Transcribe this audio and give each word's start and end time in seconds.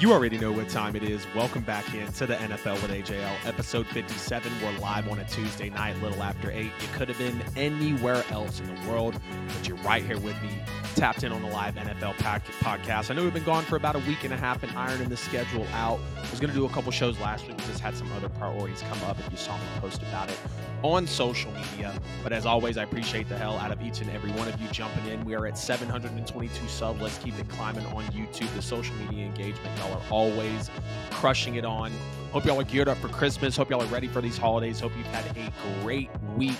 You 0.00 0.14
already 0.14 0.38
know 0.38 0.50
what 0.50 0.70
time 0.70 0.96
it 0.96 1.02
is. 1.02 1.26
Welcome 1.34 1.60
back 1.60 1.92
in 1.92 2.10
to 2.14 2.26
the 2.26 2.34
NFL 2.36 2.80
with 2.80 2.90
AJL, 2.90 3.34
episode 3.44 3.86
57. 3.88 4.50
We're 4.62 4.78
live 4.78 5.06
on 5.10 5.18
a 5.18 5.28
Tuesday 5.28 5.68
night, 5.68 5.94
little 6.00 6.22
after 6.22 6.50
8. 6.50 6.64
You 6.64 6.70
could 6.94 7.10
have 7.10 7.18
been 7.18 7.42
anywhere 7.54 8.24
else 8.30 8.60
in 8.60 8.74
the 8.74 8.90
world, 8.90 9.20
but 9.46 9.68
you're 9.68 9.76
right 9.78 10.02
here 10.02 10.18
with 10.18 10.40
me, 10.40 10.48
tapped 10.94 11.22
in 11.22 11.32
on 11.32 11.42
the 11.42 11.48
live 11.48 11.74
NFL 11.74 12.14
podcast. 12.14 13.10
I 13.10 13.14
know 13.14 13.24
we've 13.24 13.34
been 13.34 13.44
gone 13.44 13.64
for 13.64 13.76
about 13.76 13.94
a 13.94 13.98
week 13.98 14.24
and 14.24 14.32
a 14.32 14.38
half 14.38 14.62
and 14.62 14.72
ironing 14.72 15.10
the 15.10 15.18
schedule 15.18 15.66
out. 15.74 16.00
I 16.16 16.30
was 16.30 16.40
going 16.40 16.50
to 16.50 16.56
do 16.56 16.64
a 16.64 16.70
couple 16.70 16.90
shows 16.92 17.20
last 17.20 17.46
week, 17.46 17.58
just 17.58 17.80
had 17.80 17.94
some 17.94 18.10
other 18.12 18.30
priorities 18.30 18.80
come 18.80 19.02
up. 19.02 19.18
If 19.18 19.30
you 19.30 19.36
saw 19.36 19.54
me 19.58 19.64
post 19.82 20.00
about 20.00 20.30
it 20.30 20.38
on 20.82 21.06
social 21.06 21.52
media. 21.52 21.92
But 22.22 22.32
as 22.32 22.46
always, 22.46 22.76
I 22.76 22.84
appreciate 22.84 23.28
the 23.28 23.36
hell 23.36 23.58
out 23.58 23.70
of 23.70 23.82
each 23.82 24.00
and 24.00 24.10
every 24.10 24.30
one 24.32 24.48
of 24.48 24.60
you 24.60 24.68
jumping 24.68 25.06
in. 25.06 25.24
We 25.24 25.34
are 25.34 25.46
at 25.46 25.58
722 25.58 26.68
subs. 26.68 27.00
Let's 27.00 27.18
keep 27.18 27.38
it 27.38 27.48
climbing 27.48 27.86
on 27.86 28.04
YouTube. 28.04 28.52
The 28.54 28.62
social 28.62 28.94
media 28.96 29.26
engagement, 29.26 29.76
y'all 29.78 29.89
are 29.90 30.02
always 30.10 30.70
crushing 31.10 31.56
it 31.56 31.64
on. 31.64 31.92
Hope 32.32 32.44
y'all 32.44 32.60
are 32.60 32.64
geared 32.64 32.88
up 32.88 32.98
for 32.98 33.08
Christmas. 33.08 33.56
Hope 33.56 33.70
y'all 33.70 33.82
are 33.82 33.86
ready 33.86 34.08
for 34.08 34.20
these 34.20 34.38
holidays. 34.38 34.80
Hope 34.80 34.92
you've 34.96 35.06
had 35.08 35.36
a 35.36 35.52
great 35.82 36.10
week 36.36 36.58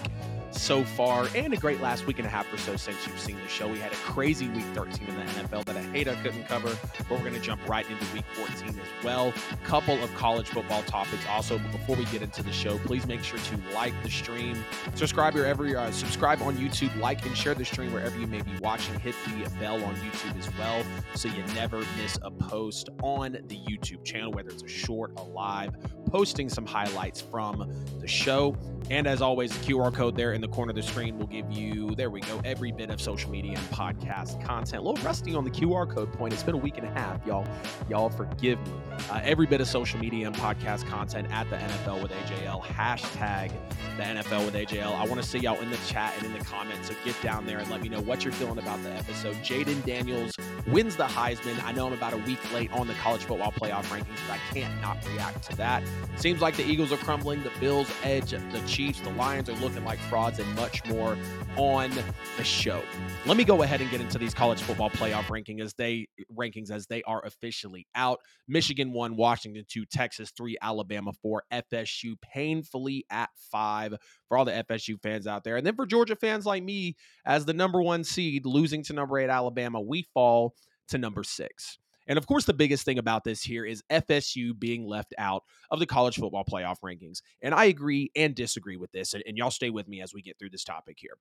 so 0.51 0.85
far 0.85 1.27
and 1.35 1.53
a 1.53 1.57
great 1.57 1.81
last 1.81 2.07
week 2.07 2.19
and 2.19 2.27
a 2.27 2.31
half 2.31 2.53
or 2.53 2.59
so 2.59 2.77
since 2.77 3.07
you've 3.07 3.19
seen 3.19 3.37
the 3.37 3.49
show. 3.49 3.69
We 3.69 3.79
had 3.79 3.93
a 3.93 3.97
crazy 3.97 4.49
week 4.49 4.65
13 4.75 5.09
in 5.09 5.17
the 5.17 5.23
NFL 5.23 5.65
that 5.67 5.77
I 5.77 5.83
hate 5.83 6.09
I 6.09 6.15
couldn't 6.17 6.45
cover, 6.47 6.77
but 6.99 7.11
we're 7.11 7.19
going 7.19 7.35
to 7.35 7.41
jump 7.41 7.67
right 7.69 7.89
into 7.89 8.05
week 8.13 8.25
14 8.35 8.69
as 8.69 9.05
well. 9.05 9.33
Couple 9.65 10.03
of 10.03 10.13
college 10.15 10.49
football 10.49 10.83
topics 10.83 11.25
also, 11.29 11.59
but 11.59 11.73
before 11.73 11.97
we 11.97 12.05
get 12.07 12.23
into 12.23 12.43
the 12.43 12.53
show, 12.53 12.79
please 12.79 13.07
make 13.07 13.23
sure 13.23 13.39
to 13.39 13.75
like 13.75 13.95
the 14.03 14.11
stream, 14.11 14.65
subscribe 14.95 15.35
wherever 15.35 15.67
you 15.67 15.79
uh, 15.79 15.91
subscribe 15.91 16.43
on 16.43 16.57
YouTube, 16.57 16.95
like 17.01 17.25
and 17.25 17.37
share 17.37 17.55
the 17.55 17.65
stream 17.65 17.93
wherever 17.93 18.19
you 18.19 18.27
may 18.27 18.43
be 18.43 18.53
watching. 18.61 18.99
Hit 19.01 19.15
the 19.27 19.49
bell 19.59 19.83
on 19.85 19.95
YouTube 19.97 20.39
as 20.39 20.49
well 20.59 20.85
so 21.15 21.29
you 21.29 21.43
never 21.55 21.83
miss 22.01 22.19
a 22.23 22.31
post 22.31 22.89
on 23.03 23.33
the 23.33 23.57
YouTube 23.57 24.05
channel, 24.05 24.33
whether 24.33 24.51
it's 24.51 24.63
a 24.63 24.69
short, 24.69 25.13
a 25.17 25.23
live, 25.23 25.75
posting 26.07 26.49
some 26.49 26.67
highlights 26.67 27.21
from 27.21 27.73
the 28.01 28.09
show. 28.09 28.57
And 28.91 29.07
as 29.07 29.23
always, 29.23 29.57
the 29.57 29.73
QR 29.73 29.95
code 29.95 30.17
there 30.17 30.33
in 30.43 30.51
the 30.51 30.57
corner 30.57 30.71
of 30.71 30.77
the 30.77 30.83
screen 30.83 31.19
will 31.19 31.27
give 31.27 31.53
you, 31.53 31.95
there 31.97 32.09
we 32.09 32.21
go, 32.21 32.41
every 32.47 32.73
bit 32.73 32.89
of 32.89 32.99
social 32.99 33.31
media 33.31 33.59
and 33.59 33.67
podcast 33.69 34.43
content. 34.43 34.83
A 34.83 34.89
little 34.89 35.05
rusty 35.05 35.35
on 35.35 35.45
the 35.45 35.51
QR 35.51 35.89
code 35.89 36.11
point. 36.15 36.33
It's 36.33 36.43
been 36.43 36.55
a 36.55 36.59
week 36.59 36.79
and 36.79 36.87
a 36.87 36.91
half, 36.91 37.25
y'all. 37.27 37.47
Y'all 37.91 38.09
forgive 38.09 38.59
me. 38.67 38.73
Uh, 39.11 39.21
every 39.23 39.47
bit 39.47 39.61
of 39.61 39.69
social 39.69 40.01
media 40.01 40.27
and 40.27 40.35
podcast 40.35 40.87
content 40.87 41.31
at 41.31 41.51
the 41.51 41.57
NFL 41.57 42.03
with 42.03 42.11
AJL. 42.11 42.63
Hashtag 42.63 43.53
the 43.99 44.03
NFL 44.03 44.47
with 44.47 44.55
AJL. 44.55 44.95
I 44.95 45.05
want 45.05 45.21
to 45.21 45.29
see 45.29 45.41
y'all 45.41 45.61
in 45.61 45.71
the 45.71 45.79
chat 45.89 46.15
and 46.17 46.25
in 46.25 46.33
the 46.33 46.45
comments. 46.45 46.89
So 46.89 46.95
get 47.05 47.21
down 47.21 47.45
there 47.45 47.59
and 47.59 47.71
let 47.71 47.83
me 47.83 47.91
know 47.91 48.01
what 48.01 48.25
you're 48.25 48.33
feeling 48.33 48.59
about 48.59 48.83
the 48.83 48.93
episode. 48.93 49.37
Jayden 49.37 49.85
Daniels 49.85 50.33
wins 50.67 50.97
the 50.97 51.05
Heisman. 51.05 51.63
I 51.65 51.73
know 51.73 51.87
I'm 51.87 51.93
about 51.93 52.13
a 52.15 52.19
week 52.19 52.39
late 52.53 52.73
on 52.73 52.87
the 52.87 52.95
college 52.95 53.25
football 53.25 53.53
playoff 53.53 53.85
rankings, 53.85 54.19
but 54.27 54.35
I 54.35 54.55
can't 54.55 54.81
not 54.81 54.97
react 55.13 55.43
to 55.51 55.57
that. 55.57 55.83
Seems 56.17 56.41
like 56.41 56.57
the 56.57 56.65
Eagles 56.65 56.93
are 56.93 56.99
crumbling. 56.99 57.43
The 57.43 57.53
Bills 57.61 57.91
edge 58.03 58.31
the 58.31 58.63
Chiefs. 58.67 59.01
The 59.01 59.11
Lions 59.11 59.49
are 59.49 59.57
looking 59.57 59.85
like 59.85 59.99
frauds 59.99 60.30
and 60.39 60.55
much 60.55 60.85
more 60.87 61.17
on 61.57 61.91
the 62.37 62.45
show. 62.45 62.83
Let 63.27 63.37
me 63.37 63.45
go 63.45 63.63
ahead 63.63 63.81
and 63.81 63.91
get 63.91 64.01
into 64.01 64.19
these 64.19 64.35
college 64.35 64.63
football 64.63 64.91
playoff 64.91 65.29
ranking 65.31 65.61
as 65.61 65.75
they 65.75 66.09
rankings 66.35 66.71
as 66.71 66.87
they 66.87 67.03
are 67.03 67.25
officially 67.25 67.87
out. 67.95 68.21
Michigan 68.47 68.93
1, 68.93 69.17
Washington 69.17 69.65
2, 69.69 69.85
Texas 69.87 70.33
3, 70.37 70.57
Alabama 70.63 71.13
4, 71.23 71.43
FSU 71.53 72.15
painfully 72.21 73.05
at 73.11 73.31
5 73.51 73.97
for 74.29 74.39
all 74.39 74.45
the 74.45 74.65
FSU 74.71 75.01
fans 75.03 75.27
out 75.27 75.45
there. 75.45 75.57
And 75.57 75.67
then 75.67 75.75
for 75.75 75.87
Georgia 75.87 76.17
fans 76.17 76.47
like 76.47 76.63
me 76.63 76.97
as 77.27 77.45
the 77.45 77.55
number 77.55 77.83
1 77.83 78.05
seed 78.05 78.47
losing 78.47 78.83
to 78.85 78.93
number 78.93 79.19
8 79.19 79.29
Alabama, 79.29 79.81
we 79.81 80.07
fall 80.15 80.55
to 80.89 80.99
number 80.99 81.25
6. 81.25 81.79
And 82.11 82.19
of 82.19 82.27
course, 82.27 82.45
the 82.45 82.53
biggest 82.53 82.85
thing 82.85 82.99
about 82.99 83.23
this 83.23 83.41
here 83.41 83.65
is 83.65 83.85
FSU 83.89 84.59
being 84.59 84.85
left 84.85 85.15
out 85.17 85.45
of 85.71 85.79
the 85.79 85.87
college 85.87 86.17
football 86.17 86.45
playoff 86.45 86.81
rankings. 86.85 87.23
And 87.41 87.55
I 87.55 87.67
agree 87.67 88.11
and 88.17 88.35
disagree 88.35 88.77
with 88.77 88.91
this. 88.91 89.15
And, 89.15 89.23
and 89.29 89.39
y'all 89.39 89.53
stay 89.53 89.71
with 89.71 89.87
me 89.87 90.03
as 90.03 90.13
we 90.13 90.21
get 90.21 90.37
through 90.37 90.51
this 90.51 90.65
topic 90.65 90.97
here. 90.99 91.13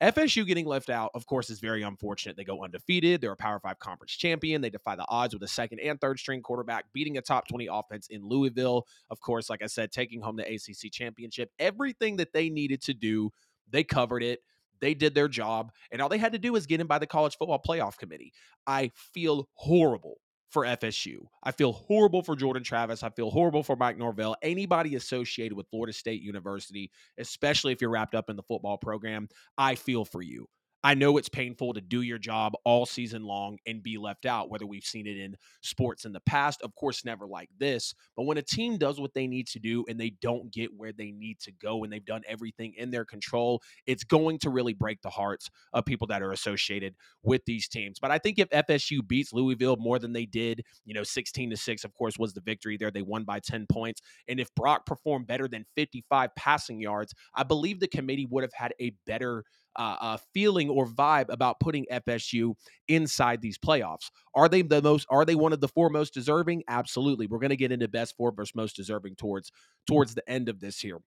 FSU 0.00 0.46
getting 0.46 0.64
left 0.64 0.88
out, 0.88 1.10
of 1.14 1.26
course, 1.26 1.50
is 1.50 1.58
very 1.58 1.82
unfortunate. 1.82 2.36
They 2.36 2.44
go 2.44 2.62
undefeated. 2.62 3.20
They're 3.20 3.32
a 3.32 3.36
Power 3.36 3.58
Five 3.58 3.80
conference 3.80 4.12
champion. 4.12 4.60
They 4.60 4.70
defy 4.70 4.94
the 4.94 5.06
odds 5.08 5.34
with 5.34 5.42
a 5.42 5.48
second 5.48 5.80
and 5.80 6.00
third 6.00 6.20
string 6.20 6.42
quarterback, 6.42 6.84
beating 6.92 7.18
a 7.18 7.22
top 7.22 7.48
20 7.48 7.66
offense 7.66 8.06
in 8.06 8.22
Louisville. 8.22 8.86
Of 9.10 9.20
course, 9.20 9.50
like 9.50 9.64
I 9.64 9.66
said, 9.66 9.90
taking 9.90 10.20
home 10.20 10.36
the 10.36 10.46
ACC 10.46 10.92
championship. 10.92 11.50
Everything 11.58 12.18
that 12.18 12.32
they 12.32 12.50
needed 12.50 12.82
to 12.82 12.94
do, 12.94 13.32
they 13.68 13.82
covered 13.82 14.22
it. 14.22 14.42
They 14.78 14.94
did 14.94 15.12
their 15.12 15.26
job, 15.26 15.72
and 15.90 16.00
all 16.00 16.08
they 16.08 16.18
had 16.18 16.34
to 16.34 16.38
do 16.38 16.52
was 16.52 16.66
get 16.66 16.80
in 16.80 16.86
by 16.86 17.00
the 17.00 17.06
college 17.06 17.36
football 17.36 17.60
playoff 17.66 17.96
committee. 17.96 18.32
I 18.64 18.92
feel 18.94 19.48
horrible 19.54 20.18
for 20.56 20.64
FSU. 20.64 21.18
I 21.42 21.52
feel 21.52 21.72
horrible 21.72 22.22
for 22.22 22.34
Jordan 22.34 22.62
Travis. 22.62 23.02
I 23.02 23.10
feel 23.10 23.30
horrible 23.30 23.62
for 23.62 23.76
Mike 23.76 23.98
Norvell. 23.98 24.36
Anybody 24.40 24.94
associated 24.94 25.54
with 25.54 25.68
Florida 25.68 25.92
State 25.92 26.22
University, 26.22 26.90
especially 27.18 27.74
if 27.74 27.82
you're 27.82 27.90
wrapped 27.90 28.14
up 28.14 28.30
in 28.30 28.36
the 28.36 28.42
football 28.42 28.78
program, 28.78 29.28
I 29.58 29.74
feel 29.74 30.06
for 30.06 30.22
you. 30.22 30.48
I 30.86 30.94
know 30.94 31.16
it's 31.16 31.28
painful 31.28 31.74
to 31.74 31.80
do 31.80 32.02
your 32.02 32.16
job 32.16 32.52
all 32.64 32.86
season 32.86 33.24
long 33.24 33.58
and 33.66 33.82
be 33.82 33.98
left 33.98 34.24
out, 34.24 34.50
whether 34.50 34.66
we've 34.66 34.84
seen 34.84 35.08
it 35.08 35.16
in 35.16 35.34
sports 35.60 36.04
in 36.04 36.12
the 36.12 36.20
past. 36.20 36.62
Of 36.62 36.76
course, 36.76 37.04
never 37.04 37.26
like 37.26 37.50
this. 37.58 37.92
But 38.16 38.22
when 38.22 38.38
a 38.38 38.42
team 38.42 38.78
does 38.78 39.00
what 39.00 39.12
they 39.12 39.26
need 39.26 39.48
to 39.48 39.58
do 39.58 39.84
and 39.88 39.98
they 39.98 40.10
don't 40.22 40.52
get 40.52 40.70
where 40.72 40.92
they 40.92 41.10
need 41.10 41.40
to 41.40 41.50
go 41.50 41.82
and 41.82 41.92
they've 41.92 42.04
done 42.04 42.22
everything 42.28 42.72
in 42.76 42.92
their 42.92 43.04
control, 43.04 43.60
it's 43.88 44.04
going 44.04 44.38
to 44.38 44.50
really 44.50 44.74
break 44.74 45.02
the 45.02 45.10
hearts 45.10 45.50
of 45.72 45.84
people 45.84 46.06
that 46.06 46.22
are 46.22 46.30
associated 46.30 46.94
with 47.24 47.44
these 47.46 47.66
teams. 47.66 47.98
But 47.98 48.12
I 48.12 48.18
think 48.18 48.38
if 48.38 48.48
FSU 48.50 49.04
beats 49.04 49.32
Louisville 49.32 49.78
more 49.78 49.98
than 49.98 50.12
they 50.12 50.24
did, 50.24 50.62
you 50.84 50.94
know, 50.94 51.02
16 51.02 51.50
to 51.50 51.56
6, 51.56 51.82
of 51.82 51.94
course, 51.94 52.16
was 52.16 52.32
the 52.32 52.42
victory 52.42 52.76
there. 52.76 52.92
They 52.92 53.02
won 53.02 53.24
by 53.24 53.40
10 53.40 53.66
points. 53.68 54.02
And 54.28 54.38
if 54.38 54.54
Brock 54.54 54.86
performed 54.86 55.26
better 55.26 55.48
than 55.48 55.64
55 55.74 56.32
passing 56.36 56.80
yards, 56.80 57.12
I 57.34 57.42
believe 57.42 57.80
the 57.80 57.88
committee 57.88 58.28
would 58.30 58.44
have 58.44 58.54
had 58.54 58.72
a 58.78 58.92
better 59.04 59.42
uh, 59.78 59.96
uh, 60.00 60.16
feeling 60.32 60.68
or 60.68 60.86
vibe 60.86 61.26
about 61.28 61.60
putting 61.60 61.86
FSU 61.90 62.54
inside 62.88 63.40
these 63.40 63.58
playoffs. 63.58 64.10
Are 64.34 64.48
they 64.48 64.62
the 64.62 64.82
most? 64.82 65.06
Are 65.10 65.24
they 65.24 65.34
one 65.34 65.52
of 65.52 65.60
the 65.60 65.68
four 65.68 65.90
most 65.90 66.14
deserving? 66.14 66.62
Absolutely. 66.68 67.26
We're 67.26 67.38
going 67.38 67.50
to 67.50 67.56
get 67.56 67.72
into 67.72 67.88
best 67.88 68.16
four 68.16 68.32
versus 68.32 68.54
most 68.54 68.76
deserving 68.76 69.16
towards 69.16 69.50
towards 69.86 70.14
the 70.14 70.28
end 70.28 70.48
of 70.48 70.60
this 70.60 70.80
here. 70.80 70.98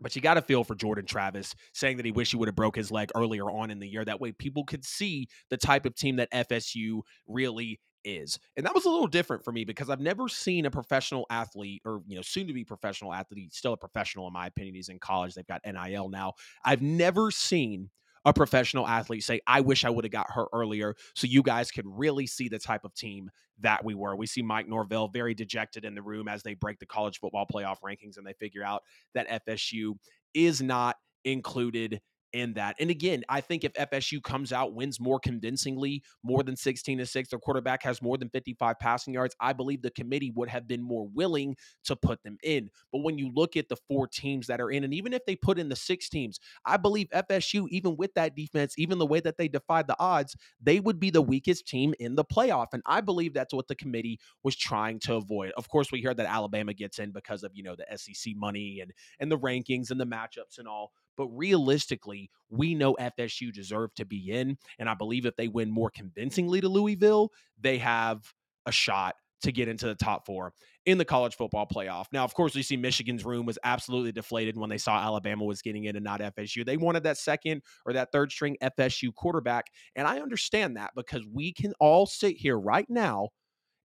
But 0.00 0.14
you 0.14 0.22
got 0.22 0.34
to 0.34 0.42
feel 0.42 0.62
for 0.62 0.74
Jordan 0.74 1.06
Travis 1.06 1.54
saying 1.74 1.96
that 1.96 2.06
he 2.06 2.12
wish 2.12 2.30
he 2.30 2.36
would 2.36 2.48
have 2.48 2.54
broke 2.54 2.76
his 2.76 2.92
leg 2.92 3.10
earlier 3.16 3.50
on 3.50 3.70
in 3.70 3.80
the 3.80 3.88
year. 3.88 4.04
That 4.04 4.20
way, 4.20 4.32
people 4.32 4.64
could 4.64 4.84
see 4.84 5.28
the 5.50 5.56
type 5.56 5.86
of 5.86 5.96
team 5.96 6.16
that 6.16 6.30
FSU 6.30 7.00
really 7.26 7.80
is. 8.08 8.38
And 8.56 8.64
that 8.66 8.74
was 8.74 8.84
a 8.84 8.90
little 8.90 9.06
different 9.06 9.44
for 9.44 9.52
me 9.52 9.64
because 9.64 9.90
I've 9.90 10.00
never 10.00 10.28
seen 10.28 10.66
a 10.66 10.70
professional 10.70 11.26
athlete 11.30 11.82
or, 11.84 12.02
you 12.06 12.16
know, 12.16 12.22
soon 12.22 12.46
to 12.46 12.52
be 12.52 12.64
professional 12.64 13.12
athlete, 13.12 13.54
still 13.54 13.74
a 13.74 13.76
professional 13.76 14.26
in 14.26 14.32
my 14.32 14.46
opinion. 14.46 14.74
He's 14.74 14.88
in 14.88 14.98
college. 14.98 15.34
They've 15.34 15.46
got 15.46 15.60
NIL 15.64 16.08
now. 16.08 16.34
I've 16.64 16.82
never 16.82 17.30
seen 17.30 17.90
a 18.24 18.32
professional 18.32 18.86
athlete 18.86 19.24
say, 19.24 19.40
I 19.46 19.60
wish 19.60 19.84
I 19.84 19.90
would 19.90 20.04
have 20.04 20.12
got 20.12 20.30
hurt 20.30 20.48
earlier 20.52 20.94
so 21.14 21.26
you 21.26 21.42
guys 21.42 21.70
could 21.70 21.86
really 21.86 22.26
see 22.26 22.48
the 22.48 22.58
type 22.58 22.84
of 22.84 22.94
team 22.94 23.30
that 23.60 23.84
we 23.84 23.94
were. 23.94 24.16
We 24.16 24.26
see 24.26 24.42
Mike 24.42 24.68
Norvell 24.68 25.08
very 25.08 25.34
dejected 25.34 25.84
in 25.84 25.94
the 25.94 26.02
room 26.02 26.28
as 26.28 26.42
they 26.42 26.54
break 26.54 26.78
the 26.78 26.86
college 26.86 27.20
football 27.20 27.46
playoff 27.46 27.76
rankings 27.84 28.16
and 28.16 28.26
they 28.26 28.34
figure 28.34 28.64
out 28.64 28.82
that 29.14 29.44
FSU 29.46 29.94
is 30.34 30.60
not 30.60 30.96
included 31.24 32.00
in 32.32 32.54
that. 32.54 32.76
And 32.78 32.90
again, 32.90 33.24
I 33.28 33.40
think 33.40 33.64
if 33.64 33.72
FSU 33.74 34.22
comes 34.22 34.52
out, 34.52 34.74
wins 34.74 35.00
more 35.00 35.18
convincingly, 35.18 36.02
more 36.22 36.42
than 36.42 36.56
16 36.56 36.98
to 36.98 37.06
6, 37.06 37.28
their 37.30 37.38
quarterback 37.38 37.82
has 37.82 38.02
more 38.02 38.16
than 38.16 38.28
55 38.30 38.78
passing 38.78 39.14
yards, 39.14 39.34
I 39.40 39.52
believe 39.52 39.82
the 39.82 39.90
committee 39.90 40.32
would 40.34 40.48
have 40.48 40.68
been 40.68 40.82
more 40.82 41.06
willing 41.06 41.56
to 41.84 41.96
put 41.96 42.22
them 42.22 42.38
in. 42.42 42.70
But 42.92 43.02
when 43.02 43.18
you 43.18 43.30
look 43.34 43.56
at 43.56 43.68
the 43.68 43.76
four 43.88 44.06
teams 44.06 44.46
that 44.48 44.60
are 44.60 44.70
in, 44.70 44.84
and 44.84 44.94
even 44.94 45.12
if 45.12 45.24
they 45.26 45.36
put 45.36 45.58
in 45.58 45.68
the 45.68 45.76
six 45.76 46.08
teams, 46.08 46.38
I 46.64 46.76
believe 46.76 47.08
FSU, 47.10 47.66
even 47.70 47.96
with 47.96 48.14
that 48.14 48.36
defense, 48.36 48.74
even 48.78 48.98
the 48.98 49.06
way 49.06 49.20
that 49.20 49.36
they 49.38 49.48
defied 49.48 49.86
the 49.86 49.96
odds, 49.98 50.36
they 50.60 50.80
would 50.80 51.00
be 51.00 51.10
the 51.10 51.22
weakest 51.22 51.66
team 51.66 51.94
in 51.98 52.14
the 52.14 52.24
playoff. 52.24 52.68
And 52.72 52.82
I 52.86 53.00
believe 53.00 53.34
that's 53.34 53.54
what 53.54 53.68
the 53.68 53.74
committee 53.74 54.20
was 54.42 54.56
trying 54.56 55.00
to 55.00 55.14
avoid. 55.14 55.52
Of 55.56 55.68
course, 55.68 55.90
we 55.92 56.02
heard 56.02 56.16
that 56.18 56.26
Alabama 56.26 56.74
gets 56.74 56.98
in 56.98 57.12
because 57.12 57.42
of, 57.42 57.52
you 57.54 57.62
know, 57.62 57.76
the 57.76 57.86
SEC 57.96 58.34
money 58.36 58.80
and 58.80 58.92
and 59.18 59.30
the 59.30 59.38
rankings 59.38 59.90
and 59.90 60.00
the 60.00 60.06
matchups 60.06 60.58
and 60.58 60.68
all. 60.68 60.92
But 61.18 61.26
realistically, 61.26 62.30
we 62.48 62.74
know 62.74 62.94
FSU 62.94 63.52
deserve 63.52 63.94
to 63.96 64.06
be 64.06 64.30
in. 64.30 64.56
And 64.78 64.88
I 64.88 64.94
believe 64.94 65.26
if 65.26 65.36
they 65.36 65.48
win 65.48 65.70
more 65.70 65.90
convincingly 65.90 66.62
to 66.62 66.68
Louisville, 66.68 67.32
they 67.60 67.76
have 67.78 68.32
a 68.64 68.72
shot 68.72 69.16
to 69.42 69.52
get 69.52 69.68
into 69.68 69.86
the 69.86 69.94
top 69.94 70.26
four 70.26 70.52
in 70.86 70.98
the 70.98 71.04
college 71.04 71.36
football 71.36 71.66
playoff. 71.66 72.06
Now, 72.12 72.24
of 72.24 72.34
course, 72.34 72.54
we 72.54 72.62
see 72.62 72.76
Michigan's 72.76 73.24
room 73.24 73.46
was 73.46 73.58
absolutely 73.62 74.12
deflated 74.12 74.56
when 74.56 74.70
they 74.70 74.78
saw 74.78 74.98
Alabama 74.98 75.44
was 75.44 75.62
getting 75.62 75.84
in 75.84 75.96
and 75.96 76.04
not 76.04 76.20
FSU. 76.20 76.64
They 76.64 76.76
wanted 76.76 77.02
that 77.02 77.18
second 77.18 77.62
or 77.84 77.92
that 77.92 78.10
third 78.10 78.32
string 78.32 78.56
FSU 78.62 79.14
quarterback. 79.14 79.66
And 79.94 80.06
I 80.06 80.20
understand 80.20 80.76
that 80.76 80.92
because 80.96 81.24
we 81.30 81.52
can 81.52 81.72
all 81.78 82.06
sit 82.06 82.36
here 82.36 82.58
right 82.58 82.88
now 82.88 83.28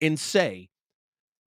and 0.00 0.19
say 0.19 0.69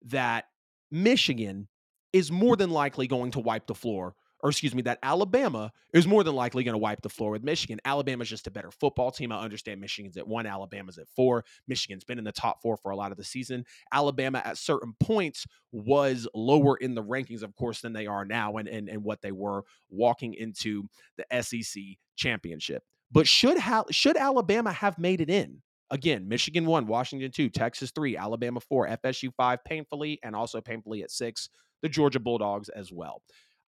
that 0.06 0.44
Michigan 0.90 1.68
is 2.12 2.32
more 2.32 2.56
than 2.56 2.70
likely 2.70 3.06
going 3.06 3.30
to 3.32 3.40
wipe 3.40 3.66
the 3.66 3.74
floor 3.74 4.14
or 4.42 4.50
excuse 4.50 4.74
me, 4.74 4.82
that 4.82 4.98
Alabama 5.02 5.72
is 5.92 6.06
more 6.06 6.24
than 6.24 6.34
likely 6.34 6.64
going 6.64 6.74
to 6.74 6.78
wipe 6.78 7.02
the 7.02 7.08
floor 7.08 7.30
with 7.30 7.42
Michigan. 7.42 7.78
Alabama's 7.84 8.28
just 8.28 8.46
a 8.46 8.50
better 8.50 8.70
football 8.70 9.10
team. 9.10 9.32
I 9.32 9.40
understand 9.40 9.80
Michigan's 9.80 10.16
at 10.16 10.26
one, 10.26 10.46
Alabama's 10.46 10.98
at 10.98 11.08
four. 11.08 11.44
Michigan's 11.68 12.04
been 12.04 12.18
in 12.18 12.24
the 12.24 12.32
top 12.32 12.62
four 12.62 12.76
for 12.76 12.90
a 12.90 12.96
lot 12.96 13.12
of 13.12 13.18
the 13.18 13.24
season. 13.24 13.64
Alabama 13.92 14.42
at 14.44 14.58
certain 14.58 14.94
points 15.00 15.46
was 15.72 16.26
lower 16.34 16.76
in 16.76 16.94
the 16.94 17.02
rankings, 17.02 17.42
of 17.42 17.54
course, 17.56 17.80
than 17.80 17.92
they 17.92 18.06
are 18.06 18.24
now 18.24 18.56
and, 18.56 18.68
and, 18.68 18.88
and 18.88 19.04
what 19.04 19.22
they 19.22 19.32
were 19.32 19.64
walking 19.88 20.34
into 20.34 20.84
the 21.16 21.42
SEC 21.42 21.82
championship. 22.16 22.82
But 23.12 23.26
should 23.26 23.58
ha- 23.58 23.84
should 23.90 24.16
Alabama 24.16 24.72
have 24.72 24.98
made 24.98 25.20
it 25.20 25.30
in? 25.30 25.62
Again, 25.90 26.28
Michigan 26.28 26.66
one, 26.66 26.86
Washington 26.86 27.32
two, 27.32 27.48
Texas 27.48 27.90
three, 27.90 28.16
Alabama 28.16 28.60
four, 28.60 28.86
FSU 28.86 29.32
five, 29.36 29.64
painfully, 29.64 30.20
and 30.22 30.36
also 30.36 30.60
painfully 30.60 31.02
at 31.02 31.10
six, 31.10 31.48
the 31.82 31.88
Georgia 31.88 32.20
Bulldogs 32.20 32.68
as 32.68 32.92
well. 32.92 33.22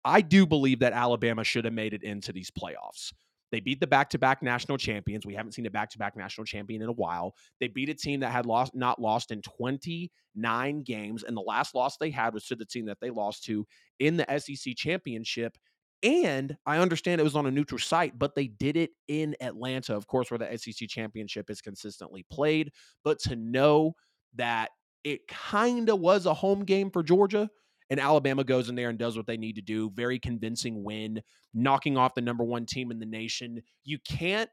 I 0.04 0.20
do 0.20 0.46
believe 0.46 0.80
that 0.80 0.92
Alabama 0.92 1.44
should 1.44 1.64
have 1.64 1.74
made 1.74 1.94
it 1.94 2.02
into 2.02 2.32
these 2.32 2.50
playoffs. 2.50 3.12
They 3.52 3.60
beat 3.60 3.80
the 3.80 3.86
back-to-back 3.86 4.42
national 4.42 4.78
champions. 4.78 5.26
We 5.26 5.34
haven't 5.34 5.52
seen 5.52 5.66
a 5.66 5.70
back-to-back 5.70 6.16
national 6.16 6.44
champion 6.44 6.82
in 6.82 6.88
a 6.88 6.92
while. 6.92 7.34
They 7.58 7.68
beat 7.68 7.88
a 7.88 7.94
team 7.94 8.20
that 8.20 8.30
had 8.30 8.46
lost 8.46 8.74
not 8.74 9.00
lost 9.00 9.32
in 9.32 9.42
29 9.42 10.82
games 10.82 11.24
and 11.24 11.36
the 11.36 11.40
last 11.40 11.74
loss 11.74 11.96
they 11.96 12.10
had 12.10 12.32
was 12.32 12.46
to 12.46 12.56
the 12.56 12.64
team 12.64 12.86
that 12.86 12.98
they 13.00 13.10
lost 13.10 13.44
to 13.44 13.66
in 13.98 14.16
the 14.16 14.38
SEC 14.38 14.74
championship. 14.76 15.58
And 16.02 16.56
I 16.64 16.78
understand 16.78 17.20
it 17.20 17.24
was 17.24 17.36
on 17.36 17.46
a 17.46 17.50
neutral 17.50 17.78
site, 17.78 18.18
but 18.18 18.34
they 18.34 18.46
did 18.46 18.76
it 18.76 18.90
in 19.08 19.34
Atlanta, 19.40 19.94
of 19.96 20.06
course, 20.06 20.30
where 20.30 20.38
the 20.38 20.56
SEC 20.56 20.88
championship 20.88 21.50
is 21.50 21.60
consistently 21.60 22.24
played. 22.30 22.70
But 23.04 23.18
to 23.20 23.36
know 23.36 23.94
that 24.36 24.70
it 25.04 25.26
kind 25.28 25.88
of 25.90 26.00
was 26.00 26.24
a 26.24 26.34
home 26.34 26.64
game 26.64 26.90
for 26.90 27.02
Georgia 27.02 27.50
and 27.90 28.00
Alabama 28.00 28.44
goes 28.44 28.68
in 28.68 28.76
there 28.76 28.88
and 28.88 28.98
does 28.98 29.16
what 29.16 29.26
they 29.26 29.36
need 29.36 29.56
to 29.56 29.62
do. 29.62 29.90
Very 29.90 30.18
convincing 30.18 30.82
win, 30.82 31.20
knocking 31.52 31.96
off 31.96 32.14
the 32.14 32.20
number 32.20 32.44
one 32.44 32.64
team 32.64 32.90
in 32.90 33.00
the 33.00 33.06
nation. 33.06 33.62
You 33.84 33.98
can't 34.08 34.48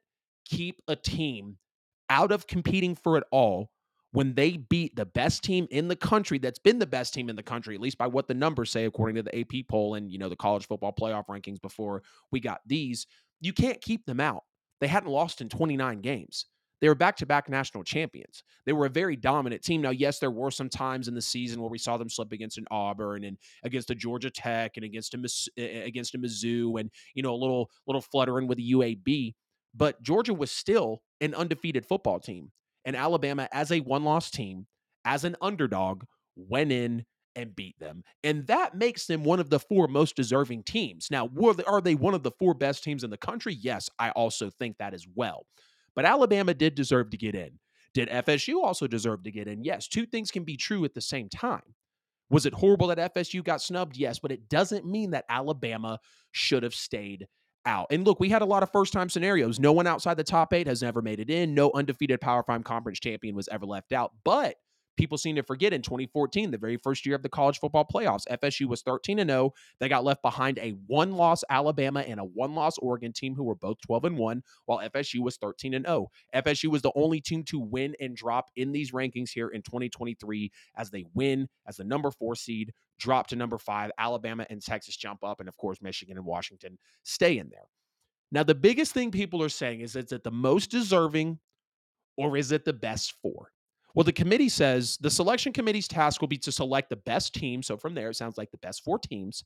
keep 0.45 0.81
a 0.87 0.95
team 0.95 1.57
out 2.09 2.31
of 2.31 2.47
competing 2.47 2.95
for 2.95 3.17
it 3.17 3.23
all 3.31 3.69
when 4.11 4.33
they 4.33 4.57
beat 4.57 4.95
the 4.95 5.05
best 5.05 5.43
team 5.43 5.67
in 5.69 5.87
the 5.87 5.95
country 5.95 6.37
that's 6.39 6.59
been 6.59 6.79
the 6.79 6.85
best 6.85 7.13
team 7.13 7.29
in 7.29 7.35
the 7.35 7.43
country 7.43 7.75
at 7.75 7.81
least 7.81 7.97
by 7.97 8.07
what 8.07 8.27
the 8.27 8.33
numbers 8.33 8.71
say 8.71 8.85
according 8.85 9.15
to 9.15 9.23
the 9.23 9.39
AP 9.39 9.67
poll 9.69 9.95
and 9.95 10.11
you 10.11 10.17
know 10.17 10.29
the 10.29 10.35
college 10.35 10.65
football 10.65 10.93
playoff 10.97 11.27
rankings 11.27 11.61
before 11.61 12.01
we 12.31 12.39
got 12.39 12.61
these 12.65 13.05
you 13.41 13.51
can't 13.51 13.81
keep 13.81 14.05
them 14.05 14.19
out 14.19 14.43
they 14.79 14.87
hadn't 14.87 15.11
lost 15.11 15.41
in 15.41 15.49
29 15.49 15.99
games 15.99 16.45
they 16.81 16.89
were 16.89 16.95
back 16.95 17.15
to 17.17 17.25
back 17.25 17.49
national 17.49 17.83
champions. 17.83 18.43
They 18.65 18.73
were 18.73 18.85
a 18.85 18.89
very 18.89 19.15
dominant 19.15 19.63
team. 19.63 19.81
Now, 19.81 19.89
yes, 19.89 20.19
there 20.19 20.31
were 20.31 20.51
some 20.51 20.69
times 20.69 21.07
in 21.07 21.15
the 21.15 21.21
season 21.21 21.61
where 21.61 21.69
we 21.69 21.77
saw 21.77 21.97
them 21.97 22.09
slip 22.09 22.31
against 22.31 22.57
an 22.57 22.65
Auburn 22.69 23.23
and 23.23 23.37
against 23.63 23.89
a 23.89 23.95
Georgia 23.95 24.29
Tech 24.29 24.77
and 24.77 24.85
against 24.85 25.13
a 25.13 25.85
against 25.85 26.15
a 26.15 26.19
Mizzou 26.19 26.79
and 26.79 26.91
you 27.13 27.23
know 27.23 27.33
a 27.33 27.35
little 27.35 27.69
little 27.87 28.01
fluttering 28.01 28.47
with 28.47 28.57
the 28.57 28.71
UAB. 28.73 29.33
But 29.73 30.01
Georgia 30.01 30.33
was 30.33 30.51
still 30.51 31.01
an 31.21 31.33
undefeated 31.33 31.85
football 31.85 32.19
team, 32.19 32.51
and 32.85 32.95
Alabama, 32.95 33.47
as 33.51 33.71
a 33.71 33.79
one 33.79 34.03
loss 34.03 34.29
team, 34.29 34.67
as 35.05 35.23
an 35.23 35.35
underdog, 35.41 36.03
went 36.35 36.71
in 36.71 37.05
and 37.35 37.55
beat 37.55 37.77
them. 37.79 38.03
And 38.23 38.47
that 38.47 38.75
makes 38.75 39.05
them 39.05 39.23
one 39.23 39.39
of 39.39 39.51
the 39.51 39.59
four 39.59 39.87
most 39.87 40.15
deserving 40.15 40.63
teams. 40.63 41.07
Now, 41.11 41.29
are 41.67 41.81
they 41.81 41.93
one 41.93 42.15
of 42.15 42.23
the 42.23 42.31
four 42.39 42.55
best 42.55 42.83
teams 42.83 43.03
in 43.03 43.11
the 43.11 43.17
country? 43.17 43.53
Yes, 43.53 43.89
I 43.99 44.09
also 44.11 44.49
think 44.49 44.77
that 44.79 44.95
as 44.95 45.05
well. 45.15 45.45
But 45.97 46.05
Alabama 46.05 46.53
did 46.53 46.75
deserve 46.75 47.09
to 47.09 47.17
get 47.17 47.33
in. 47.33 47.57
Did 47.95 48.07
FSU 48.09 48.63
also 48.63 48.85
deserve 48.85 49.23
to 49.23 49.31
get 49.31 49.47
in? 49.47 49.63
Yes. 49.63 49.87
Two 49.87 50.05
things 50.05 50.29
can 50.29 50.43
be 50.43 50.55
true 50.55 50.85
at 50.85 50.93
the 50.93 51.01
same 51.01 51.27
time. 51.27 51.73
Was 52.29 52.45
it 52.45 52.53
horrible 52.53 52.87
that 52.87 53.15
FSU 53.15 53.43
got 53.43 53.63
snubbed? 53.63 53.97
Yes, 53.97 54.19
but 54.19 54.31
it 54.31 54.47
doesn't 54.47 54.85
mean 54.85 55.11
that 55.11 55.25
Alabama 55.27 55.97
should 56.31 56.61
have 56.61 56.75
stayed 56.75 57.27
out. 57.65 57.87
And 57.89 58.05
look, 58.05 58.19
we 58.19 58.29
had 58.29 58.43
a 58.43 58.45
lot 58.45 58.61
of 58.61 58.71
first 58.71 58.93
time 58.93 59.09
scenarios. 59.09 59.59
No 59.59 59.71
one 59.71 59.87
outside 59.87 60.17
the 60.17 60.23
top 60.23 60.53
eight 60.53 60.67
has 60.67 60.83
ever 60.83 61.01
made 61.01 61.19
it 61.19 61.31
in. 61.31 61.55
No 61.55 61.71
undefeated 61.73 62.21
Power 62.21 62.43
Five 62.43 62.63
conference 62.63 62.99
champion 62.99 63.35
was 63.35 63.49
ever 63.49 63.65
left 63.65 63.91
out. 63.91 64.11
But 64.23 64.55
people 64.97 65.17
seem 65.17 65.35
to 65.35 65.43
forget 65.43 65.73
in 65.73 65.81
2014, 65.81 66.51
the 66.51 66.57
very 66.57 66.77
first 66.77 67.05
year 67.05 67.15
of 67.15 67.23
the 67.23 67.29
college 67.29 67.59
football 67.59 67.87
playoffs, 67.91 68.27
FSU 68.29 68.67
was 68.67 68.81
13 68.81 69.19
and 69.19 69.29
0. 69.29 69.53
They 69.79 69.87
got 69.87 70.03
left 70.03 70.21
behind 70.21 70.59
a 70.59 70.71
one 70.87 71.13
loss 71.13 71.43
Alabama 71.49 72.01
and 72.01 72.19
a 72.19 72.23
one 72.23 72.55
loss 72.55 72.77
Oregon 72.79 73.13
team 73.13 73.35
who 73.35 73.43
were 73.43 73.55
both 73.55 73.77
12 73.85 74.05
and 74.05 74.17
1, 74.17 74.43
while 74.65 74.79
FSU 74.89 75.21
was 75.21 75.37
13 75.37 75.73
and 75.73 75.85
0. 75.85 76.07
FSU 76.35 76.69
was 76.69 76.81
the 76.81 76.91
only 76.95 77.21
team 77.21 77.43
to 77.45 77.59
win 77.59 77.95
and 77.99 78.15
drop 78.15 78.49
in 78.55 78.71
these 78.71 78.91
rankings 78.91 79.29
here 79.29 79.47
in 79.49 79.61
2023 79.61 80.51
as 80.75 80.89
they 80.89 81.05
win 81.13 81.47
as 81.67 81.77
the 81.77 81.83
number 81.83 82.11
four 82.11 82.35
seed, 82.35 82.73
drop 82.99 83.27
to 83.27 83.35
number 83.35 83.57
five. 83.57 83.91
Alabama 83.97 84.45
and 84.49 84.61
Texas 84.61 84.97
jump 84.97 85.23
up, 85.23 85.39
and 85.39 85.47
of 85.47 85.55
course, 85.57 85.81
Michigan 85.81 86.17
and 86.17 86.25
Washington 86.25 86.77
stay 87.03 87.37
in 87.37 87.49
there. 87.49 87.67
Now, 88.31 88.43
the 88.43 88.55
biggest 88.55 88.93
thing 88.93 89.11
people 89.11 89.41
are 89.41 89.49
saying 89.49 89.81
is, 89.81 89.95
is 89.95 90.11
it 90.11 90.23
the 90.23 90.31
most 90.31 90.69
deserving 90.69 91.39
or 92.17 92.35
is 92.35 92.51
it 92.51 92.65
the 92.65 92.73
best 92.73 93.13
four? 93.21 93.51
Well, 93.97 94.03
the 94.03 94.13
committee 94.13 94.49
says 94.49 94.99
the 95.01 95.09
selection 95.09 95.53
committee's 95.53 95.87
task 95.87 96.21
will 96.21 96.27
be 96.27 96.37
to 96.37 96.51
select 96.51 96.91
the 96.91 96.97
best 96.97 97.33
team. 97.33 97.63
So 97.63 97.77
from 97.77 97.95
there, 97.95 98.11
it 98.11 98.15
sounds 98.15 98.37
like 98.37 98.51
the 98.51 98.59
best 98.59 98.83
four 98.83 98.99
teams, 98.99 99.43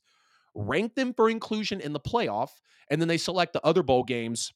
rank 0.54 0.94
them 0.94 1.14
for 1.14 1.30
inclusion 1.30 1.80
in 1.80 1.94
the 1.94 2.00
playoff, 2.00 2.50
and 2.90 3.00
then 3.00 3.08
they 3.08 3.16
select 3.16 3.54
the 3.54 3.64
other 3.64 3.82
bowl 3.82 4.04
games 4.04 4.52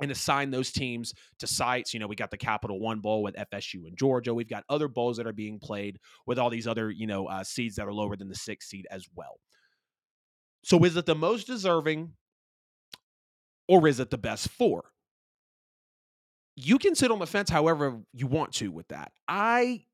and 0.00 0.10
assign 0.10 0.50
those 0.50 0.72
teams 0.72 1.12
to 1.40 1.46
sites. 1.46 1.92
You 1.92 2.00
know, 2.00 2.06
we 2.06 2.16
got 2.16 2.30
the 2.30 2.38
Capital 2.38 2.80
One 2.80 3.00
Bowl 3.00 3.22
with 3.22 3.36
FSU 3.36 3.86
and 3.86 3.98
Georgia. 3.98 4.32
We've 4.32 4.48
got 4.48 4.64
other 4.70 4.88
bowls 4.88 5.18
that 5.18 5.26
are 5.26 5.34
being 5.34 5.58
played 5.58 5.98
with 6.24 6.38
all 6.38 6.48
these 6.48 6.66
other, 6.66 6.90
you 6.90 7.06
know, 7.06 7.26
uh, 7.26 7.44
seeds 7.44 7.76
that 7.76 7.86
are 7.86 7.92
lower 7.92 8.16
than 8.16 8.30
the 8.30 8.34
sixth 8.34 8.70
seed 8.70 8.86
as 8.90 9.04
well. 9.14 9.40
So 10.64 10.82
is 10.84 10.96
it 10.96 11.04
the 11.04 11.14
most 11.14 11.46
deserving 11.46 12.14
or 13.68 13.88
is 13.88 14.00
it 14.00 14.08
the 14.08 14.16
best 14.16 14.48
four? 14.48 14.84
You 16.58 16.78
can 16.78 16.94
sit 16.96 17.12
on 17.12 17.20
the 17.20 17.26
fence 17.26 17.48
however 17.48 18.00
you 18.12 18.26
want 18.26 18.52
to 18.54 18.72
with 18.72 18.88
that. 18.88 19.12
I, 19.28 19.84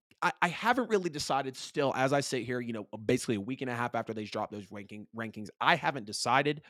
I 0.40 0.48
haven't 0.48 0.88
really 0.88 1.10
decided 1.10 1.56
still 1.56 1.92
as 1.94 2.14
I 2.14 2.20
sit 2.20 2.44
here, 2.44 2.58
you 2.58 2.72
know, 2.72 2.86
uh, 2.92 2.96
basically 2.96 3.34
a 3.34 3.40
week 3.40 3.60
and 3.60 3.70
a 3.70 3.74
half 3.74 3.94
after 3.94 4.14
they 4.14 4.24
dropped 4.24 4.52
those 4.52 4.70
ranking 4.70 5.06
rankings. 5.14 5.48
I 5.60 5.76
haven't 5.76 6.06
decided 6.06 6.62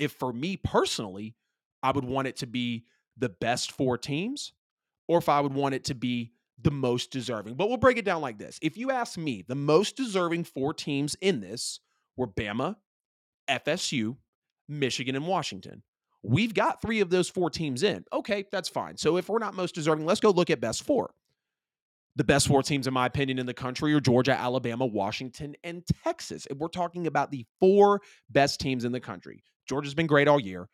if 0.00 0.12
for 0.12 0.32
me 0.32 0.56
personally, 0.56 1.36
I 1.84 1.92
would 1.92 2.04
want 2.04 2.26
it 2.26 2.36
to 2.38 2.46
be 2.46 2.86
the 3.16 3.28
best 3.28 3.70
four 3.70 3.96
teams 3.96 4.52
or 5.06 5.18
if 5.18 5.28
I 5.28 5.40
would 5.40 5.54
want 5.54 5.76
it 5.76 5.84
to 5.84 5.94
be 5.94 6.32
the 6.60 6.72
most 6.72 7.12
deserving. 7.12 7.54
But 7.54 7.68
we'll 7.68 7.76
break 7.76 7.98
it 7.98 8.04
down 8.04 8.20
like 8.20 8.38
this. 8.38 8.58
If 8.60 8.76
you 8.76 8.90
ask 8.90 9.16
me, 9.16 9.44
the 9.46 9.54
most 9.54 9.96
deserving 9.96 10.44
four 10.44 10.74
teams 10.74 11.16
in 11.20 11.40
this 11.40 11.78
were 12.16 12.26
Bama, 12.26 12.74
FSU, 13.48 14.16
Michigan, 14.68 15.14
and 15.14 15.28
Washington. 15.28 15.84
We've 16.28 16.52
got 16.52 16.82
three 16.82 17.00
of 17.00 17.08
those 17.08 17.30
four 17.30 17.48
teams 17.48 17.82
in. 17.82 18.04
Okay, 18.12 18.44
that's 18.52 18.68
fine. 18.68 18.98
So 18.98 19.16
if 19.16 19.30
we're 19.30 19.38
not 19.38 19.54
most 19.54 19.74
deserving, 19.74 20.04
let's 20.04 20.20
go 20.20 20.30
look 20.30 20.50
at 20.50 20.60
best 20.60 20.82
four. 20.84 21.10
The 22.16 22.24
best 22.24 22.46
four 22.46 22.62
teams, 22.62 22.86
in 22.86 22.92
my 22.92 23.06
opinion, 23.06 23.38
in 23.38 23.46
the 23.46 23.54
country 23.54 23.94
are 23.94 24.00
Georgia, 24.00 24.32
Alabama, 24.32 24.84
Washington, 24.84 25.54
and 25.64 25.82
Texas. 26.04 26.44
And 26.44 26.58
we're 26.58 26.68
talking 26.68 27.06
about 27.06 27.30
the 27.30 27.46
four 27.60 28.02
best 28.28 28.60
teams 28.60 28.84
in 28.84 28.92
the 28.92 29.00
country. 29.00 29.42
Georgia's 29.66 29.94
been 29.94 30.06
great 30.06 30.28
all 30.28 30.38
year. 30.38 30.68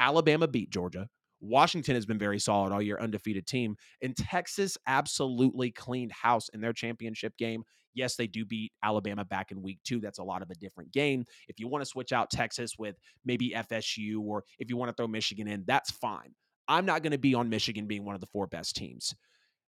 Alabama 0.00 0.48
beat 0.48 0.70
Georgia. 0.70 1.08
Washington 1.40 1.94
has 1.94 2.06
been 2.06 2.18
very 2.18 2.38
solid 2.38 2.72
all 2.72 2.82
year, 2.82 2.98
undefeated 3.00 3.46
team. 3.46 3.76
And 4.02 4.16
Texas 4.16 4.76
absolutely 4.86 5.70
cleaned 5.70 6.12
house 6.12 6.48
in 6.50 6.60
their 6.60 6.72
championship 6.72 7.36
game. 7.36 7.62
Yes, 7.94 8.16
they 8.16 8.26
do 8.26 8.44
beat 8.44 8.72
Alabama 8.82 9.24
back 9.24 9.50
in 9.50 9.62
week 9.62 9.78
two. 9.84 10.00
That's 10.00 10.18
a 10.18 10.24
lot 10.24 10.42
of 10.42 10.50
a 10.50 10.54
different 10.54 10.92
game. 10.92 11.24
If 11.48 11.58
you 11.58 11.68
want 11.68 11.82
to 11.82 11.86
switch 11.86 12.12
out 12.12 12.30
Texas 12.30 12.72
with 12.78 12.96
maybe 13.24 13.50
FSU 13.50 14.20
or 14.20 14.44
if 14.58 14.68
you 14.68 14.76
want 14.76 14.90
to 14.90 14.94
throw 14.94 15.08
Michigan 15.08 15.48
in, 15.48 15.64
that's 15.66 15.90
fine. 15.90 16.34
I'm 16.68 16.84
not 16.84 17.02
going 17.02 17.12
to 17.12 17.18
be 17.18 17.34
on 17.34 17.48
Michigan 17.48 17.86
being 17.86 18.04
one 18.04 18.14
of 18.14 18.20
the 18.20 18.26
four 18.26 18.46
best 18.46 18.76
teams. 18.76 19.14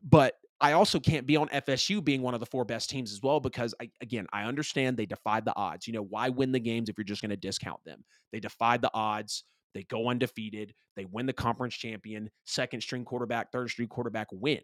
But 0.02 0.34
I 0.60 0.72
also 0.72 0.98
can't 0.98 1.26
be 1.26 1.36
on 1.36 1.48
FSU 1.48 2.02
being 2.04 2.22
one 2.22 2.34
of 2.34 2.40
the 2.40 2.46
four 2.46 2.64
best 2.64 2.90
teams 2.90 3.12
as 3.12 3.22
well 3.22 3.40
because 3.40 3.74
I, 3.80 3.90
again, 4.00 4.26
I 4.32 4.44
understand 4.44 4.96
they 4.96 5.06
defied 5.06 5.44
the 5.44 5.54
odds. 5.56 5.86
You 5.86 5.92
know, 5.92 6.02
why 6.02 6.28
win 6.28 6.52
the 6.52 6.60
games 6.60 6.88
if 6.88 6.98
you're 6.98 7.04
just 7.04 7.22
going 7.22 7.30
to 7.30 7.36
discount 7.36 7.80
them? 7.84 8.04
They 8.32 8.40
defied 8.40 8.82
the 8.82 8.90
odds. 8.92 9.44
They 9.74 9.84
go 9.84 10.08
undefeated. 10.08 10.74
They 10.96 11.04
win 11.04 11.26
the 11.26 11.32
conference 11.32 11.74
champion, 11.74 12.30
second 12.44 12.80
string 12.80 13.04
quarterback, 13.04 13.52
third 13.52 13.70
string 13.70 13.88
quarterback 13.88 14.28
win. 14.32 14.60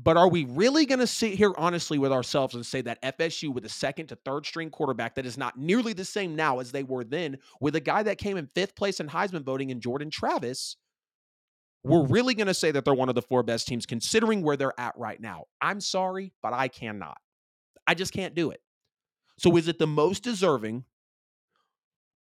But 0.00 0.16
are 0.16 0.28
we 0.28 0.44
really 0.44 0.86
going 0.86 1.00
to 1.00 1.08
sit 1.08 1.34
here 1.34 1.52
honestly 1.56 1.98
with 1.98 2.12
ourselves 2.12 2.54
and 2.54 2.64
say 2.64 2.80
that 2.82 3.02
FSU 3.02 3.52
with 3.52 3.64
a 3.64 3.68
second 3.68 4.06
to 4.08 4.16
third 4.16 4.46
string 4.46 4.70
quarterback 4.70 5.16
that 5.16 5.26
is 5.26 5.36
not 5.36 5.58
nearly 5.58 5.92
the 5.92 6.04
same 6.04 6.36
now 6.36 6.60
as 6.60 6.70
they 6.70 6.84
were 6.84 7.02
then, 7.02 7.38
with 7.60 7.74
a 7.74 7.80
guy 7.80 8.04
that 8.04 8.18
came 8.18 8.36
in 8.36 8.46
fifth 8.46 8.76
place 8.76 9.00
in 9.00 9.08
Heisman 9.08 9.42
voting 9.42 9.70
in 9.70 9.80
Jordan 9.80 10.08
Travis, 10.10 10.76
we're 11.82 12.06
really 12.06 12.34
going 12.34 12.46
to 12.46 12.54
say 12.54 12.70
that 12.70 12.84
they're 12.84 12.94
one 12.94 13.08
of 13.08 13.16
the 13.16 13.22
four 13.22 13.42
best 13.42 13.66
teams 13.66 13.86
considering 13.86 14.42
where 14.42 14.56
they're 14.56 14.78
at 14.78 14.96
right 14.96 15.20
now? 15.20 15.46
I'm 15.60 15.80
sorry, 15.80 16.32
but 16.42 16.52
I 16.52 16.68
cannot. 16.68 17.18
I 17.86 17.94
just 17.94 18.12
can't 18.12 18.36
do 18.36 18.50
it. 18.50 18.60
So 19.38 19.56
is 19.56 19.66
it 19.66 19.78
the 19.78 19.86
most 19.86 20.22
deserving 20.22 20.84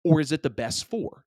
or 0.05 0.21
is 0.21 0.31
it 0.31 0.43
the 0.43 0.49
best 0.49 0.85
four? 0.85 1.25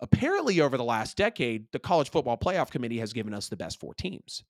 Apparently, 0.00 0.60
over 0.60 0.76
the 0.76 0.84
last 0.84 1.16
decade, 1.16 1.66
the 1.72 1.80
College 1.80 2.10
Football 2.10 2.36
Playoff 2.36 2.70
Committee 2.70 2.98
has 2.98 3.12
given 3.12 3.34
us 3.34 3.48
the 3.48 3.56
best 3.56 3.80
four 3.80 3.94
teams. 3.94 4.44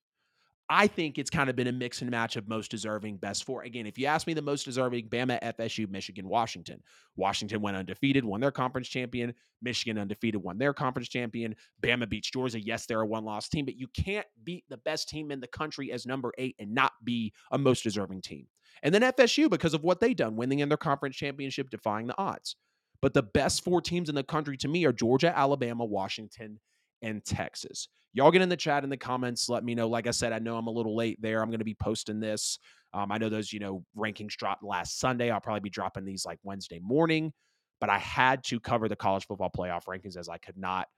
I 0.70 0.86
think 0.86 1.16
it's 1.16 1.30
kind 1.30 1.48
of 1.48 1.56
been 1.56 1.68
a 1.68 1.72
mix 1.72 2.02
and 2.02 2.10
match 2.10 2.36
of 2.36 2.46
most 2.46 2.70
deserving 2.70 3.16
best 3.16 3.44
four. 3.44 3.62
Again, 3.62 3.86
if 3.86 3.96
you 3.96 4.04
ask 4.04 4.26
me 4.26 4.34
the 4.34 4.42
most 4.42 4.64
deserving, 4.64 5.08
Bama, 5.08 5.42
FSU, 5.42 5.88
Michigan, 5.88 6.28
Washington. 6.28 6.82
Washington 7.16 7.62
went 7.62 7.78
undefeated, 7.78 8.22
won 8.22 8.40
their 8.40 8.50
conference 8.50 8.88
champion. 8.88 9.32
Michigan 9.62 9.96
undefeated, 9.96 10.42
won 10.42 10.58
their 10.58 10.74
conference 10.74 11.08
champion. 11.08 11.54
Bama 11.82 12.06
beats 12.06 12.30
Georgia. 12.30 12.60
Yes, 12.60 12.84
they're 12.84 13.00
a 13.00 13.06
one 13.06 13.24
loss 13.24 13.48
team, 13.48 13.64
but 13.64 13.78
you 13.78 13.86
can't 13.96 14.26
beat 14.44 14.64
the 14.68 14.76
best 14.76 15.08
team 15.08 15.30
in 15.30 15.40
the 15.40 15.46
country 15.46 15.90
as 15.90 16.04
number 16.04 16.32
eight 16.36 16.56
and 16.58 16.74
not 16.74 16.92
be 17.02 17.32
a 17.50 17.56
most 17.56 17.82
deserving 17.82 18.20
team. 18.20 18.46
And 18.82 18.94
then 18.94 19.02
FSU, 19.02 19.48
because 19.48 19.72
of 19.72 19.84
what 19.84 20.00
they 20.00 20.12
done, 20.12 20.36
winning 20.36 20.58
in 20.58 20.68
their 20.68 20.76
conference 20.76 21.16
championship, 21.16 21.70
defying 21.70 22.06
the 22.06 22.18
odds. 22.18 22.56
But 23.00 23.14
the 23.14 23.22
best 23.22 23.64
four 23.64 23.80
teams 23.80 24.08
in 24.08 24.14
the 24.14 24.24
country 24.24 24.56
to 24.58 24.68
me 24.68 24.84
are 24.84 24.92
Georgia, 24.92 25.36
Alabama, 25.36 25.84
Washington, 25.84 26.58
and 27.02 27.24
Texas. 27.24 27.88
Y'all 28.12 28.30
get 28.30 28.42
in 28.42 28.48
the 28.48 28.56
chat 28.56 28.84
in 28.84 28.90
the 28.90 28.96
comments. 28.96 29.48
Let 29.48 29.64
me 29.64 29.74
know. 29.74 29.88
Like 29.88 30.06
I 30.06 30.10
said, 30.10 30.32
I 30.32 30.38
know 30.38 30.56
I'm 30.56 30.66
a 30.66 30.72
little 30.72 30.96
late 30.96 31.20
there. 31.20 31.40
I'm 31.40 31.50
going 31.50 31.60
to 31.60 31.64
be 31.64 31.74
posting 31.74 32.20
this. 32.20 32.58
Um, 32.92 33.12
I 33.12 33.18
know 33.18 33.28
those, 33.28 33.52
you 33.52 33.60
know, 33.60 33.84
rankings 33.96 34.32
dropped 34.32 34.64
last 34.64 34.98
Sunday. 34.98 35.30
I'll 35.30 35.40
probably 35.40 35.60
be 35.60 35.70
dropping 35.70 36.04
these 36.04 36.24
like 36.24 36.38
Wednesday 36.42 36.80
morning, 36.82 37.32
but 37.80 37.90
I 37.90 37.98
had 37.98 38.42
to 38.44 38.58
cover 38.58 38.88
the 38.88 38.96
college 38.96 39.26
football 39.26 39.50
playoff 39.56 39.84
rankings 39.84 40.16
as 40.16 40.28
I 40.28 40.38
could 40.38 40.56
not 40.56 40.88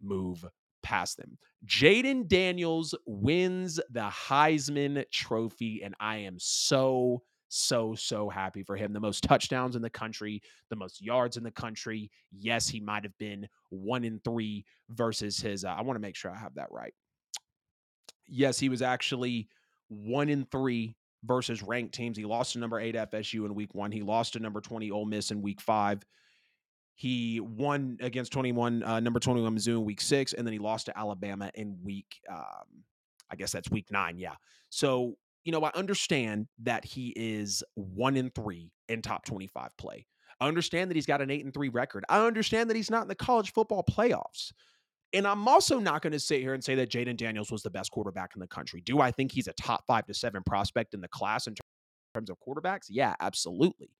move 0.00 0.44
past 0.82 1.16
them. 1.16 1.36
Jayden 1.66 2.26
Daniels 2.28 2.94
wins 3.04 3.80
the 3.90 4.08
Heisman 4.08 5.04
Trophy, 5.10 5.82
and 5.82 5.94
I 6.00 6.18
am 6.18 6.36
so 6.38 7.22
so, 7.52 7.96
so 7.96 8.28
happy 8.28 8.62
for 8.62 8.76
him. 8.76 8.92
The 8.92 9.00
most 9.00 9.24
touchdowns 9.24 9.74
in 9.74 9.82
the 9.82 9.90
country, 9.90 10.40
the 10.70 10.76
most 10.76 11.02
yards 11.02 11.36
in 11.36 11.42
the 11.42 11.50
country. 11.50 12.10
Yes, 12.30 12.68
he 12.68 12.80
might 12.80 13.02
have 13.02 13.16
been 13.18 13.48
one 13.70 14.04
in 14.04 14.20
three 14.24 14.64
versus 14.88 15.38
his. 15.38 15.64
Uh, 15.64 15.74
I 15.76 15.82
want 15.82 15.96
to 15.96 16.00
make 16.00 16.16
sure 16.16 16.30
I 16.30 16.38
have 16.38 16.54
that 16.54 16.70
right. 16.70 16.94
Yes, 18.26 18.58
he 18.58 18.68
was 18.68 18.82
actually 18.82 19.48
one 19.88 20.28
in 20.28 20.46
three 20.52 20.94
versus 21.24 21.60
ranked 21.60 21.92
teams. 21.92 22.16
He 22.16 22.24
lost 22.24 22.52
to 22.52 22.60
number 22.60 22.78
eight 22.78 22.94
FSU 22.94 23.44
in 23.44 23.54
week 23.54 23.74
one. 23.74 23.90
He 23.90 24.02
lost 24.02 24.34
to 24.34 24.38
number 24.38 24.60
20 24.60 24.92
Ole 24.92 25.04
Miss 25.04 25.32
in 25.32 25.42
week 25.42 25.60
five. 25.60 26.04
He 26.94 27.40
won 27.40 27.98
against 28.00 28.30
21, 28.30 28.84
uh, 28.84 29.00
number 29.00 29.18
21 29.18 29.56
Mizzou 29.56 29.78
in 29.78 29.84
week 29.84 30.00
six, 30.00 30.34
and 30.34 30.46
then 30.46 30.52
he 30.52 30.58
lost 30.60 30.86
to 30.86 30.96
Alabama 30.96 31.50
in 31.54 31.78
week, 31.82 32.20
um, 32.30 32.84
I 33.28 33.36
guess 33.36 33.50
that's 33.50 33.70
week 33.70 33.90
nine. 33.90 34.18
Yeah. 34.18 34.34
So 34.68 35.16
you 35.44 35.52
know, 35.52 35.64
I 35.64 35.70
understand 35.74 36.46
that 36.62 36.84
he 36.84 37.12
is 37.16 37.62
one 37.74 38.16
in 38.16 38.30
three 38.30 38.72
in 38.88 39.02
top 39.02 39.24
25 39.24 39.70
play. 39.78 40.06
I 40.40 40.48
understand 40.48 40.90
that 40.90 40.96
he's 40.96 41.06
got 41.06 41.20
an 41.20 41.30
eight 41.30 41.44
and 41.44 41.52
three 41.52 41.68
record. 41.68 42.04
I 42.08 42.26
understand 42.26 42.70
that 42.70 42.76
he's 42.76 42.90
not 42.90 43.02
in 43.02 43.08
the 43.08 43.14
college 43.14 43.52
football 43.52 43.84
playoffs. 43.88 44.52
And 45.12 45.26
I'm 45.26 45.48
also 45.48 45.78
not 45.80 46.02
going 46.02 46.12
to 46.12 46.20
sit 46.20 46.40
here 46.40 46.54
and 46.54 46.62
say 46.62 46.76
that 46.76 46.90
Jayden 46.90 47.16
Daniels 47.16 47.50
was 47.50 47.62
the 47.62 47.70
best 47.70 47.90
quarterback 47.90 48.30
in 48.34 48.40
the 48.40 48.46
country. 48.46 48.80
Do 48.80 49.00
I 49.00 49.10
think 49.10 49.32
he's 49.32 49.48
a 49.48 49.52
top 49.54 49.84
five 49.86 50.06
to 50.06 50.14
seven 50.14 50.42
prospect 50.44 50.94
in 50.94 51.00
the 51.00 51.08
class 51.08 51.46
in 51.46 51.54
terms 52.14 52.30
of 52.30 52.36
quarterbacks? 52.46 52.86
Yeah, 52.88 53.14
absolutely. 53.20 53.90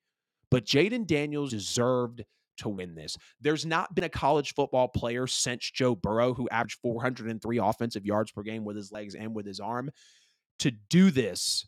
But 0.50 0.64
Jayden 0.64 1.06
Daniels 1.06 1.50
deserved 1.50 2.24
to 2.58 2.68
win 2.68 2.94
this. 2.94 3.16
There's 3.40 3.66
not 3.66 3.94
been 3.94 4.04
a 4.04 4.08
college 4.08 4.54
football 4.54 4.88
player 4.88 5.26
since 5.26 5.70
Joe 5.70 5.94
Burrow 5.94 6.34
who 6.34 6.48
averaged 6.50 6.78
403 6.82 7.58
offensive 7.58 8.06
yards 8.06 8.30
per 8.30 8.42
game 8.42 8.64
with 8.64 8.76
his 8.76 8.92
legs 8.92 9.14
and 9.14 9.34
with 9.34 9.46
his 9.46 9.60
arm 9.60 9.90
to 10.60 10.70
do 10.70 11.10
this. 11.10 11.66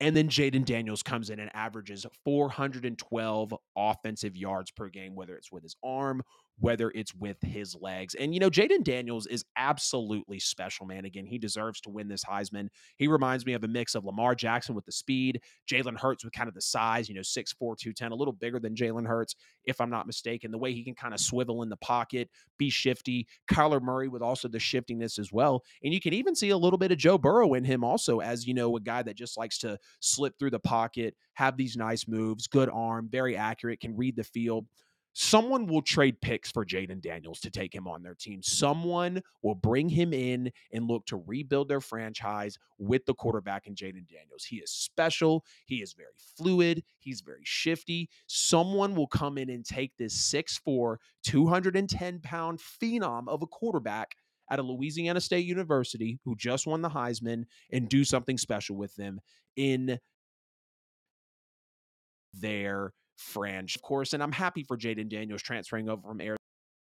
And 0.00 0.16
then 0.16 0.28
Jayden 0.28 0.64
Daniels 0.64 1.02
comes 1.02 1.30
in 1.30 1.38
and 1.38 1.50
averages 1.54 2.04
412 2.24 3.54
offensive 3.76 4.36
yards 4.36 4.72
per 4.72 4.88
game, 4.88 5.14
whether 5.14 5.36
it's 5.36 5.52
with 5.52 5.62
his 5.62 5.76
arm 5.84 6.22
whether 6.58 6.92
it's 6.94 7.14
with 7.14 7.36
his 7.42 7.74
legs. 7.80 8.14
And, 8.14 8.32
you 8.32 8.40
know, 8.40 8.50
Jayden 8.50 8.84
Daniels 8.84 9.26
is 9.26 9.44
absolutely 9.56 10.38
special, 10.38 10.86
man. 10.86 11.04
Again, 11.04 11.26
he 11.26 11.38
deserves 11.38 11.80
to 11.82 11.90
win 11.90 12.08
this 12.08 12.24
Heisman. 12.24 12.68
He 12.98 13.08
reminds 13.08 13.44
me 13.44 13.54
of 13.54 13.64
a 13.64 13.68
mix 13.68 13.94
of 13.94 14.04
Lamar 14.04 14.34
Jackson 14.34 14.74
with 14.74 14.84
the 14.84 14.92
speed, 14.92 15.40
Jalen 15.68 15.98
Hurts 15.98 16.24
with 16.24 16.32
kind 16.32 16.48
of 16.48 16.54
the 16.54 16.60
size, 16.60 17.08
you 17.08 17.14
know, 17.14 17.20
6'4, 17.20 17.54
210, 17.76 18.12
a 18.12 18.14
little 18.14 18.32
bigger 18.32 18.60
than 18.60 18.74
Jalen 18.74 19.06
Hurts, 19.06 19.34
if 19.64 19.80
I'm 19.80 19.90
not 19.90 20.06
mistaken. 20.06 20.50
The 20.50 20.58
way 20.58 20.72
he 20.72 20.84
can 20.84 20.94
kind 20.94 21.14
of 21.14 21.20
swivel 21.20 21.62
in 21.62 21.68
the 21.68 21.76
pocket, 21.76 22.28
be 22.58 22.70
shifty. 22.70 23.26
Kyler 23.50 23.82
Murray 23.82 24.08
with 24.08 24.22
also 24.22 24.46
the 24.48 24.60
shiftiness 24.60 25.18
as 25.18 25.32
well. 25.32 25.64
And 25.82 25.92
you 25.92 26.00
can 26.00 26.12
even 26.12 26.34
see 26.34 26.50
a 26.50 26.56
little 26.56 26.78
bit 26.78 26.92
of 26.92 26.98
Joe 26.98 27.18
Burrow 27.18 27.54
in 27.54 27.64
him 27.64 27.82
also, 27.82 28.20
as, 28.20 28.46
you 28.46 28.54
know, 28.54 28.76
a 28.76 28.80
guy 28.80 29.02
that 29.02 29.16
just 29.16 29.36
likes 29.36 29.58
to 29.58 29.78
slip 30.00 30.38
through 30.38 30.50
the 30.50 30.60
pocket, 30.60 31.14
have 31.34 31.56
these 31.56 31.76
nice 31.76 32.06
moves, 32.06 32.46
good 32.46 32.68
arm, 32.68 33.08
very 33.10 33.36
accurate, 33.36 33.80
can 33.80 33.96
read 33.96 34.16
the 34.16 34.24
field 34.24 34.66
someone 35.12 35.66
will 35.66 35.82
trade 35.82 36.20
picks 36.20 36.50
for 36.50 36.64
Jayden 36.64 37.00
Daniels 37.00 37.40
to 37.40 37.50
take 37.50 37.74
him 37.74 37.86
on 37.86 38.02
their 38.02 38.14
team. 38.14 38.42
Someone 38.42 39.22
will 39.42 39.54
bring 39.54 39.88
him 39.88 40.12
in 40.12 40.50
and 40.72 40.88
look 40.88 41.06
to 41.06 41.22
rebuild 41.26 41.68
their 41.68 41.80
franchise 41.80 42.58
with 42.78 43.04
the 43.06 43.14
quarterback 43.14 43.66
in 43.66 43.74
Jayden 43.74 44.08
Daniels. 44.08 44.44
He 44.44 44.56
is 44.56 44.70
special. 44.70 45.44
He 45.66 45.76
is 45.76 45.92
very 45.92 46.14
fluid. 46.36 46.82
He's 46.98 47.20
very 47.20 47.42
shifty. 47.44 48.08
Someone 48.26 48.94
will 48.94 49.06
come 49.06 49.38
in 49.38 49.50
and 49.50 49.64
take 49.64 49.92
this 49.98 50.14
6'4, 50.32 50.96
210 51.24 52.20
pound 52.20 52.60
phenom 52.60 53.28
of 53.28 53.42
a 53.42 53.46
quarterback 53.46 54.16
at 54.50 54.58
a 54.58 54.62
Louisiana 54.62 55.20
State 55.20 55.46
University 55.46 56.18
who 56.24 56.36
just 56.36 56.66
won 56.66 56.82
the 56.82 56.90
Heisman 56.90 57.44
and 57.70 57.88
do 57.88 58.04
something 58.04 58.36
special 58.36 58.76
with 58.76 58.94
them 58.96 59.20
in 59.56 59.98
their 62.34 62.92
franchise, 63.22 63.76
of 63.76 63.82
course. 63.82 64.12
And 64.12 64.22
I'm 64.22 64.32
happy 64.32 64.64
for 64.64 64.76
Jayden 64.76 65.08
Daniels 65.08 65.42
transferring 65.42 65.88
over 65.88 66.02
from 66.02 66.20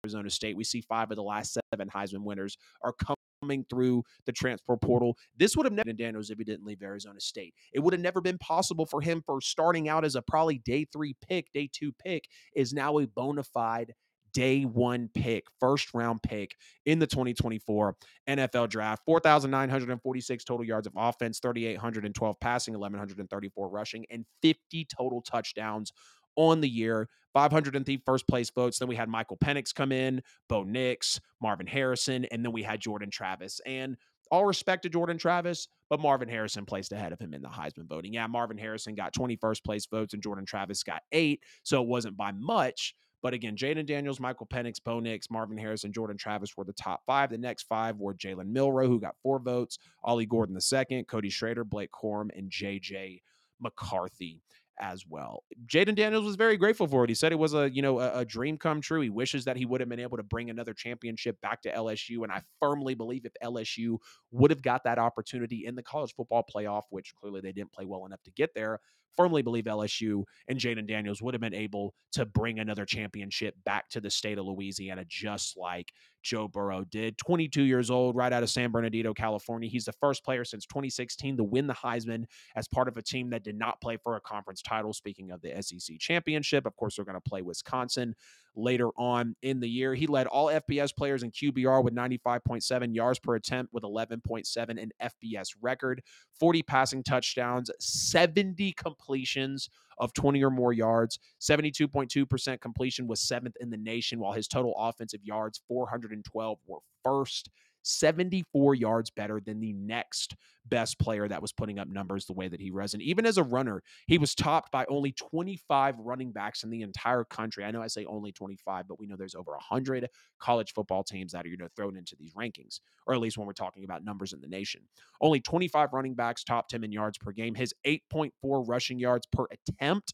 Arizona 0.04 0.30
State. 0.30 0.56
We 0.56 0.64
see 0.64 0.82
five 0.82 1.12
of 1.12 1.18
the 1.18 1.24
last 1.24 1.58
seven 1.74 1.90
Heisman 1.90 2.24
winners 2.24 2.58
are 2.84 2.94
coming 3.42 3.66
through 3.70 4.04
the 4.26 4.32
transfer 4.32 4.78
portal. 4.78 5.18
This 5.38 5.56
would 5.56 5.66
have 5.66 5.74
never 5.74 5.86
been 5.86 5.98
Daniels 5.98 6.30
if 6.30 6.38
he 6.38 6.44
didn't 6.44 6.66
leave 6.66 6.82
Arizona 6.82 7.20
State. 7.20 7.54
It 7.74 7.80
would 7.80 7.94
have 7.94 8.02
never 8.02 8.22
been 8.22 8.38
possible 8.38 8.86
for 8.86 9.02
him 9.02 9.22
for 9.26 9.42
starting 9.42 9.88
out 9.90 10.06
as 10.06 10.16
a 10.16 10.22
probably 10.22 10.60
day 10.60 10.86
three 10.92 11.16
pick, 11.28 11.52
day 11.54 11.70
two 11.72 11.92
pick, 12.04 12.26
is 12.56 12.74
now 12.74 13.00
a 13.00 13.08
bona 13.08 13.44
fide 13.44 13.94
day 14.34 14.64
one 14.64 15.10
pick, 15.14 15.46
first 15.60 15.94
round 15.94 16.22
pick 16.24 16.56
in 16.86 17.00
the 17.00 17.08
2024 17.08 17.96
NFL 18.28 18.70
draft. 18.70 19.02
4,946 19.06 20.44
total 20.44 20.66
yards 20.66 20.88
of 20.88 20.94
offense, 20.96 21.40
3,812 21.40 22.40
passing, 22.40 22.74
1,134 22.74 23.70
rushing, 23.70 24.06
and 24.10 24.26
50 24.42 24.86
total 24.86 25.22
touchdowns 25.22 25.92
on 26.40 26.62
the 26.62 26.70
year. 26.70 27.10
503 27.34 28.02
first 28.06 28.28
place 28.28 28.50
votes. 28.50 28.80
Then 28.80 28.88
we 28.88 28.96
had 28.96 29.10
Michael 29.10 29.38
Penix 29.38 29.74
come 29.76 29.92
in, 29.92 30.22
Bo 30.48 30.64
Nix, 30.64 31.20
Marvin 31.42 31.68
Harrison, 31.68 32.26
and 32.26 32.44
then 32.44 32.52
we 32.52 32.64
had 32.64 32.80
Jordan 32.80 33.12
Travis. 33.12 33.62
And 33.66 33.98
all 34.32 34.46
respect 34.46 34.84
to 34.84 34.90
Jordan 34.90 35.18
Travis, 35.18 35.68
but 35.90 36.00
Marvin 36.00 36.30
Harrison 36.30 36.66
placed 36.66 36.92
ahead 36.92 37.12
of 37.12 37.20
him 37.20 37.34
in 37.34 37.42
the 37.42 37.50
Heisman 37.50 37.88
voting. 37.88 38.14
Yeah, 38.14 38.28
Marvin 38.28 38.58
Harrison 38.58 38.96
got 38.96 39.14
21st 39.14 39.64
place 39.64 39.86
votes 39.88 40.14
and 40.14 40.24
Jordan 40.24 40.46
Travis 40.46 40.84
got 40.84 41.02
eight. 41.12 41.44
So 41.64 41.82
it 41.82 41.88
wasn't 41.88 42.16
by 42.18 42.32
much. 42.32 42.96
But 43.22 43.34
again, 43.34 43.58
Jayden 43.58 43.86
Daniels, 43.86 44.20
Michael 44.20 44.48
Penix, 44.48 44.76
Bo 44.82 45.00
Nix, 45.00 45.30
Marvin 45.30 45.58
Harrison, 45.58 45.92
Jordan 45.92 46.16
Travis 46.16 46.56
were 46.56 46.64
the 46.64 46.74
top 46.74 47.02
five. 47.06 47.30
The 47.30 47.38
next 47.38 47.64
five 47.64 47.98
were 47.98 48.14
Jalen 48.14 48.48
Milroe, 48.48 48.88
who 48.88 49.00
got 49.00 49.16
four 49.22 49.40
votes, 49.40 49.78
Ollie 50.04 50.26
Gordon 50.26 50.56
the 50.56 50.62
second, 50.62 51.08
Cody 51.08 51.30
Schrader, 51.30 51.66
Blake 51.66 51.92
Corum, 51.92 52.30
and 52.38 52.50
JJ 52.50 53.22
McCarthy 53.60 54.42
as 54.80 55.06
well. 55.08 55.44
Jayden 55.66 55.96
Daniels 55.96 56.26
was 56.26 56.36
very 56.36 56.58
grateful 56.58 56.88
for 56.88 57.04
it. 57.04 57.10
He 57.10 57.16
said 57.16 57.32
it 57.32 57.40
was 57.40 57.54
a 57.54 57.70
you 57.70 57.82
know 57.82 58.00
a, 58.00 58.20
a, 58.20 58.26
dream 58.26 58.58
come 58.58 58.82
true. 58.82 59.02
He 59.02 59.10
wishes 59.10 59.46
that 59.46 59.58
he 59.58 59.66
would 59.66 59.80
have 59.82 59.90
been 59.90 60.00
able 60.00 60.18
to 60.18 60.24
bring 60.24 60.50
another 60.50 60.74
championship 60.74 61.40
back 61.42 61.62
to 61.64 61.72
LSU, 61.72 62.24
and 62.24 62.32
I 62.32 62.42
firmly 62.60 62.96
believe 62.96 63.26
if 63.26 63.34
LSU 63.44 63.98
would 64.32 64.52
have 64.52 64.62
got 64.62 64.84
that 64.86 65.00
opportunity 65.00 65.66
in 65.66 65.76
the 65.76 65.84
college 65.84 66.14
football 66.16 66.44
playoff, 66.54 66.84
which 66.90 67.14
clearly 67.16 67.42
they 67.42 67.52
didn't 67.52 67.72
play 67.72 67.86
well 67.86 68.06
enough 68.06 68.24
to 68.24 68.32
get 68.32 68.54
there, 68.56 68.80
firmly 69.16 69.42
believe 69.42 69.66
LSU 69.66 70.24
and 70.48 70.60
Jayden 70.60 70.88
Daniels 70.88 71.22
would 71.22 71.34
have 71.34 71.42
been 71.42 71.54
able 71.54 71.94
to 72.14 72.26
bring 72.26 72.60
another 72.60 72.86
championship 72.86 73.56
back 73.66 73.90
to 73.90 74.02
the 74.02 74.10
state 74.10 74.38
of 74.38 74.46
Louisiana, 74.46 75.06
just 75.08 75.58
like 75.58 75.92
Joe 76.24 76.48
Burrow 76.48 76.84
did. 76.90 77.18
22 77.18 77.64
years 77.64 77.90
old, 77.90 78.16
right 78.16 78.32
out 78.32 78.44
of 78.44 78.50
San 78.50 78.72
Bernardino, 78.72 79.14
California. 79.14 79.70
He's 79.70 79.86
the 79.86 79.94
first 79.94 80.24
player 80.24 80.44
since 80.44 80.66
2016 80.66 81.38
to 81.38 81.44
win 81.44 81.68
the 81.68 81.74
Heisman 81.74 82.26
as 82.56 82.68
part 82.68 82.88
of 82.88 82.98
a 82.98 83.02
team 83.02 83.30
that 83.30 83.44
did 83.44 83.58
not 83.58 83.82
play 83.82 83.98
for 83.98 84.16
a 84.16 84.22
conference 84.22 84.62
title. 84.62 84.94
Speaking 84.94 85.32
of 85.32 85.42
the 85.42 85.54
SEC 85.62 85.98
championship, 86.00 86.66
of 86.66 86.76
course, 86.76 86.96
they're 86.96 87.06
going 87.06 87.16
to 87.16 87.30
play 87.30 87.42
Wisconsin 87.42 88.16
later 88.56 88.90
on 88.98 89.36
in 89.42 89.60
the 89.60 89.70
year. 89.70 89.94
He 89.94 90.08
led 90.08 90.28
all 90.28 90.48
FBS 90.48 90.96
players 90.96 91.24
in 91.24 91.32
QBR 91.32 91.84
with 91.84 91.96
95.7 91.96 92.96
yards 92.96 93.20
per 93.20 93.36
attempt 93.36 93.74
with 93.74 93.84
11.7 93.84 94.78
in 94.78 94.92
FBS 95.02 95.50
record, 95.62 96.02
40 96.40 96.64
passing 96.64 97.04
touchdowns, 97.04 97.72
70 97.80 98.74
completions 98.74 99.70
of 99.98 100.14
20 100.14 100.44
or 100.44 100.50
more 100.50 100.74
yards. 100.74 101.20
72.2% 101.42 102.62
completion 102.62 103.08
was 103.08 103.22
seventh 103.22 103.56
in 103.60 103.70
the 103.70 103.78
nation, 103.78 104.20
while 104.20 104.34
his 104.34 104.48
total 104.48 104.74
offensive 104.78 105.24
yards, 105.24 105.62
412, 105.68 106.60
were 106.66 106.80
first. 107.04 107.50
74 107.84 108.76
yards 108.76 109.10
better 109.10 109.40
than 109.40 109.60
the 109.60 109.74
next 109.74 110.36
best 110.68 111.00
player 111.00 111.28
that 111.28 111.42
was 111.42 111.52
putting 111.52 111.80
up 111.80 111.88
numbers 111.88 112.26
the 112.26 112.34
way 112.34 112.48
that 112.48 112.62
he 112.62 112.72
was. 112.72 112.94
And 112.94 113.02
even 113.02 113.26
as 113.26 113.38
a 113.38 113.44
runner, 113.44 113.82
he 114.08 114.18
was 114.18 114.36
topped 114.36 114.72
by 114.72 114.86
only 114.90 115.12
25 115.12 115.96
running 116.00 116.32
backs 116.32 116.64
in 116.64 116.70
the 116.70 116.82
entire 116.82 117.24
country. 117.24 117.64
I 117.64 117.72
know 117.72 117.82
I 117.82 117.88
say 117.88 118.06
only 118.06 118.32
25, 118.32 118.88
but 118.88 119.00
we 119.00 119.08
know 119.08 119.16
there's 119.16 119.36
over 119.36 119.52
100 119.52 120.08
college 120.40 120.74
football 120.74 121.04
teams 121.04 121.32
that 121.32 121.46
are, 121.46 121.50
you 121.50 121.58
know, 121.58 121.68
thrown 121.76 121.98
into 121.98 122.16
these 122.18 122.34
rankings, 122.34 122.80
or 123.08 123.14
at 123.14 123.20
least 123.20 123.38
when 123.38 123.48
we're 123.48 123.54
talking 123.54 123.84
about 123.84 124.04
numbers 124.04 124.34
in 124.34 124.42
the 124.42 124.48
nation. 124.48 124.82
Only 125.22 125.40
25 125.40 125.90
running 125.94 126.14
backs 126.14 126.44
topped 126.44 126.74
him 126.74 126.84
in 126.84 126.92
yards 126.92 127.18
per 127.18 127.32
game. 127.32 127.56
His 127.56 127.74
8.4 127.86 128.32
rushing 128.68 129.00
yards 129.00 129.28
per 129.32 129.46
attempt 129.52 130.14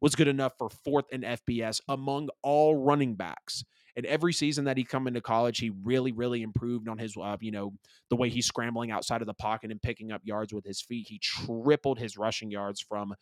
was 0.00 0.14
good 0.14 0.28
enough 0.28 0.52
for 0.58 0.68
fourth 0.68 1.06
in 1.12 1.22
FBS 1.22 1.80
among 1.88 2.28
all 2.42 2.76
running 2.76 3.14
backs. 3.14 3.64
And 3.96 4.06
every 4.06 4.32
season 4.32 4.64
that 4.64 4.76
he 4.76 4.84
come 4.84 5.06
into 5.06 5.20
college, 5.20 5.58
he 5.58 5.70
really, 5.84 6.12
really 6.12 6.42
improved 6.42 6.88
on 6.88 6.98
his, 6.98 7.16
uh, 7.16 7.36
you 7.40 7.52
know, 7.52 7.72
the 8.10 8.16
way 8.16 8.28
he's 8.28 8.46
scrambling 8.46 8.90
outside 8.90 9.20
of 9.20 9.26
the 9.26 9.34
pocket 9.34 9.70
and 9.70 9.80
picking 9.80 10.10
up 10.10 10.22
yards 10.24 10.52
with 10.52 10.64
his 10.64 10.80
feet. 10.80 11.06
He 11.08 11.20
tripled 11.20 11.98
his 11.98 12.16
rushing 12.16 12.50
yards 12.50 12.80
from 12.80 13.14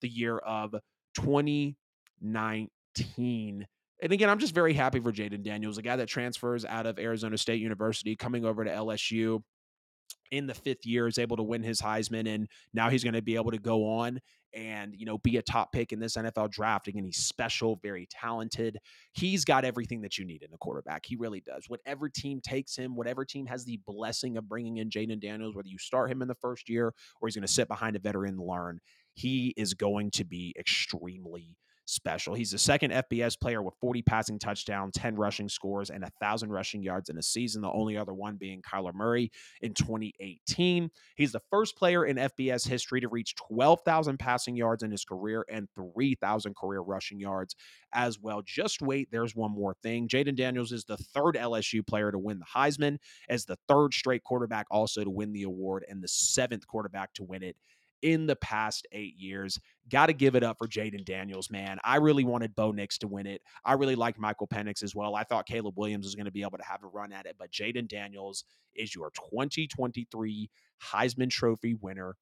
the 0.00 0.08
year 0.08 0.38
of 0.38 0.74
2019. 1.14 3.66
And 4.02 4.12
again, 4.12 4.30
I'm 4.30 4.38
just 4.38 4.54
very 4.54 4.72
happy 4.72 5.00
for 5.00 5.12
Jayden 5.12 5.42
Daniels, 5.42 5.78
a 5.78 5.82
guy 5.82 5.96
that 5.96 6.08
transfers 6.08 6.64
out 6.64 6.86
of 6.86 6.98
Arizona 6.98 7.36
State 7.36 7.60
University, 7.60 8.16
coming 8.16 8.44
over 8.44 8.64
to 8.64 8.70
LSU 8.70 9.42
in 10.30 10.46
the 10.46 10.54
fifth 10.54 10.86
year 10.86 11.06
is 11.06 11.18
able 11.18 11.36
to 11.36 11.42
win 11.42 11.62
his 11.62 11.80
Heisman, 11.80 12.32
and 12.32 12.48
now 12.72 12.88
he's 12.88 13.04
going 13.04 13.14
to 13.14 13.22
be 13.22 13.34
able 13.34 13.50
to 13.50 13.58
go 13.58 13.98
on 13.98 14.20
and 14.54 14.94
you 14.96 15.06
know 15.06 15.18
be 15.18 15.36
a 15.36 15.42
top 15.42 15.72
pick 15.72 15.92
in 15.92 16.00
this 16.00 16.16
NFL 16.16 16.50
draft. 16.50 16.88
Again, 16.88 17.04
he's 17.04 17.18
special, 17.18 17.78
very 17.82 18.06
talented. 18.10 18.78
He's 19.12 19.44
got 19.44 19.64
everything 19.64 20.00
that 20.02 20.18
you 20.18 20.24
need 20.24 20.42
in 20.42 20.52
a 20.52 20.58
quarterback. 20.58 21.04
He 21.06 21.16
really 21.16 21.40
does. 21.40 21.64
Whatever 21.68 22.08
team 22.08 22.40
takes 22.40 22.76
him, 22.76 22.96
whatever 22.96 23.24
team 23.24 23.46
has 23.46 23.64
the 23.64 23.80
blessing 23.86 24.36
of 24.36 24.48
bringing 24.48 24.78
in 24.78 24.90
Jayden 24.90 25.20
Daniels, 25.20 25.54
whether 25.54 25.68
you 25.68 25.78
start 25.78 26.10
him 26.10 26.22
in 26.22 26.28
the 26.28 26.34
first 26.34 26.68
year 26.68 26.92
or 27.20 27.28
he's 27.28 27.36
going 27.36 27.46
to 27.46 27.52
sit 27.52 27.68
behind 27.68 27.96
a 27.96 28.00
veteran 28.00 28.34
and 28.34 28.46
learn, 28.46 28.80
he 29.14 29.54
is 29.56 29.74
going 29.74 30.10
to 30.12 30.24
be 30.24 30.54
extremely 30.58 31.56
special. 31.90 32.34
He's 32.34 32.50
the 32.50 32.58
second 32.58 32.92
FBS 32.92 33.38
player 33.38 33.62
with 33.62 33.74
40 33.80 34.02
passing 34.02 34.38
touchdowns, 34.38 34.94
10 34.94 35.16
rushing 35.16 35.48
scores, 35.48 35.90
and 35.90 36.02
1,000 36.02 36.50
rushing 36.50 36.82
yards 36.82 37.10
in 37.10 37.18
a 37.18 37.22
season. 37.22 37.62
The 37.62 37.70
only 37.70 37.96
other 37.96 38.14
one 38.14 38.36
being 38.36 38.62
Kyler 38.62 38.94
Murray 38.94 39.30
in 39.60 39.74
2018. 39.74 40.90
He's 41.16 41.32
the 41.32 41.42
first 41.50 41.76
player 41.76 42.04
in 42.04 42.16
FBS 42.16 42.66
history 42.66 43.00
to 43.00 43.08
reach 43.08 43.34
12,000 43.36 44.18
passing 44.18 44.56
yards 44.56 44.82
in 44.82 44.90
his 44.90 45.04
career 45.04 45.44
and 45.50 45.68
3,000 45.74 46.56
career 46.56 46.80
rushing 46.80 47.18
yards 47.18 47.56
as 47.92 48.20
well. 48.20 48.42
Just 48.44 48.82
wait, 48.82 49.08
there's 49.10 49.34
one 49.34 49.52
more 49.52 49.74
thing. 49.82 50.08
Jayden 50.08 50.36
Daniels 50.36 50.72
is 50.72 50.84
the 50.84 50.96
third 50.96 51.36
LSU 51.36 51.86
player 51.86 52.10
to 52.12 52.18
win 52.18 52.38
the 52.38 52.44
Heisman, 52.44 52.98
as 53.28 53.44
the 53.44 53.58
third 53.68 53.94
straight 53.94 54.22
quarterback 54.24 54.66
also 54.70 55.02
to 55.04 55.10
win 55.10 55.32
the 55.32 55.42
award, 55.42 55.84
and 55.88 56.02
the 56.02 56.08
seventh 56.08 56.66
quarterback 56.66 57.12
to 57.14 57.24
win 57.24 57.42
it 57.42 57.56
in 58.02 58.26
the 58.26 58.36
past 58.36 58.86
eight 58.92 59.16
years. 59.16 59.58
Got 59.88 60.06
to 60.06 60.12
give 60.12 60.34
it 60.34 60.42
up 60.42 60.58
for 60.58 60.68
Jayden 60.68 61.04
Daniels, 61.04 61.50
man. 61.50 61.78
I 61.84 61.96
really 61.96 62.24
wanted 62.24 62.54
Bo 62.54 62.72
Nix 62.72 62.98
to 62.98 63.08
win 63.08 63.26
it. 63.26 63.42
I 63.64 63.74
really 63.74 63.96
liked 63.96 64.18
Michael 64.18 64.48
Penix 64.48 64.82
as 64.82 64.94
well. 64.94 65.14
I 65.14 65.24
thought 65.24 65.46
Caleb 65.46 65.74
Williams 65.76 66.06
was 66.06 66.14
going 66.14 66.26
to 66.26 66.32
be 66.32 66.42
able 66.42 66.58
to 66.58 66.64
have 66.64 66.82
a 66.82 66.88
run 66.88 67.12
at 67.12 67.26
it, 67.26 67.36
but 67.38 67.50
Jayden 67.50 67.88
Daniels 67.88 68.44
is 68.74 68.94
your 68.94 69.10
2023 69.10 70.50
Heisman 70.92 71.30
Trophy 71.30 71.74
winner. 71.74 72.16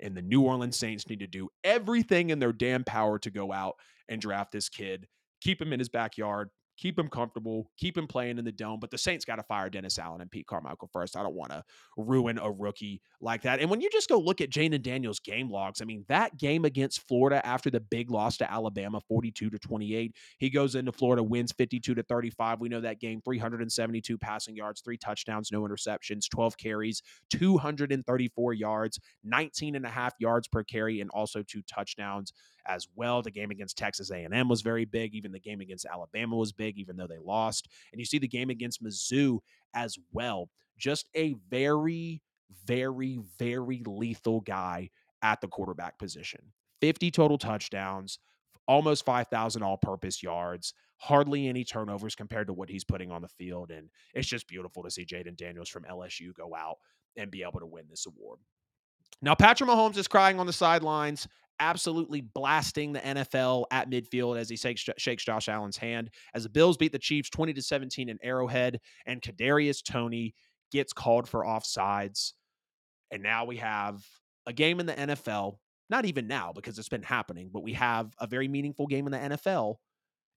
And 0.00 0.16
the 0.16 0.22
New 0.22 0.42
Orleans 0.42 0.76
Saints 0.76 1.08
need 1.08 1.20
to 1.20 1.26
do 1.26 1.48
everything 1.62 2.30
in 2.30 2.40
their 2.40 2.52
damn 2.52 2.82
power 2.82 3.18
to 3.20 3.30
go 3.30 3.52
out 3.52 3.74
and 4.08 4.20
draft 4.20 4.50
this 4.50 4.68
kid, 4.68 5.06
keep 5.40 5.62
him 5.62 5.72
in 5.72 5.78
his 5.78 5.88
backyard, 5.88 6.50
keep 6.76 6.98
him 6.98 7.08
comfortable, 7.08 7.70
keep 7.76 7.96
him 7.96 8.06
playing 8.06 8.38
in 8.38 8.44
the 8.44 8.52
dome. 8.52 8.80
But 8.80 8.90
the 8.90 8.98
Saints 8.98 9.24
got 9.24 9.36
to 9.36 9.42
fire 9.42 9.70
Dennis 9.70 9.98
Allen 9.98 10.20
and 10.20 10.30
Pete 10.30 10.46
Carmichael 10.46 10.88
first. 10.92 11.16
I 11.16 11.22
don't 11.22 11.34
want 11.34 11.50
to 11.50 11.62
ruin 11.96 12.38
a 12.38 12.50
rookie 12.50 13.00
like 13.20 13.42
that. 13.42 13.60
And 13.60 13.70
when 13.70 13.80
you 13.80 13.88
just 13.90 14.08
go 14.08 14.18
look 14.18 14.40
at 14.40 14.50
Jayden 14.50 14.82
Daniels' 14.82 15.20
game 15.20 15.50
logs, 15.50 15.80
I 15.80 15.84
mean, 15.84 16.04
that 16.08 16.36
game 16.38 16.64
against 16.64 17.06
Florida 17.06 17.44
after 17.46 17.70
the 17.70 17.80
big 17.80 18.10
loss 18.10 18.36
to 18.38 18.50
Alabama, 18.50 19.00
42 19.08 19.50
to 19.50 19.58
28, 19.58 20.14
he 20.38 20.50
goes 20.50 20.74
into 20.74 20.92
Florida, 20.92 21.22
wins 21.22 21.52
52 21.52 21.94
to 21.94 22.02
35. 22.02 22.60
We 22.60 22.68
know 22.68 22.80
that 22.80 23.00
game, 23.00 23.20
372 23.24 24.18
passing 24.18 24.56
yards, 24.56 24.80
three 24.80 24.98
touchdowns, 24.98 25.50
no 25.52 25.62
interceptions, 25.62 26.28
12 26.30 26.56
carries, 26.56 27.02
234 27.30 28.52
yards, 28.52 28.98
19 29.22 29.76
and 29.76 29.86
a 29.86 29.88
half 29.88 30.14
yards 30.18 30.48
per 30.48 30.62
carry, 30.62 31.00
and 31.00 31.10
also 31.10 31.42
two 31.42 31.62
touchdowns 31.62 32.32
as 32.66 32.86
well. 32.94 33.22
The 33.22 33.30
game 33.30 33.50
against 33.50 33.78
Texas 33.78 34.10
A&M 34.10 34.48
was 34.48 34.62
very 34.62 34.84
big. 34.84 35.14
Even 35.14 35.32
the 35.32 35.40
game 35.40 35.60
against 35.60 35.86
Alabama 35.86 36.36
was 36.36 36.52
big, 36.52 36.78
even 36.78 36.96
though 36.96 37.06
they 37.06 37.18
lost. 37.18 37.68
And 37.92 38.00
you 38.00 38.04
see 38.04 38.18
the 38.18 38.28
game 38.28 38.50
against 38.50 38.82
Mizzou 38.82 39.38
as 39.74 39.96
well. 40.12 40.48
Just 40.78 41.08
a 41.14 41.34
very, 41.50 42.22
very, 42.66 43.20
very 43.38 43.82
lethal 43.86 44.40
guy 44.40 44.90
at 45.22 45.40
the 45.40 45.48
quarterback 45.48 45.98
position. 45.98 46.40
50 46.80 47.10
total 47.10 47.38
touchdowns, 47.38 48.18
almost 48.66 49.04
5,000 49.04 49.62
all 49.62 49.76
purpose 49.76 50.22
yards, 50.22 50.74
hardly 50.98 51.48
any 51.48 51.64
turnovers 51.64 52.14
compared 52.14 52.46
to 52.46 52.52
what 52.52 52.68
he's 52.68 52.84
putting 52.84 53.10
on 53.10 53.22
the 53.22 53.28
field. 53.28 53.70
And 53.70 53.88
it's 54.14 54.28
just 54.28 54.48
beautiful 54.48 54.82
to 54.82 54.90
see 54.90 55.04
Jayden 55.04 55.36
Daniels 55.36 55.68
from 55.68 55.84
LSU 55.84 56.34
go 56.34 56.54
out 56.54 56.76
and 57.16 57.30
be 57.30 57.42
able 57.42 57.60
to 57.60 57.66
win 57.66 57.84
this 57.88 58.06
award. 58.06 58.38
Now, 59.22 59.34
Patrick 59.34 59.70
Mahomes 59.70 59.96
is 59.96 60.08
crying 60.08 60.38
on 60.40 60.46
the 60.46 60.52
sidelines 60.52 61.28
absolutely 61.60 62.20
blasting 62.20 62.92
the 62.92 63.00
NFL 63.00 63.64
at 63.70 63.90
midfield 63.90 64.38
as 64.38 64.48
he 64.48 64.56
shakes, 64.56 65.24
Josh 65.24 65.48
Allen's 65.48 65.76
hand. 65.76 66.10
As 66.34 66.44
the 66.44 66.48
Bills 66.48 66.76
beat 66.76 66.92
the 66.92 66.98
Chiefs 66.98 67.30
20 67.30 67.52
to 67.54 67.62
17 67.62 68.08
in 68.08 68.18
Arrowhead, 68.22 68.80
and 69.06 69.22
Kadarius 69.22 69.82
Toney 69.82 70.34
gets 70.72 70.92
called 70.92 71.28
for 71.28 71.44
offsides. 71.44 72.32
And 73.10 73.22
now 73.22 73.44
we 73.44 73.58
have 73.58 74.02
a 74.46 74.52
game 74.52 74.80
in 74.80 74.86
the 74.86 74.94
NFL, 74.94 75.58
not 75.90 76.04
even 76.04 76.26
now 76.26 76.52
because 76.52 76.78
it's 76.78 76.88
been 76.88 77.02
happening, 77.02 77.50
but 77.52 77.62
we 77.62 77.74
have 77.74 78.12
a 78.18 78.26
very 78.26 78.48
meaningful 78.48 78.86
game 78.86 79.06
in 79.06 79.12
the 79.12 79.36
NFL, 79.36 79.76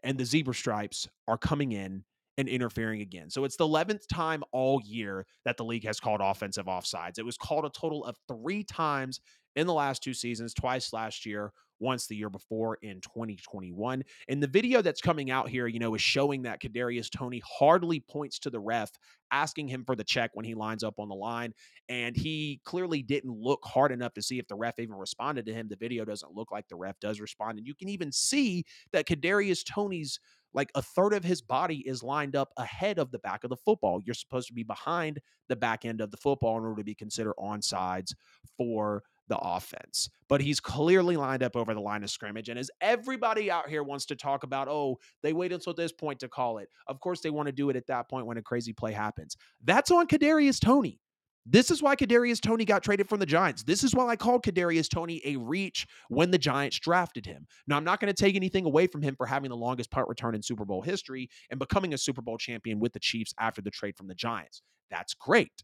and 0.03 0.17
the 0.17 0.25
zebra 0.25 0.53
stripes 0.53 1.07
are 1.27 1.37
coming 1.37 1.71
in 1.71 2.03
and 2.37 2.47
interfering 2.47 3.01
again. 3.01 3.31
So 3.31 3.45
it's 3.45 3.57
the 3.57 3.67
11th 3.67 4.07
time 4.13 4.43
all 4.51 4.79
year 4.85 5.25
that 5.43 5.57
the 5.57 5.65
league 5.65 5.85
has 5.85 5.99
called 5.99 6.21
offensive 6.21 6.67
offsides. 6.67 7.17
It 7.17 7.25
was 7.25 7.35
called 7.35 7.65
a 7.65 7.71
total 7.71 8.05
of 8.05 8.15
three 8.27 8.63
times 8.63 9.19
in 9.57 9.67
the 9.67 9.73
last 9.73 10.03
two 10.03 10.13
seasons, 10.13 10.53
twice 10.53 10.93
last 10.93 11.25
year, 11.25 11.51
once 11.79 12.07
the 12.07 12.15
year 12.15 12.29
before 12.29 12.77
in 12.81 13.01
2021. 13.01 14.03
And 14.29 14.41
the 14.41 14.47
video 14.47 14.81
that's 14.81 15.01
coming 15.01 15.31
out 15.31 15.49
here, 15.49 15.67
you 15.67 15.79
know, 15.79 15.93
is 15.95 16.01
showing 16.01 16.43
that 16.43 16.61
Kadarius 16.61 17.09
Toney 17.09 17.41
hardly 17.45 17.99
points 17.99 18.39
to 18.39 18.49
the 18.49 18.59
ref, 18.59 18.91
asking 19.31 19.67
him 19.67 19.83
for 19.83 19.95
the 19.95 20.03
check 20.03 20.31
when 20.33 20.45
he 20.45 20.53
lines 20.53 20.83
up 20.83 20.99
on 20.99 21.09
the 21.09 21.15
line. 21.15 21.53
And 21.89 22.15
he 22.15 22.61
clearly 22.65 23.01
didn't 23.01 23.35
look 23.35 23.63
hard 23.63 23.91
enough 23.91 24.13
to 24.13 24.21
see 24.21 24.39
if 24.39 24.47
the 24.47 24.55
ref 24.55 24.79
even 24.79 24.95
responded 24.95 25.45
to 25.47 25.53
him. 25.53 25.67
The 25.67 25.75
video 25.75 26.05
doesn't 26.05 26.35
look 26.35 26.51
like 26.51 26.67
the 26.67 26.75
ref 26.75 26.99
does 26.99 27.19
respond. 27.19 27.57
And 27.57 27.67
you 27.67 27.75
can 27.75 27.89
even 27.89 28.11
see 28.11 28.63
that 28.93 29.07
Kadarius 29.07 29.63
Toney's 29.65 30.19
like 30.53 30.71
a 30.75 30.81
third 30.81 31.13
of 31.13 31.23
his 31.23 31.41
body 31.41 31.83
is 31.85 32.01
lined 32.01 32.35
up 32.35 32.49
ahead 32.57 32.99
of 32.99 33.11
the 33.11 33.19
back 33.19 33.43
of 33.43 33.49
the 33.49 33.57
football. 33.57 34.01
You're 34.03 34.15
supposed 34.15 34.47
to 34.47 34.53
be 34.53 34.63
behind 34.63 35.19
the 35.49 35.55
back 35.55 35.85
end 35.85 36.01
of 36.01 36.09
the 36.09 36.17
football 36.17 36.57
in 36.57 36.63
order 36.63 36.77
to 36.77 36.83
be 36.83 36.95
considered 36.95 37.35
on 37.37 37.61
sides 37.61 38.15
for 38.57 39.03
the 39.27 39.37
offense. 39.37 40.09
But 40.29 40.41
he's 40.41 40.59
clearly 40.59 41.17
lined 41.17 41.43
up 41.43 41.55
over 41.55 41.73
the 41.73 41.81
line 41.81 42.03
of 42.03 42.09
scrimmage. 42.09 42.49
And 42.49 42.59
as 42.59 42.71
everybody 42.81 43.51
out 43.51 43.69
here 43.69 43.83
wants 43.83 44.05
to 44.07 44.15
talk 44.15 44.43
about, 44.43 44.67
oh, 44.67 44.97
they 45.23 45.33
wait 45.33 45.51
until 45.51 45.73
this 45.73 45.91
point 45.91 46.19
to 46.19 46.27
call 46.27 46.57
it. 46.59 46.69
Of 46.87 46.99
course, 46.99 47.21
they 47.21 47.29
want 47.29 47.47
to 47.47 47.51
do 47.51 47.69
it 47.69 47.75
at 47.75 47.87
that 47.87 48.09
point 48.09 48.25
when 48.25 48.37
a 48.37 48.41
crazy 48.41 48.73
play 48.73 48.91
happens. 48.91 49.35
That's 49.63 49.91
on 49.91 50.07
Kadarius 50.07 50.59
Toney. 50.59 50.99
This 51.49 51.71
is 51.71 51.81
why 51.81 51.95
Kadarius 51.95 52.41
Toney 52.41 52.65
got 52.65 52.83
traded 52.83 53.07
from 53.07 53.21
the 53.21 53.25
Giants. 53.25 53.63
This 53.63 53.81
is 53.81 53.95
why 53.95 54.05
I 54.05 54.17
called 54.17 54.43
Kadarius 54.43 54.89
Toney 54.89 55.21
a 55.23 55.37
reach 55.37 55.87
when 56.09 56.29
the 56.29 56.37
Giants 56.37 56.77
drafted 56.77 57.25
him. 57.25 57.47
Now, 57.67 57.77
I'm 57.77 57.85
not 57.85 58.01
going 58.01 58.13
to 58.13 58.23
take 58.23 58.35
anything 58.35 58.65
away 58.65 58.85
from 58.87 59.01
him 59.01 59.15
for 59.15 59.25
having 59.25 59.49
the 59.49 59.55
longest 59.55 59.89
punt 59.89 60.09
return 60.09 60.35
in 60.35 60.41
Super 60.41 60.65
Bowl 60.65 60.81
history 60.81 61.29
and 61.49 61.57
becoming 61.57 61.93
a 61.93 61.97
Super 61.97 62.21
Bowl 62.21 62.37
champion 62.37 62.81
with 62.81 62.91
the 62.91 62.99
Chiefs 62.99 63.33
after 63.39 63.61
the 63.61 63.71
trade 63.71 63.95
from 63.95 64.07
the 64.07 64.15
Giants. 64.15 64.61
That's 64.91 65.13
great. 65.13 65.63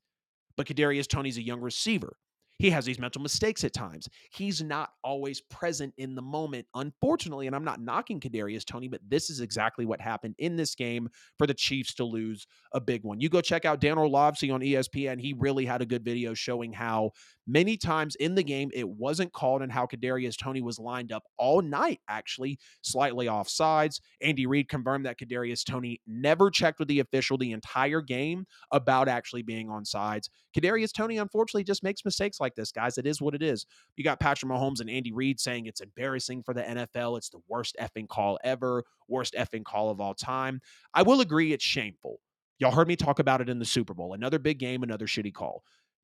But 0.55 0.67
Kadarius 0.67 1.07
Toney's 1.07 1.37
a 1.37 1.43
young 1.43 1.59
receiver. 1.59 2.15
He 2.59 2.69
has 2.69 2.85
these 2.85 2.99
mental 2.99 3.21
mistakes 3.21 3.63
at 3.63 3.73
times. 3.73 4.07
He's 4.31 4.61
not 4.61 4.91
always 5.03 5.41
present 5.41 5.93
in 5.97 6.15
the 6.15 6.21
moment, 6.21 6.67
unfortunately. 6.75 7.47
And 7.47 7.55
I'm 7.55 7.63
not 7.63 7.81
knocking 7.81 8.19
Kadarius 8.19 8.65
Toney, 8.65 8.87
but 8.87 9.01
this 9.07 9.29
is 9.29 9.41
exactly 9.41 9.85
what 9.85 9.99
happened 9.99 10.35
in 10.37 10.55
this 10.55 10.75
game 10.75 11.09
for 11.37 11.47
the 11.47 11.53
Chiefs 11.53 11.93
to 11.95 12.03
lose 12.03 12.45
a 12.73 12.79
big 12.79 13.03
one. 13.03 13.19
You 13.19 13.29
go 13.29 13.41
check 13.41 13.65
out 13.65 13.81
Dan 13.81 13.97
Orlovsky 13.97 14.51
on 14.51 14.61
ESPN. 14.61 15.19
He 15.19 15.33
really 15.33 15.65
had 15.65 15.81
a 15.81 15.85
good 15.85 16.05
video 16.05 16.33
showing 16.33 16.73
how 16.73 17.11
many 17.47 17.75
times 17.75 18.15
in 18.15 18.35
the 18.35 18.43
game 18.43 18.69
it 18.73 18.87
wasn't 18.87 19.33
called 19.33 19.61
and 19.61 19.71
how 19.71 19.85
Kadarius 19.85 20.37
Toney 20.37 20.61
was 20.61 20.79
lined 20.79 21.11
up 21.11 21.23
all 21.37 21.61
night, 21.61 21.99
actually 22.07 22.59
slightly 22.81 23.27
off 23.27 23.49
sides. 23.49 23.99
Andy 24.21 24.45
Reid 24.45 24.69
confirmed 24.69 25.05
that 25.05 25.19
Kadarius 25.19 25.65
Toney 25.65 25.99
never 26.07 26.49
checked 26.49 26.79
with 26.79 26.87
the 26.87 26.99
official 26.99 27.37
the 27.37 27.51
entire 27.51 28.01
game 28.01 28.45
about 28.71 29.07
actually 29.07 29.43
being 29.43 29.69
on 29.69 29.83
sides. 29.85 30.29
Kadarius 30.57 30.93
Toney, 30.93 31.17
unfortunately 31.17 31.63
just 31.63 31.83
makes 31.83 32.05
mistakes 32.05 32.39
like 32.43 32.53
this, 32.53 32.71
guys. 32.71 32.99
It 32.99 33.07
is 33.07 33.19
what 33.19 33.33
it 33.33 33.41
is. 33.41 33.65
You 33.95 34.03
got 34.03 34.19
Patrick 34.19 34.51
Mahomes 34.51 34.79
and 34.79 34.89
Andy 34.89 35.11
Reid 35.11 35.39
saying 35.39 35.65
it's 35.65 35.81
embarrassing 35.81 36.43
for 36.43 36.53
the 36.53 36.61
NFL. 36.61 37.17
It's 37.17 37.29
the 37.29 37.41
worst 37.47 37.75
effing 37.81 38.07
call 38.07 38.37
ever, 38.43 38.83
worst 39.07 39.33
effing 39.33 39.63
call 39.63 39.89
of 39.89 39.99
all 39.99 40.13
time. 40.13 40.61
I 40.93 41.01
will 41.01 41.21
agree 41.21 41.53
it's 41.53 41.63
shameful. 41.63 42.19
Y'all 42.59 42.71
heard 42.71 42.87
me 42.87 42.95
talk 42.95 43.19
about 43.19 43.41
it 43.41 43.49
in 43.49 43.57
the 43.57 43.65
Super 43.65 43.93
Bowl. 43.95 44.13
Another 44.13 44.37
big 44.37 44.59
game, 44.59 44.83
another 44.83 45.07
shitty 45.07 45.33
call. 45.33 45.63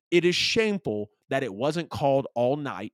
It 0.10 0.26
is 0.26 0.36
shameful 0.36 1.10
that 1.30 1.44
it 1.44 1.54
wasn't 1.54 1.90
called 1.90 2.28
all 2.34 2.56
night. 2.56 2.94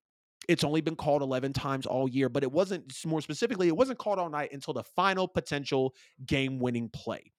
It's 0.49 0.63
only 0.63 0.81
been 0.81 0.97
called 0.97 1.21
11 1.21 1.53
times 1.53 1.86
all 1.86 2.08
year, 2.08 2.29
but 2.29 2.43
it 2.43 2.51
wasn't, 2.51 2.93
more 3.05 3.21
specifically, 3.21 3.67
it 3.67 3.77
wasn't 3.77 3.97
called 3.97 4.19
all 4.19 4.29
night 4.29 4.51
until 4.51 4.73
the 4.73 4.84
final 4.84 5.27
potential 5.27 5.95
game 6.25 6.60
winning 6.60 6.89
play. 6.89 7.31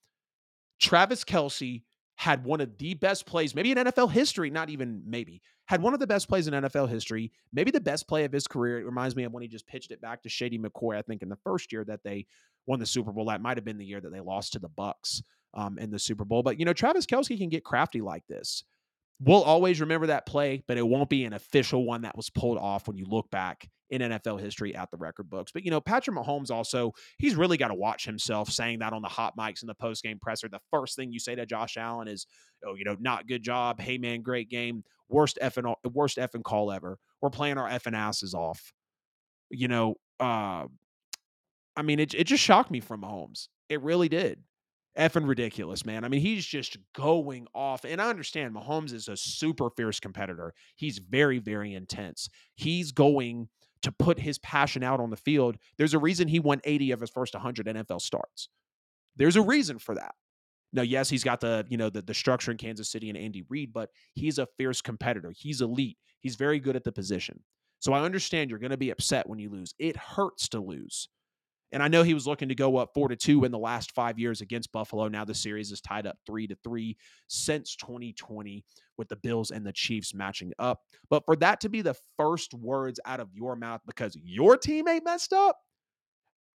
Travis 0.80 1.22
Kelce 1.22 1.82
had 2.16 2.44
one 2.44 2.60
of 2.60 2.76
the 2.78 2.94
best 2.94 3.26
plays, 3.26 3.54
maybe 3.54 3.70
in 3.70 3.78
NFL 3.78 4.10
history, 4.10 4.50
not 4.50 4.70
even 4.70 5.02
maybe, 5.06 5.42
had 5.66 5.82
one 5.82 5.94
of 5.94 6.00
the 6.00 6.06
best 6.06 6.28
plays 6.28 6.46
in 6.46 6.54
NFL 6.54 6.88
history, 6.88 7.32
maybe 7.52 7.70
the 7.70 7.80
best 7.80 8.08
play 8.08 8.24
of 8.24 8.32
his 8.32 8.46
career. 8.46 8.80
It 8.80 8.86
reminds 8.86 9.16
me 9.16 9.24
of 9.24 9.32
when 9.32 9.42
he 9.42 9.48
just 9.48 9.66
pitched 9.66 9.90
it 9.90 10.00
back 10.00 10.22
to 10.22 10.28
Shady 10.28 10.58
McCoy, 10.58 10.96
I 10.96 11.02
think, 11.02 11.22
in 11.22 11.28
the 11.28 11.36
first 11.36 11.72
year 11.72 11.84
that 11.84 12.02
they 12.04 12.26
won 12.66 12.78
the 12.78 12.86
Super 12.86 13.12
Bowl. 13.12 13.26
That 13.26 13.42
might 13.42 13.56
have 13.56 13.64
been 13.64 13.78
the 13.78 13.84
year 13.84 14.00
that 14.00 14.12
they 14.12 14.20
lost 14.20 14.52
to 14.52 14.58
the 14.58 14.68
Bucs 14.68 15.22
um, 15.54 15.78
in 15.78 15.90
the 15.90 15.98
Super 15.98 16.24
Bowl. 16.24 16.42
But, 16.42 16.58
you 16.58 16.64
know, 16.64 16.72
Travis 16.72 17.06
Kelce 17.06 17.36
can 17.36 17.48
get 17.48 17.64
crafty 17.64 18.00
like 18.00 18.26
this. 18.28 18.64
We'll 19.20 19.42
always 19.42 19.80
remember 19.80 20.08
that 20.08 20.26
play, 20.26 20.62
but 20.68 20.76
it 20.76 20.86
won't 20.86 21.08
be 21.08 21.24
an 21.24 21.32
official 21.32 21.84
one 21.84 22.02
that 22.02 22.16
was 22.16 22.28
pulled 22.30 22.58
off 22.58 22.86
when 22.86 22.98
you 22.98 23.06
look 23.06 23.30
back 23.30 23.68
in 23.88 24.02
NFL 24.02 24.40
history 24.40 24.74
at 24.74 24.90
the 24.90 24.96
record 24.96 25.30
books. 25.30 25.52
But, 25.52 25.64
you 25.64 25.70
know, 25.70 25.80
Patrick 25.80 26.16
Mahomes 26.16 26.50
also, 26.50 26.92
he's 27.18 27.34
really 27.34 27.56
got 27.56 27.68
to 27.68 27.74
watch 27.74 28.04
himself 28.04 28.50
saying 28.50 28.80
that 28.80 28.92
on 28.92 29.00
the 29.00 29.08
hot 29.08 29.34
mics 29.38 29.62
in 29.62 29.68
the 29.68 29.74
post 29.74 30.02
game 30.02 30.18
presser. 30.20 30.48
The 30.48 30.60
first 30.70 30.96
thing 30.96 31.12
you 31.12 31.18
say 31.18 31.34
to 31.34 31.46
Josh 31.46 31.76
Allen 31.76 32.08
is, 32.08 32.26
oh, 32.66 32.74
you 32.74 32.84
know, 32.84 32.96
not 33.00 33.26
good 33.26 33.42
job. 33.42 33.80
Hey, 33.80 33.96
man, 33.96 34.22
great 34.22 34.50
game. 34.50 34.84
Worst 35.08 35.38
effing, 35.42 35.74
worst 35.92 36.18
effing 36.18 36.42
call 36.42 36.72
ever. 36.72 36.98
We're 37.20 37.30
playing 37.30 37.58
our 37.58 37.68
effing 37.68 37.94
asses 37.94 38.34
off. 38.34 38.72
You 39.50 39.68
know, 39.68 39.94
uh, 40.18 40.66
I 41.76 41.82
mean, 41.82 42.00
it, 42.00 42.14
it 42.14 42.24
just 42.24 42.42
shocked 42.42 42.70
me 42.70 42.80
from 42.80 43.02
Mahomes. 43.02 43.48
It 43.68 43.82
really 43.82 44.08
did 44.08 44.42
effing 44.96 45.28
ridiculous, 45.28 45.84
man. 45.84 46.04
I 46.04 46.08
mean, 46.08 46.20
he's 46.20 46.44
just 46.44 46.78
going 46.94 47.46
off. 47.54 47.84
And 47.84 48.00
I 48.00 48.08
understand 48.08 48.54
Mahomes 48.54 48.92
is 48.92 49.08
a 49.08 49.16
super 49.16 49.70
fierce 49.70 50.00
competitor. 50.00 50.54
He's 50.74 50.98
very, 50.98 51.38
very 51.38 51.74
intense. 51.74 52.28
He's 52.54 52.92
going 52.92 53.48
to 53.82 53.92
put 53.92 54.18
his 54.18 54.38
passion 54.38 54.82
out 54.82 55.00
on 55.00 55.10
the 55.10 55.16
field. 55.16 55.58
There's 55.76 55.94
a 55.94 55.98
reason 55.98 56.28
he 56.28 56.40
won 56.40 56.60
80 56.64 56.92
of 56.92 57.00
his 57.00 57.10
first 57.10 57.34
100 57.34 57.66
NFL 57.66 58.00
starts. 58.00 58.48
There's 59.16 59.36
a 59.36 59.42
reason 59.42 59.78
for 59.78 59.94
that. 59.94 60.14
Now, 60.76 60.82
yes, 60.82 61.08
he's 61.08 61.24
got 61.24 61.40
the, 61.40 61.64
you 61.70 61.78
know, 61.78 61.88
the, 61.88 62.02
the 62.02 62.14
structure 62.14 62.50
in 62.50 62.58
Kansas 62.58 62.90
City 62.90 63.08
and 63.08 63.16
Andy 63.16 63.42
Reid, 63.48 63.72
but 63.72 63.88
he's 64.14 64.38
a 64.38 64.46
fierce 64.58 64.82
competitor. 64.82 65.32
He's 65.34 65.62
elite. 65.62 65.96
He's 66.20 66.36
very 66.36 66.60
good 66.60 66.76
at 66.76 66.84
the 66.84 66.92
position. 66.92 67.40
So 67.80 67.94
I 67.94 68.02
understand 68.02 68.50
you're 68.50 68.58
going 68.58 68.70
to 68.70 68.76
be 68.76 68.90
upset 68.90 69.28
when 69.28 69.38
you 69.38 69.48
lose. 69.48 69.74
It 69.78 69.96
hurts 69.96 70.48
to 70.50 70.60
lose. 70.60 71.08
And 71.72 71.82
I 71.82 71.88
know 71.88 72.02
he 72.02 72.14
was 72.14 72.26
looking 72.26 72.48
to 72.48 72.54
go 72.54 72.76
up 72.76 72.90
four 72.94 73.08
to 73.08 73.16
two 73.16 73.44
in 73.44 73.50
the 73.50 73.58
last 73.58 73.92
five 73.92 74.18
years 74.18 74.42
against 74.42 74.70
Buffalo. 74.70 75.08
Now 75.08 75.24
the 75.24 75.34
series 75.34 75.72
is 75.72 75.80
tied 75.80 76.06
up 76.06 76.16
three 76.26 76.46
to 76.46 76.56
three 76.62 76.96
since 77.26 77.74
2020 77.76 78.62
with 78.98 79.08
the 79.08 79.16
Bills 79.16 79.50
and 79.50 79.66
the 79.66 79.72
Chiefs 79.72 80.14
matching 80.14 80.52
up. 80.58 80.80
But 81.08 81.24
for 81.24 81.36
that 81.36 81.60
to 81.62 81.68
be 81.68 81.82
the 81.82 81.96
first 82.18 82.54
words 82.54 83.00
out 83.04 83.20
of 83.20 83.28
your 83.32 83.56
mouth 83.56 83.80
because 83.86 84.16
your 84.22 84.56
teammate 84.56 85.04
messed 85.04 85.32
up, 85.32 85.56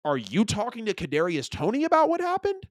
are 0.03 0.17
you 0.17 0.43
talking 0.43 0.85
to 0.85 0.93
Kadarius 0.93 1.49
Toney 1.49 1.83
about 1.83 2.09
what 2.09 2.19
happened? 2.19 2.63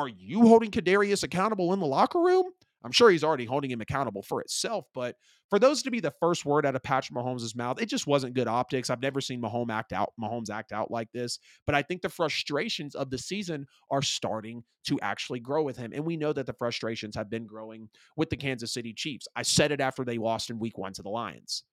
Are 0.00 0.08
you 0.08 0.48
holding 0.48 0.70
Kadarius 0.70 1.24
accountable 1.24 1.74
in 1.74 1.78
the 1.78 1.86
locker 1.86 2.20
room? 2.20 2.46
I'm 2.82 2.90
sure 2.90 3.10
he's 3.10 3.22
already 3.22 3.44
holding 3.44 3.70
him 3.70 3.82
accountable 3.82 4.22
for 4.22 4.40
itself, 4.40 4.86
but 4.94 5.16
for 5.50 5.58
those 5.58 5.82
to 5.82 5.90
be 5.90 6.00
the 6.00 6.14
first 6.18 6.46
word 6.46 6.64
out 6.64 6.74
of 6.74 6.82
Patrick 6.82 7.14
Mahomes' 7.14 7.54
mouth, 7.54 7.82
it 7.82 7.90
just 7.90 8.06
wasn't 8.06 8.32
good 8.32 8.48
optics. 8.48 8.88
I've 8.88 9.02
never 9.02 9.20
seen 9.20 9.42
Mahomes 9.42 9.70
act 9.70 9.92
out, 9.92 10.14
Mahomes 10.18 10.48
act 10.48 10.72
out 10.72 10.90
like 10.90 11.12
this, 11.12 11.38
but 11.66 11.74
I 11.74 11.82
think 11.82 12.00
the 12.00 12.08
frustrations 12.08 12.94
of 12.94 13.10
the 13.10 13.18
season 13.18 13.66
are 13.90 14.00
starting 14.00 14.64
to 14.86 14.98
actually 15.02 15.40
grow 15.40 15.62
with 15.62 15.76
him. 15.76 15.92
And 15.94 16.06
we 16.06 16.16
know 16.16 16.32
that 16.32 16.46
the 16.46 16.54
frustrations 16.54 17.14
have 17.14 17.28
been 17.28 17.44
growing 17.44 17.90
with 18.16 18.30
the 18.30 18.38
Kansas 18.38 18.72
City 18.72 18.94
Chiefs. 18.94 19.28
I 19.36 19.42
said 19.42 19.70
it 19.70 19.82
after 19.82 20.02
they 20.02 20.16
lost 20.16 20.48
in 20.48 20.58
week 20.58 20.78
one 20.78 20.94
to 20.94 21.02
the 21.02 21.10
Lions. 21.10 21.64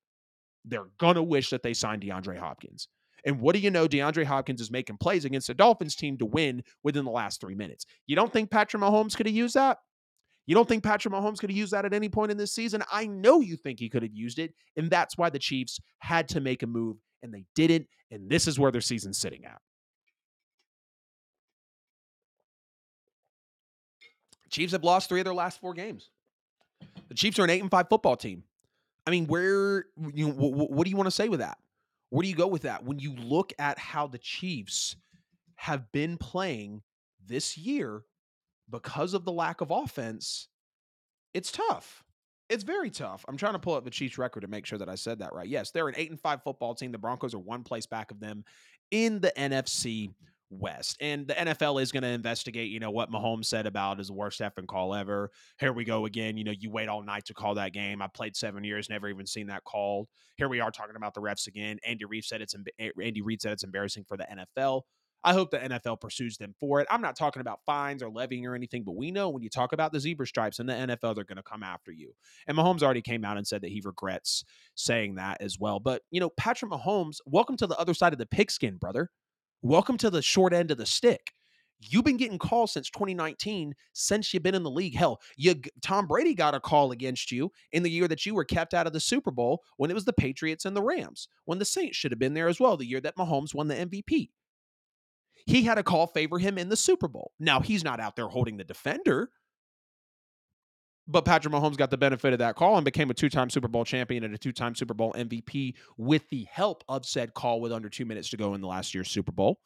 They're 0.66 0.90
gonna 0.98 1.24
wish 1.24 1.50
that 1.52 1.64
they 1.64 1.74
signed 1.74 2.02
DeAndre 2.02 2.40
Hopkins. 2.40 2.90
And 3.26 3.40
what 3.40 3.56
do 3.56 3.60
you 3.60 3.72
know? 3.72 3.88
DeAndre 3.88 4.26
Hopkins 4.26 4.62
is 4.62 4.72
making 4.72 4.98
plays 4.98 5.26
against 5.26 5.48
the 5.48 5.54
Dolphins 5.54 5.96
team 5.96 6.18
to 6.18 6.26
win 6.26 6.64
within 6.84 7.06
the 7.06 7.12
last 7.12 7.42
three 7.42 7.56
minutes. 7.56 7.86
You 8.06 8.16
don't 8.16 8.32
think 8.32 8.52
Patrick 8.52 8.82
Mahomes 8.82 9.16
could 9.16 9.26
have 9.26 9.36
used 9.36 9.56
that? 9.56 9.80
You 10.46 10.56
don't 10.56 10.68
think 10.68 10.84
Patrick 10.84 11.14
Mahomes 11.14 11.40
could 11.40 11.50
have 11.50 11.58
used 11.58 11.74
that 11.74 11.84
at 11.84 11.94
any 11.94 12.08
point 12.08 12.32
in 12.32 12.38
this 12.38 12.54
season? 12.54 12.82
I 12.92 13.06
know 13.06 13.42
you 13.42 13.58
think 13.58 13.80
he 13.80 13.90
could 13.90 14.04
have 14.04 14.14
used 14.14 14.40
it. 14.40 14.54
And 14.78 14.90
that's 14.90 15.18
why 15.18 15.30
the 15.30 15.40
Chiefs 15.40 15.80
had 16.00 16.30
to 16.30 16.40
make 16.40 16.64
a 16.64 16.68
move 16.68 16.98
and 17.22 17.34
they 17.34 17.44
didn't. 17.54 17.88
And 18.12 18.30
this 18.30 18.48
is 18.48 18.58
where 18.58 18.72
their 18.72 18.82
season's 18.82 19.18
sitting 19.18 19.44
at. 19.46 19.60
Chiefs 24.50 24.72
have 24.72 24.84
lost 24.84 25.10
three 25.10 25.20
of 25.20 25.26
their 25.26 25.34
last 25.34 25.60
four 25.60 25.74
games. 25.74 26.10
The 27.10 27.16
Chiefs 27.16 27.38
are 27.40 27.44
an 27.44 27.50
eight 27.50 27.62
and 27.62 27.72
five 27.72 27.90
football 27.90 28.16
team. 28.16 28.44
I 29.06 29.12
mean, 29.12 29.28
where 29.28 29.86
you 30.14 30.28
know, 30.28 30.34
what, 30.34 30.72
what 30.72 30.84
do 30.86 30.90
you 30.90 30.98
want 30.98 31.08
to 31.08 31.12
say 31.12 31.28
with 31.30 31.40
that? 31.40 31.58
Where 32.10 32.24
do 32.24 32.30
you 32.30 32.36
go 32.36 32.48
with 32.48 32.62
that? 32.64 32.84
When 32.84 33.00
you 33.00 33.14
look 33.16 33.54
at 33.60 33.78
how 33.78 34.08
the 34.08 34.18
Chiefs 34.18 34.96
have 35.56 35.92
been 35.92 36.18
playing 36.18 36.82
this 37.26 37.58
year, 37.58 38.04
because 38.70 39.14
of 39.14 39.26
the 39.26 39.32
lack 39.32 39.62
of 39.62 39.72
offense, 39.72 40.48
it's 41.34 41.52
tough. 41.52 42.04
It's 42.50 42.64
very 42.64 42.90
tough. 42.90 43.26
I'm 43.28 43.38
trying 43.38 43.54
to 43.54 43.60
pull 43.60 43.76
up 43.76 43.84
the 43.84 43.90
Chiefs 43.90 44.18
record 44.18 44.42
to 44.42 44.48
make 44.48 44.66
sure 44.66 44.80
that 44.80 44.90
I 44.90 44.96
said 44.96 45.20
that 45.20 45.34
right. 45.34 45.48
Yes, 45.48 45.72
they're 45.72 45.88
an 45.90 45.96
8 45.98 46.12
and 46.12 46.20
5 46.20 46.44
football 46.44 46.76
team. 46.76 46.92
The 46.92 46.98
Broncos 46.98 47.34
are 47.34 47.40
one 47.40 47.64
place 47.64 47.86
back 47.86 48.12
of 48.12 48.20
them 48.20 48.46
in 48.92 49.20
the 49.20 49.34
NFC 49.38 50.12
West. 50.50 50.98
And 51.02 51.28
the 51.28 51.34
NFL 51.34 51.82
is 51.82 51.92
going 51.92 52.04
to 52.04 52.10
investigate, 52.10 52.70
you 52.70 52.80
know, 52.80 52.92
what 52.92 53.12
Mahomes 53.12 53.46
said 53.46 53.66
about 53.66 53.98
his 53.98 54.12
worst 54.12 54.40
effing 54.40 54.68
call 54.68 54.94
ever. 54.94 55.32
Here 55.60 55.74
we 55.74 55.84
go 55.84 56.06
again. 56.06 56.38
You 56.38 56.44
know, 56.44 56.54
you 56.58 56.70
wait 56.70 56.90
all 56.90 57.04
night 57.04 57.26
to 57.26 57.34
call 57.34 57.56
that 57.56 57.74
game. 57.74 58.02
I 58.02 58.08
played 58.08 58.36
seven 58.36 58.64
years, 58.64 58.90
never 58.90 59.10
even 59.10 59.26
seen 59.26 59.48
that 59.48 59.64
called. 59.64 60.08
Here 60.38 60.50
we 60.50 60.60
are 60.60 60.72
talking 60.72 60.96
about 60.96 61.14
the 61.14 61.22
refs 61.22 61.48
again. 61.48 61.80
Andy 61.86 62.06
Reid 62.06 62.24
said 62.24 62.42
it's 62.42 62.56
eh, 62.80 62.90
Andy 63.02 63.22
Reid 63.22 63.42
said 63.42 63.54
it's 63.54 63.64
embarrassing 63.64 64.06
for 64.08 64.18
the 64.18 64.26
NFL. 64.26 64.84
I 65.24 65.34
hope 65.34 65.52
the 65.52 65.58
NFL 65.58 66.00
pursues 66.00 66.38
them 66.38 66.54
for 66.60 66.80
it. 66.80 66.88
I'm 66.90 67.02
not 67.02 67.18
talking 67.18 67.42
about 67.42 67.60
fines 67.66 68.04
or 68.04 68.10
levying 68.10 68.46
or 68.46 68.56
anything, 68.56 68.84
but 68.84 68.96
we 68.96 69.12
know 69.12 69.30
when 69.30 69.42
you 69.42 69.50
talk 69.50 69.74
about 69.74 69.92
the 69.92 70.00
zebra 70.00 70.28
stripes 70.28 70.60
in 70.60 70.68
the 70.68 70.74
NFL, 70.74 71.16
they're 71.16 71.24
going 71.24 71.38
to 71.38 71.44
come 71.44 71.64
after 71.64 71.92
you. 71.92 72.14
And 72.48 72.58
Mahomes 72.58 72.84
already 72.84 73.02
came 73.02 73.26
out 73.26 73.36
and 73.36 73.46
said 73.46 73.62
that 73.62 73.72
he 73.72 73.82
regrets 73.84 74.44
saying 74.76 75.16
that 75.16 75.42
as 75.42 75.58
well. 75.60 75.80
But, 75.80 76.04
you 76.12 76.20
know, 76.20 76.30
Patrick 76.38 76.72
Mahomes, 76.72 77.18
welcome 77.26 77.58
to 77.58 77.68
the 77.68 77.78
other 77.78 77.94
side 77.94 78.14
of 78.14 78.20
the 78.20 78.26
pigskin, 78.26 78.78
brother. 78.78 79.10
Welcome 79.62 79.98
to 79.98 80.10
the 80.10 80.22
short 80.22 80.54
end 80.54 80.72
of 80.72 80.78
the 80.78 80.86
stick. 80.86 81.34
You've 81.80 82.06
been 82.06 82.18
getting 82.18 82.40
calls 82.40 82.74
since 82.74 82.90
2019, 82.90 83.74
since 83.94 84.34
you've 84.34 84.44
been 84.44 84.56
in 84.56 84.64
the 84.64 84.70
league. 84.70 84.96
Hell, 84.96 85.20
you 85.36 85.56
Tom 85.82 86.08
Brady 86.08 86.34
got 86.34 86.56
a 86.56 86.60
call 86.60 86.92
against 86.92 87.32
you 87.32 87.52
in 87.72 87.84
the 87.84 87.92
year 87.92 88.08
that 88.08 88.26
you 88.26 88.34
were 88.34 88.46
kept 88.46 88.74
out 88.74 88.88
of 88.88 88.94
the 88.94 89.00
Super 89.00 89.32
Bowl 89.32 89.64
when 89.78 89.92
it 89.92 89.94
was 89.94 90.06
the 90.06 90.14
Patriots 90.14 90.66
and 90.66 90.76
the 90.76 90.82
Rams, 90.82 91.28
when 91.46 91.60
the 91.60 91.66
Saints 91.66 91.98
should 91.98 92.12
have 92.12 92.20
been 92.20 92.34
there 92.34 92.48
as 92.48 92.60
well, 92.60 92.78
the 92.78 92.86
year 92.86 93.02
that 93.02 93.18
Mahomes 93.18 93.54
won 93.54 93.68
the 93.68 93.76
MVP 93.76 94.30
he 95.48 95.64
had 95.64 95.78
a 95.78 95.84
call 95.84 96.08
favor 96.08 96.38
him 96.38 96.58
in 96.58 96.70
the 96.70 96.76
Super 96.76 97.08
Bowl. 97.08 97.32
Now, 97.40 97.62
he's 97.62 97.84
not 97.84 98.02
out 98.02 98.16
there 98.16 98.28
holding 98.28 98.58
the 98.58 98.66
defender, 98.66 99.32
but 101.08 101.24
Patrick 101.26 101.54
Mahomes 101.54 101.78
got 101.78 101.90
the 101.90 101.98
benefit 101.98 102.34
of 102.34 102.40
that 102.40 102.56
call 102.56 102.76
and 102.76 102.84
became 102.84 103.10
a 103.10 103.14
two 103.14 103.30
time 103.30 103.50
Super 103.50 103.68
Bowl 103.68 103.86
champion 103.86 104.24
and 104.24 104.34
a 104.34 104.38
two 104.38 104.52
time 104.52 104.76
Super 104.76 104.94
Bowl 104.94 105.14
MVP 105.14 105.76
with 105.98 106.28
the 106.30 106.46
help 106.52 106.84
of 106.90 107.06
said 107.06 107.34
call 107.34 107.62
with 107.62 107.72
under 107.72 107.90
two 107.90 108.06
minutes 108.06 108.30
to 108.30 108.38
go 108.38 108.54
in 108.54 108.62
the 108.62 108.68
last 108.68 108.94
year's 108.94 109.10
Super 109.10 109.32
Bowl. 109.32 109.60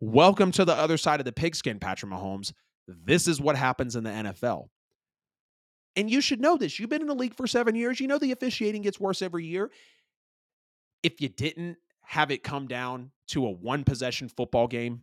Welcome 0.00 0.52
to 0.52 0.64
the 0.64 0.74
other 0.74 0.96
side 0.96 1.20
of 1.20 1.26
the 1.26 1.32
pigskin, 1.32 1.78
Patrick 1.78 2.12
Mahomes. 2.12 2.52
This 2.86 3.28
is 3.28 3.40
what 3.40 3.56
happens 3.56 3.96
in 3.96 4.04
the 4.04 4.10
NFL. 4.10 4.68
And 5.96 6.08
you 6.10 6.20
should 6.20 6.40
know 6.40 6.56
this. 6.56 6.78
You've 6.78 6.90
been 6.90 7.02
in 7.02 7.08
the 7.08 7.14
league 7.14 7.34
for 7.34 7.46
seven 7.46 7.74
years. 7.74 7.98
You 7.98 8.06
know 8.06 8.18
the 8.18 8.32
officiating 8.32 8.82
gets 8.82 9.00
worse 9.00 9.20
every 9.20 9.44
year. 9.44 9.70
If 11.02 11.20
you 11.20 11.28
didn't, 11.28 11.76
have 12.08 12.30
it 12.30 12.42
come 12.42 12.66
down 12.66 13.10
to 13.26 13.46
a 13.46 13.50
one 13.50 13.84
possession 13.84 14.30
football 14.30 14.66
game, 14.66 15.02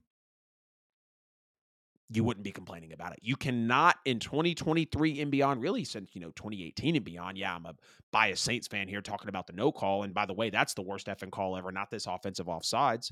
you 2.10 2.24
wouldn't 2.24 2.44
be 2.44 2.52
complaining 2.52 2.94
about 2.94 3.14
it. 3.14 3.20
You 3.22 3.36
cannot 3.36 3.98
in 4.06 4.20
2023 4.20 5.22
and 5.22 5.32
beyond, 5.32 5.62
really 5.62 5.84
since 5.84 6.12
you 6.14 6.22
know 6.22 6.32
2018 6.32 6.96
and 6.96 7.06
beyond. 7.06 7.38
Yeah, 7.38 7.56
I'm 7.56 7.66
a 7.66 7.74
biased 8.12 8.44
Saints 8.44 8.68
fan 8.68 8.88
here 8.88 9.02
talking 9.02 9.30
about 9.30 9.48
the 9.48 9.54
no 9.54 9.72
call. 9.72 10.04
And 10.04 10.14
by 10.14 10.26
the 10.26 10.34
way, 10.34 10.50
that's 10.50 10.74
the 10.74 10.84
worst 10.84 11.08
effing 11.08 11.32
call 11.32 11.58
ever, 11.58 11.72
not 11.72 11.90
this 11.90 12.06
offensive 12.06 12.46
offsides. 12.46 13.12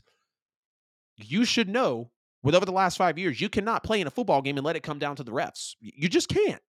You 1.17 1.45
should 1.45 1.69
know 1.69 2.11
with 2.43 2.55
over 2.55 2.65
the 2.65 2.71
last 2.71 2.97
five 2.97 3.17
years, 3.17 3.41
you 3.41 3.49
cannot 3.49 3.83
play 3.83 4.01
in 4.01 4.07
a 4.07 4.11
football 4.11 4.41
game 4.41 4.57
and 4.57 4.65
let 4.65 4.75
it 4.75 4.83
come 4.83 4.99
down 4.99 5.15
to 5.15 5.23
the 5.23 5.31
refs. 5.31 5.75
You 5.79 6.09
just 6.09 6.29
can't. 6.29 6.61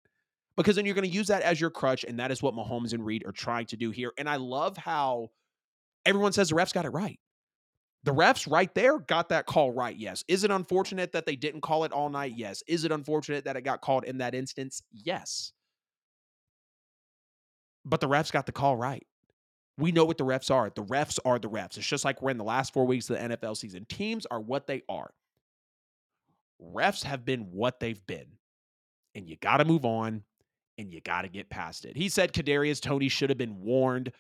Because 0.57 0.77
then 0.77 0.87
you're 0.87 0.95
going 0.95 1.09
to 1.09 1.15
use 1.15 1.27
that 1.27 1.43
as 1.43 1.61
your 1.61 1.71
crutch, 1.71 2.05
and 2.05 2.21
that 2.21 2.31
is 2.31 2.41
what 2.41 2.55
Mahomes 2.55 2.93
and 2.93 3.05
Reid 3.05 3.27
are 3.27 3.33
trying 3.33 3.67
to 3.67 3.77
do 3.77 3.91
here. 3.91 4.13
And 4.17 4.29
I 4.29 4.37
love 4.37 4.77
how 4.77 5.31
everyone 6.07 6.33
says 6.33 6.51
the 6.51 6.55
refs 6.55 6.73
got 6.73 6.85
it 6.85 6.91
right. 6.91 7.19
The 8.05 8.15
refs 8.15 8.51
right 8.51 8.75
there 8.75 8.99
got 9.01 9.31
that 9.31 9.47
call 9.47 9.73
right. 9.73 9.97
Yes. 9.97 10.25
Is 10.29 10.45
it 10.45 10.53
unfortunate 10.53 11.13
that 11.13 11.27
they 11.27 11.37
didn't 11.37 11.63
call 11.63 11.85
it 11.85 11.93
all 11.93 12.11
night? 12.11 12.35
Yes. 12.37 12.63
Is 12.69 12.85
it 12.85 12.93
unfortunate 12.93 13.45
that 13.47 13.57
it 13.57 13.63
got 13.63 13.83
called 13.83 14.05
in 14.05 14.19
that 14.19 14.35
instance? 14.35 14.83
Yes. 14.93 15.53
But 17.85 18.01
the 18.01 18.09
refs 18.09 18.33
got 18.33 18.47
the 18.47 18.53
call 18.53 18.77
right. 18.77 19.07
We 19.79 19.93
know 19.93 20.05
what 20.05 20.19
the 20.19 20.25
refs 20.25 20.51
are. 20.51 20.71
The 20.71 20.85
refs 20.85 21.19
are 21.25 21.39
the 21.39 21.51
refs. 21.51 21.79
It's 21.79 21.87
just 21.87 22.05
like 22.05 22.23
we're 22.23 22.31
in 22.31 22.39
the 22.39 22.45
last 22.45 22.73
four 22.75 22.87
weeks 22.87 23.11
of 23.11 23.19
the 23.19 23.37
NFL 23.37 23.57
season. 23.57 23.87
Teams 23.87 24.27
are 24.27 24.41
what 24.41 24.67
they 24.67 24.83
are. 24.89 25.11
Refs 26.63 27.05
have 27.05 27.25
been 27.25 27.53
what 27.53 27.81
they've 27.81 28.05
been. 28.07 28.39
and 29.15 29.29
you 29.29 29.37
got 29.37 29.59
to 29.59 29.65
move 29.65 29.85
on 29.85 30.25
and 30.79 30.93
you 30.93 31.01
got 31.01 31.23
to 31.23 31.29
get 31.29 31.51
past 31.51 31.85
it. 31.85 31.97
He 31.97 32.09
said 32.09 32.33
Kadarius 32.33 32.81
Toney 32.81 33.09
should 33.09 33.31
have 33.31 33.39
been 33.39 33.61
warned. 33.63 34.13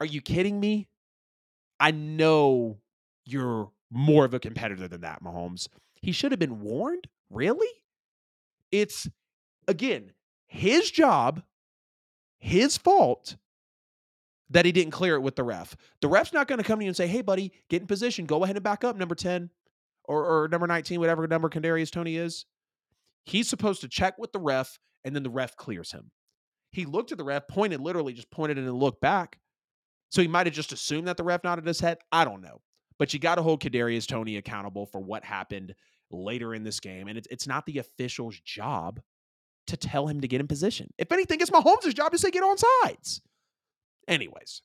Are 0.00 0.06
you 0.06 0.20
kidding 0.20 0.60
me? 0.60 0.88
I 1.80 1.90
know 1.92 2.78
you're 3.24 3.70
more 3.90 4.24
of 4.24 4.34
a 4.34 4.40
competitor 4.40 4.88
than 4.88 5.02
that, 5.02 5.22
Mahomes. 5.22 5.68
He 5.94 6.12
should 6.12 6.32
have 6.32 6.38
been 6.38 6.60
warned? 6.60 7.06
Really? 7.30 7.68
It's 8.70 9.08
again, 9.68 10.12
his 10.46 10.90
job, 10.90 11.42
his 12.38 12.76
fault 12.76 13.36
that 14.50 14.66
he 14.66 14.72
didn't 14.72 14.92
clear 14.92 15.14
it 15.14 15.20
with 15.20 15.36
the 15.36 15.44
ref. 15.44 15.76
The 16.00 16.08
ref's 16.08 16.32
not 16.32 16.46
going 16.48 16.58
to 16.58 16.64
come 16.64 16.78
to 16.78 16.84
you 16.84 16.88
and 16.88 16.96
say, 16.96 17.06
"Hey, 17.06 17.22
buddy, 17.22 17.52
get 17.68 17.82
in 17.82 17.86
position. 17.86 18.26
Go 18.26 18.44
ahead 18.44 18.56
and 18.56 18.62
back 18.62 18.84
up, 18.84 18.96
number 18.96 19.14
ten 19.14 19.50
or, 20.04 20.24
or 20.24 20.48
number 20.48 20.66
nineteen, 20.66 21.00
whatever 21.00 21.26
number 21.26 21.48
Kadarius 21.48 21.90
Toney 21.90 22.16
is." 22.16 22.46
He's 23.24 23.48
supposed 23.48 23.80
to 23.82 23.88
check 23.88 24.18
with 24.18 24.32
the 24.32 24.40
ref, 24.40 24.78
and 25.04 25.14
then 25.14 25.22
the 25.22 25.30
ref 25.30 25.56
clears 25.56 25.92
him. 25.92 26.10
He 26.72 26.86
looked 26.86 27.12
at 27.12 27.18
the 27.18 27.24
ref, 27.24 27.46
pointed 27.48 27.80
literally, 27.80 28.12
just 28.14 28.30
pointed 28.30 28.58
and 28.58 28.72
looked 28.72 29.00
back. 29.00 29.38
So 30.10 30.20
he 30.22 30.28
might 30.28 30.46
have 30.46 30.54
just 30.54 30.72
assumed 30.72 31.06
that 31.08 31.16
the 31.16 31.24
ref 31.24 31.44
nodded 31.44 31.66
his 31.66 31.80
head. 31.80 31.98
I 32.10 32.24
don't 32.24 32.42
know, 32.42 32.60
but 33.02 33.12
you 33.12 33.18
got 33.18 33.34
to 33.34 33.42
hold 33.42 33.60
Kadarius 33.60 34.06
Toney 34.06 34.36
accountable 34.36 34.86
for 34.86 35.00
what 35.00 35.24
happened 35.24 35.74
later 36.12 36.54
in 36.54 36.62
this 36.62 36.78
game, 36.78 37.08
and 37.08 37.18
it's 37.18 37.26
it's 37.32 37.48
not 37.48 37.66
the 37.66 37.78
official's 37.78 38.38
job 38.38 39.00
to 39.66 39.76
tell 39.76 40.06
him 40.06 40.20
to 40.20 40.28
get 40.28 40.40
in 40.40 40.46
position. 40.46 40.88
If 40.98 41.10
anything, 41.10 41.40
it's 41.40 41.50
Mahomes' 41.50 41.96
job 41.96 42.12
to 42.12 42.18
say 42.18 42.30
get 42.30 42.44
on 42.44 42.56
sides. 42.84 43.20
Anyways, 44.06 44.62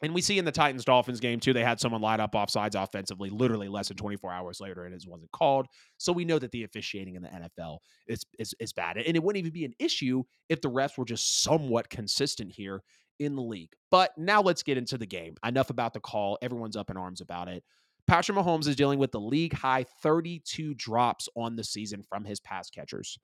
and 0.00 0.14
we 0.14 0.20
see 0.20 0.38
in 0.38 0.44
the 0.44 0.52
Titans 0.52 0.84
Dolphins 0.84 1.18
game 1.18 1.40
too, 1.40 1.52
they 1.52 1.64
had 1.64 1.80
someone 1.80 2.00
light 2.00 2.20
up 2.20 2.34
offsides 2.34 2.80
offensively 2.80 3.30
literally 3.30 3.66
less 3.66 3.88
than 3.88 3.96
24 3.96 4.30
hours 4.30 4.60
later, 4.60 4.84
and 4.84 4.94
it 4.94 5.02
wasn't 5.04 5.32
called. 5.32 5.66
So 5.98 6.12
we 6.12 6.24
know 6.24 6.38
that 6.38 6.52
the 6.52 6.62
officiating 6.62 7.16
in 7.16 7.22
the 7.22 7.30
NFL 7.30 7.78
is, 8.06 8.22
is, 8.38 8.54
is 8.60 8.72
bad. 8.72 8.96
And 8.96 9.16
it 9.16 9.22
wouldn't 9.24 9.40
even 9.40 9.52
be 9.52 9.64
an 9.64 9.74
issue 9.80 10.22
if 10.48 10.60
the 10.60 10.70
refs 10.70 10.96
were 10.96 11.04
just 11.04 11.42
somewhat 11.42 11.90
consistent 11.90 12.52
here 12.52 12.84
in 13.18 13.34
the 13.34 13.42
league. 13.42 13.72
But 13.90 14.16
now 14.16 14.42
let's 14.42 14.62
get 14.62 14.78
into 14.78 14.98
the 14.98 15.06
game. 15.06 15.36
Enough 15.44 15.70
about 15.70 15.94
the 15.94 16.00
call. 16.00 16.38
Everyone's 16.42 16.76
up 16.76 16.90
in 16.90 16.96
arms 16.96 17.20
about 17.20 17.48
it. 17.48 17.64
Patrick 18.06 18.38
Mahomes 18.38 18.68
is 18.68 18.76
dealing 18.76 18.98
with 18.98 19.10
the 19.10 19.20
league 19.20 19.52
high 19.52 19.84
32 20.02 20.74
drops 20.74 21.28
on 21.34 21.56
the 21.56 21.64
season 21.64 22.02
from 22.02 22.24
his 22.24 22.40
pass 22.40 22.70
catchers. 22.70 23.18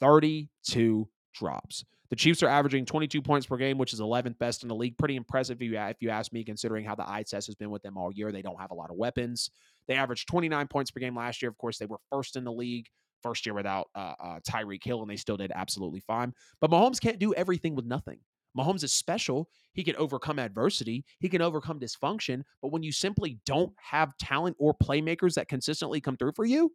32 0.00 1.08
drops. 1.34 1.84
The 2.10 2.16
Chiefs 2.16 2.42
are 2.42 2.48
averaging 2.48 2.86
22 2.86 3.20
points 3.20 3.46
per 3.46 3.56
game, 3.56 3.76
which 3.76 3.92
is 3.92 4.00
11th 4.00 4.38
best 4.38 4.62
in 4.62 4.68
the 4.68 4.74
league. 4.74 4.96
Pretty 4.96 5.16
impressive 5.16 5.60
if 5.60 5.96
you, 6.00 6.08
ask 6.08 6.32
me, 6.32 6.42
considering 6.42 6.84
how 6.84 6.94
the 6.94 7.08
eye 7.08 7.22
test 7.22 7.48
has 7.48 7.54
been 7.54 7.70
with 7.70 7.82
them 7.82 7.98
all 7.98 8.10
year. 8.12 8.32
They 8.32 8.40
don't 8.40 8.60
have 8.60 8.70
a 8.70 8.74
lot 8.74 8.90
of 8.90 8.96
weapons. 8.96 9.50
They 9.88 9.94
averaged 9.94 10.28
29 10.28 10.68
points 10.68 10.90
per 10.90 11.00
game 11.00 11.16
last 11.16 11.42
year. 11.42 11.50
Of 11.50 11.58
course, 11.58 11.78
they 11.78 11.86
were 11.86 11.98
first 12.10 12.36
in 12.36 12.44
the 12.44 12.52
league, 12.52 12.86
first 13.22 13.44
year 13.44 13.54
without 13.54 13.88
uh, 13.94 14.14
uh, 14.20 14.38
Tyreek 14.48 14.84
Hill, 14.84 15.02
and 15.02 15.10
they 15.10 15.16
still 15.16 15.36
did 15.36 15.52
absolutely 15.54 16.00
fine. 16.00 16.32
But 16.60 16.70
Mahomes 16.70 17.00
can't 17.00 17.18
do 17.18 17.34
everything 17.34 17.74
with 17.74 17.84
nothing. 17.84 18.20
Mahomes 18.56 18.84
is 18.84 18.92
special. 18.92 19.48
He 19.72 19.84
can 19.84 19.96
overcome 19.96 20.38
adversity. 20.38 21.04
He 21.20 21.28
can 21.28 21.42
overcome 21.42 21.78
dysfunction. 21.78 22.42
But 22.62 22.72
when 22.72 22.82
you 22.82 22.92
simply 22.92 23.38
don't 23.46 23.72
have 23.76 24.16
talent 24.18 24.56
or 24.58 24.74
playmakers 24.74 25.34
that 25.34 25.48
consistently 25.48 26.00
come 26.00 26.16
through 26.16 26.32
for 26.32 26.44
you, 26.44 26.72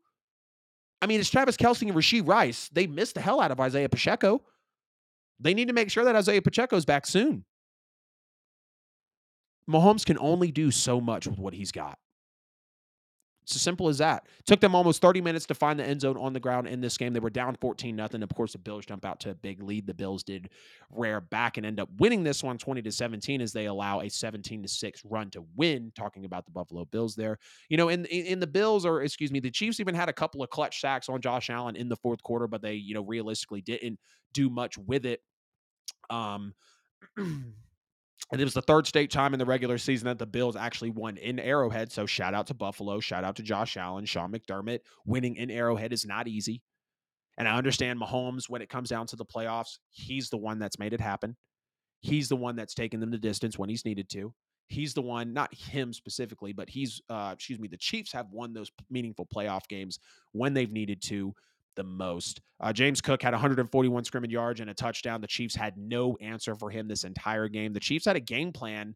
I 1.01 1.05
mean, 1.05 1.19
it's 1.19 1.29
Travis 1.29 1.57
Kelce 1.57 1.81
and 1.81 1.91
Rashee 1.91 2.25
Rice. 2.25 2.69
They 2.71 2.88
missed 2.88 3.15
the 3.15 3.21
hell 3.21 3.41
out 3.41 3.51
of 3.51 3.59
Isaiah 3.59 3.89
Pacheco. 3.89 4.41
They 5.39 5.53
need 5.53 5.67
to 5.67 5.73
make 5.73 5.91
sure 5.91 6.05
that 6.05 6.15
Isaiah 6.15 6.41
Pacheco's 6.41 6.86
back 6.86 7.05
soon. 7.05 7.43
Mahomes 9.69 10.05
can 10.05 10.17
only 10.19 10.51
do 10.51 10.71
so 10.71 11.01
much 11.01 11.27
with 11.27 11.39
what 11.39 11.53
he's 11.53 11.71
got. 11.71 11.97
It's 13.43 13.56
as 13.58 13.62
simple 13.62 13.89
as 13.89 13.97
that. 13.97 14.27
Took 14.45 14.62
them 14.62 14.73
almost 14.73 15.01
30 15.01 15.19
minutes 15.19 15.45
to 15.47 15.53
find 15.53 15.77
the 15.77 15.86
end 15.86 16.01
zone 16.01 16.17
on 16.17 16.32
the 16.32 16.39
ground 16.39 16.67
in 16.67 16.79
this 16.79 16.97
game. 16.97 17.12
They 17.12 17.19
were 17.19 17.29
down 17.29 17.58
14 17.60 17.93
nothing. 17.93 18.23
Of 18.23 18.34
course, 18.34 18.53
the 18.53 18.58
Bills 18.58 18.86
jump 18.86 19.03
out 19.03 19.19
to 19.21 19.32
a 19.32 19.36
big 19.36 19.62
lead. 19.62 19.86
The 19.86 19.93
Bills 19.93 20.23
did 20.23 20.49
rare 20.89 21.19
back 21.19 21.58
and 21.58 21.65
end 21.65 21.79
up 21.79 21.89
winning 21.99 22.23
this 22.23 22.41
one 22.41 22.58
20 22.58 22.82
to 22.82 22.91
17 22.91 23.41
as 23.41 23.51
they 23.51 23.65
allow 23.65 23.99
a 23.99 24.10
17 24.10 24.63
to 24.63 24.69
6 24.69 25.01
run 25.06 25.29
to 25.32 25.43
win. 25.58 25.91
Talking 25.93 26.23
about 26.23 26.45
the 26.45 26.51
Buffalo 26.51 26.86
Bills 26.86 27.15
there. 27.15 27.38
You 27.67 27.75
know, 27.75 27.89
in, 27.89 28.06
in 28.06 28.39
the 28.39 28.47
Bills, 28.47 28.86
or 28.86 29.01
excuse 29.01 29.32
me, 29.32 29.41
the 29.41 29.51
Chiefs 29.51 29.82
even 29.82 29.93
had 29.93 30.08
a 30.08 30.13
couple 30.13 30.41
of 30.41 30.49
clutch 30.49 30.79
sacks 30.79 31.10
on 31.10 31.19
Josh 31.19 31.49
Allen 31.49 31.75
in 31.75 31.89
the 31.89 31.97
fourth 31.97 32.23
quarter, 32.23 32.47
but 32.47 32.62
they, 32.62 32.75
you 32.75 32.93
know, 32.93 33.03
realistically 33.03 33.62
didn't 33.62 33.99
do 34.32 34.49
much 34.49 34.77
with 34.77 35.06
it. 35.06 35.21
Um, 36.10 36.53
and 38.31 38.41
it 38.41 38.43
was 38.43 38.53
the 38.53 38.62
third 38.62 38.88
state 38.88 39.12
time 39.12 39.33
in 39.33 39.39
the 39.39 39.45
regular 39.45 39.77
season 39.77 40.07
that 40.07 40.17
the 40.17 40.25
Bills 40.25 40.55
actually 40.55 40.89
won 40.89 41.17
in 41.17 41.39
Arrowhead. 41.39 41.91
So 41.91 42.05
shout 42.05 42.33
out 42.33 42.47
to 42.47 42.53
Buffalo, 42.53 42.99
shout 42.99 43.23
out 43.23 43.36
to 43.36 43.43
Josh 43.43 43.77
Allen, 43.77 44.05
Sean 44.05 44.31
McDermott. 44.31 44.79
Winning 45.05 45.36
in 45.36 45.51
Arrowhead 45.51 45.93
is 45.93 46.05
not 46.05 46.27
easy. 46.27 46.62
And 47.38 47.47
I 47.47 47.57
understand 47.57 47.99
Mahomes 47.99 48.49
when 48.49 48.62
it 48.62 48.69
comes 48.69 48.89
down 48.89 49.07
to 49.07 49.15
the 49.15 49.25
playoffs, 49.25 49.79
he's 49.89 50.29
the 50.29 50.38
one 50.38 50.59
that's 50.59 50.79
made 50.79 50.93
it 50.93 51.01
happen. 51.01 51.36
He's 51.99 52.29
the 52.29 52.36
one 52.36 52.55
that's 52.55 52.73
taken 52.73 52.99
them 52.99 53.12
the 53.12 53.17
distance 53.17 53.57
when 53.57 53.69
he's 53.69 53.86
needed 53.86 54.09
to. 54.12 54.33
He's 54.67 54.93
the 54.93 55.01
one, 55.01 55.33
not 55.33 55.53
him 55.53 55.93
specifically, 55.93 56.53
but 56.53 56.69
he's, 56.69 57.01
uh, 57.09 57.31
excuse 57.33 57.59
me, 57.59 57.67
the 57.67 57.77
Chiefs 57.77 58.12
have 58.13 58.27
won 58.31 58.53
those 58.53 58.71
meaningful 58.89 59.25
playoff 59.25 59.67
games 59.67 59.99
when 60.31 60.53
they've 60.53 60.71
needed 60.71 61.01
to 61.03 61.33
the 61.75 61.83
most. 61.83 62.41
Uh, 62.59 62.73
James 62.73 63.01
Cook 63.01 63.21
had 63.21 63.33
141 63.33 64.03
scrimmage 64.03 64.31
yards 64.31 64.59
and 64.59 64.69
a 64.69 64.73
touchdown. 64.73 65.21
The 65.21 65.27
Chiefs 65.27 65.55
had 65.55 65.77
no 65.77 66.17
answer 66.21 66.55
for 66.55 66.69
him 66.69 66.88
this 66.88 67.03
entire 67.03 67.47
game. 67.47 67.73
The 67.73 67.79
Chiefs 67.79 68.05
had 68.05 68.15
a 68.15 68.21
game 68.21 68.51
plan, 68.51 68.95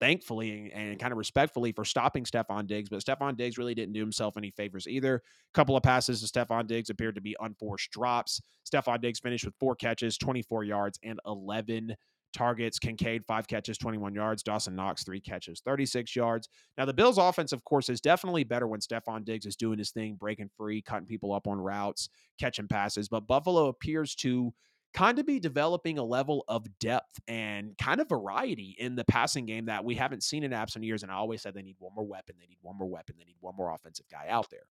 thankfully 0.00 0.70
and, 0.74 0.90
and 0.90 0.98
kind 0.98 1.12
of 1.12 1.18
respectfully, 1.18 1.72
for 1.72 1.84
stopping 1.84 2.24
Stefon 2.24 2.66
Diggs, 2.66 2.88
but 2.88 3.04
Stefon 3.04 3.36
Diggs 3.36 3.58
really 3.58 3.74
didn't 3.74 3.94
do 3.94 4.00
himself 4.00 4.36
any 4.36 4.50
favors 4.50 4.86
either. 4.88 5.16
A 5.16 5.20
couple 5.54 5.76
of 5.76 5.82
passes 5.82 6.20
to 6.20 6.26
Stefon 6.26 6.66
Diggs 6.66 6.90
appeared 6.90 7.14
to 7.14 7.20
be 7.20 7.36
unforced 7.40 7.90
drops. 7.90 8.40
Stefon 8.70 9.00
Diggs 9.00 9.20
finished 9.20 9.44
with 9.44 9.54
four 9.60 9.74
catches, 9.76 10.18
24 10.18 10.64
yards, 10.64 10.98
and 11.02 11.20
11 11.26 11.94
targets. 12.34 12.78
Kincaid, 12.78 13.24
five 13.26 13.48
catches, 13.48 13.78
21 13.78 14.14
yards. 14.14 14.42
Dawson 14.42 14.74
Knox, 14.74 15.04
three 15.04 15.20
catches, 15.20 15.60
36 15.60 16.14
yards. 16.14 16.48
Now, 16.76 16.84
the 16.84 16.92
Bills' 16.92 17.16
offense, 17.16 17.52
of 17.52 17.64
course, 17.64 17.88
is 17.88 18.00
definitely 18.00 18.44
better 18.44 18.66
when 18.66 18.80
Stefon 18.80 19.24
Diggs 19.24 19.46
is 19.46 19.56
doing 19.56 19.78
his 19.78 19.90
thing, 19.90 20.16
breaking 20.20 20.50
free, 20.56 20.82
cutting 20.82 21.06
people 21.06 21.32
up 21.32 21.46
on 21.46 21.58
routes, 21.58 22.08
catching 22.38 22.68
passes. 22.68 23.08
But 23.08 23.26
Buffalo 23.26 23.68
appears 23.68 24.14
to 24.16 24.52
kind 24.94 25.18
of 25.18 25.26
be 25.26 25.40
developing 25.40 25.98
a 25.98 26.04
level 26.04 26.44
of 26.48 26.66
depth 26.78 27.18
and 27.26 27.76
kind 27.78 28.00
of 28.00 28.08
variety 28.08 28.76
in 28.78 28.94
the 28.94 29.04
passing 29.04 29.44
game 29.44 29.66
that 29.66 29.84
we 29.84 29.94
haven't 29.94 30.22
seen 30.22 30.44
in 30.44 30.52
absent 30.52 30.84
years. 30.84 31.02
And 31.02 31.10
I 31.10 31.16
always 31.16 31.42
said 31.42 31.54
they 31.54 31.62
need 31.62 31.76
one 31.78 31.94
more 31.96 32.06
weapon. 32.06 32.36
They 32.38 32.46
need 32.46 32.58
one 32.60 32.78
more 32.78 32.88
weapon. 32.88 33.16
They 33.18 33.24
need 33.24 33.38
one 33.40 33.56
more 33.56 33.74
offensive 33.74 34.06
guy 34.10 34.26
out 34.28 34.50
there. 34.50 34.66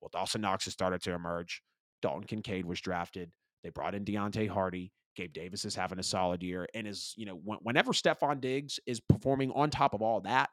Well, 0.00 0.10
Dawson 0.12 0.42
Knox 0.42 0.64
has 0.64 0.74
started 0.74 1.02
to 1.02 1.12
emerge. 1.12 1.62
Dalton 2.02 2.24
Kincaid 2.24 2.66
was 2.66 2.80
drafted. 2.80 3.30
They 3.62 3.70
brought 3.70 3.94
in 3.94 4.04
Deonte 4.04 4.48
Harty. 4.48 4.92
Gabe 5.16 5.32
Davis 5.32 5.64
is 5.64 5.74
having 5.74 5.98
a 5.98 6.02
solid 6.02 6.42
year 6.42 6.66
and 6.74 6.86
is, 6.86 7.14
you 7.16 7.26
know, 7.26 7.40
whenever 7.62 7.92
Stefon 7.92 8.40
Diggs 8.40 8.80
is 8.86 9.00
performing 9.00 9.50
on 9.52 9.70
top 9.70 9.94
of 9.94 10.02
all 10.02 10.20
that, 10.22 10.50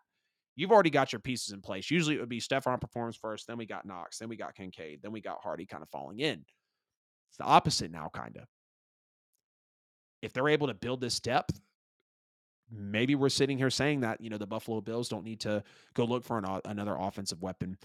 you've 0.55 0.71
already 0.71 0.89
got 0.89 1.13
your 1.13 1.19
pieces 1.21 1.53
in 1.53 1.61
place. 1.61 1.89
Usually 1.89 2.15
it 2.15 2.19
would 2.19 2.29
be 2.29 2.41
Stefon 2.41 2.81
performs 2.81 3.15
first, 3.15 3.47
then 3.47 3.57
we 3.57 3.65
got 3.65 3.85
Knox, 3.85 4.17
then 4.17 4.29
we 4.29 4.35
got 4.35 4.55
Kincaid, 4.55 4.99
then 5.01 5.11
we 5.11 5.21
got 5.21 5.41
Harty 5.41 5.65
kind 5.65 5.83
of 5.83 5.89
falling 5.89 6.19
in. 6.19 6.43
It's 7.29 7.37
the 7.37 7.45
opposite 7.45 7.91
now, 7.91 8.09
kind 8.13 8.35
of. 8.37 8.43
If 10.21 10.33
they're 10.33 10.49
able 10.49 10.67
to 10.67 10.73
build 10.73 10.99
this 10.99 11.19
depth, 11.19 11.61
maybe 12.69 13.15
we're 13.15 13.29
sitting 13.29 13.57
here 13.57 13.69
saying 13.69 14.01
that, 14.01 14.19
you 14.19 14.29
know, 14.29 14.37
the 14.37 14.47
Buffalo 14.47 14.81
Bills 14.81 15.07
don't 15.07 15.23
need 15.23 15.39
to 15.41 15.63
go 15.93 16.03
look 16.03 16.23
for 16.25 16.37
an, 16.37 16.45
another 16.65 16.95
offensive 16.99 17.41
weapon 17.41 17.77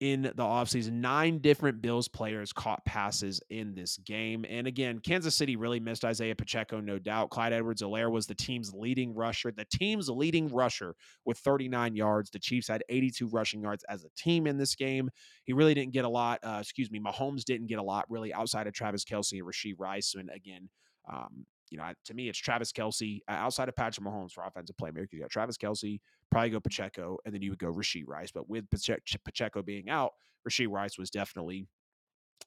in 0.00 0.22
the 0.22 0.32
offseason. 0.32 0.92
Nine 0.94 1.38
different 1.38 1.82
Bills 1.82 2.08
players 2.08 2.54
caught 2.54 2.84
passes 2.86 3.40
in 3.50 3.74
this 3.74 3.98
game. 3.98 4.46
And 4.48 4.66
again, 4.66 4.98
Kansas 4.98 5.34
City 5.34 5.56
really 5.56 5.78
missed 5.78 6.06
Isaiah 6.06 6.34
Pacheco, 6.34 6.80
no 6.80 6.98
doubt. 6.98 7.28
Clyde 7.28 7.52
Edwards 7.52 7.82
Helaire 7.82 8.10
was 8.10 8.26
the 8.26 8.34
team's 8.34 8.72
leading 8.74 9.14
rusher, 9.14 9.52
the 9.52 9.66
team's 9.66 10.08
leading 10.08 10.48
rusher 10.48 10.94
with 11.26 11.38
39 11.38 11.94
yards. 11.94 12.30
The 12.30 12.38
Chiefs 12.38 12.68
had 12.68 12.82
82 12.88 13.28
rushing 13.28 13.62
yards 13.62 13.84
as 13.90 14.04
a 14.04 14.10
team 14.16 14.46
in 14.46 14.56
this 14.56 14.74
game. 14.74 15.10
He 15.44 15.52
really 15.52 15.74
didn't 15.74 15.92
get 15.92 16.06
a 16.06 16.08
lot, 16.08 16.40
uh, 16.42 16.58
excuse 16.60 16.90
me, 16.90 16.98
Mahomes 16.98 17.44
didn't 17.44 17.66
get 17.66 17.78
a 17.78 17.82
lot 17.82 18.06
really 18.08 18.32
outside 18.32 18.66
of 18.66 18.72
Travis 18.72 19.04
Kelce 19.04 19.38
and 19.38 19.46
Rashee 19.46 19.74
Rice. 19.78 20.14
And 20.14 20.30
again, 20.34 20.70
um, 21.12 21.44
you 21.70 21.78
know, 21.78 21.84
to 22.04 22.14
me, 22.14 22.28
it's 22.28 22.38
Travis 22.38 22.72
Kelce 22.72 23.20
outside 23.28 23.68
of 23.68 23.76
Patrick 23.76 24.06
Mahomes 24.06 24.32
for 24.32 24.44
offensive 24.44 24.76
playmaker. 24.76 25.12
You 25.12 25.20
got 25.20 25.30
Travis 25.30 25.56
Kelce, 25.56 26.00
probably 26.30 26.50
go 26.50 26.60
Pacheco, 26.60 27.18
and 27.24 27.34
then 27.34 27.42
you 27.42 27.50
would 27.50 27.58
go 27.58 27.72
Rashee 27.72 28.04
Rice. 28.06 28.30
But 28.32 28.48
with 28.48 28.64
Pacheco 28.70 29.62
being 29.62 29.88
out, 29.88 30.12
Rashee 30.48 30.68
Rice 30.68 30.98
was 30.98 31.10
definitely 31.10 31.66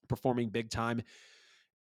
performing 0.08 0.50
big 0.50 0.70
time 0.70 1.02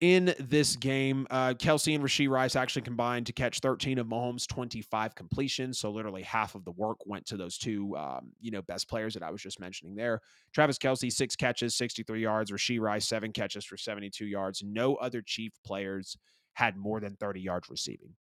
in 0.01 0.35
this 0.39 0.75
game. 0.75 1.25
Uh, 1.29 1.53
Kelce 1.53 1.95
and 1.95 2.03
Rashee 2.03 2.29
Rice 2.29 2.55
actually 2.55 2.81
combined 2.81 3.25
to 3.27 3.33
catch 3.33 3.59
13 3.59 3.97
of 3.97 4.07
Mahomes' 4.07 4.47
25 4.47 5.15
completions. 5.15 5.79
So 5.79 5.89
literally 5.89 6.23
half 6.23 6.55
of 6.55 6.65
the 6.65 6.71
work 6.71 6.97
went 7.05 7.25
to 7.27 7.37
those 7.37 7.57
two, 7.57 7.95
um, 7.95 8.31
you 8.41 8.51
know, 8.51 8.61
best 8.61 8.89
players 8.89 9.13
that 9.13 9.23
I 9.23 9.31
was 9.31 9.41
just 9.41 9.59
mentioning 9.59 9.95
there. 9.95 10.21
Travis 10.53 10.77
Kelce, 10.77 11.11
six 11.11 11.35
catches, 11.35 11.75
63 11.75 12.21
yards. 12.21 12.51
Rashee 12.51 12.79
Rice, 12.79 13.07
seven 13.07 13.31
catches 13.31 13.65
for 13.65 13.77
72 13.77 14.25
yards. 14.25 14.63
No 14.63 14.95
other 14.95 15.21
Chief 15.21 15.53
players 15.65 16.17
had 16.55 16.75
more 16.75 16.99
than 16.99 17.15
30 17.15 17.41
yards 17.41 17.69
receiving. 17.69 18.15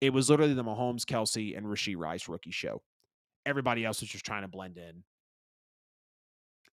It 0.00 0.12
was 0.12 0.30
literally 0.30 0.54
the 0.54 0.64
Mahomes, 0.64 1.04
Kelce, 1.04 1.56
and 1.56 1.66
Rashee 1.66 1.96
Rice 1.96 2.28
rookie 2.28 2.50
show. 2.50 2.82
Everybody 3.44 3.84
else 3.84 4.00
was 4.00 4.10
just 4.10 4.24
trying 4.24 4.42
to 4.42 4.48
blend 4.48 4.78
in. 4.78 5.04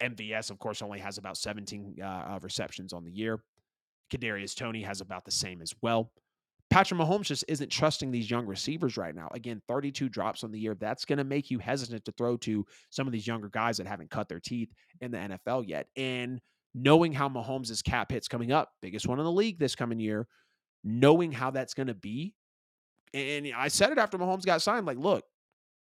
MVS, 0.01 0.51
of 0.51 0.59
course, 0.59 0.81
only 0.81 0.99
has 0.99 1.17
about 1.17 1.37
17 1.37 2.01
uh, 2.01 2.39
receptions 2.41 2.93
on 2.93 3.03
the 3.03 3.11
year. 3.11 3.39
Kadarius 4.13 4.55
Toney 4.55 4.83
has 4.83 5.01
about 5.01 5.25
the 5.25 5.31
same 5.31 5.61
as 5.61 5.73
well. 5.81 6.11
Patrick 6.69 6.99
Mahomes 6.99 7.25
just 7.25 7.45
isn't 7.47 7.69
trusting 7.69 8.11
these 8.11 8.29
young 8.29 8.45
receivers 8.45 8.97
right 8.97 9.15
now. 9.15 9.29
Again, 9.33 9.61
32 9.67 10.09
drops 10.09 10.43
on 10.43 10.51
the 10.51 10.59
year. 10.59 10.75
That's 10.75 11.05
going 11.05 11.17
to 11.17 11.23
make 11.23 11.49
you 11.49 11.59
hesitant 11.59 12.03
to 12.05 12.11
throw 12.11 12.37
to 12.37 12.65
some 12.89 13.07
of 13.07 13.13
these 13.13 13.27
younger 13.27 13.49
guys 13.49 13.77
that 13.77 13.87
haven't 13.87 14.09
cut 14.09 14.27
their 14.27 14.39
teeth 14.39 14.69
in 14.99 15.11
the 15.11 15.17
NFL 15.17 15.67
yet. 15.67 15.87
And 15.95 16.41
knowing 16.73 17.13
how 17.13 17.29
Mahomes' 17.29 17.83
cap 17.83 18.11
hits 18.11 18.27
coming 18.27 18.51
up, 18.51 18.71
biggest 18.81 19.07
one 19.07 19.19
in 19.19 19.25
the 19.25 19.31
league 19.31 19.59
this 19.59 19.75
coming 19.75 19.99
year, 19.99 20.27
knowing 20.85 21.31
how 21.31 21.51
that's 21.51 21.73
going 21.73 21.87
to 21.87 21.95
be. 21.95 22.33
And 23.13 23.51
I 23.55 23.67
said 23.67 23.91
it 23.91 23.97
after 23.97 24.17
Mahomes 24.17 24.45
got 24.45 24.61
signed 24.61 24.85
like, 24.85 24.97
look, 24.97 25.25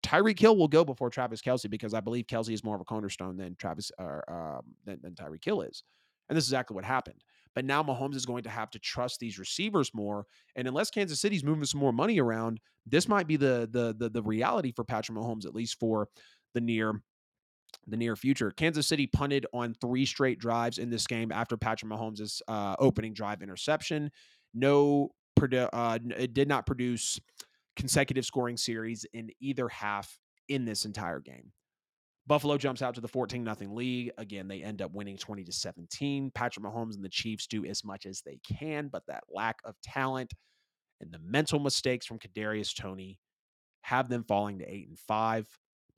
Tyreek 0.02 0.38
Hill 0.38 0.56
will 0.56 0.68
go 0.68 0.84
before 0.84 1.10
Travis 1.10 1.42
Kelce 1.42 1.68
because 1.68 1.92
I 1.92 2.00
believe 2.00 2.26
Kelce 2.26 2.52
is 2.52 2.64
more 2.64 2.74
of 2.74 2.80
a 2.80 2.84
cornerstone 2.84 3.36
than 3.36 3.56
Travis 3.56 3.90
or 3.98 4.24
um, 4.30 4.62
than, 4.84 5.00
than 5.02 5.14
Tyreek 5.14 5.44
Hill 5.44 5.62
is. 5.62 5.82
And 6.28 6.36
this 6.36 6.44
is 6.44 6.50
exactly 6.50 6.74
what 6.74 6.84
happened. 6.84 7.22
But 7.54 7.64
now 7.64 7.82
Mahomes 7.82 8.14
is 8.14 8.24
going 8.24 8.44
to 8.44 8.50
have 8.50 8.70
to 8.70 8.78
trust 8.78 9.20
these 9.20 9.38
receivers 9.38 9.90
more. 9.92 10.26
And 10.56 10.66
unless 10.66 10.90
Kansas 10.90 11.20
City's 11.20 11.44
moving 11.44 11.64
some 11.64 11.80
more 11.80 11.92
money 11.92 12.18
around, 12.18 12.60
this 12.86 13.08
might 13.08 13.26
be 13.26 13.36
the 13.36 13.68
the 13.70 13.94
the, 13.96 14.08
the 14.08 14.22
reality 14.22 14.72
for 14.72 14.84
Patrick 14.84 15.18
Mahomes, 15.18 15.46
at 15.46 15.54
least 15.54 15.78
for 15.78 16.08
the 16.54 16.60
near 16.60 17.02
the 17.86 17.96
near 17.96 18.16
future. 18.16 18.50
Kansas 18.50 18.86
City 18.86 19.06
punted 19.06 19.46
on 19.52 19.74
three 19.80 20.06
straight 20.06 20.38
drives 20.38 20.78
in 20.78 20.90
this 20.90 21.06
game 21.06 21.32
after 21.32 21.56
Patrick 21.56 21.90
Mahomes' 21.90 22.40
uh, 22.48 22.76
opening 22.78 23.12
drive 23.12 23.42
interception. 23.42 24.10
No, 24.54 25.10
uh, 25.40 25.98
it 26.16 26.34
did 26.34 26.48
not 26.48 26.66
produce 26.66 27.18
consecutive 27.76 28.24
scoring 28.24 28.56
series 28.56 29.06
in 29.12 29.30
either 29.40 29.68
half 29.68 30.18
in 30.48 30.64
this 30.64 30.84
entire 30.84 31.20
game. 31.20 31.52
Buffalo 32.26 32.56
jumps 32.56 32.82
out 32.82 32.94
to 32.94 33.00
the 33.00 33.08
14 33.08 33.44
0 33.44 33.74
lead. 33.74 34.12
Again, 34.18 34.46
they 34.46 34.62
end 34.62 34.80
up 34.80 34.92
winning 34.92 35.16
20 35.16 35.42
to 35.44 35.52
17. 35.52 36.30
Patrick 36.34 36.64
Mahomes 36.64 36.94
and 36.94 37.04
the 37.04 37.08
Chiefs 37.08 37.46
do 37.46 37.64
as 37.64 37.84
much 37.84 38.06
as 38.06 38.22
they 38.22 38.38
can, 38.46 38.88
but 38.88 39.02
that 39.08 39.24
lack 39.28 39.56
of 39.64 39.74
talent 39.82 40.32
and 41.00 41.12
the 41.12 41.18
mental 41.18 41.58
mistakes 41.58 42.06
from 42.06 42.20
Kadarius 42.20 42.74
Toney 42.74 43.18
have 43.82 44.08
them 44.08 44.22
falling 44.22 44.60
to 44.60 44.72
8 44.72 44.88
and 44.88 44.98
5. 44.98 45.48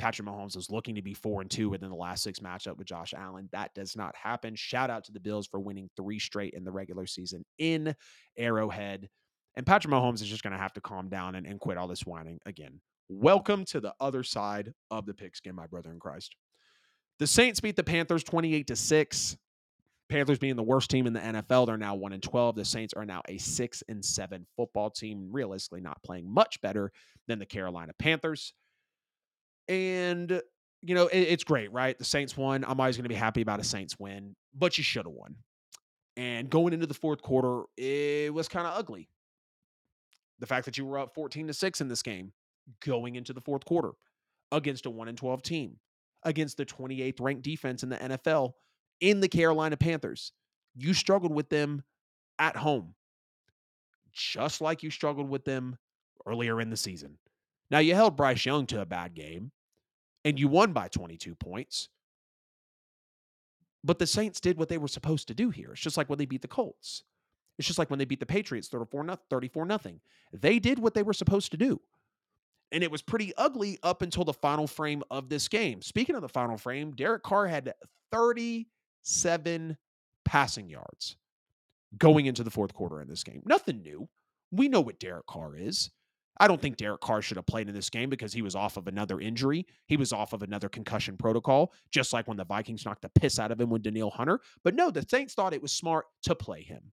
Patrick 0.04 0.28
Mahomes 0.28 0.54
is 0.54 0.70
looking 0.70 0.96
to 0.96 1.00
be 1.00 1.14
4 1.14 1.40
and 1.40 1.50
2 1.50 1.70
within 1.70 1.88
the 1.88 1.96
last 1.96 2.22
six 2.22 2.38
matchup 2.40 2.76
with 2.76 2.86
Josh 2.86 3.14
Allen. 3.16 3.48
That 3.52 3.72
does 3.72 3.96
not 3.96 4.14
happen. 4.14 4.54
Shout 4.54 4.90
out 4.90 5.02
to 5.04 5.12
the 5.12 5.18
Bills 5.18 5.46
for 5.46 5.58
winning 5.58 5.88
three 5.96 6.18
straight 6.18 6.52
in 6.52 6.62
the 6.62 6.70
regular 6.70 7.06
season 7.06 7.42
in 7.58 7.96
Arrowhead. 8.36 9.08
And 9.56 9.64
Patrick 9.64 9.90
Mahomes 9.90 10.20
is 10.20 10.28
just 10.28 10.42
going 10.42 10.52
to 10.52 10.58
have 10.58 10.74
to 10.74 10.82
calm 10.82 11.08
down 11.08 11.36
and, 11.36 11.46
and 11.46 11.58
quit 11.58 11.78
all 11.78 11.88
this 11.88 12.04
whining 12.04 12.38
again. 12.44 12.82
Welcome 13.08 13.64
to 13.70 13.80
the 13.80 13.94
other 13.98 14.22
side 14.22 14.74
of 14.90 15.06
the 15.06 15.14
pigskin, 15.14 15.54
my 15.54 15.66
brother 15.68 15.90
in 15.90 15.98
Christ. 15.98 16.36
The 17.18 17.26
Saints 17.26 17.60
beat 17.60 17.76
the 17.76 17.82
Panthers 17.82 18.24
28 18.24 18.66
to 18.66 18.76
6. 18.76 19.38
Panthers 20.10 20.38
being 20.38 20.56
the 20.56 20.62
worst 20.62 20.90
team 20.90 21.06
in 21.06 21.14
the 21.14 21.20
NFL, 21.20 21.64
they're 21.64 21.78
now 21.78 21.94
1 21.94 22.12
and 22.12 22.22
12. 22.22 22.56
The 22.56 22.66
Saints 22.66 22.92
are 22.92 23.06
now 23.06 23.22
a 23.26 23.38
6 23.38 23.82
and 23.88 24.04
7 24.04 24.46
football 24.54 24.90
team, 24.90 25.30
realistically 25.32 25.80
not 25.80 26.02
playing 26.02 26.30
much 26.30 26.60
better 26.60 26.92
than 27.26 27.38
the 27.38 27.46
Carolina 27.46 27.94
Panthers. 27.98 28.52
And 29.68 30.40
you 30.82 30.94
know, 30.94 31.06
it, 31.06 31.20
it's 31.20 31.44
great, 31.44 31.72
right? 31.72 31.98
The 31.98 32.04
Saints 32.04 32.36
won. 32.36 32.64
I'm 32.66 32.78
always 32.78 32.96
going 32.96 33.04
to 33.04 33.08
be 33.08 33.14
happy 33.14 33.40
about 33.40 33.60
a 33.60 33.64
Saints 33.64 33.98
win, 33.98 34.36
but 34.54 34.76
you 34.76 34.84
should 34.84 35.06
have 35.06 35.14
won. 35.14 35.36
And 36.16 36.50
going 36.50 36.72
into 36.72 36.86
the 36.86 36.94
fourth 36.94 37.22
quarter, 37.22 37.64
it 37.76 38.32
was 38.32 38.48
kind 38.48 38.66
of 38.66 38.74
ugly 38.76 39.08
the 40.38 40.46
fact 40.46 40.66
that 40.66 40.76
you 40.76 40.84
were 40.84 40.98
up 40.98 41.14
14 41.14 41.46
to 41.46 41.54
6 41.54 41.80
in 41.80 41.88
this 41.88 42.02
game 42.02 42.32
going 42.80 43.16
into 43.16 43.32
the 43.32 43.40
fourth 43.40 43.64
quarter 43.64 43.92
against 44.52 44.86
a 44.86 44.90
1 44.90 45.08
and 45.08 45.18
12 45.18 45.42
team 45.42 45.76
against 46.22 46.56
the 46.56 46.66
28th 46.66 47.20
ranked 47.20 47.42
defense 47.42 47.82
in 47.82 47.88
the 47.88 47.96
NFL 47.96 48.52
in 49.00 49.20
the 49.20 49.28
Carolina 49.28 49.76
Panthers. 49.76 50.32
You 50.74 50.94
struggled 50.94 51.32
with 51.32 51.48
them 51.48 51.82
at 52.38 52.56
home 52.56 52.94
just 54.12 54.60
like 54.60 54.82
you 54.82 54.90
struggled 54.90 55.28
with 55.28 55.44
them 55.44 55.76
earlier 56.26 56.60
in 56.60 56.70
the 56.70 56.76
season. 56.76 57.18
Now 57.70 57.78
you 57.78 57.94
held 57.94 58.16
Bryce 58.16 58.44
Young 58.44 58.66
to 58.66 58.80
a 58.80 58.86
bad 58.86 59.14
game 59.14 59.52
and 60.24 60.38
you 60.38 60.48
won 60.48 60.72
by 60.72 60.88
22 60.88 61.34
points. 61.34 61.88
But 63.82 63.98
the 63.98 64.06
Saints 64.06 64.40
did 64.40 64.58
what 64.58 64.68
they 64.68 64.78
were 64.78 64.88
supposed 64.88 65.28
to 65.28 65.34
do 65.34 65.50
here. 65.50 65.72
It's 65.72 65.80
just 65.80 65.96
like 65.96 66.08
when 66.08 66.18
they 66.18 66.24
beat 66.24 66.42
the 66.42 66.48
Colts. 66.48 67.04
It's 67.58 67.66
just 67.66 67.78
like 67.78 67.90
when 67.90 67.98
they 67.98 68.04
beat 68.04 68.20
the 68.20 68.26
Patriots 68.26 68.68
34 68.68 69.04
nothing 69.04 69.24
34 69.30 69.66
nothing. 69.66 70.00
They 70.32 70.58
did 70.58 70.78
what 70.78 70.94
they 70.94 71.02
were 71.02 71.12
supposed 71.12 71.50
to 71.52 71.56
do. 71.56 71.80
And 72.72 72.82
it 72.82 72.90
was 72.90 73.02
pretty 73.02 73.32
ugly 73.36 73.78
up 73.82 74.02
until 74.02 74.24
the 74.24 74.32
final 74.32 74.66
frame 74.66 75.02
of 75.10 75.28
this 75.28 75.46
game. 75.48 75.82
Speaking 75.82 76.16
of 76.16 76.22
the 76.22 76.28
final 76.28 76.56
frame, 76.56 76.92
Derek 76.92 77.22
Carr 77.22 77.46
had 77.46 77.72
37 78.10 79.76
passing 80.24 80.68
yards 80.68 81.16
going 81.98 82.26
into 82.26 82.42
the 82.42 82.50
fourth 82.50 82.74
quarter 82.74 83.00
in 83.00 83.08
this 83.08 83.22
game. 83.22 83.42
Nothing 83.44 83.82
new. 83.82 84.08
We 84.50 84.68
know 84.68 84.80
what 84.80 84.98
Derek 84.98 85.26
Carr 85.26 85.54
is. 85.56 85.90
I 86.38 86.48
don't 86.48 86.60
think 86.60 86.76
Derek 86.76 87.00
Carr 87.00 87.22
should 87.22 87.36
have 87.36 87.46
played 87.46 87.68
in 87.68 87.74
this 87.74 87.90
game 87.90 88.10
because 88.10 88.32
he 88.32 88.42
was 88.42 88.54
off 88.56 88.76
of 88.76 88.88
another 88.88 89.20
injury. 89.20 89.66
He 89.86 89.96
was 89.96 90.12
off 90.12 90.32
of 90.32 90.42
another 90.42 90.68
concussion 90.68 91.16
protocol, 91.16 91.72
just 91.92 92.12
like 92.12 92.26
when 92.26 92.36
the 92.36 92.44
Vikings 92.44 92.84
knocked 92.84 93.02
the 93.02 93.08
piss 93.08 93.38
out 93.38 93.52
of 93.52 93.60
him 93.60 93.70
with 93.70 93.82
Danielle 93.82 94.10
Hunter. 94.10 94.40
But 94.64 94.74
no, 94.74 94.90
the 94.90 95.06
Saints 95.08 95.34
thought 95.34 95.54
it 95.54 95.62
was 95.62 95.72
smart 95.72 96.06
to 96.24 96.34
play 96.34 96.62
him 96.62 96.92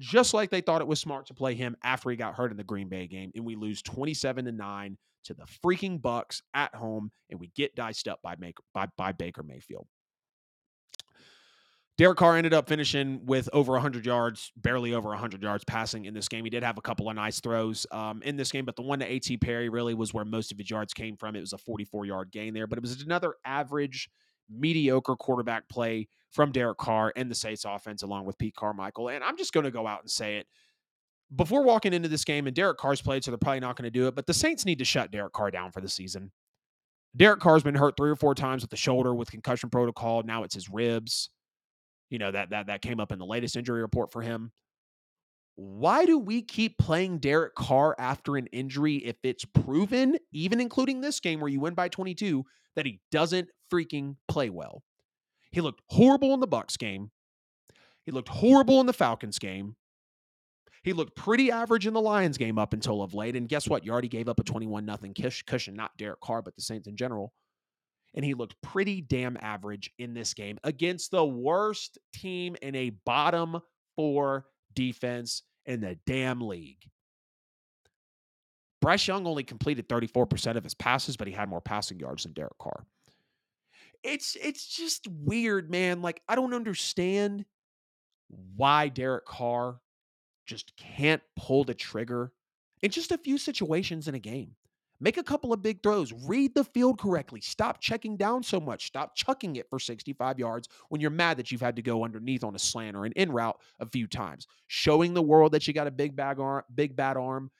just 0.00 0.34
like 0.34 0.50
they 0.50 0.60
thought 0.60 0.80
it 0.80 0.88
was 0.88 1.00
smart 1.00 1.26
to 1.26 1.34
play 1.34 1.54
him 1.54 1.76
after 1.84 2.10
he 2.10 2.16
got 2.16 2.34
hurt 2.34 2.50
in 2.50 2.56
the 2.56 2.64
Green 2.64 2.88
Bay 2.88 3.06
game. 3.06 3.30
And 3.34 3.44
we 3.44 3.56
lose 3.56 3.82
27 3.82 4.46
to 4.46 4.52
9 4.52 4.98
to 5.24 5.34
the 5.34 5.46
freaking 5.64 6.00
Bucs 6.00 6.42
at 6.52 6.74
home, 6.74 7.10
and 7.30 7.40
we 7.40 7.50
get 7.56 7.74
diced 7.74 8.08
up 8.08 8.20
by, 8.22 8.34
by, 8.74 8.86
by 8.96 9.12
Baker 9.12 9.42
Mayfield. 9.42 9.86
Derek 11.96 12.18
Carr 12.18 12.36
ended 12.36 12.52
up 12.52 12.68
finishing 12.68 13.24
with 13.24 13.48
over 13.52 13.72
100 13.72 14.04
yards, 14.04 14.50
barely 14.56 14.94
over 14.94 15.10
100 15.10 15.40
yards 15.40 15.62
passing 15.64 16.06
in 16.06 16.14
this 16.14 16.28
game. 16.28 16.44
He 16.44 16.50
did 16.50 16.64
have 16.64 16.76
a 16.76 16.82
couple 16.82 17.08
of 17.08 17.14
nice 17.14 17.38
throws 17.38 17.86
um, 17.92 18.20
in 18.22 18.36
this 18.36 18.50
game, 18.50 18.64
but 18.64 18.74
the 18.74 18.82
one 18.82 18.98
to 18.98 19.06
A.T. 19.06 19.36
Perry 19.36 19.68
really 19.68 19.94
was 19.94 20.12
where 20.12 20.24
most 20.24 20.50
of 20.50 20.58
his 20.58 20.68
yards 20.68 20.92
came 20.92 21.16
from. 21.16 21.36
It 21.36 21.40
was 21.40 21.52
a 21.52 21.58
44 21.58 22.04
yard 22.04 22.32
gain 22.32 22.52
there, 22.52 22.66
but 22.66 22.78
it 22.78 22.82
was 22.82 23.00
another 23.00 23.34
average 23.44 24.10
mediocre 24.50 25.14
quarterback 25.14 25.68
play 25.68 26.08
from 26.32 26.50
Derek 26.50 26.78
Carr 26.78 27.12
and 27.14 27.30
the 27.30 27.34
Saints 27.34 27.64
offense, 27.64 28.02
along 28.02 28.24
with 28.24 28.38
Pete 28.38 28.56
Carmichael. 28.56 29.08
And 29.08 29.22
I'm 29.22 29.36
just 29.36 29.52
going 29.52 29.64
to 29.64 29.70
go 29.70 29.86
out 29.86 30.00
and 30.00 30.10
say 30.10 30.38
it. 30.38 30.48
Before 31.34 31.62
walking 31.62 31.92
into 31.92 32.08
this 32.08 32.24
game, 32.24 32.46
and 32.46 32.54
Derek 32.54 32.76
Carr's 32.76 33.00
played, 33.00 33.24
so 33.24 33.30
they're 33.30 33.38
probably 33.38 33.60
not 33.60 33.76
going 33.76 33.84
to 33.84 33.90
do 33.90 34.08
it, 34.08 34.16
but 34.16 34.26
the 34.26 34.34
Saints 34.34 34.66
need 34.66 34.80
to 34.80 34.84
shut 34.84 35.12
Derek 35.12 35.32
Carr 35.32 35.52
down 35.52 35.70
for 35.70 35.80
the 35.80 35.88
season. 35.88 36.32
Derek 37.16 37.40
Carr's 37.40 37.62
been 37.62 37.76
hurt 37.76 37.96
three 37.96 38.10
or 38.10 38.16
four 38.16 38.34
times 38.34 38.62
with 38.62 38.70
the 38.70 38.76
shoulder 38.76 39.14
with 39.14 39.30
concussion 39.30 39.70
protocol. 39.70 40.22
Now 40.24 40.42
it's 40.42 40.56
his 40.56 40.68
ribs. 40.68 41.30
You 42.14 42.20
know, 42.20 42.30
that 42.30 42.50
that 42.50 42.68
that 42.68 42.80
came 42.80 43.00
up 43.00 43.10
in 43.10 43.18
the 43.18 43.26
latest 43.26 43.56
injury 43.56 43.82
report 43.82 44.12
for 44.12 44.22
him. 44.22 44.52
Why 45.56 46.04
do 46.04 46.16
we 46.16 46.42
keep 46.42 46.78
playing 46.78 47.18
Derek 47.18 47.56
Carr 47.56 47.96
after 47.98 48.36
an 48.36 48.46
injury 48.52 48.98
if 48.98 49.16
it's 49.24 49.44
proven, 49.44 50.18
even 50.30 50.60
including 50.60 51.00
this 51.00 51.18
game 51.18 51.40
where 51.40 51.48
you 51.48 51.58
win 51.58 51.74
by 51.74 51.88
22, 51.88 52.44
that 52.76 52.86
he 52.86 53.00
doesn't 53.10 53.48
freaking 53.68 54.14
play 54.28 54.48
well? 54.48 54.84
He 55.50 55.60
looked 55.60 55.80
horrible 55.88 56.34
in 56.34 56.38
the 56.38 56.46
Bucs 56.46 56.78
game. 56.78 57.10
He 58.06 58.12
looked 58.12 58.28
horrible 58.28 58.78
in 58.78 58.86
the 58.86 58.92
Falcons 58.92 59.40
game. 59.40 59.74
He 60.84 60.92
looked 60.92 61.16
pretty 61.16 61.50
average 61.50 61.84
in 61.84 61.94
the 61.94 62.00
Lions 62.00 62.38
game 62.38 62.60
up 62.60 62.74
until 62.74 63.02
of 63.02 63.12
late. 63.12 63.34
And 63.34 63.48
guess 63.48 63.68
what? 63.68 63.84
You 63.84 63.90
already 63.90 64.06
gave 64.06 64.28
up 64.28 64.38
a 64.38 64.44
21 64.44 64.86
nothing 64.86 65.16
cushion, 65.48 65.74
not 65.74 65.96
Derek 65.98 66.20
Carr, 66.20 66.42
but 66.42 66.54
the 66.54 66.62
Saints 66.62 66.86
in 66.86 66.96
general. 66.96 67.32
And 68.14 68.24
he 68.24 68.34
looked 68.34 68.60
pretty 68.62 69.00
damn 69.00 69.36
average 69.40 69.90
in 69.98 70.14
this 70.14 70.34
game 70.34 70.58
against 70.62 71.10
the 71.10 71.24
worst 71.24 71.98
team 72.14 72.56
in 72.62 72.74
a 72.76 72.90
bottom 72.90 73.60
four 73.96 74.46
defense 74.72 75.42
in 75.66 75.80
the 75.80 75.98
damn 76.06 76.40
league. 76.40 76.88
Bryce 78.80 79.08
Young 79.08 79.26
only 79.26 79.44
completed 79.44 79.88
34% 79.88 80.56
of 80.56 80.62
his 80.62 80.74
passes, 80.74 81.16
but 81.16 81.26
he 81.26 81.32
had 81.32 81.48
more 81.48 81.62
passing 81.62 81.98
yards 81.98 82.24
than 82.24 82.34
Derek 82.34 82.58
Carr. 82.58 82.84
It's 84.02 84.36
it's 84.42 84.66
just 84.66 85.08
weird, 85.08 85.70
man. 85.70 86.02
Like 86.02 86.20
I 86.28 86.34
don't 86.34 86.52
understand 86.52 87.46
why 88.28 88.88
Derek 88.88 89.24
Carr 89.24 89.80
just 90.44 90.76
can't 90.76 91.22
pull 91.36 91.64
the 91.64 91.72
trigger 91.72 92.32
in 92.82 92.90
just 92.90 93.12
a 93.12 93.18
few 93.18 93.38
situations 93.38 94.06
in 94.06 94.14
a 94.14 94.18
game. 94.18 94.56
Make 95.04 95.18
a 95.18 95.22
couple 95.22 95.52
of 95.52 95.60
big 95.60 95.82
throws. 95.82 96.14
Read 96.26 96.54
the 96.54 96.64
field 96.64 96.98
correctly. 96.98 97.42
Stop 97.42 97.78
checking 97.78 98.16
down 98.16 98.42
so 98.42 98.58
much. 98.58 98.86
Stop 98.86 99.14
chucking 99.14 99.56
it 99.56 99.68
for 99.68 99.78
65 99.78 100.38
yards 100.38 100.66
when 100.88 100.98
you're 100.98 101.10
mad 101.10 101.36
that 101.36 101.52
you've 101.52 101.60
had 101.60 101.76
to 101.76 101.82
go 101.82 102.06
underneath 102.06 102.42
on 102.42 102.54
a 102.54 102.58
slant 102.58 102.96
or 102.96 103.04
an 103.04 103.12
in 103.12 103.30
route 103.30 103.60
a 103.80 103.86
few 103.86 104.06
times. 104.06 104.46
Showing 104.66 105.12
the 105.12 105.20
world 105.20 105.52
that 105.52 105.68
you 105.68 105.74
got 105.74 105.86
a 105.86 105.90
big 105.90 106.16
bag 106.16 106.40
arm, 106.40 106.62
big 106.74 106.96
bad 106.96 107.18
arm. 107.18 107.50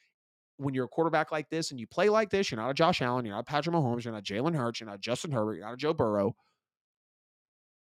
When 0.56 0.72
you're 0.72 0.86
a 0.86 0.88
quarterback 0.88 1.32
like 1.32 1.50
this 1.50 1.70
and 1.70 1.78
you 1.78 1.86
play 1.86 2.08
like 2.08 2.30
this, 2.30 2.50
you're 2.50 2.58
not 2.58 2.70
a 2.70 2.74
Josh 2.74 3.02
Allen, 3.02 3.26
you're 3.26 3.36
not 3.36 3.44
Patrick 3.44 3.76
Mahomes, 3.76 4.04
you're 4.04 4.14
not 4.14 4.24
Jalen 4.24 4.56
Hurts, 4.56 4.80
you're 4.80 4.88
not 4.88 5.00
Justin 5.02 5.30
Herbert, 5.30 5.56
you're 5.56 5.66
not 5.66 5.74
a 5.74 5.76
Joe 5.76 5.92
Burrow. 5.92 6.34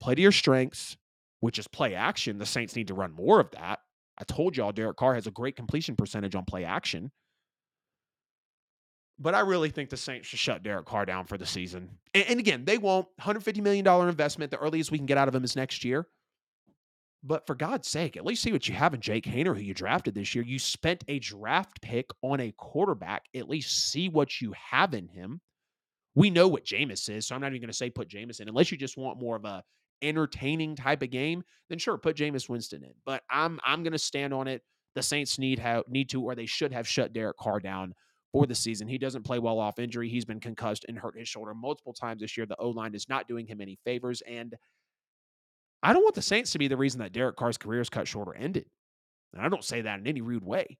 Play 0.01 0.15
to 0.15 0.21
your 0.23 0.31
strengths, 0.31 0.97
which 1.39 1.59
is 1.59 1.67
play 1.67 1.93
action. 1.93 2.39
The 2.39 2.47
Saints 2.47 2.75
need 2.75 2.87
to 2.87 2.95
run 2.95 3.11
more 3.11 3.39
of 3.39 3.51
that. 3.51 3.77
I 4.17 4.23
told 4.23 4.57
y'all 4.57 4.71
Derek 4.71 4.97
Carr 4.97 5.13
has 5.13 5.27
a 5.27 5.31
great 5.31 5.55
completion 5.55 5.95
percentage 5.95 6.33
on 6.33 6.45
play 6.45 6.65
action. 6.65 7.11
But 9.21 9.35
I 9.35 9.41
really 9.41 9.69
think 9.69 9.91
the 9.91 9.97
Saints 9.97 10.27
should 10.27 10.39
shut 10.39 10.63
Derek 10.63 10.87
Carr 10.87 11.05
down 11.05 11.25
for 11.25 11.37
the 11.37 11.45
season. 11.45 11.89
And, 12.15 12.25
and 12.27 12.39
again, 12.39 12.65
they 12.65 12.79
won't. 12.79 13.07
$150 13.21 13.61
million 13.61 13.87
investment. 14.09 14.49
The 14.49 14.57
earliest 14.57 14.91
we 14.91 14.97
can 14.97 15.05
get 15.05 15.17
out 15.17 15.27
of 15.27 15.35
him 15.35 15.43
is 15.43 15.55
next 15.55 15.85
year. 15.85 16.07
But 17.23 17.45
for 17.45 17.53
God's 17.53 17.87
sake, 17.87 18.17
at 18.17 18.25
least 18.25 18.41
see 18.41 18.51
what 18.51 18.67
you 18.67 18.73
have 18.73 18.95
in 18.95 18.99
Jake 18.99 19.25
Haener, 19.25 19.55
who 19.55 19.61
you 19.61 19.75
drafted 19.75 20.15
this 20.15 20.33
year. 20.33 20.43
You 20.43 20.57
spent 20.57 21.03
a 21.07 21.19
draft 21.19 21.83
pick 21.83 22.09
on 22.23 22.39
a 22.39 22.51
quarterback. 22.57 23.25
At 23.35 23.47
least 23.47 23.91
see 23.91 24.09
what 24.09 24.41
you 24.41 24.55
have 24.71 24.95
in 24.95 25.07
him. 25.07 25.39
We 26.15 26.31
know 26.31 26.47
what 26.47 26.65
Jameis 26.65 27.07
is, 27.07 27.27
so 27.27 27.35
I'm 27.35 27.41
not 27.41 27.51
even 27.51 27.61
going 27.61 27.69
to 27.69 27.77
say 27.77 27.91
put 27.91 28.09
Jameis 28.09 28.41
in. 28.41 28.49
Unless 28.49 28.71
you 28.71 28.77
just 28.77 28.97
want 28.97 29.21
more 29.21 29.35
of 29.35 29.45
a 29.45 29.63
entertaining 30.01 30.75
type 30.75 31.03
of 31.03 31.11
game, 31.11 31.43
then 31.69 31.77
sure, 31.77 31.99
put 31.99 32.17
Jameis 32.17 32.49
Winston 32.49 32.83
in. 32.83 32.93
But 33.05 33.21
I'm 33.29 33.59
I'm 33.63 33.83
going 33.83 33.93
to 33.93 33.99
stand 33.99 34.33
on 34.33 34.47
it. 34.47 34.63
The 34.95 35.03
Saints 35.03 35.37
need 35.37 35.59
have 35.59 35.83
need 35.87 36.09
to, 36.09 36.23
or 36.23 36.33
they 36.33 36.47
should 36.47 36.73
have 36.73 36.87
shut 36.87 37.13
Derek 37.13 37.37
Carr 37.37 37.59
down 37.59 37.93
for 38.31 38.45
the 38.45 38.55
season. 38.55 38.87
He 38.87 38.97
doesn't 38.97 39.23
play 39.23 39.39
well 39.39 39.59
off 39.59 39.79
injury. 39.79 40.09
He's 40.09 40.25
been 40.25 40.39
concussed 40.39 40.85
and 40.87 40.97
hurt 40.97 41.17
his 41.17 41.27
shoulder 41.27 41.53
multiple 41.53 41.93
times 41.93 42.21
this 42.21 42.37
year. 42.37 42.45
The 42.45 42.55
O 42.57 42.69
line 42.69 42.95
is 42.95 43.09
not 43.09 43.27
doing 43.27 43.45
him 43.45 43.61
any 43.61 43.77
favors, 43.85 44.21
and 44.21 44.55
I 45.83 45.93
don't 45.93 46.03
want 46.03 46.15
the 46.15 46.21
Saints 46.21 46.51
to 46.51 46.59
be 46.59 46.67
the 46.67 46.77
reason 46.77 46.99
that 46.99 47.11
Derek 47.11 47.35
Carr's 47.35 47.57
career 47.57 47.81
is 47.81 47.89
cut 47.89 48.07
short 48.07 48.27
or 48.27 48.35
ended. 48.35 48.65
And 49.33 49.41
I 49.41 49.49
don't 49.49 49.63
say 49.63 49.81
that 49.81 49.99
in 49.99 50.07
any 50.07 50.21
rude 50.21 50.43
way. 50.43 50.77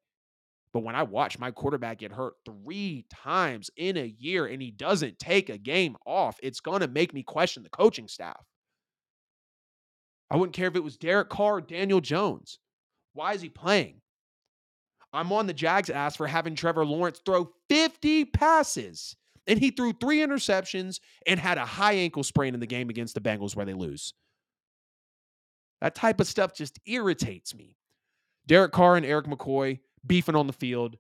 But 0.74 0.84
when 0.84 0.96
I 0.96 1.04
watch 1.04 1.40
my 1.40 1.52
quarterback 1.52 2.00
get 2.00 2.14
hurt 2.14 2.36
three 2.46 3.06
times 3.10 3.70
in 3.76 3.98
a 3.98 4.16
year 4.20 4.46
and 4.46 4.62
he 4.62 4.72
doesn't 4.72 5.20
take 5.20 5.50
a 5.50 5.58
game 5.58 5.98
off, 6.06 6.38
it's 6.42 6.62
going 6.62 6.80
to 6.80 6.88
make 6.88 7.14
me 7.14 7.24
question 7.24 7.64
the 7.64 7.70
coaching 7.70 8.08
staff. 8.08 8.42
I 10.30 10.38
wouldn't 10.38 10.56
care 10.56 10.70
if 10.70 10.78
it 10.78 10.84
was 10.84 10.98
Derek 10.98 11.30
Carr 11.30 11.56
or 11.58 11.62
Daniel 11.62 12.00
Jones. 12.00 12.60
Why 13.14 13.34
is 13.34 13.42
he 13.42 13.50
playing? 13.50 14.02
I'm 15.14 15.32
on 15.32 15.48
the 15.48 15.54
Jags 15.54 15.90
ass 15.90 16.16
for 16.16 16.28
having 16.28 16.56
Trevor 16.56 16.86
Lawrence 16.86 17.22
throw 17.26 17.52
50 17.70 18.26
passes. 18.26 19.16
And 19.48 19.60
he 19.60 19.72
threw 19.72 19.92
three 19.94 20.20
interceptions 20.20 21.00
and 21.26 21.40
had 21.40 21.58
a 21.58 21.66
high 21.66 21.94
ankle 21.94 22.24
sprain 22.24 22.54
in 22.54 22.60
the 22.60 22.68
game 22.68 22.90
against 22.90 23.16
the 23.16 23.22
Bengals 23.22 23.56
where 23.56 23.66
they 23.66 23.74
lose. 23.74 24.14
That 25.82 25.96
type 25.96 26.20
of 26.20 26.28
stuff 26.28 26.54
just 26.54 26.80
irritates 26.86 27.56
me. 27.56 27.76
Derek 28.46 28.72
Carr 28.72 28.98
and 28.98 29.06
Erik 29.06 29.26
McCoy 29.26 29.80
beefing 30.06 30.36
on 30.36 30.48
the 30.48 30.54
field. 30.54 30.98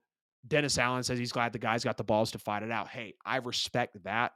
Dennis 0.48 0.78
Allen 0.80 1.04
says 1.04 1.20
he's 1.20 1.32
glad 1.32 1.54
the 1.54 1.60
guys 1.60 1.84
got 1.84 1.98
the 1.98 2.04
balls 2.04 2.32
to 2.32 2.40
fight 2.40 2.64
it 2.64 2.72
out. 2.72 2.88
Hey, 2.88 3.14
I 3.24 3.38
respect 3.38 4.04
that. 4.04 4.34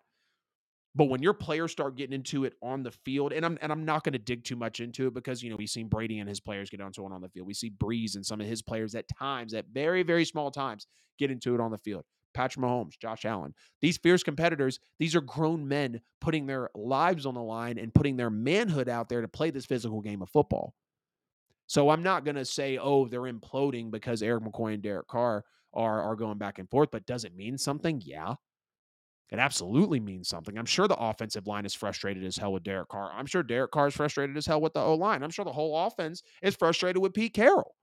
But 0.95 1.05
when 1.05 1.21
your 1.21 1.33
players 1.33 1.73
start 1.73 1.97
getting 1.97 2.13
into 2.13 2.45
it 2.45 2.53
on 2.61 2.83
the 2.83 2.91
field, 2.91 3.33
and 3.33 3.45
I'm 3.45 3.57
and 3.61 3.71
I'm 3.71 3.83
not 3.83 4.03
going 4.03 4.13
to 4.13 4.19
dig 4.19 4.45
too 4.45 4.55
much 4.55 4.79
into 4.79 5.07
it 5.07 5.13
because 5.13 5.43
you 5.43 5.49
know 5.49 5.57
we've 5.57 5.69
seen 5.69 5.89
Brady 5.89 6.19
and 6.19 6.29
his 6.29 6.39
players 6.39 6.69
get 6.69 6.81
onto 6.81 7.05
it 7.05 7.11
on 7.11 7.21
the 7.21 7.29
field. 7.29 7.47
We 7.47 7.53
see 7.53 7.69
Brees 7.69 8.15
and 8.15 8.25
some 8.25 8.39
of 8.39 8.47
his 8.47 8.61
players 8.61 8.95
at 8.95 9.05
times, 9.19 9.53
at 9.53 9.65
very 9.73 10.03
very 10.03 10.23
small 10.23 10.51
times, 10.51 10.87
get 11.19 11.31
into 11.31 11.53
it 11.53 11.59
on 11.59 11.71
the 11.71 11.77
field. 11.77 12.05
Patrick 12.33 12.65
Mahomes, 12.65 12.99
Josh 12.99 13.23
Allen, 13.25 13.53
these 13.81 13.97
fierce 13.97 14.23
competitors, 14.23 14.79
these 14.99 15.15
are 15.15 15.21
grown 15.21 15.67
men 15.67 16.01
putting 16.19 16.45
their 16.45 16.69
lives 16.75 17.25
on 17.25 17.33
the 17.33 17.41
line 17.41 17.77
and 17.77 17.93
putting 17.93 18.17
their 18.17 18.29
manhood 18.29 18.89
out 18.89 19.07
there 19.07 19.21
to 19.21 19.27
play 19.27 19.51
this 19.51 19.65
physical 19.65 20.01
game 20.01 20.21
of 20.21 20.29
football. 20.29 20.73
So 21.67 21.89
I'm 21.89 22.03
not 22.03 22.25
going 22.25 22.35
to 22.35 22.45
say, 22.45 22.77
oh, 22.77 23.07
they're 23.07 23.21
imploding 23.21 23.89
because 23.89 24.21
Erik 24.21 24.43
McCoy 24.43 24.73
and 24.73 24.83
Derek 24.83 25.07
Carr 25.07 25.43
are 25.73 26.01
are 26.01 26.15
going 26.15 26.37
back 26.37 26.59
and 26.59 26.69
forth. 26.69 26.89
But 26.91 27.05
does 27.05 27.23
it 27.23 27.35
mean 27.35 27.57
something? 27.57 28.01
Yeah. 28.03 28.35
It 29.31 29.39
absolutely 29.39 29.99
means 29.99 30.29
something. 30.29 30.57
I'm 30.57 30.65
sure 30.65 30.87
the 30.87 30.95
offensive 30.95 31.47
line 31.47 31.65
is 31.65 31.73
frustrated 31.73 32.23
as 32.23 32.37
hell 32.37 32.53
with 32.53 32.63
Derek 32.63 32.89
Carr. 32.89 33.11
I'm 33.11 33.25
sure 33.25 33.41
Derek 33.41 33.71
Carr 33.71 33.87
is 33.87 33.95
frustrated 33.95 34.37
as 34.37 34.45
hell 34.45 34.61
with 34.61 34.73
the 34.73 34.81
O 34.81 34.93
line. 34.93 35.23
I'm 35.23 35.31
sure 35.31 35.45
the 35.45 35.51
whole 35.51 35.87
offense 35.87 36.21
is 36.43 36.55
frustrated 36.55 37.01
with 37.01 37.13
Pete 37.13 37.33
Carroll. 37.33 37.75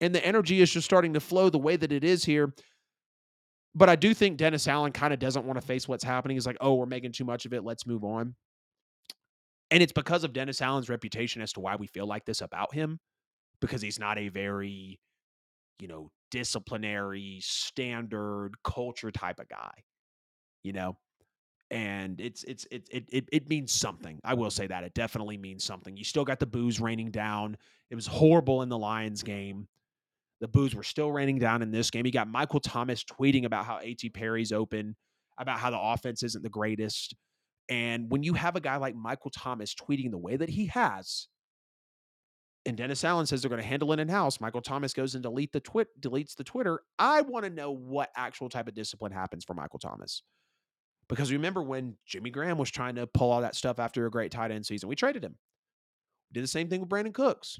And 0.00 0.14
the 0.14 0.24
energy 0.24 0.62
is 0.62 0.70
just 0.70 0.86
starting 0.86 1.12
to 1.12 1.20
flow 1.20 1.50
the 1.50 1.58
way 1.58 1.76
that 1.76 1.92
it 1.92 2.04
is 2.04 2.24
here. 2.24 2.54
But 3.74 3.90
I 3.90 3.96
do 3.96 4.14
think 4.14 4.38
Dennis 4.38 4.66
Allen 4.66 4.92
kind 4.92 5.12
of 5.12 5.18
doesn't 5.18 5.44
want 5.44 5.60
to 5.60 5.66
face 5.66 5.86
what's 5.86 6.02
happening. 6.02 6.36
He's 6.36 6.46
like, 6.46 6.56
oh, 6.60 6.74
we're 6.74 6.86
making 6.86 7.12
too 7.12 7.26
much 7.26 7.44
of 7.44 7.52
it. 7.52 7.62
Let's 7.62 7.86
move 7.86 8.02
on. 8.02 8.34
And 9.70 9.82
it's 9.82 9.92
because 9.92 10.24
of 10.24 10.32
Dennis 10.32 10.62
Allen's 10.62 10.88
reputation 10.88 11.42
as 11.42 11.52
to 11.52 11.60
why 11.60 11.76
we 11.76 11.86
feel 11.86 12.06
like 12.06 12.24
this 12.24 12.40
about 12.40 12.74
him, 12.74 12.98
because 13.60 13.82
he's 13.82 13.98
not 14.00 14.18
a 14.18 14.28
very, 14.28 14.98
you 15.78 15.86
know, 15.86 16.10
disciplinary, 16.30 17.38
standard 17.42 18.54
culture 18.64 19.10
type 19.12 19.38
of 19.38 19.48
guy 19.48 19.70
you 20.62 20.72
know 20.72 20.96
and 21.70 22.20
it's 22.20 22.42
it's 22.44 22.66
it, 22.70 22.88
it 22.90 23.04
it 23.10 23.28
it 23.30 23.48
means 23.48 23.72
something. 23.72 24.18
I 24.24 24.34
will 24.34 24.50
say 24.50 24.66
that 24.66 24.82
it 24.82 24.94
definitely 24.94 25.36
means 25.36 25.62
something. 25.64 25.96
You 25.96 26.04
still 26.04 26.24
got 26.24 26.40
the 26.40 26.46
boos 26.46 26.80
raining 26.80 27.10
down. 27.10 27.56
It 27.90 27.94
was 27.94 28.06
horrible 28.06 28.62
in 28.62 28.68
the 28.68 28.78
Lions 28.78 29.22
game. 29.22 29.68
The 30.40 30.48
boos 30.48 30.74
were 30.74 30.82
still 30.82 31.12
raining 31.12 31.38
down 31.38 31.62
in 31.62 31.70
this 31.70 31.90
game. 31.90 32.06
You 32.06 32.12
got 32.12 32.28
Michael 32.28 32.60
Thomas 32.60 33.04
tweeting 33.04 33.44
about 33.44 33.66
how 33.66 33.78
A.T. 33.82 34.08
Perry's 34.10 34.52
open, 34.52 34.96
about 35.38 35.58
how 35.58 35.70
the 35.70 35.78
offense 35.78 36.22
isn't 36.22 36.42
the 36.42 36.48
greatest. 36.48 37.14
And 37.68 38.10
when 38.10 38.22
you 38.22 38.34
have 38.34 38.56
a 38.56 38.60
guy 38.60 38.76
like 38.76 38.96
Michael 38.96 39.30
Thomas 39.30 39.74
tweeting 39.74 40.10
the 40.10 40.18
way 40.18 40.36
that 40.36 40.48
he 40.48 40.66
has, 40.66 41.28
and 42.66 42.76
Dennis 42.76 43.04
Allen 43.04 43.26
says 43.26 43.42
they're 43.42 43.48
going 43.48 43.62
to 43.62 43.68
handle 43.68 43.92
it 43.92 44.00
in 44.00 44.08
house, 44.08 44.40
Michael 44.40 44.60
Thomas 44.60 44.92
goes 44.92 45.14
and 45.14 45.22
delete 45.22 45.52
the 45.52 45.60
twit 45.60 45.88
deletes 46.00 46.34
the 46.34 46.44
Twitter. 46.44 46.80
I 46.98 47.20
want 47.20 47.44
to 47.44 47.50
know 47.50 47.70
what 47.70 48.10
actual 48.16 48.48
type 48.48 48.66
of 48.66 48.74
discipline 48.74 49.12
happens 49.12 49.44
for 49.44 49.54
Michael 49.54 49.78
Thomas. 49.78 50.22
Because 51.10 51.32
remember 51.32 51.60
when 51.60 51.96
Jimmy 52.06 52.30
Graham 52.30 52.56
was 52.56 52.70
trying 52.70 52.94
to 52.94 53.06
pull 53.08 53.32
all 53.32 53.40
that 53.40 53.56
stuff 53.56 53.80
after 53.80 54.06
a 54.06 54.10
great 54.10 54.30
tight 54.30 54.52
end 54.52 54.64
season, 54.64 54.88
we 54.88 54.94
traded 54.94 55.24
him. 55.24 55.34
We 56.30 56.34
did 56.34 56.44
the 56.44 56.48
same 56.48 56.68
thing 56.68 56.80
with 56.80 56.88
Brandin 56.88 57.12
Cooks. 57.12 57.58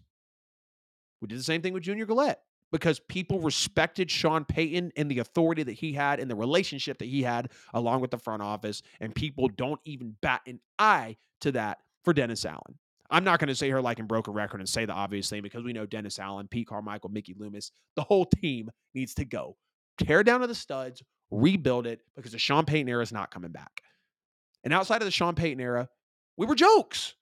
We 1.20 1.26
did 1.26 1.36
the 1.36 1.44
same 1.44 1.60
thing 1.60 1.74
with 1.74 1.82
Junior 1.82 2.06
Galette 2.06 2.40
because 2.70 3.00
people 3.00 3.40
respected 3.40 4.08
Sean 4.08 4.44
Payton 4.44 4.92
and 4.96 5.10
the 5.10 5.18
authority 5.18 5.64
that 5.64 5.72
he 5.72 5.92
had 5.92 6.20
and 6.20 6.30
the 6.30 6.36
relationship 6.36 6.98
that 7.00 7.08
he 7.08 7.24
had 7.24 7.50
along 7.74 8.00
with 8.00 8.12
the 8.12 8.18
front 8.18 8.40
office. 8.40 8.82
And 9.00 9.12
people 9.12 9.48
don't 9.48 9.80
even 9.84 10.14
bat 10.22 10.42
an 10.46 10.60
eye 10.78 11.16
to 11.40 11.50
that 11.52 11.78
for 12.04 12.12
Dennis 12.12 12.44
Allen. 12.44 12.78
I'm 13.10 13.24
not 13.24 13.40
going 13.40 13.48
to 13.48 13.56
say 13.56 13.68
her 13.70 13.82
like 13.82 13.98
and 13.98 14.06
broke 14.06 14.28
a 14.28 14.30
record 14.30 14.60
and 14.60 14.68
say 14.68 14.84
the 14.84 14.92
obvious 14.92 15.28
thing 15.28 15.42
because 15.42 15.64
we 15.64 15.72
know 15.72 15.86
Dennis 15.86 16.20
Allen, 16.20 16.46
Pete 16.46 16.68
Carmichael, 16.68 17.10
Mickey 17.10 17.34
Loomis, 17.36 17.72
the 17.96 18.04
whole 18.04 18.26
team 18.26 18.70
needs 18.94 19.14
to 19.14 19.24
go. 19.24 19.56
Tear 19.98 20.22
down 20.22 20.40
to 20.40 20.46
the 20.46 20.54
studs, 20.54 21.02
rebuild 21.30 21.86
it 21.86 22.00
because 22.16 22.32
the 22.32 22.38
Sean 22.38 22.64
Payton 22.64 22.88
era 22.88 23.02
is 23.02 23.12
not 23.12 23.30
coming 23.30 23.50
back. 23.50 23.82
And 24.64 24.74
outside 24.74 25.00
of 25.00 25.06
the 25.06 25.12
Sean 25.12 25.34
Payton 25.34 25.60
era, 25.60 25.88
we 26.36 26.46
were 26.46 26.54
jokes. 26.54 27.14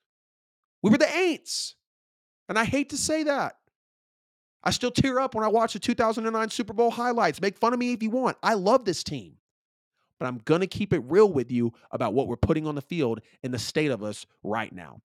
We 0.82 0.90
were 0.90 0.98
the 0.98 1.04
Aints. 1.04 1.74
And 2.48 2.59
I 2.59 2.64
hate 2.64 2.90
to 2.90 2.96
say 2.96 3.24
that. 3.24 3.56
I 4.64 4.70
still 4.70 4.90
tear 4.90 5.20
up 5.20 5.34
when 5.34 5.44
I 5.44 5.48
watch 5.48 5.74
the 5.74 5.78
2009 5.78 6.50
Super 6.50 6.72
Bowl 6.72 6.90
highlights. 6.90 7.40
Make 7.40 7.56
fun 7.56 7.72
of 7.72 7.78
me 7.78 7.92
if 7.92 8.02
you 8.02 8.11
want. 8.11 8.36
I 8.42 8.54
love 8.54 8.84
this 8.84 9.04
team. 9.04 9.34
But 10.18 10.26
I'm 10.26 10.38
going 10.38 10.62
to 10.62 10.66
keep 10.66 10.92
it 10.92 11.02
real 11.06 11.30
with 11.30 11.52
you 11.52 11.72
about 11.92 12.12
what 12.12 12.26
we're 12.26 12.36
putting 12.36 12.66
on 12.66 12.74
the 12.74 12.82
field 12.82 13.20
and 13.44 13.54
the 13.54 13.59
state 13.59 13.90
of 13.90 14.02
us 14.02 14.26
right 14.42 14.72
now. 14.72 15.00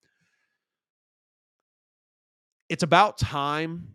It's 2.68 2.82
about 2.82 3.20
time 3.20 3.90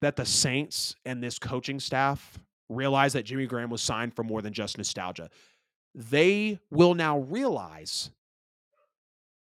that 0.00 0.16
the 0.16 0.24
Saints 0.24 0.94
and 1.04 1.22
this 1.22 1.38
coaching 1.38 1.78
staff 1.78 2.38
realize 2.68 3.12
that 3.14 3.24
Jimmy 3.24 3.46
Graham 3.46 3.70
was 3.70 3.82
signed 3.82 4.14
for 4.14 4.22
more 4.22 4.42
than 4.42 4.52
just 4.52 4.78
nostalgia. 4.78 5.30
They 5.94 6.60
will 6.70 6.94
now 6.94 7.18
realize 7.18 8.10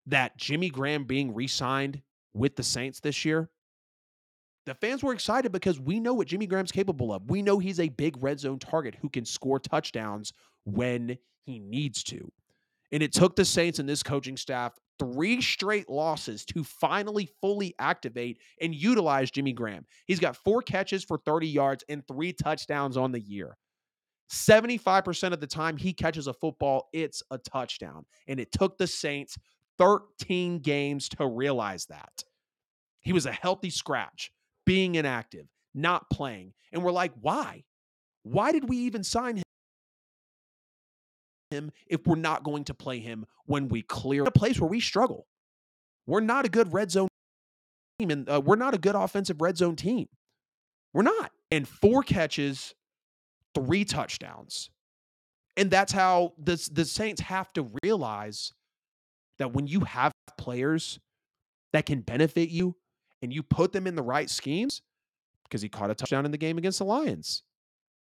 that 0.08 0.38
Jimmy 0.38 0.70
Graham 0.70 1.04
being 1.04 1.34
re 1.34 1.48
signed 1.48 2.02
with 2.34 2.56
the 2.56 2.64
Saints 2.64 3.00
this 3.00 3.24
year, 3.26 3.50
the 4.66 4.74
fans 4.76 5.04
were 5.04 5.14
excited 5.14 5.52
because 5.52 5.80
we 5.80 6.00
know 6.00 6.14
what 6.14 6.28
Jimmy 6.28 6.48
Graham's 6.48 6.72
capable 6.72 7.14
of. 7.14 7.30
We 7.30 7.42
know 7.42 7.60
he's 7.60 7.80
a 7.80 7.90
big 7.90 8.22
red 8.22 8.40
zone 8.40 8.60
target 8.60 8.96
who 9.02 9.10
can 9.10 9.26
score 9.26 9.60
touchdowns 9.60 10.34
when 10.66 11.18
he 11.46 11.60
needs 11.60 12.04
to. 12.06 12.32
And 12.92 13.02
it 13.02 13.14
took 13.14 13.36
the 13.36 13.46
Saints 13.46 13.80
and 13.80 13.88
this 13.88 14.04
coaching 14.04 14.38
staff 14.38 14.74
three 15.02 15.42
straight 15.42 15.90
losses 15.90 16.46
to 16.46 16.64
finally 16.64 17.28
fully 17.42 17.74
activate 17.80 18.38
and 18.62 18.76
utilize 18.76 19.32
Jimmy 19.32 19.52
Graham. 19.52 19.86
He's 20.06 20.20
got 20.20 20.38
four 20.38 20.62
catches 20.62 21.04
for 21.04 21.18
30 21.18 21.48
yards 21.48 21.84
and 21.90 22.08
three 22.08 22.34
touchdowns 22.34 22.98
on 22.98 23.12
the 23.12 23.20
year. 23.20 23.58
75% 24.32 25.34
of 25.34 25.40
the 25.40 25.48
time 25.48 25.76
he 25.76 25.92
catches 25.92 26.28
a 26.28 26.34
football, 26.34 26.88
it's 26.94 27.24
a 27.32 27.40
touchdown. 27.40 28.06
And 28.28 28.40
it 28.40 28.52
took 28.52 28.78
the 28.78 28.86
Saints 28.86 29.38
13 29.80 30.60
games 30.60 31.10
to 31.10 31.26
realize 31.26 31.88
that. 31.88 32.24
He 33.00 33.12
was 33.12 33.26
a 33.26 33.32
healthy 33.32 33.72
scratch, 33.72 34.32
being 34.68 34.96
inactive, 34.96 35.48
not 35.74 36.12
playing. 36.12 36.54
And 36.72 36.84
we're 36.84 36.92
like, 36.92 37.14
why? 37.20 37.64
Why 38.22 38.52
did 38.52 38.70
we 38.70 38.78
even 38.78 39.04
sign 39.04 39.38
him? 39.38 39.44
Him 41.52 41.72
if 41.88 42.08
we're 42.08 42.16
not 42.16 42.44
going 42.44 42.64
to 42.66 42.74
play 42.74 43.00
him 43.00 43.26
when 43.46 43.68
we 43.68 43.82
clear 43.82 44.24
a 44.24 44.32
place 44.32 44.60
where 44.60 44.70
we 44.70 44.80
struggle. 44.80 45.28
We're 46.08 46.22
not 46.22 46.46
a 46.46 46.50
good 46.50 46.74
red 46.74 46.90
zone 46.90 47.08
team, 48.00 48.10
and 48.10 48.30
uh, 48.30 48.42
we're 48.44 48.56
not 48.56 48.74
a 48.74 48.78
good 48.78 48.96
offensive 48.96 49.42
red 49.42 49.58
zone 49.58 49.76
team. 49.76 50.08
We're 50.94 51.04
not. 51.04 51.32
And 51.52 51.68
four 51.68 52.02
catches, 52.04 52.74
three 53.54 53.86
touchdowns. 53.86 54.70
And 55.58 55.70
that's 55.70 55.92
how 55.92 56.34
the, 56.38 56.70
the 56.72 56.86
Saints 56.86 57.22
have 57.22 57.52
to 57.54 57.70
realize 57.84 58.54
that 59.38 59.54
when 59.54 59.68
you 59.68 59.82
have 59.82 60.12
players 60.38 61.00
that 61.74 61.86
can 61.86 62.02
benefit 62.02 62.50
you 62.50 62.76
and 63.22 63.34
you 63.34 63.44
put 63.44 63.72
them 63.72 63.86
in 63.86 63.96
the 63.96 64.02
right 64.02 64.30
schemes, 64.30 64.82
because 65.44 65.62
he 65.62 65.70
caught 65.70 65.92
a 65.92 65.96
touchdown 65.96 66.26
in 66.26 66.32
the 66.32 66.38
game 66.38 66.58
against 66.58 66.80
the 66.80 66.86
Lions. 66.86 67.44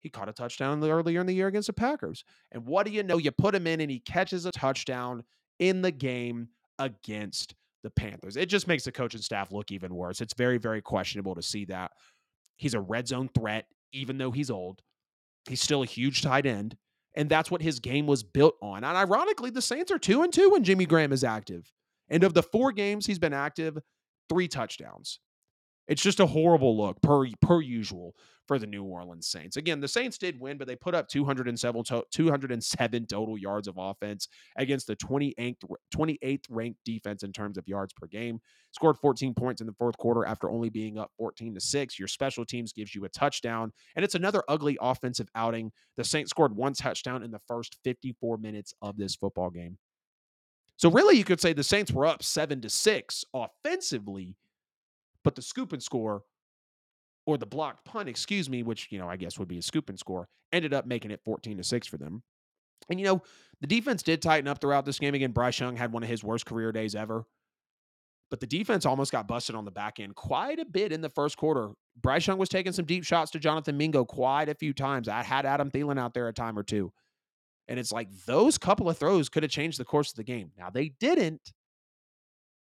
He 0.00 0.08
caught 0.08 0.28
a 0.28 0.32
touchdown 0.32 0.82
earlier 0.82 1.20
in 1.20 1.26
the 1.26 1.34
year 1.34 1.46
against 1.46 1.66
the 1.66 1.72
Packers. 1.72 2.24
And 2.52 2.64
what 2.66 2.86
do 2.86 2.92
you 2.92 3.02
know? 3.02 3.18
You 3.18 3.30
put 3.30 3.54
him 3.54 3.66
in 3.66 3.80
and 3.80 3.90
he 3.90 4.00
catches 4.00 4.46
a 4.46 4.50
touchdown 4.50 5.24
in 5.58 5.82
the 5.82 5.90
game 5.90 6.48
against 6.78 7.54
the 7.82 7.90
Panthers. 7.90 8.36
It 8.36 8.46
just 8.46 8.66
makes 8.66 8.84
the 8.84 8.92
coaching 8.92 9.20
staff 9.20 9.52
look 9.52 9.70
even 9.70 9.94
worse. 9.94 10.20
It's 10.20 10.34
very, 10.34 10.58
very 10.58 10.80
questionable 10.80 11.34
to 11.34 11.42
see 11.42 11.66
that. 11.66 11.92
He's 12.56 12.74
a 12.74 12.80
red 12.80 13.08
zone 13.08 13.28
threat, 13.34 13.66
even 13.92 14.18
though 14.18 14.30
he's 14.30 14.50
old. 14.50 14.82
He's 15.48 15.62
still 15.62 15.82
a 15.82 15.86
huge 15.86 16.22
tight 16.22 16.46
end. 16.46 16.76
And 17.14 17.28
that's 17.28 17.50
what 17.50 17.62
his 17.62 17.80
game 17.80 18.06
was 18.06 18.22
built 18.22 18.54
on. 18.62 18.84
And 18.84 18.96
ironically, 18.96 19.50
the 19.50 19.62
Saints 19.62 19.90
are 19.90 19.98
two 19.98 20.22
and 20.22 20.32
two 20.32 20.50
when 20.50 20.62
Jimmy 20.62 20.86
Graham 20.86 21.12
is 21.12 21.24
active. 21.24 21.72
And 22.08 22.22
of 22.24 22.34
the 22.34 22.42
four 22.42 22.72
games 22.72 23.06
he's 23.06 23.18
been 23.18 23.32
active, 23.32 23.78
three 24.28 24.48
touchdowns. 24.48 25.18
It's 25.88 26.02
just 26.02 26.20
a 26.20 26.26
horrible 26.26 26.76
look 26.76 27.00
per 27.02 27.26
per 27.40 27.60
usual 27.60 28.14
for 28.50 28.58
the 28.58 28.66
New 28.66 28.82
Orleans 28.82 29.28
Saints. 29.28 29.56
Again, 29.56 29.78
the 29.78 29.86
Saints 29.86 30.18
did 30.18 30.40
win, 30.40 30.58
but 30.58 30.66
they 30.66 30.74
put 30.74 30.92
up 30.92 31.06
207, 31.06 31.84
207 32.10 33.06
total 33.06 33.38
yards 33.38 33.68
of 33.68 33.76
offense 33.78 34.26
against 34.56 34.88
the 34.88 34.96
28th, 34.96 35.56
28th 35.94 36.44
ranked 36.50 36.80
defense 36.84 37.22
in 37.22 37.32
terms 37.32 37.56
of 37.58 37.68
yards 37.68 37.92
per 37.92 38.08
game. 38.08 38.40
Scored 38.72 38.98
14 38.98 39.34
points 39.34 39.60
in 39.60 39.68
the 39.68 39.72
fourth 39.74 39.96
quarter 39.98 40.26
after 40.26 40.50
only 40.50 40.68
being 40.68 40.98
up 40.98 41.12
14 41.16 41.54
to 41.54 41.60
6. 41.60 41.98
Your 41.98 42.08
special 42.08 42.44
teams 42.44 42.72
gives 42.72 42.92
you 42.92 43.04
a 43.04 43.08
touchdown, 43.08 43.72
and 43.94 44.04
it's 44.04 44.16
another 44.16 44.42
ugly 44.48 44.76
offensive 44.80 45.28
outing. 45.36 45.70
The 45.96 46.02
Saints 46.02 46.30
scored 46.30 46.56
one 46.56 46.72
touchdown 46.72 47.22
in 47.22 47.30
the 47.30 47.40
first 47.46 47.76
54 47.84 48.36
minutes 48.38 48.74
of 48.82 48.96
this 48.96 49.14
football 49.14 49.50
game. 49.50 49.78
So 50.76 50.90
really 50.90 51.16
you 51.16 51.24
could 51.24 51.40
say 51.40 51.52
the 51.52 51.62
Saints 51.62 51.92
were 51.92 52.06
up 52.06 52.24
7 52.24 52.60
to 52.62 52.68
6 52.68 53.24
offensively 53.32 54.34
but 55.24 55.34
the 55.34 55.42
scoop 55.42 55.72
and 55.72 55.82
score 55.82 56.22
or 57.26 57.38
the 57.38 57.46
blocked 57.46 57.84
punt, 57.84 58.08
excuse 58.08 58.48
me, 58.48 58.62
which, 58.62 58.88
you 58.90 58.98
know, 58.98 59.08
I 59.08 59.16
guess 59.16 59.38
would 59.38 59.48
be 59.48 59.58
a 59.58 59.62
scoop 59.62 59.88
and 59.88 59.98
score, 59.98 60.28
ended 60.52 60.72
up 60.72 60.86
making 60.86 61.10
it 61.10 61.20
14 61.24 61.58
to 61.58 61.64
6 61.64 61.86
for 61.86 61.96
them. 61.96 62.22
And, 62.88 62.98
you 62.98 63.06
know, 63.06 63.22
the 63.60 63.66
defense 63.66 64.02
did 64.02 64.22
tighten 64.22 64.48
up 64.48 64.60
throughout 64.60 64.84
this 64.84 64.98
game. 64.98 65.14
Again, 65.14 65.32
Bryce 65.32 65.60
Young 65.60 65.76
had 65.76 65.92
one 65.92 66.02
of 66.02 66.08
his 66.08 66.24
worst 66.24 66.46
career 66.46 66.72
days 66.72 66.94
ever. 66.94 67.24
But 68.30 68.40
the 68.40 68.46
defense 68.46 68.86
almost 68.86 69.12
got 69.12 69.26
busted 69.26 69.56
on 69.56 69.64
the 69.64 69.70
back 69.72 69.98
end 69.98 70.14
quite 70.14 70.60
a 70.60 70.64
bit 70.64 70.92
in 70.92 71.00
the 71.00 71.08
first 71.08 71.36
quarter. 71.36 71.70
Bryce 72.00 72.26
Young 72.26 72.38
was 72.38 72.48
taking 72.48 72.72
some 72.72 72.84
deep 72.84 73.04
shots 73.04 73.32
to 73.32 73.38
Jonathan 73.38 73.76
Mingo 73.76 74.04
quite 74.04 74.48
a 74.48 74.54
few 74.54 74.72
times. 74.72 75.08
I 75.08 75.22
had 75.22 75.44
Adam 75.44 75.70
Thielen 75.70 75.98
out 75.98 76.14
there 76.14 76.28
a 76.28 76.32
time 76.32 76.58
or 76.58 76.62
two. 76.62 76.92
And 77.68 77.78
it's 77.78 77.92
like 77.92 78.08
those 78.26 78.56
couple 78.56 78.88
of 78.88 78.98
throws 78.98 79.28
could 79.28 79.42
have 79.42 79.52
changed 79.52 79.78
the 79.78 79.84
course 79.84 80.10
of 80.10 80.16
the 80.16 80.24
game. 80.24 80.52
Now 80.56 80.70
they 80.70 80.88
didn't, 81.00 81.52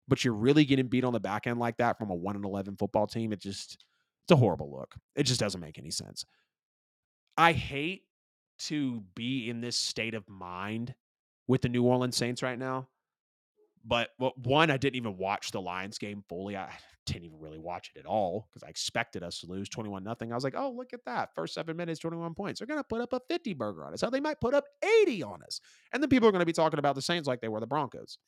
but 0.09 0.25
you're 0.25 0.35
really 0.35 0.65
getting 0.65 0.89
beat 0.89 1.05
on 1.05 1.13
the 1.13 1.21
back 1.21 1.47
end 1.47 1.59
like 1.59 1.77
that 1.79 1.99
from 1.99 2.11
a 2.11 2.15
1 2.15 2.37
and 2.37 2.45
11 2.45 2.77
football 2.77 3.07
team. 3.07 3.33
It 3.33 3.41
just, 3.41 3.85
it's 4.25 4.33
a 4.33 4.37
horrible 4.37 4.71
look. 4.71 4.95
It 5.15 5.25
just 5.25 5.41
doesn't 5.41 5.61
make 5.61 5.79
any 5.79 5.91
sense. 5.91 6.25
I 7.37 7.53
hate 7.53 8.03
to 8.61 9.03
be 9.15 9.49
in 9.49 9.61
this 9.61 9.77
state 9.77 10.15
of 10.15 10.29
mind 10.29 10.95
with 11.49 11.63
the 11.63 11.69
New 11.69 11.85
Orleans 11.85 12.17
Saints 12.17 12.43
right 12.43 12.59
now. 12.59 12.89
But 13.85 14.11
well, 14.19 14.33
one, 14.37 14.71
I 14.71 14.77
didn't 14.77 14.97
even 14.97 15.17
watch 15.17 15.51
the 15.51 15.61
Lions 15.61 15.99
game 15.99 16.23
fully. 16.29 16.57
I 16.57 16.71
didn't 17.07 17.25
even 17.25 17.41
really 17.41 17.59
watch 17.59 17.91
it 17.95 17.99
at 17.99 18.07
all 18.07 18.47
because 18.49 18.63
I 18.63 18.69
expected 18.69 19.25
us 19.25 19.41
to 19.41 19.47
lose 19.47 19.69
21 19.69 20.05
nothing. 20.05 20.31
I 20.31 20.37
was 20.37 20.45
like, 20.45 20.55
oh, 20.57 20.71
look 20.71 20.93
at 20.93 21.05
that. 21.07 21.35
First 21.35 21.55
seven 21.55 21.77
minutes, 21.77 21.99
21 21.99 22.35
points. 22.35 22.61
They're 22.61 22.67
going 22.67 22.79
to 22.79 22.85
put 22.85 23.01
up 23.01 23.13
a 23.13 23.21
50 23.29 23.55
burger 23.55 23.85
on 23.85 23.93
us. 23.93 24.01
How 24.01 24.11
they 24.11 24.21
might 24.21 24.41
put 24.41 24.55
up 24.55 24.65
80 25.03 25.25
on 25.25 25.43
us. 25.43 25.61
And 25.93 26.01
then 26.03 26.09
people 26.09 26.29
are 26.29 26.33
going 26.33 26.41
to 26.41 26.47
be 26.47 26.53
talking 26.53 26.79
about 26.79 26.95
the 26.95 27.03
Saints 27.03 27.27
like 27.27 27.41
they 27.41 27.49
were 27.49 27.61
the 27.61 27.67
Broncos. 27.67 28.19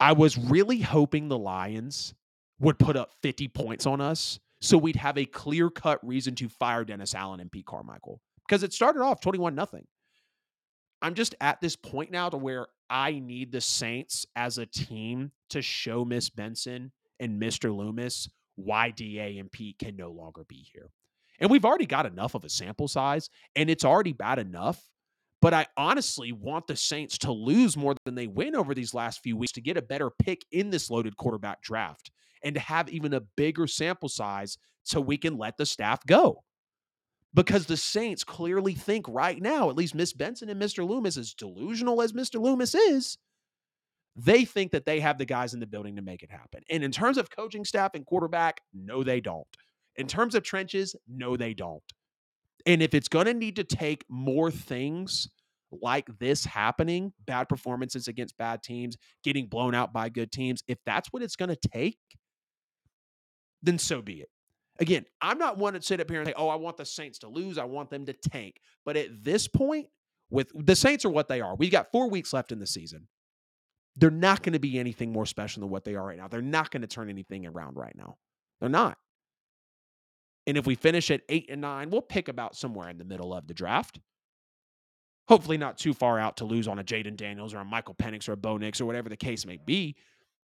I 0.00 0.12
was 0.12 0.38
really 0.38 0.80
hoping 0.80 1.28
the 1.28 1.38
Lions 1.38 2.14
would 2.58 2.78
put 2.78 2.96
up 2.96 3.12
50 3.22 3.48
points 3.48 3.86
on 3.86 4.00
us 4.00 4.40
so 4.60 4.76
we'd 4.76 4.96
have 4.96 5.16
a 5.16 5.24
clear 5.24 5.70
cut 5.70 6.06
reason 6.06 6.34
to 6.36 6.48
fire 6.48 6.84
Dennis 6.84 7.14
Allen 7.14 7.40
and 7.40 7.50
Pete 7.50 7.66
Carmichael 7.66 8.20
because 8.46 8.62
it 8.62 8.72
started 8.72 9.00
off 9.00 9.20
21 9.20 9.54
nothing. 9.54 9.86
I'm 11.02 11.14
just 11.14 11.34
at 11.40 11.60
this 11.60 11.76
point 11.76 12.10
now 12.10 12.28
to 12.28 12.36
where 12.36 12.66
I 12.90 13.20
need 13.20 13.52
the 13.52 13.60
Saints 13.60 14.26
as 14.36 14.58
a 14.58 14.66
team 14.66 15.32
to 15.50 15.62
show 15.62 16.04
Miss 16.04 16.28
Benson 16.28 16.92
and 17.18 17.40
Mr. 17.40 17.74
Loomis 17.74 18.28
why 18.56 18.90
DA 18.90 19.38
and 19.38 19.50
Pete 19.50 19.78
can 19.78 19.96
no 19.96 20.10
longer 20.10 20.44
be 20.46 20.66
here. 20.72 20.90
And 21.38 21.50
we've 21.50 21.64
already 21.64 21.86
got 21.86 22.04
enough 22.04 22.34
of 22.34 22.44
a 22.44 22.50
sample 22.50 22.88
size, 22.88 23.30
and 23.56 23.70
it's 23.70 23.84
already 23.84 24.12
bad 24.12 24.38
enough 24.38 24.90
but 25.40 25.54
I 25.54 25.66
honestly 25.76 26.32
want 26.32 26.66
the 26.66 26.76
Saints 26.76 27.18
to 27.18 27.32
lose 27.32 27.76
more 27.76 27.94
than 28.04 28.14
they 28.14 28.26
win 28.26 28.54
over 28.54 28.74
these 28.74 28.94
last 28.94 29.22
few 29.22 29.36
weeks 29.36 29.52
to 29.52 29.60
get 29.60 29.76
a 29.76 29.82
better 29.82 30.10
pick 30.10 30.44
in 30.52 30.70
this 30.70 30.90
loaded 30.90 31.16
quarterback 31.16 31.62
draft 31.62 32.10
and 32.42 32.54
to 32.54 32.60
have 32.60 32.88
even 32.88 33.14
a 33.14 33.20
bigger 33.20 33.66
sample 33.66 34.08
size 34.08 34.58
so 34.82 35.00
we 35.00 35.16
can 35.16 35.38
let 35.38 35.56
the 35.56 35.66
staff 35.66 36.04
go. 36.06 36.42
Because 37.32 37.66
the 37.66 37.76
Saints 37.76 38.24
clearly 38.24 38.74
think 38.74 39.06
right 39.08 39.40
now, 39.40 39.70
at 39.70 39.76
least 39.76 39.94
Miss 39.94 40.12
Benson 40.12 40.48
and 40.48 40.60
Mr. 40.60 40.86
Loomis, 40.86 41.16
as 41.16 41.32
delusional 41.32 42.02
as 42.02 42.12
Mr. 42.12 42.40
Loomis 42.40 42.74
is, 42.74 43.16
they 44.16 44.44
think 44.44 44.72
that 44.72 44.84
they 44.84 44.98
have 45.00 45.16
the 45.16 45.24
guys 45.24 45.54
in 45.54 45.60
the 45.60 45.66
building 45.66 45.96
to 45.96 46.02
make 46.02 46.22
it 46.22 46.30
happen. 46.30 46.62
And 46.68 46.82
in 46.82 46.90
terms 46.90 47.18
of 47.18 47.30
coaching 47.30 47.64
staff 47.64 47.92
and 47.94 48.04
quarterback, 48.04 48.60
no, 48.74 49.04
they 49.04 49.20
don't. 49.20 49.46
In 49.96 50.08
terms 50.08 50.34
of 50.34 50.42
trenches, 50.42 50.96
no, 51.08 51.36
they 51.36 51.54
don't. 51.54 51.82
And 52.66 52.82
if 52.82 52.94
it's 52.94 53.08
going 53.08 53.26
to 53.26 53.34
need 53.34 53.56
to 53.56 53.64
take 53.64 54.04
more 54.08 54.50
things 54.50 55.28
like 55.70 56.06
this 56.18 56.44
happening, 56.44 57.12
bad 57.26 57.48
performances 57.48 58.08
against 58.08 58.36
bad 58.36 58.62
teams, 58.62 58.96
getting 59.22 59.46
blown 59.46 59.74
out 59.74 59.92
by 59.92 60.08
good 60.08 60.32
teams, 60.32 60.62
if 60.66 60.78
that's 60.84 61.08
what 61.12 61.22
it's 61.22 61.36
going 61.36 61.48
to 61.48 61.68
take, 61.72 61.98
then 63.62 63.78
so 63.78 64.02
be 64.02 64.20
it. 64.20 64.28
Again, 64.78 65.04
I'm 65.20 65.38
not 65.38 65.58
one 65.58 65.74
to 65.74 65.82
sit 65.82 66.00
up 66.00 66.10
here 66.10 66.20
and 66.20 66.26
say, 66.26 66.34
oh, 66.36 66.48
I 66.48 66.56
want 66.56 66.78
the 66.78 66.86
Saints 66.86 67.18
to 67.20 67.28
lose. 67.28 67.58
I 67.58 67.64
want 67.64 67.90
them 67.90 68.06
to 68.06 68.14
tank. 68.14 68.56
But 68.84 68.96
at 68.96 69.22
this 69.22 69.46
point, 69.46 69.88
with 70.30 70.50
the 70.54 70.76
Saints 70.76 71.04
are 71.04 71.10
what 71.10 71.28
they 71.28 71.40
are. 71.40 71.54
We've 71.54 71.70
got 71.70 71.92
four 71.92 72.08
weeks 72.08 72.32
left 72.32 72.52
in 72.52 72.58
the 72.58 72.66
season. 72.66 73.08
They're 73.96 74.10
not 74.10 74.42
going 74.42 74.52
to 74.54 74.58
be 74.58 74.78
anything 74.78 75.12
more 75.12 75.26
special 75.26 75.60
than 75.60 75.70
what 75.70 75.84
they 75.84 75.96
are 75.96 76.06
right 76.06 76.16
now. 76.16 76.28
They're 76.28 76.40
not 76.40 76.70
going 76.70 76.82
to 76.82 76.86
turn 76.86 77.10
anything 77.10 77.44
around 77.46 77.76
right 77.76 77.94
now. 77.94 78.16
They're 78.60 78.70
not. 78.70 78.96
And 80.50 80.58
if 80.58 80.66
we 80.66 80.74
finish 80.74 81.12
at 81.12 81.22
eight 81.28 81.46
and 81.48 81.60
nine, 81.60 81.90
we'll 81.90 82.02
pick 82.02 82.26
about 82.26 82.56
somewhere 82.56 82.88
in 82.88 82.98
the 82.98 83.04
middle 83.04 83.32
of 83.32 83.46
the 83.46 83.54
draft. 83.54 84.00
Hopefully, 85.28 85.56
not 85.56 85.78
too 85.78 85.94
far 85.94 86.18
out 86.18 86.38
to 86.38 86.44
lose 86.44 86.66
on 86.66 86.80
a 86.80 86.82
Jayden 86.82 87.16
Daniels 87.16 87.54
or 87.54 87.58
a 87.58 87.64
Michael 87.64 87.94
Penix 87.94 88.28
or 88.28 88.32
a 88.32 88.36
Bo 88.36 88.56
Nix 88.56 88.80
or 88.80 88.84
whatever 88.84 89.08
the 89.08 89.16
case 89.16 89.46
may 89.46 89.58
be. 89.64 89.94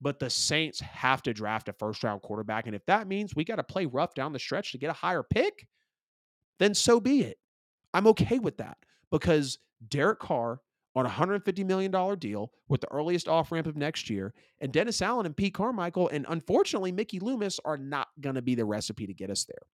But 0.00 0.20
the 0.20 0.30
Saints 0.30 0.78
have 0.78 1.22
to 1.22 1.34
draft 1.34 1.68
a 1.68 1.72
first 1.72 2.04
round 2.04 2.22
quarterback. 2.22 2.66
And 2.66 2.76
if 2.76 2.86
that 2.86 3.08
means 3.08 3.34
we 3.34 3.42
got 3.42 3.56
to 3.56 3.64
play 3.64 3.86
rough 3.86 4.14
down 4.14 4.32
the 4.32 4.38
stretch 4.38 4.70
to 4.70 4.78
get 4.78 4.90
a 4.90 4.92
higher 4.92 5.24
pick, 5.24 5.66
then 6.60 6.72
so 6.72 7.00
be 7.00 7.22
it. 7.22 7.38
I'm 7.92 8.06
okay 8.06 8.38
with 8.38 8.58
that 8.58 8.76
because 9.10 9.58
Derek 9.88 10.20
Carr 10.20 10.60
on 10.94 11.04
a 11.04 11.10
$150 11.10 11.66
million 11.66 11.90
deal 12.20 12.52
with 12.68 12.80
the 12.80 12.92
earliest 12.92 13.26
off 13.26 13.50
ramp 13.50 13.66
of 13.66 13.76
next 13.76 14.08
year, 14.08 14.34
and 14.60 14.72
Dennis 14.72 15.02
Allen 15.02 15.26
and 15.26 15.36
Pete 15.36 15.54
Carmichael, 15.54 16.08
and 16.10 16.24
unfortunately, 16.28 16.92
Mickey 16.92 17.18
Loomis 17.18 17.58
are 17.64 17.76
not 17.76 18.06
going 18.20 18.36
to 18.36 18.42
be 18.42 18.54
the 18.54 18.64
recipe 18.64 19.08
to 19.08 19.12
get 19.12 19.30
us 19.30 19.44
there 19.44 19.66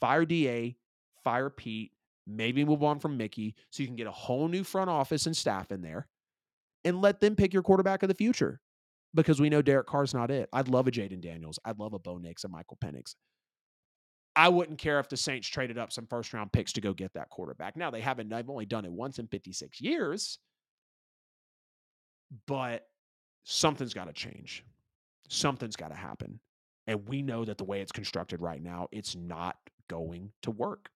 fire 0.00 0.24
DA, 0.24 0.76
fire 1.24 1.50
Pete, 1.50 1.92
maybe 2.26 2.64
move 2.64 2.82
on 2.82 2.98
from 2.98 3.16
Mickey 3.16 3.54
so 3.70 3.82
you 3.82 3.86
can 3.86 3.96
get 3.96 4.06
a 4.06 4.12
whole 4.12 4.48
new 4.48 4.64
front 4.64 4.90
office 4.90 5.26
and 5.26 5.36
staff 5.36 5.70
in 5.70 5.82
there 5.82 6.08
and 6.84 7.00
let 7.00 7.20
them 7.20 7.36
pick 7.36 7.52
your 7.52 7.62
quarterback 7.62 8.02
of 8.02 8.08
the 8.08 8.14
future 8.14 8.60
because 9.14 9.40
we 9.40 9.48
know 9.48 9.62
Derek 9.62 9.86
Carr's 9.86 10.14
not 10.14 10.30
it. 10.30 10.48
I'd 10.52 10.68
love 10.68 10.86
a 10.86 10.90
Jayden 10.90 11.20
Daniels. 11.20 11.58
I'd 11.64 11.78
love 11.78 11.94
a 11.94 11.98
Bo 11.98 12.18
Nix, 12.18 12.44
and 12.44 12.52
Michael 12.52 12.78
Penix. 12.82 13.14
I 14.36 14.50
wouldn't 14.50 14.78
care 14.78 15.00
if 15.00 15.08
the 15.08 15.16
Saints 15.16 15.48
traded 15.48 15.78
up 15.78 15.90
some 15.90 16.06
first 16.06 16.34
round 16.34 16.52
picks 16.52 16.74
to 16.74 16.82
go 16.82 16.92
get 16.92 17.14
that 17.14 17.30
quarterback. 17.30 17.76
Now 17.76 17.90
they 17.90 18.02
haven't, 18.02 18.28
they've 18.28 18.48
only 18.50 18.66
done 18.66 18.84
it 18.84 18.92
once 18.92 19.18
in 19.18 19.26
56 19.28 19.80
years, 19.80 20.38
but 22.46 22.86
something's 23.44 23.94
got 23.94 24.08
to 24.08 24.12
change. 24.12 24.62
Something's 25.28 25.76
got 25.76 25.88
to 25.88 25.96
happen. 25.96 26.38
And 26.86 27.08
we 27.08 27.22
know 27.22 27.44
that 27.46 27.56
the 27.56 27.64
way 27.64 27.80
it's 27.80 27.92
constructed 27.92 28.42
right 28.42 28.62
now, 28.62 28.88
it's 28.92 29.16
not 29.16 29.56
going 29.88 30.32
to 30.42 30.50
work. 30.50 30.90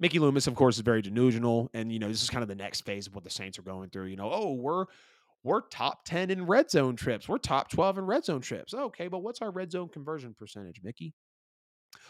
Mickey 0.00 0.18
Loomis, 0.18 0.46
of 0.46 0.54
course, 0.54 0.76
is 0.76 0.82
very 0.82 1.02
delusional, 1.02 1.70
and 1.72 1.92
you 1.92 1.98
know 1.98 2.08
this 2.08 2.22
is 2.22 2.30
kind 2.30 2.42
of 2.42 2.48
the 2.48 2.54
next 2.54 2.82
phase 2.82 3.06
of 3.06 3.14
what 3.14 3.24
the 3.24 3.30
Saints 3.30 3.58
are 3.58 3.62
going 3.62 3.90
through. 3.90 4.06
You 4.06 4.16
know, 4.16 4.30
oh, 4.32 4.52
we're 4.54 4.86
we're 5.42 5.60
top 5.68 6.04
ten 6.04 6.30
in 6.30 6.46
red 6.46 6.70
zone 6.70 6.96
trips, 6.96 7.28
we're 7.28 7.38
top 7.38 7.70
twelve 7.70 7.96
in 7.98 8.04
red 8.04 8.24
zone 8.24 8.40
trips. 8.40 8.74
Okay, 8.74 9.08
but 9.08 9.22
what's 9.22 9.40
our 9.40 9.50
red 9.50 9.70
zone 9.70 9.88
conversion 9.88 10.34
percentage, 10.36 10.80
Mickey? 10.82 11.14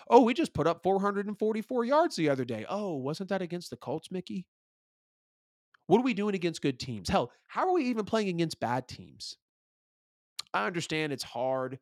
Oh, 0.09 0.22
we 0.22 0.34
just 0.34 0.55
put 0.55 0.66
up 0.66 0.82
444 0.82 1.84
yards 1.84 2.16
the 2.16 2.28
other 2.28 2.44
day. 2.44 2.64
Oh, 2.68 2.94
wasn't 2.94 3.28
that 3.30 3.42
against 3.42 3.70
the 3.70 3.76
Colts, 3.76 4.11
Mickey? 4.11 4.46
What 5.86 5.98
are 5.98 6.05
we 6.05 6.14
doing 6.14 6.34
against 6.34 6.62
good 6.62 6.78
teams? 6.78 7.09
Hell, 7.09 7.30
how 7.46 7.68
are 7.68 7.74
we 7.74 7.84
even 7.84 8.05
playing 8.05 8.28
against 8.28 8.61
bad 8.61 8.88
teams? 8.88 9.36
I 10.52 10.66
understand 10.66 11.12
it's 11.12 11.24
hard 11.24 11.78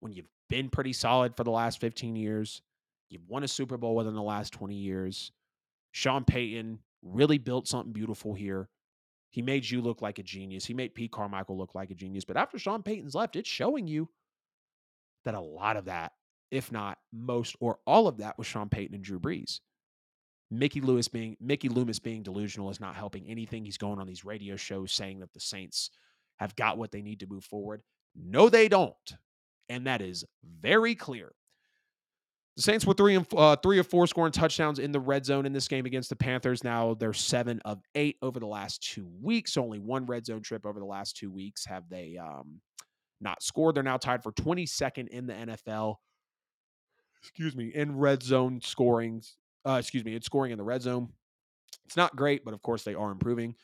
when 0.00 0.12
you've 0.12 0.28
been 0.48 0.68
pretty 0.68 0.92
solid 0.92 1.36
for 1.36 1.44
the 1.44 1.50
last 1.50 1.80
15 1.80 2.16
years. 2.16 2.62
You've 3.08 3.28
won 3.28 3.44
a 3.44 3.48
Super 3.48 3.76
Bowl 3.76 3.94
within 3.94 4.14
the 4.14 4.22
last 4.22 4.52
20 4.52 4.74
years. 4.74 5.32
Sean 5.92 6.24
Payton 6.24 6.78
really 7.02 7.38
built 7.38 7.68
something 7.68 7.92
beautiful 7.92 8.34
here. 8.34 8.68
He 9.30 9.42
made 9.42 9.68
you 9.68 9.80
look 9.80 10.02
like 10.02 10.18
a 10.18 10.22
genius. 10.22 10.64
He 10.64 10.74
made 10.74 10.94
Pete 10.94 11.12
Carmichael 11.12 11.58
look 11.58 11.74
like 11.74 11.90
a 11.90 11.94
genius. 11.94 12.24
But 12.24 12.36
after 12.36 12.58
Sean 12.58 12.82
Payton's 12.82 13.14
left, 13.14 13.36
it's 13.36 13.48
showing 13.48 13.86
you 13.86 14.08
that 15.24 15.34
a 15.34 15.40
lot 15.40 15.76
of 15.76 15.86
that, 15.86 16.12
if 16.50 16.72
not 16.72 16.98
most 17.12 17.56
or 17.60 17.78
all 17.86 18.08
of 18.08 18.18
that, 18.18 18.38
was 18.38 18.46
Sean 18.46 18.68
Payton 18.68 18.94
and 18.94 19.04
Drew 19.04 19.20
Brees. 19.20 19.60
Mickey 20.50 20.80
Lewis 20.80 21.08
being 21.08 21.36
Mickey 21.40 21.68
Loomis 21.68 21.98
being 21.98 22.22
delusional 22.22 22.70
is 22.70 22.80
not 22.80 22.94
helping 22.94 23.26
anything. 23.26 23.64
He's 23.64 23.78
going 23.78 23.98
on 23.98 24.06
these 24.06 24.24
radio 24.24 24.56
shows 24.56 24.92
saying 24.92 25.18
that 25.20 25.32
the 25.32 25.40
Saints 25.40 25.90
have 26.36 26.54
got 26.54 26.78
what 26.78 26.92
they 26.92 27.02
need 27.02 27.20
to 27.20 27.26
move 27.26 27.44
forward. 27.44 27.82
No, 28.14 28.48
they 28.48 28.68
don't. 28.68 28.94
And 29.68 29.86
that 29.86 30.00
is 30.00 30.24
very 30.44 30.94
clear. 30.94 31.32
The 32.56 32.62
Saints 32.62 32.86
were 32.86 32.94
three 32.94 33.14
and 33.14 33.26
uh, 33.36 33.56
three 33.56 33.78
or 33.78 33.84
four 33.84 34.06
scoring 34.06 34.32
touchdowns 34.32 34.78
in 34.78 34.90
the 34.90 35.00
red 35.00 35.26
zone 35.26 35.44
in 35.44 35.52
this 35.52 35.68
game 35.68 35.84
against 35.84 36.08
the 36.08 36.16
Panthers. 36.16 36.64
Now 36.64 36.94
they're 36.94 37.12
seven 37.12 37.60
of 37.66 37.82
eight 37.94 38.16
over 38.22 38.40
the 38.40 38.46
last 38.46 38.82
two 38.82 39.06
weeks. 39.20 39.58
Only 39.58 39.78
one 39.78 40.06
red 40.06 40.24
zone 40.24 40.40
trip 40.40 40.64
over 40.64 40.78
the 40.78 40.86
last 40.86 41.18
two 41.18 41.30
weeks 41.30 41.66
have 41.66 41.86
they 41.90 42.16
um, 42.16 42.60
not 43.20 43.42
scored. 43.42 43.74
They're 43.74 43.82
now 43.82 43.98
tied 43.98 44.22
for 44.22 44.32
22nd 44.32 45.08
in 45.08 45.26
the 45.26 45.34
NFL. 45.34 45.96
Excuse 47.20 47.54
me, 47.54 47.66
in 47.74 47.98
red 47.98 48.22
zone 48.22 48.60
scoring. 48.62 49.22
Uh, 49.66 49.76
excuse 49.78 50.04
me, 50.04 50.14
it's 50.14 50.26
scoring 50.26 50.52
in 50.52 50.58
the 50.58 50.64
red 50.64 50.80
zone. 50.80 51.10
It's 51.84 51.96
not 51.96 52.16
great, 52.16 52.42
but 52.42 52.54
of 52.54 52.62
course 52.62 52.84
they 52.84 52.94
are 52.94 53.10
improving. 53.10 53.54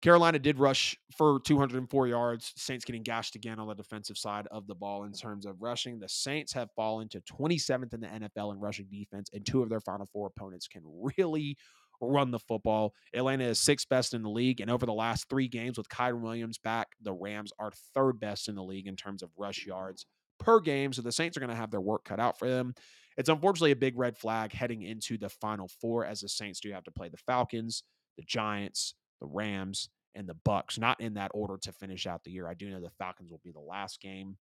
Carolina 0.00 0.38
did 0.38 0.58
rush 0.58 0.96
for 1.16 1.40
204 1.40 2.06
yards. 2.06 2.52
Saints 2.56 2.84
getting 2.84 3.02
gashed 3.02 3.34
again 3.34 3.58
on 3.58 3.66
the 3.66 3.74
defensive 3.74 4.16
side 4.16 4.46
of 4.52 4.66
the 4.68 4.74
ball 4.74 5.04
in 5.04 5.12
terms 5.12 5.44
of 5.44 5.60
rushing. 5.60 5.98
The 5.98 6.08
Saints 6.08 6.52
have 6.52 6.70
fallen 6.76 7.08
to 7.08 7.20
27th 7.20 7.92
in 7.94 8.00
the 8.00 8.06
NFL 8.06 8.52
in 8.52 8.60
rushing 8.60 8.86
defense, 8.90 9.28
and 9.32 9.44
two 9.44 9.62
of 9.62 9.68
their 9.68 9.80
final 9.80 10.06
four 10.06 10.28
opponents 10.28 10.68
can 10.68 10.82
really 11.18 11.56
run 12.00 12.30
the 12.30 12.38
football. 12.38 12.94
Atlanta 13.12 13.44
is 13.44 13.58
sixth 13.58 13.88
best 13.88 14.14
in 14.14 14.22
the 14.22 14.30
league, 14.30 14.60
and 14.60 14.70
over 14.70 14.86
the 14.86 14.92
last 14.92 15.28
three 15.28 15.48
games 15.48 15.78
with 15.78 15.88
Kyren 15.88 16.20
Williams 16.20 16.58
back, 16.58 16.88
the 17.02 17.12
Rams 17.12 17.52
are 17.58 17.72
third 17.94 18.20
best 18.20 18.48
in 18.48 18.54
the 18.54 18.62
league 18.62 18.86
in 18.86 18.94
terms 18.94 19.22
of 19.22 19.30
rush 19.36 19.66
yards 19.66 20.06
per 20.38 20.60
game. 20.60 20.92
So 20.92 21.02
the 21.02 21.10
Saints 21.10 21.36
are 21.36 21.40
going 21.40 21.50
to 21.50 21.56
have 21.56 21.72
their 21.72 21.80
work 21.80 22.04
cut 22.04 22.20
out 22.20 22.38
for 22.38 22.48
them. 22.48 22.74
It's 23.16 23.28
unfortunately 23.28 23.72
a 23.72 23.76
big 23.76 23.98
red 23.98 24.16
flag 24.16 24.52
heading 24.52 24.82
into 24.82 25.18
the 25.18 25.28
final 25.28 25.68
four, 25.80 26.04
as 26.04 26.20
the 26.20 26.28
Saints 26.28 26.60
do 26.60 26.70
have 26.70 26.84
to 26.84 26.92
play 26.92 27.08
the 27.08 27.16
Falcons, 27.16 27.82
the 28.16 28.22
Giants, 28.22 28.94
the 29.20 29.26
Rams, 29.26 29.88
and 30.14 30.28
the 30.28 30.36
Bucs. 30.46 30.78
Not 30.78 31.00
in 31.00 31.14
that 31.14 31.30
order 31.34 31.56
to 31.58 31.72
finish 31.72 32.06
out 32.06 32.24
the 32.24 32.30
year. 32.30 32.48
I 32.48 32.54
do 32.54 32.70
know 32.70 32.80
the 32.80 32.90
Falcons 32.98 33.30
will 33.30 33.40
be 33.44 33.52
the 33.52 33.60
last 33.60 34.00
game. 34.00 34.36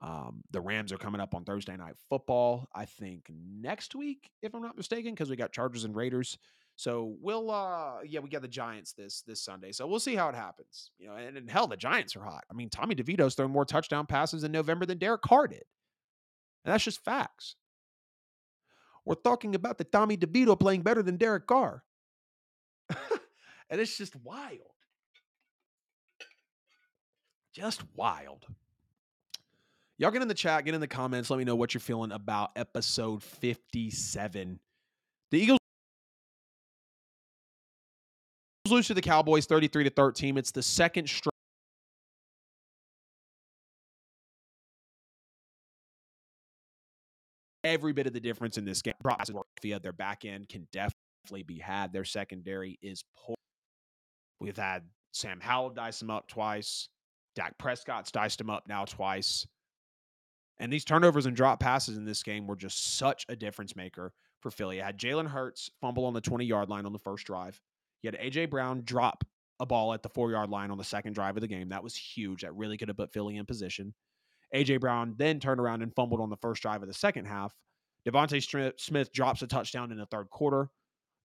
Um, 0.00 0.42
the 0.50 0.60
Rams 0.60 0.92
are 0.92 0.98
coming 0.98 1.20
up 1.20 1.34
on 1.34 1.44
Thursday 1.44 1.76
night 1.76 1.94
football. 2.08 2.68
I 2.74 2.86
think 2.86 3.30
next 3.30 3.94
week, 3.94 4.30
if 4.42 4.54
I'm 4.54 4.62
not 4.62 4.76
mistaken, 4.76 5.14
because 5.14 5.30
we 5.30 5.36
got 5.36 5.52
Chargers 5.52 5.84
and 5.84 5.94
Raiders. 5.94 6.38
So 6.74 7.14
we'll 7.20 7.50
uh 7.50 7.98
yeah, 8.04 8.20
we 8.20 8.30
got 8.30 8.42
the 8.42 8.48
Giants 8.48 8.94
this 8.94 9.22
this 9.22 9.44
Sunday. 9.44 9.72
So 9.72 9.86
we'll 9.86 10.00
see 10.00 10.16
how 10.16 10.28
it 10.28 10.34
happens. 10.34 10.90
You 10.98 11.08
know, 11.08 11.14
and, 11.14 11.36
and 11.36 11.50
hell, 11.50 11.66
the 11.66 11.76
Giants 11.76 12.16
are 12.16 12.24
hot. 12.24 12.44
I 12.50 12.54
mean, 12.54 12.70
Tommy 12.70 12.94
DeVito's 12.94 13.34
thrown 13.34 13.50
more 13.50 13.64
touchdown 13.64 14.06
passes 14.06 14.42
in 14.42 14.50
November 14.50 14.86
than 14.86 14.98
Derek 14.98 15.22
Carr 15.22 15.46
did. 15.46 15.64
And 16.64 16.72
that's 16.72 16.84
just 16.84 17.04
facts. 17.04 17.56
We're 19.04 19.16
talking 19.16 19.54
about 19.54 19.78
the 19.78 19.84
Tommy 19.84 20.16
DeVito 20.16 20.58
playing 20.58 20.82
better 20.82 21.02
than 21.02 21.16
Derek 21.16 21.46
Carr. 21.46 21.84
And 23.72 23.80
it's 23.80 23.96
just 23.96 24.14
wild. 24.16 24.58
Just 27.54 27.82
wild. 27.96 28.44
Y'all 29.96 30.10
get 30.10 30.20
in 30.20 30.28
the 30.28 30.34
chat, 30.34 30.66
get 30.66 30.74
in 30.74 30.80
the 30.82 30.86
comments. 30.86 31.30
Let 31.30 31.38
me 31.38 31.44
know 31.44 31.56
what 31.56 31.72
you're 31.72 31.80
feeling 31.80 32.12
about 32.12 32.50
episode 32.54 33.22
57. 33.22 34.60
The 35.30 35.38
Eagles 35.38 35.58
lose 38.68 38.88
to 38.88 38.94
the 38.94 39.00
Cowboys 39.00 39.46
33 39.46 39.84
to 39.84 39.90
13. 39.90 40.36
It's 40.36 40.50
the 40.50 40.62
second 40.62 41.08
straight. 41.08 41.32
Every 47.64 47.94
bit 47.94 48.06
of 48.06 48.12
the 48.12 48.20
difference 48.20 48.58
in 48.58 48.66
this 48.66 48.82
game. 48.82 48.92
Their 49.62 49.92
back 49.92 50.26
end 50.26 50.50
can 50.50 50.68
definitely 50.72 51.42
be 51.46 51.58
had. 51.58 51.94
Their 51.94 52.04
secondary 52.04 52.78
is 52.82 53.02
poor. 53.16 53.36
We've 54.42 54.56
had 54.56 54.82
Sam 55.12 55.38
Howell 55.40 55.70
dice 55.70 56.02
him 56.02 56.10
up 56.10 56.26
twice. 56.26 56.88
Dak 57.36 57.56
Prescott's 57.58 58.10
diced 58.10 58.40
him 58.40 58.50
up 58.50 58.64
now 58.66 58.84
twice. 58.84 59.46
And 60.58 60.72
these 60.72 60.84
turnovers 60.84 61.26
and 61.26 61.36
drop 61.36 61.60
passes 61.60 61.96
in 61.96 62.04
this 62.04 62.24
game 62.24 62.48
were 62.48 62.56
just 62.56 62.98
such 62.98 63.24
a 63.28 63.36
difference 63.36 63.76
maker 63.76 64.12
for 64.40 64.50
Philly. 64.50 64.76
You 64.76 64.82
had 64.82 64.98
Jalen 64.98 65.28
Hurts 65.28 65.70
fumble 65.80 66.04
on 66.04 66.12
the 66.12 66.20
20 66.20 66.44
yard 66.44 66.68
line 66.68 66.86
on 66.86 66.92
the 66.92 66.98
first 66.98 67.24
drive. 67.24 67.60
You 68.02 68.08
had 68.08 68.18
A.J. 68.20 68.46
Brown 68.46 68.82
drop 68.84 69.22
a 69.60 69.66
ball 69.66 69.94
at 69.94 70.02
the 70.02 70.08
four 70.08 70.32
yard 70.32 70.50
line 70.50 70.72
on 70.72 70.78
the 70.78 70.84
second 70.84 71.12
drive 71.12 71.36
of 71.36 71.40
the 71.40 71.48
game. 71.48 71.68
That 71.68 71.84
was 71.84 71.94
huge. 71.94 72.42
That 72.42 72.54
really 72.56 72.76
could 72.76 72.88
have 72.88 72.96
put 72.96 73.12
Philly 73.12 73.36
in 73.36 73.46
position. 73.46 73.94
A.J. 74.52 74.78
Brown 74.78 75.14
then 75.16 75.38
turned 75.38 75.60
around 75.60 75.82
and 75.82 75.94
fumbled 75.94 76.20
on 76.20 76.30
the 76.30 76.36
first 76.36 76.62
drive 76.62 76.82
of 76.82 76.88
the 76.88 76.94
second 76.94 77.26
half. 77.26 77.54
DeVonta 78.06 78.72
Smith 78.78 79.12
drops 79.12 79.42
a 79.42 79.46
touchdown 79.46 79.92
in 79.92 79.98
the 79.98 80.06
third 80.06 80.28
quarter. 80.30 80.68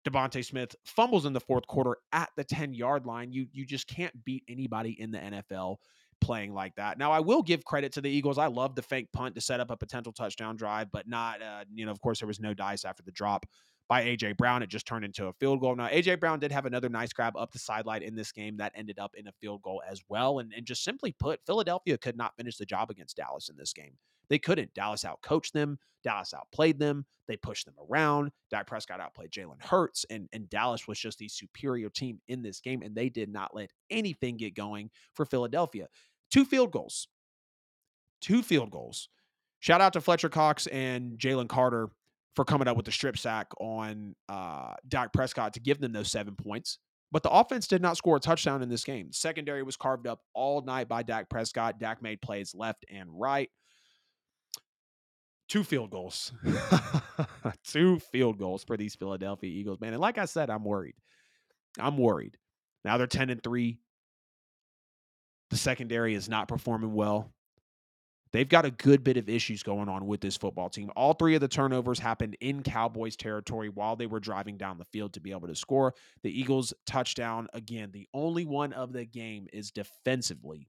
DeVonta 0.08 0.44
Smith 0.44 0.74
fumbles 0.84 1.26
in 1.26 1.32
the 1.32 1.40
fourth 1.40 1.66
quarter 1.66 1.96
at 2.12 2.30
the 2.36 2.44
10 2.44 2.74
yard 2.74 3.06
line. 3.06 3.32
You 3.32 3.46
you 3.52 3.64
just 3.64 3.86
can't 3.86 4.24
beat 4.24 4.44
anybody 4.48 5.00
in 5.00 5.10
the 5.10 5.18
NFL 5.18 5.76
playing 6.20 6.52
like 6.52 6.74
that. 6.76 6.98
Now, 6.98 7.12
I 7.12 7.20
will 7.20 7.42
give 7.42 7.64
credit 7.64 7.92
to 7.92 8.00
the 8.00 8.10
Eagles. 8.10 8.38
I 8.38 8.46
love 8.46 8.74
the 8.74 8.82
fake 8.82 9.12
punt 9.12 9.34
to 9.36 9.40
set 9.40 9.60
up 9.60 9.70
a 9.70 9.76
potential 9.76 10.12
touchdown 10.12 10.56
drive, 10.56 10.90
but 10.92 11.08
not, 11.08 11.40
uh, 11.42 11.64
you 11.72 11.86
know, 11.86 11.92
of 11.92 12.00
course, 12.00 12.20
there 12.20 12.26
was 12.26 12.40
no 12.40 12.54
dice 12.54 12.84
after 12.84 13.02
the 13.02 13.12
drop 13.12 13.46
by 13.88 14.02
A.J. 14.02 14.32
Brown. 14.32 14.62
It 14.62 14.68
just 14.68 14.86
turned 14.86 15.04
into 15.04 15.26
a 15.26 15.32
field 15.34 15.60
goal. 15.60 15.74
Now, 15.76 15.88
A.J. 15.90 16.16
Brown 16.16 16.38
did 16.40 16.52
have 16.52 16.66
another 16.66 16.88
nice 16.88 17.12
grab 17.12 17.36
up 17.36 17.52
the 17.52 17.58
sideline 17.58 18.02
in 18.02 18.14
this 18.14 18.32
game 18.32 18.56
that 18.58 18.72
ended 18.74 18.98
up 18.98 19.12
in 19.16 19.28
a 19.28 19.32
field 19.40 19.62
goal 19.62 19.82
as 19.88 20.02
well. 20.08 20.40
And, 20.40 20.52
and 20.54 20.66
just 20.66 20.84
simply 20.84 21.12
put, 21.12 21.40
Philadelphia 21.46 21.96
could 21.96 22.16
not 22.16 22.36
finish 22.36 22.56
the 22.56 22.66
job 22.66 22.90
against 22.90 23.16
Dallas 23.16 23.48
in 23.48 23.56
this 23.56 23.72
game. 23.72 23.96
They 24.30 24.38
couldn't. 24.38 24.74
Dallas 24.74 25.04
outcoached 25.04 25.52
them. 25.52 25.78
Dallas 26.04 26.34
outplayed 26.34 26.78
them. 26.78 27.06
They 27.26 27.36
pushed 27.36 27.66
them 27.66 27.74
around. 27.90 28.30
Dak 28.50 28.66
Prescott 28.66 29.00
outplayed 29.00 29.30
Jalen 29.30 29.62
Hurts, 29.62 30.06
and, 30.10 30.28
and 30.32 30.48
Dallas 30.48 30.88
was 30.88 30.98
just 30.98 31.18
the 31.18 31.28
superior 31.28 31.90
team 31.90 32.20
in 32.28 32.42
this 32.42 32.60
game, 32.60 32.82
and 32.82 32.94
they 32.94 33.08
did 33.10 33.28
not 33.28 33.54
let 33.54 33.70
anything 33.90 34.36
get 34.38 34.54
going 34.54 34.90
for 35.14 35.26
Philadelphia. 35.26 35.88
Two 36.30 36.44
field 36.44 36.72
goals. 36.72 37.08
Two 38.20 38.42
field 38.42 38.70
goals. 38.70 39.08
Shout 39.60 39.80
out 39.80 39.92
to 39.92 40.00
Fletcher 40.00 40.28
Cox 40.28 40.66
and 40.68 41.18
Jalen 41.18 41.48
Carter 41.48 41.90
for 42.34 42.44
coming 42.44 42.68
up 42.68 42.76
with 42.76 42.86
the 42.86 42.92
strip 42.92 43.18
sack 43.18 43.48
on 43.58 44.14
uh, 44.28 44.74
Dak 44.86 45.12
Prescott 45.12 45.54
to 45.54 45.60
give 45.60 45.80
them 45.80 45.92
those 45.92 46.10
seven 46.10 46.34
points. 46.34 46.78
But 47.10 47.22
the 47.22 47.30
offense 47.30 47.66
did 47.66 47.82
not 47.82 47.96
score 47.96 48.16
a 48.16 48.20
touchdown 48.20 48.62
in 48.62 48.68
this 48.68 48.84
game. 48.84 49.12
Secondary 49.12 49.62
was 49.62 49.76
carved 49.76 50.06
up 50.06 50.20
all 50.34 50.62
night 50.62 50.88
by 50.88 51.02
Dak 51.02 51.28
Prescott. 51.28 51.80
Dak 51.80 52.02
made 52.02 52.20
plays 52.20 52.54
left 52.54 52.84
and 52.90 53.08
right 53.12 53.50
two 55.48 55.64
field 55.64 55.90
goals. 55.90 56.32
two 57.64 57.98
field 57.98 58.38
goals 58.38 58.64
for 58.64 58.76
these 58.76 58.94
Philadelphia 58.94 59.50
Eagles, 59.50 59.80
man. 59.80 59.92
And 59.92 60.00
like 60.00 60.18
I 60.18 60.26
said, 60.26 60.50
I'm 60.50 60.64
worried. 60.64 60.94
I'm 61.78 61.96
worried. 61.96 62.36
Now 62.84 62.98
they're 62.98 63.06
10 63.06 63.30
and 63.30 63.42
3. 63.42 63.78
The 65.50 65.56
secondary 65.56 66.14
is 66.14 66.28
not 66.28 66.48
performing 66.48 66.92
well. 66.92 67.32
They've 68.32 68.48
got 68.48 68.66
a 68.66 68.70
good 68.70 69.02
bit 69.02 69.16
of 69.16 69.28
issues 69.28 69.62
going 69.62 69.88
on 69.88 70.06
with 70.06 70.20
this 70.20 70.36
football 70.36 70.68
team. 70.68 70.90
All 70.94 71.14
three 71.14 71.34
of 71.34 71.40
the 71.40 71.48
turnovers 71.48 71.98
happened 71.98 72.36
in 72.40 72.62
Cowboys 72.62 73.16
territory 73.16 73.70
while 73.70 73.96
they 73.96 74.06
were 74.06 74.20
driving 74.20 74.58
down 74.58 74.76
the 74.76 74.84
field 74.84 75.14
to 75.14 75.20
be 75.20 75.30
able 75.30 75.48
to 75.48 75.54
score. 75.54 75.94
The 76.22 76.38
Eagles 76.38 76.74
touchdown, 76.86 77.48
again, 77.54 77.90
the 77.90 78.06
only 78.12 78.44
one 78.44 78.74
of 78.74 78.92
the 78.92 79.06
game 79.06 79.46
is 79.52 79.70
defensively 79.70 80.68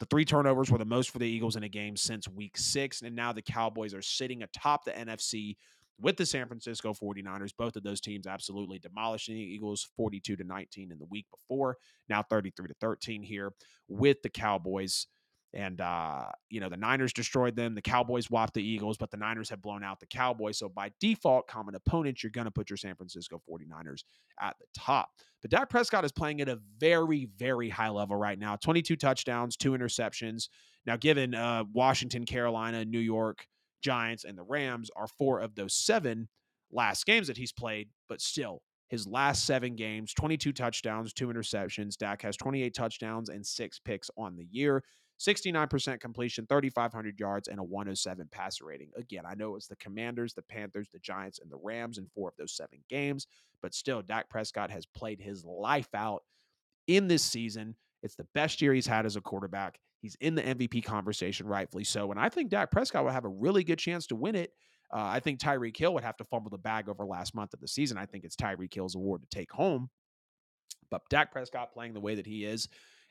the 0.00 0.06
three 0.06 0.24
turnovers 0.24 0.70
were 0.70 0.78
the 0.78 0.84
most 0.84 1.10
for 1.10 1.18
the 1.18 1.28
Eagles 1.28 1.56
in 1.56 1.62
a 1.62 1.68
game 1.68 1.94
since 1.94 2.26
week 2.26 2.56
six. 2.56 3.02
And 3.02 3.14
now 3.14 3.32
the 3.32 3.42
Cowboys 3.42 3.94
are 3.94 4.02
sitting 4.02 4.42
atop 4.42 4.84
the 4.84 4.92
NFC 4.92 5.56
with 6.00 6.16
the 6.16 6.24
San 6.24 6.46
Francisco 6.48 6.94
49ers. 6.94 7.52
Both 7.56 7.76
of 7.76 7.82
those 7.82 8.00
teams 8.00 8.26
absolutely 8.26 8.78
demolishing 8.78 9.34
the 9.34 9.42
Eagles 9.42 9.88
42 9.96 10.36
to 10.36 10.44
19 10.44 10.90
in 10.90 10.98
the 10.98 11.04
week 11.10 11.26
before. 11.30 11.76
Now 12.08 12.22
33 12.22 12.68
to 12.68 12.74
13 12.80 13.22
here 13.22 13.52
with 13.88 14.22
the 14.22 14.30
Cowboys. 14.30 15.06
And, 15.52 15.80
uh, 15.80 16.26
you 16.48 16.60
know, 16.60 16.68
the 16.68 16.76
Niners 16.76 17.12
destroyed 17.12 17.56
them. 17.56 17.74
The 17.74 17.82
Cowboys 17.82 18.30
whopped 18.30 18.54
the 18.54 18.62
Eagles, 18.62 18.96
but 18.96 19.10
the 19.10 19.16
Niners 19.16 19.50
have 19.50 19.60
blown 19.60 19.82
out 19.82 19.98
the 19.98 20.06
Cowboys. 20.06 20.58
So 20.58 20.68
by 20.68 20.92
default, 21.00 21.48
common 21.48 21.74
opponents, 21.74 22.22
you're 22.22 22.30
going 22.30 22.44
to 22.44 22.52
put 22.52 22.70
your 22.70 22.76
San 22.76 22.94
Francisco 22.94 23.42
49ers 23.50 24.04
at 24.40 24.56
the 24.60 24.66
top. 24.76 25.10
But 25.42 25.50
Dak 25.50 25.68
Prescott 25.68 26.04
is 26.04 26.12
playing 26.12 26.40
at 26.40 26.48
a 26.48 26.60
very, 26.78 27.28
very 27.36 27.68
high 27.68 27.88
level 27.88 28.16
right 28.16 28.38
now 28.38 28.56
22 28.56 28.94
touchdowns, 28.96 29.56
two 29.56 29.72
interceptions. 29.72 30.48
Now, 30.86 30.96
given 30.96 31.34
uh, 31.34 31.64
Washington, 31.72 32.24
Carolina, 32.26 32.84
New 32.84 33.00
York, 33.00 33.46
Giants, 33.82 34.24
and 34.24 34.38
the 34.38 34.42
Rams 34.42 34.90
are 34.94 35.08
four 35.08 35.40
of 35.40 35.54
those 35.54 35.74
seven 35.74 36.28
last 36.70 37.06
games 37.06 37.26
that 37.26 37.36
he's 37.36 37.52
played, 37.52 37.88
but 38.08 38.20
still, 38.20 38.62
his 38.88 39.06
last 39.06 39.46
seven 39.46 39.76
games 39.76 40.12
22 40.14 40.52
touchdowns, 40.52 41.12
two 41.12 41.28
interceptions. 41.28 41.96
Dak 41.96 42.22
has 42.22 42.36
28 42.36 42.74
touchdowns 42.74 43.28
and 43.28 43.46
six 43.46 43.78
picks 43.78 44.10
on 44.16 44.36
the 44.36 44.46
year. 44.50 44.82
69% 45.20 46.00
completion, 46.00 46.46
3,500 46.48 47.20
yards, 47.20 47.48
and 47.48 47.60
a 47.60 47.62
107 47.62 48.28
passer 48.30 48.64
rating. 48.64 48.90
Again, 48.96 49.24
I 49.26 49.34
know 49.34 49.54
it's 49.54 49.66
the 49.66 49.76
Commanders, 49.76 50.32
the 50.32 50.42
Panthers, 50.42 50.88
the 50.92 50.98
Giants, 50.98 51.40
and 51.40 51.50
the 51.50 51.58
Rams 51.62 51.98
in 51.98 52.06
four 52.14 52.30
of 52.30 52.36
those 52.38 52.56
seven 52.56 52.80
games, 52.88 53.26
but 53.60 53.74
still, 53.74 54.00
Dak 54.00 54.30
Prescott 54.30 54.70
has 54.70 54.86
played 54.86 55.20
his 55.20 55.44
life 55.44 55.94
out 55.94 56.22
in 56.86 57.06
this 57.06 57.22
season. 57.22 57.76
It's 58.02 58.16
the 58.16 58.26
best 58.34 58.62
year 58.62 58.72
he's 58.72 58.86
had 58.86 59.04
as 59.04 59.16
a 59.16 59.20
quarterback. 59.20 59.78
He's 60.00 60.16
in 60.20 60.34
the 60.34 60.42
MVP 60.42 60.82
conversation, 60.84 61.46
rightfully 61.46 61.84
so. 61.84 62.10
And 62.10 62.18
I 62.18 62.30
think 62.30 62.48
Dak 62.48 62.70
Prescott 62.70 63.04
will 63.04 63.12
have 63.12 63.26
a 63.26 63.28
really 63.28 63.62
good 63.62 63.78
chance 63.78 64.06
to 64.06 64.16
win 64.16 64.34
it. 64.34 64.52
Uh, 64.92 65.02
I 65.02 65.20
think 65.20 65.38
Tyreek 65.38 65.76
Hill 65.76 65.92
would 65.94 66.02
have 66.02 66.16
to 66.16 66.24
fumble 66.24 66.50
the 66.50 66.58
bag 66.58 66.88
over 66.88 67.04
last 67.04 67.34
month 67.34 67.52
of 67.52 67.60
the 67.60 67.68
season. 67.68 67.98
I 67.98 68.06
think 68.06 68.24
it's 68.24 68.36
Tyreek 68.36 68.72
Hill's 68.72 68.94
award 68.94 69.20
to 69.20 69.28
take 69.28 69.52
home. 69.52 69.90
But 70.90 71.02
Dak 71.10 71.30
Prescott 71.30 71.72
playing 71.72 71.92
the 71.92 72.00
way 72.00 72.14
that 72.14 72.26
he 72.26 72.44
is, 72.44 72.68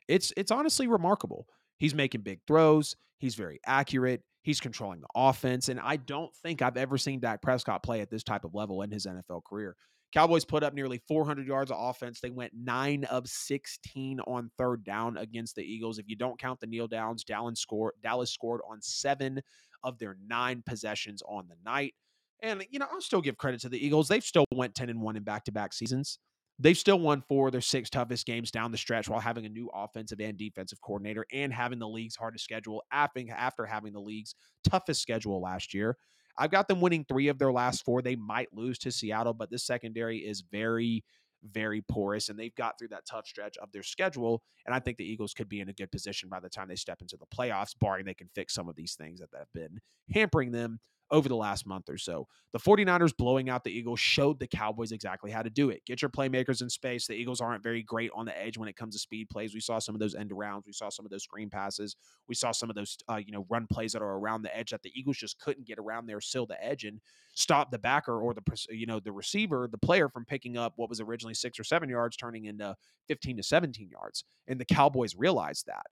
It's 0.08 0.34
it's 0.36 0.52
honestly 0.52 0.88
remarkable. 0.88 1.46
He's 1.80 1.96
making 1.96 2.22
big 2.22 2.42
throws. 2.46 2.96
He's 3.18 3.36
very 3.36 3.60
accurate. 3.66 4.22
He's 4.44 4.60
controlling 4.60 5.02
the 5.02 5.08
offense. 5.16 5.70
And 5.70 5.80
I 5.80 5.98
don't 5.98 6.34
think 6.38 6.62
I've 6.62 6.78
ever 6.78 6.98
seen 6.98 7.20
Dak 7.20 7.42
Prescott 7.42 7.84
play 7.84 8.02
at 8.02 8.10
this 8.10 8.24
type 8.24 8.46
of 8.46 8.56
level 8.56 8.82
in 8.84 8.92
his 8.92 9.06
NFL 9.06 9.44
career. 9.44 9.76
Cowboys 10.12 10.44
put 10.44 10.64
up 10.64 10.74
nearly 10.74 11.00
400 11.08 11.46
yards 11.46 11.70
of 11.70 11.78
offense. 11.80 12.20
They 12.20 12.32
went 12.32 12.54
9 12.56 13.04
of 13.06 13.28
16 13.28 14.20
on 14.22 14.50
third 14.58 14.84
down 14.84 15.18
against 15.18 15.56
the 15.56 15.62
Eagles. 15.62 16.00
If 16.00 16.10
you 16.10 16.16
don't 16.16 16.40
count 16.40 16.60
the 16.60 16.68
kneel 16.68 16.88
downs, 16.88 17.24
Dallas 17.24 17.60
scored, 17.60 17.94
Dallas 18.02 18.32
scored 18.32 18.62
on 18.68 18.82
7 18.82 19.40
of 19.84 20.00
their 20.00 20.18
9 20.28 20.64
possessions 20.66 21.22
on 21.28 21.48
the 21.48 21.58
night. 21.64 21.94
And 22.42 22.66
you 22.72 22.80
know, 22.80 22.88
I'll 22.92 23.02
still 23.02 23.22
give 23.22 23.38
credit 23.38 23.62
to 23.62 23.70
the 23.70 23.86
Eagles. 23.86 24.08
They've 24.08 24.24
still 24.24 24.46
went 24.52 24.74
10 24.74 24.90
and 24.90 25.02
1 25.02 25.16
in 25.16 25.24
back-to-back 25.24 25.74
seasons. 25.74 26.18
They've 26.62 26.78
still 26.78 27.00
won 27.00 27.24
four 27.28 27.48
of 27.48 27.52
their 27.54 27.62
six 27.62 27.90
toughest 27.90 28.26
games 28.26 28.52
down 28.52 28.72
the 28.72 28.78
stretch 28.78 29.08
while 29.08 29.22
having 29.22 29.46
a 29.46 29.50
new 29.50 29.70
offensive 29.74 30.20
and 30.20 30.38
defensive 30.38 30.82
coordinator 30.82 31.26
and 31.32 31.54
having 31.54 31.80
the 31.80 31.88
league's 31.88 32.18
hardest 32.18 32.44
schedule 32.44 32.84
after, 32.92 33.66
having 33.66 33.94
the 33.94 34.02
league's 34.02 34.36
toughest 34.70 35.02
schedule 35.02 35.42
last 35.42 35.74
year. 35.74 35.96
I've 36.38 36.52
got 36.52 36.68
them 36.68 36.82
winning 36.82 37.06
three 37.08 37.30
of 37.30 37.40
their 37.40 37.52
last 37.52 37.86
four. 37.86 38.02
They 38.02 38.18
might 38.18 38.54
lose 38.54 38.78
to 38.80 38.92
Seattle, 38.92 39.34
but 39.34 39.50
this 39.50 39.66
secondary 39.66 40.18
is 40.20 40.44
very, 40.52 41.04
very 41.44 41.82
porous, 41.82 42.28
and 42.28 42.38
they've 42.38 42.56
got 42.56 42.78
through 42.78 42.90
that 42.90 43.06
tough 43.10 43.26
stretch 43.26 43.58
of 43.58 43.72
their 43.72 43.84
schedule. 43.84 44.42
And 44.66 44.76
I 44.76 44.80
think 44.80 44.98
the 44.98 45.10
Eagles 45.10 45.34
could 45.34 45.48
be 45.48 45.62
in 45.62 45.70
a 45.70 45.74
good 45.74 45.92
position 45.92 46.28
by 46.28 46.42
the 46.42 46.50
time 46.50 46.68
they 46.68 46.76
step 46.76 47.02
into 47.02 47.18
the 47.18 47.26
playoffs, 47.26 47.74
barring 47.80 48.06
they 48.06 48.14
can 48.14 48.30
fix 48.36 48.54
some 48.54 48.68
of 48.68 48.76
these 48.76 48.96
things 48.96 49.22
that 49.22 49.30
have 49.38 49.48
been 49.54 49.80
hampering 50.14 50.52
them 50.52 50.80
over 51.12 51.28
the 51.28 51.36
last 51.36 51.66
month 51.66 51.90
or 51.90 51.98
so. 51.98 52.28
The 52.52 52.60
49ers 52.60 53.16
blowing 53.16 53.50
out 53.50 53.64
the 53.64 53.72
Eagles 53.72 54.00
showed 54.00 54.40
the 54.40 54.48
Cowboys 54.48 54.92
exactly 54.92 55.32
how 55.32 55.42
to 55.42 55.50
do 55.50 55.70
it. 55.70 55.86
Get 55.86 56.02
your 56.02 56.10
playmakers 56.10 56.62
in 56.62 56.70
space. 56.70 57.08
The 57.08 57.14
Eagles 57.14 57.42
aren't 57.42 57.64
very 57.64 57.84
great 57.84 58.12
on 58.16 58.26
the 58.26 58.40
edge 58.40 58.58
when 58.58 58.70
it 58.70 58.76
comes 58.76 58.96
to 58.96 59.00
speed 59.00 59.30
plays. 59.30 59.54
We 59.54 59.60
saw 59.60 59.80
some 59.80 59.96
of 59.96 60.00
those 60.00 60.16
end 60.16 60.32
arounds. 60.32 60.66
We 60.66 60.74
saw 60.74 60.90
some 60.90 61.06
of 61.06 61.12
those 61.12 61.24
screen 61.24 61.50
passes. 61.50 61.96
We 62.28 62.36
saw 62.36 62.52
some 62.52 62.70
of 62.70 62.76
those, 62.76 62.98
uh, 63.10 63.20
you 63.24 63.32
know, 63.32 63.46
run 63.50 63.68
plays 63.68 63.94
that 63.94 64.02
are 64.02 64.18
around 64.18 64.44
the 64.44 64.56
edge 64.56 64.72
that 64.72 64.84
the 64.84 64.92
Eagles 64.96 65.18
just 65.18 65.40
couldn't 65.40 65.68
get 65.68 65.80
around 65.80 66.08
there, 66.08 66.22
seal 66.22 66.46
the 66.46 66.64
edge, 66.64 66.84
and 66.84 67.02
stop 67.36 67.72
the 67.72 67.80
backer 67.80 68.20
or 68.20 68.34
the, 68.34 68.42
you 68.70 68.86
know, 68.86 69.00
the 69.00 69.12
receiver, 69.12 69.68
the 69.72 69.78
player 69.78 70.10
from 70.10 70.26
picking 70.26 70.58
up 70.58 70.74
what 70.76 70.90
was 70.90 71.02
originally 71.02 71.34
six 71.34 71.60
or 71.60 71.64
seven 71.64 71.90
yards, 71.90 72.18
turning 72.18 72.46
into 72.46 72.76
15 73.08 73.38
to 73.38 73.44
17 73.44 73.90
yards. 73.90 74.24
And 74.48 74.60
the 74.60 74.66
Cowboys 74.66 75.16
realized 75.16 75.66
that. 75.68 75.86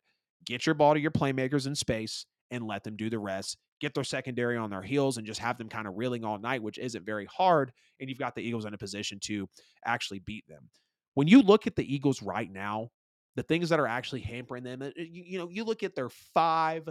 Get 0.45 0.65
your 0.65 0.75
ball 0.75 0.93
to 0.93 0.99
your 0.99 1.11
playmakers 1.11 1.67
in 1.67 1.75
space 1.75 2.25
and 2.49 2.65
let 2.65 2.83
them 2.83 2.95
do 2.95 3.09
the 3.09 3.19
rest 3.19 3.57
get 3.79 3.93
their 3.93 4.03
secondary 4.03 4.57
on 4.57 4.69
their 4.69 4.81
heels 4.81 5.17
and 5.17 5.25
just 5.25 5.39
have 5.39 5.57
them 5.57 5.69
kind 5.69 5.87
of 5.87 5.97
reeling 5.97 6.23
all 6.23 6.37
night, 6.37 6.63
which 6.63 6.77
isn't 6.77 7.05
very 7.05 7.25
hard. 7.25 7.71
And 7.99 8.09
you've 8.09 8.19
got 8.19 8.35
the 8.35 8.41
Eagles 8.41 8.65
in 8.65 8.73
a 8.73 8.77
position 8.77 9.19
to 9.23 9.47
actually 9.85 10.19
beat 10.19 10.47
them. 10.47 10.69
When 11.13 11.27
you 11.27 11.41
look 11.41 11.67
at 11.67 11.75
the 11.75 11.93
Eagles 11.93 12.21
right 12.21 12.51
now, 12.51 12.89
the 13.35 13.43
things 13.43 13.69
that 13.69 13.79
are 13.79 13.87
actually 13.87 14.21
hampering 14.21 14.63
them, 14.63 14.81
uh, 14.81 14.89
you, 14.95 15.23
you 15.25 15.37
know, 15.37 15.49
you 15.49 15.63
look 15.63 15.83
at 15.83 15.95
their 15.95 16.09
five 16.09 16.87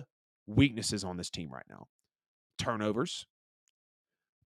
weaknesses 0.46 1.04
on 1.04 1.16
this 1.16 1.30
team 1.30 1.50
right 1.52 1.66
now 1.68 1.86
turnovers, 2.58 3.26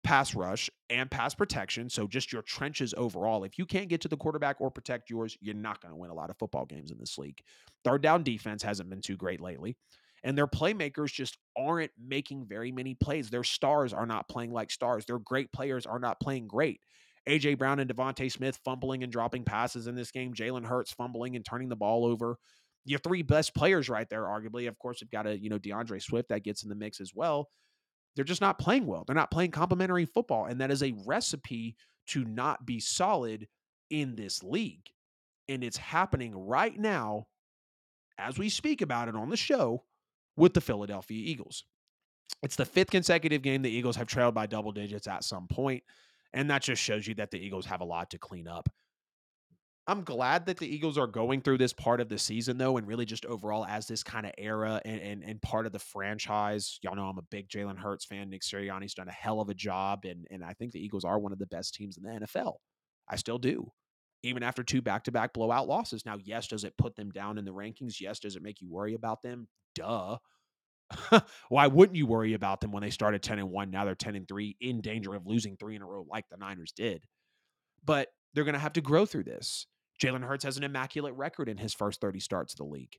pass 0.03 0.35
rush 0.35 0.71
and 0.89 1.11
pass 1.11 1.35
protection. 1.35 1.89
So 1.89 2.07
just 2.07 2.33
your 2.33 2.43
trenches 2.43 2.95
overall. 2.97 3.45
If 3.45 3.59
you 3.59 3.67
can't 3.67 3.89
get 3.89 4.01
to 4.03 4.09
the 4.09 4.17
quarterback 4.17 4.61
or 4.61 4.71
protect 4.71 5.11
yours, 5.11 5.37
you're 5.41 5.55
not 5.55 5.81
going 5.81 5.93
to 5.93 5.97
win 5.97 6.11
a 6.11 6.15
lot 6.15 6.31
of 6.31 6.39
football 6.39 6.65
games 6.65 6.91
in 6.91 6.99
this 6.99 7.19
league. 7.19 7.41
Third 7.85 8.03
down 8.03 8.23
defense 8.23 8.63
hasn't 8.63 8.91
been 8.91 9.03
too 9.03 9.17
great 9.17 9.41
lately 9.41 9.77
and 10.23 10.37
their 10.37 10.47
playmakers 10.47 11.13
just 11.13 11.39
aren't 11.57 11.93
making 11.99 12.47
very 12.47 12.73
many 12.73 12.95
plays. 12.95 13.31
Their 13.31 13.45
stars 13.45 13.93
are 13.93 14.07
not 14.07 14.29
playing 14.29 14.53
like 14.53 14.71
stars. 14.71 15.05
Their 15.05 15.19
great 15.19 15.53
players 15.53 15.87
are 15.87 15.99
not 15.99 16.21
playing 16.21 16.49
great. 16.49 16.81
AJ 17.29 17.59
Brown 17.59 17.81
and 17.81 17.91
DeVonta 17.91 18.31
Smith 18.31 18.59
fumbling 18.65 19.03
and 19.03 19.13
dropping 19.13 19.45
passes 19.45 19.87
in 19.87 19.95
this 19.95 20.11
game. 20.11 20.35
Jalen 20.35 20.65
Hurts 20.65 20.93
fumbling 20.93 21.37
and 21.37 21.45
turning 21.45 21.69
the 21.69 21.77
ball 21.77 22.05
over. 22.05 22.37
Your 22.87 22.99
three 22.99 23.23
best 23.23 23.55
players 23.55 23.89
right 23.89 24.09
there, 24.09 24.25
arguably. 24.25 24.69
Of 24.69 24.79
course, 24.79 25.01
you've 25.01 25.11
got 25.11 25.27
a 25.27 25.39
you 25.39 25.51
know 25.51 25.59
D'Andre 25.59 25.99
Swift 25.99 26.31
that 26.31 26.45
gets 26.45 26.63
in 26.63 26.69
the 26.69 26.75
mix 26.75 27.01
as 27.01 27.13
well. 27.15 27.49
They're 28.17 28.25
just 28.25 28.41
not 28.41 28.59
playing 28.59 28.87
well. 28.87 29.05
They're 29.07 29.15
not 29.15 29.31
playing 29.31 29.51
complementary 29.51 30.07
football, 30.07 30.47
and 30.47 30.61
that 30.61 30.71
is 30.71 30.83
a 30.83 30.95
recipe 31.07 31.77
to 32.09 32.25
not 32.25 32.67
be 32.67 32.81
solid 32.81 33.47
in 33.91 34.17
this 34.17 34.43
league. 34.43 34.87
And 35.49 35.63
it's 35.63 35.77
happening 35.77 36.35
right 36.35 36.77
now 36.77 37.27
as 38.19 38.39
we 38.39 38.49
speak 38.49 38.83
about 38.83 39.09
it 39.09 39.15
on 39.15 39.31
the 39.31 39.37
show 39.37 39.85
with 40.41 40.55
the 40.55 40.61
Philadelphia 40.61 41.23
Eagles. 41.23 41.65
It's 42.43 42.57
the 42.57 42.65
fifth 42.65 42.91
consecutive 42.91 43.43
game 43.43 43.61
the 43.61 43.71
Eagles 43.71 43.97
have 43.97 44.07
trailed 44.07 44.35
by 44.35 44.47
double 44.47 44.73
digits 44.73 45.07
at 45.07 45.23
some 45.23 45.47
point, 45.47 45.85
and 46.33 46.51
that 46.51 46.63
just 46.63 46.83
shows 46.83 47.07
you 47.07 47.15
that 47.17 47.31
the 47.31 47.39
Eagles 47.39 47.67
have 47.67 47.83
a 47.83 47.85
lot 47.85 48.11
to 48.11 48.19
clean 48.19 48.49
up. 48.49 48.69
I'm 49.87 50.03
glad 50.03 50.47
that 50.47 50.57
the 50.57 50.73
Eagles 50.73 50.97
are 50.97 51.07
going 51.07 51.43
through 51.43 51.59
this 51.59 51.73
part 51.73 52.01
of 52.01 52.09
the 52.09 52.19
season, 52.19 52.57
though, 52.57 52.77
and 52.77 52.87
really 52.87 53.05
just 53.05 53.27
overall 53.27 53.67
as 53.67 53.87
this 53.87 54.03
kind 54.03 54.25
of 54.25 54.33
era 54.39 54.81
and, 54.85 55.01
and, 55.01 55.25
and 55.25 55.43
part 55.43 55.67
of 55.67 55.73
the 55.73 55.79
franchise. 55.79 56.79
Y'all 56.83 56.95
know 56.95 57.07
I'm 57.07 57.19
a 57.19 57.23
big 57.23 57.49
Jalen 57.49 57.79
Hurts 57.79 58.05
fan. 58.05 58.31
Nick 58.31 58.43
Sirianni's 58.43 58.95
done 58.95 59.09
a 59.09 59.13
hell 59.13 59.41
of 59.41 59.49
a 59.49 59.55
job, 59.55 60.05
and, 60.05 60.27
and 60.31 60.45
I 60.45 60.55
think 60.55 60.73
the 60.73 60.83
Eagles 60.83 61.05
are 61.05 61.19
one 61.19 61.33
of 61.33 61.39
the 61.39 61.47
best 61.47 61.75
teams 61.75 61.99
in 61.99 62.05
the 62.05 62.21
NFL. 62.21 62.55
I 63.09 63.17
still 63.17 63.39
do, 63.39 63.73
even 64.23 64.43
after 64.43 64.63
two 64.63 64.83
back 64.83 65.05
to 65.05 65.13
back 65.13 65.33
blowout 65.33 65.69
losses. 65.69 66.05
Now, 66.05 66.19
yes, 66.23 66.49
does 66.49 66.65
it 66.65 66.77
put 66.77 66.97
them 66.97 67.11
down 67.11 67.39
in 67.39 67.45
the 67.45 67.53
rankings? 67.53 68.01
Yes, 68.01 68.21
does 68.21 68.37
it 68.37 68.43
make 68.43 68.61
you 68.61 68.69
worry 68.71 68.95
about 68.95 69.23
them? 69.23 69.49
Duh. 69.75 70.19
Why 71.49 71.67
wouldn't 71.69 71.97
you 71.97 72.07
worry 72.07 72.35
about 72.35 72.61
them 72.61 72.73
when 72.73 72.83
they 72.83 72.91
started 72.91 73.23
10 73.23 73.39
and 73.39 73.51
1? 73.51 73.71
Now 73.71 73.85
they're 73.85 73.95
10 73.95 74.17
and 74.17 74.29
3 74.29 74.57
in 74.61 74.81
danger 74.81 75.15
of 75.15 75.27
losing 75.27 75.57
three 75.57 75.77
in 75.77 75.83
a 75.83 75.87
row 75.87 76.05
like 76.09 76.29
the 76.31 76.37
Niners 76.37 76.73
did. 76.73 77.05
But 77.85 78.09
they're 78.35 78.45
going 78.45 78.55
to 78.55 78.61
have 78.61 78.75
to 78.75 78.81
grow 78.81 79.07
through 79.07 79.25
this. 79.25 79.67
Jalen 80.03 80.27
Hurts 80.27 80.45
has 80.45 80.57
an 80.57 80.65
immaculate 80.65 81.15
record 81.15 81.49
in 81.49 81.59
his 81.59 81.75
first 81.75 82.01
30 82.01 82.21
starts 82.21 82.55
of 82.55 82.59
the 82.59 82.65
league. 82.65 82.97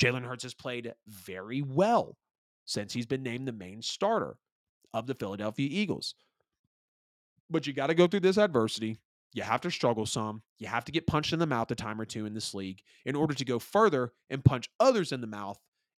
Jalen 0.00 0.24
Hurts 0.24 0.44
has 0.44 0.54
played 0.54 0.92
very 1.06 1.62
well 1.62 2.16
since 2.64 2.92
he's 2.92 3.06
been 3.06 3.22
named 3.22 3.48
the 3.48 3.52
main 3.52 3.82
starter 3.82 4.36
of 4.94 5.06
the 5.06 5.14
Philadelphia 5.14 5.68
Eagles. 5.70 6.14
But 7.50 7.66
you 7.66 7.72
got 7.72 7.88
to 7.88 7.94
go 7.94 8.06
through 8.06 8.20
this 8.20 8.38
adversity. 8.38 9.00
You 9.32 9.42
have 9.42 9.60
to 9.62 9.70
struggle 9.70 10.06
some. 10.06 10.42
You 10.58 10.66
have 10.66 10.84
to 10.86 10.92
get 10.92 11.06
punched 11.06 11.32
in 11.32 11.38
the 11.38 11.46
mouth 11.46 11.70
a 11.70 11.74
time 11.74 12.00
or 12.00 12.04
two 12.04 12.26
in 12.26 12.34
this 12.34 12.54
league 12.54 12.80
in 13.04 13.14
order 13.14 13.34
to 13.34 13.44
go 13.44 13.58
further 13.58 14.12
and 14.28 14.44
punch 14.44 14.68
others 14.80 15.12
in 15.12 15.20
the 15.20 15.26
mouth 15.26 15.58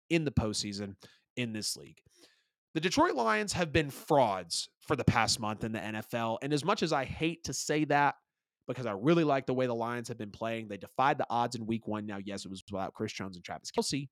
in 0.09 0.24
the 0.24 0.33
postseason 0.33 0.97
in 1.37 1.53
this 1.53 1.76
league. 1.76 2.01
The 2.74 2.81
Detroit 2.81 3.14
Lions 3.14 3.53
have 3.53 3.72
been 3.72 3.91
frauds 3.91 4.68
for 4.81 4.97
the 4.97 5.05
past 5.05 5.41
month 5.41 5.64
in 5.64 5.72
the 5.72 5.78
NFL. 5.78 6.39
And 6.43 6.53
as 6.53 6.64
much 6.64 6.83
as 6.83 6.93
I 6.93 7.05
hate 7.05 7.45
to 7.45 7.53
say 7.53 7.85
that, 7.87 8.16
because 8.68 8.87
I 8.87 8.93
really 8.93 9.24
like 9.24 9.47
the 9.47 9.55
way 9.55 9.66
the 9.66 9.74
Lions 9.74 10.09
have 10.09 10.18
been 10.18 10.31
playing, 10.31 10.68
they 10.68 10.76
defied 10.76 11.18
the 11.18 11.26
odds 11.28 11.57
in 11.57 11.66
week 11.66 11.89
one. 11.89 12.07
Now, 12.07 12.18
yes, 12.22 12.45
it 12.45 12.51
was 12.51 12.62
without 12.70 12.95
Chris 12.95 13.12
Jones 13.12 13.37
and 13.37 13.45
Travis 13.45 13.70
Kelce. 13.76 14.09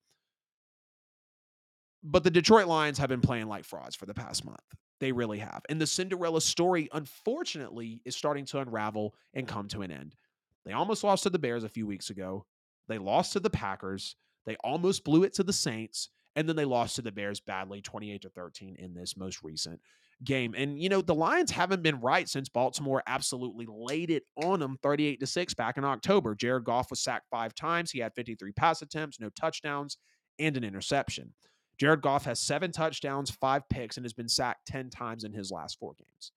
But 2.03 2.25
the 2.25 2.31
Detroit 2.31 2.67
Lions 2.67 2.99
have 2.99 3.09
been 3.09 3.21
playing 3.21 3.47
like 3.47 3.65
frauds 3.65 3.95
for 3.95 4.07
the 4.07 4.15
past 4.15 4.45
month. 4.45 4.59
They 5.01 5.13
really 5.13 5.39
have. 5.39 5.63
And 5.69 5.81
the 5.81 5.87
Cinderella 5.87 6.41
story, 6.41 6.89
unfortunately, 6.93 8.03
is 8.05 8.17
starting 8.17 8.45
to 8.47 8.59
unravel 8.59 9.15
and 9.35 9.47
come 9.47 9.69
to 9.69 9.83
an 9.83 9.91
end. 9.93 10.17
They 10.65 10.73
almost 10.73 11.05
lost 11.05 11.23
to 11.23 11.31
the 11.31 11.39
Bears 11.39 11.65
a 11.65 11.69
few 11.69 11.87
weeks 11.87 12.11
ago. 12.11 12.45
They 12.89 12.99
lost 12.99 13.33
to 13.35 13.41
the 13.41 13.51
Packers. 13.51 14.17
They 14.45 14.57
almost 14.65 15.05
blew 15.05 15.23
it 15.25 15.35
to 15.35 15.43
the 15.43 15.53
Saints, 15.53 16.09
and 16.35 16.49
then 16.49 16.57
they 16.57 16.65
lost 16.65 16.97
to 16.97 17.03
the 17.03 17.13
Bears 17.13 17.41
badly, 17.41 17.81
28 17.81 18.23
to 18.23 18.31
13 18.31 18.77
in 18.79 18.95
this 18.95 19.17
most 19.17 19.43
recent 19.43 19.81
game. 20.25 20.55
And 20.57 20.81
you 20.81 20.89
know, 20.89 21.01
the 21.01 21.15
Lions 21.15 21.51
haven't 21.51 21.83
been 21.83 22.01
right 22.01 22.29
since 22.29 22.49
Baltimore 22.49 23.03
absolutely 23.07 23.67
laid 23.69 24.11
it 24.11 24.25
on 24.43 24.59
them 24.61 24.79
38 24.83 25.21
to 25.21 25.27
6 25.27 25.55
back 25.55 25.77
in 25.77 25.85
October. 25.85 26.35
Jared 26.35 26.65
Goff 26.65 26.91
was 26.91 27.01
sacked 27.01 27.29
5 27.31 27.55
times. 27.55 27.91
He 27.91 28.01
had 28.01 28.15
53 28.15 28.53
pass 28.53 28.83
attempts, 28.83 29.21
no 29.21 29.31
touchdowns, 29.31 29.99
and 30.39 30.57
an 30.57 30.65
interception. 30.65 31.35
Jared 31.79 32.03
Goff 32.03 32.25
has 32.25 32.41
7 32.41 32.73
touchdowns, 32.73 33.31
5 33.31 33.69
picks 33.69 33.97
and 33.97 34.05
has 34.05 34.13
been 34.13 34.29
sacked 34.29 34.67
10 34.67 34.91
times 34.91 35.25
in 35.25 35.33
his 35.33 35.51
last 35.51 35.79
4 35.79 35.95
games. 35.99 36.33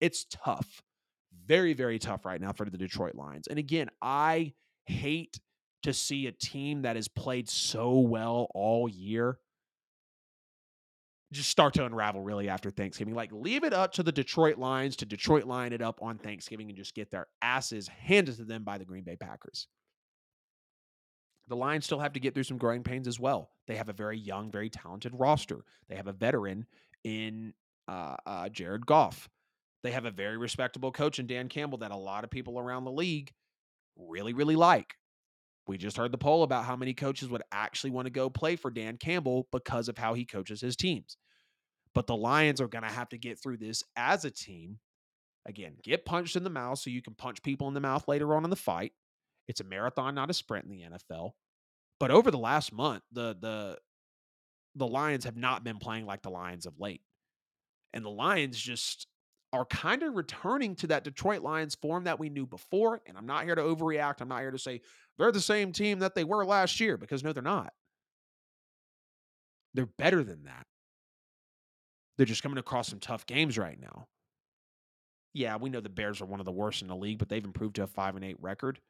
It's 0.00 0.26
tough. 0.30 0.82
Very 1.46 1.72
very 1.72 1.98
tough 1.98 2.24
right 2.24 2.40
now 2.40 2.52
for 2.52 2.68
the 2.68 2.78
Detroit 2.78 3.14
Lions. 3.14 3.46
And 3.46 3.58
again, 3.58 3.88
I 4.00 4.52
hate 4.86 5.40
to 5.82 5.92
see 5.92 6.26
a 6.26 6.32
team 6.32 6.82
that 6.82 6.96
has 6.96 7.08
played 7.08 7.48
so 7.48 7.98
well 7.98 8.48
all 8.54 8.88
year 8.88 9.38
just 11.32 11.48
start 11.48 11.74
to 11.74 11.84
unravel 11.84 12.22
really 12.22 12.48
after 12.48 12.70
Thanksgiving. 12.70 13.14
Like, 13.14 13.32
leave 13.32 13.64
it 13.64 13.72
up 13.72 13.92
to 13.94 14.02
the 14.02 14.12
Detroit 14.12 14.58
Lions 14.58 14.96
to 14.96 15.06
Detroit 15.06 15.44
line 15.44 15.72
it 15.72 15.80
up 15.80 16.00
on 16.02 16.18
Thanksgiving 16.18 16.68
and 16.68 16.76
just 16.76 16.94
get 16.94 17.10
their 17.10 17.26
asses 17.40 17.88
handed 17.88 18.36
to 18.36 18.44
them 18.44 18.64
by 18.64 18.78
the 18.78 18.84
Green 18.84 19.02
Bay 19.02 19.16
Packers. 19.16 19.66
The 21.52 21.56
Lions 21.56 21.84
still 21.84 21.98
have 21.98 22.14
to 22.14 22.20
get 22.20 22.32
through 22.32 22.44
some 22.44 22.56
growing 22.56 22.82
pains 22.82 23.06
as 23.06 23.20
well. 23.20 23.50
They 23.66 23.76
have 23.76 23.90
a 23.90 23.92
very 23.92 24.18
young, 24.18 24.50
very 24.50 24.70
talented 24.70 25.12
roster. 25.14 25.66
They 25.86 25.96
have 25.96 26.06
a 26.06 26.12
veteran 26.14 26.64
in 27.04 27.52
uh, 27.86 28.16
uh, 28.24 28.48
Jared 28.48 28.86
Goff. 28.86 29.28
They 29.82 29.90
have 29.90 30.06
a 30.06 30.10
very 30.10 30.38
respectable 30.38 30.92
coach 30.92 31.18
in 31.18 31.26
Dan 31.26 31.50
Campbell 31.50 31.76
that 31.80 31.90
a 31.90 31.96
lot 31.96 32.24
of 32.24 32.30
people 32.30 32.58
around 32.58 32.84
the 32.84 32.90
league 32.90 33.32
really, 33.98 34.32
really 34.32 34.56
like. 34.56 34.94
We 35.66 35.76
just 35.76 35.98
heard 35.98 36.10
the 36.10 36.16
poll 36.16 36.42
about 36.42 36.64
how 36.64 36.74
many 36.74 36.94
coaches 36.94 37.28
would 37.28 37.42
actually 37.52 37.90
want 37.90 38.06
to 38.06 38.10
go 38.10 38.30
play 38.30 38.56
for 38.56 38.70
Dan 38.70 38.96
Campbell 38.96 39.46
because 39.52 39.90
of 39.90 39.98
how 39.98 40.14
he 40.14 40.24
coaches 40.24 40.62
his 40.62 40.74
teams. 40.74 41.18
But 41.94 42.06
the 42.06 42.16
Lions 42.16 42.62
are 42.62 42.66
going 42.66 42.84
to 42.84 42.88
have 42.88 43.10
to 43.10 43.18
get 43.18 43.42
through 43.42 43.58
this 43.58 43.84
as 43.94 44.24
a 44.24 44.30
team. 44.30 44.78
Again, 45.44 45.74
get 45.82 46.06
punched 46.06 46.34
in 46.34 46.44
the 46.44 46.48
mouth 46.48 46.78
so 46.78 46.88
you 46.88 47.02
can 47.02 47.12
punch 47.12 47.42
people 47.42 47.68
in 47.68 47.74
the 47.74 47.80
mouth 47.80 48.08
later 48.08 48.34
on 48.34 48.44
in 48.44 48.48
the 48.48 48.56
fight. 48.56 48.92
It's 49.48 49.60
a 49.60 49.64
marathon, 49.64 50.14
not 50.14 50.30
a 50.30 50.32
sprint 50.32 50.64
in 50.64 50.70
the 50.70 50.82
NFL. 50.82 51.32
But 52.02 52.10
over 52.10 52.32
the 52.32 52.38
last 52.38 52.72
month, 52.72 53.04
the 53.12 53.36
the 53.40 53.78
the 54.74 54.88
Lions 54.88 55.24
have 55.24 55.36
not 55.36 55.62
been 55.62 55.78
playing 55.78 56.04
like 56.04 56.22
the 56.22 56.30
Lions 56.30 56.66
of 56.66 56.80
late. 56.80 57.00
And 57.92 58.04
the 58.04 58.10
Lions 58.10 58.58
just 58.58 59.06
are 59.52 59.64
kind 59.66 60.02
of 60.02 60.16
returning 60.16 60.74
to 60.76 60.88
that 60.88 61.04
Detroit 61.04 61.42
Lions 61.42 61.76
form 61.76 62.02
that 62.04 62.18
we 62.18 62.28
knew 62.28 62.44
before. 62.44 63.00
And 63.06 63.16
I'm 63.16 63.26
not 63.26 63.44
here 63.44 63.54
to 63.54 63.62
overreact. 63.62 64.20
I'm 64.20 64.26
not 64.26 64.40
here 64.40 64.50
to 64.50 64.58
say 64.58 64.80
they're 65.16 65.30
the 65.30 65.40
same 65.40 65.70
team 65.70 66.00
that 66.00 66.16
they 66.16 66.24
were 66.24 66.44
last 66.44 66.80
year 66.80 66.96
because 66.96 67.22
no, 67.22 67.32
they're 67.32 67.40
not. 67.40 67.72
They're 69.72 69.86
better 69.86 70.24
than 70.24 70.42
that. 70.42 70.66
They're 72.16 72.26
just 72.26 72.42
coming 72.42 72.58
across 72.58 72.88
some 72.88 72.98
tough 72.98 73.26
games 73.26 73.56
right 73.56 73.80
now. 73.80 74.08
Yeah, 75.34 75.54
we 75.54 75.70
know 75.70 75.78
the 75.78 75.88
Bears 75.88 76.20
are 76.20 76.26
one 76.26 76.40
of 76.40 76.46
the 76.46 76.50
worst 76.50 76.82
in 76.82 76.88
the 76.88 76.96
league, 76.96 77.18
but 77.18 77.28
they've 77.28 77.44
improved 77.44 77.76
to 77.76 77.84
a 77.84 77.86
5 77.86 78.16
and 78.16 78.24
8 78.24 78.38
record. 78.40 78.80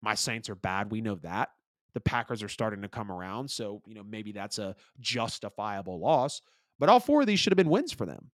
My 0.00 0.14
Saints 0.14 0.48
are 0.48 0.54
bad, 0.54 0.90
we 0.90 1.02
know 1.02 1.16
that. 1.16 1.50
The 1.94 2.00
Packers 2.00 2.42
are 2.42 2.48
starting 2.48 2.82
to 2.82 2.88
come 2.88 3.10
around, 3.10 3.50
so, 3.50 3.82
you 3.86 3.94
know, 3.94 4.04
maybe 4.04 4.32
that's 4.32 4.58
a 4.58 4.76
justifiable 5.00 5.98
loss, 5.98 6.42
but 6.78 6.88
all 6.88 7.00
four 7.00 7.22
of 7.22 7.26
these 7.26 7.40
should 7.40 7.52
have 7.52 7.56
been 7.56 7.70
wins 7.70 7.92
for 7.92 8.06
them. 8.06 8.30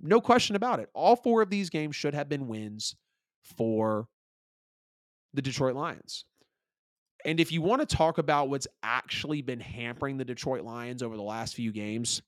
No 0.00 0.20
question 0.20 0.56
about 0.56 0.80
it. 0.80 0.88
All 0.94 1.16
four 1.16 1.42
of 1.42 1.50
these 1.50 1.70
games 1.70 1.94
should 1.94 2.14
have 2.14 2.28
been 2.28 2.48
wins 2.48 2.96
for 3.56 4.08
the 5.34 5.42
Detroit 5.42 5.74
Lions. 5.74 6.24
And 7.24 7.40
if 7.40 7.52
you 7.52 7.62
want 7.62 7.86
to 7.86 7.96
talk 7.96 8.18
about 8.18 8.50
what's 8.50 8.66
actually 8.82 9.42
been 9.42 9.60
hampering 9.60 10.16
the 10.16 10.24
Detroit 10.24 10.62
Lions 10.62 11.02
over 11.02 11.16
the 11.16 11.22
last 11.22 11.54
few 11.54 11.72
games, 11.72 12.20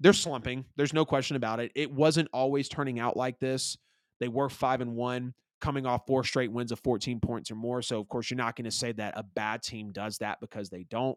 they're 0.00 0.12
slumping. 0.12 0.64
There's 0.76 0.92
no 0.92 1.04
question 1.04 1.36
about 1.36 1.60
it. 1.60 1.70
It 1.76 1.92
wasn't 1.92 2.28
always 2.32 2.68
turning 2.68 2.98
out 2.98 3.16
like 3.16 3.38
this. 3.38 3.76
They 4.18 4.28
were 4.28 4.48
5 4.48 4.80
and 4.80 4.96
1 4.96 5.34
coming 5.62 5.86
off 5.86 6.06
four 6.06 6.24
straight 6.24 6.52
wins 6.52 6.72
of 6.72 6.80
14 6.80 7.20
points 7.20 7.50
or 7.50 7.54
more. 7.54 7.80
So 7.80 7.98
of 7.98 8.08
course 8.08 8.30
you're 8.30 8.36
not 8.36 8.56
going 8.56 8.64
to 8.64 8.70
say 8.70 8.92
that 8.92 9.14
a 9.16 9.22
bad 9.22 9.62
team 9.62 9.92
does 9.92 10.18
that 10.18 10.40
because 10.40 10.68
they 10.68 10.82
don't. 10.82 11.16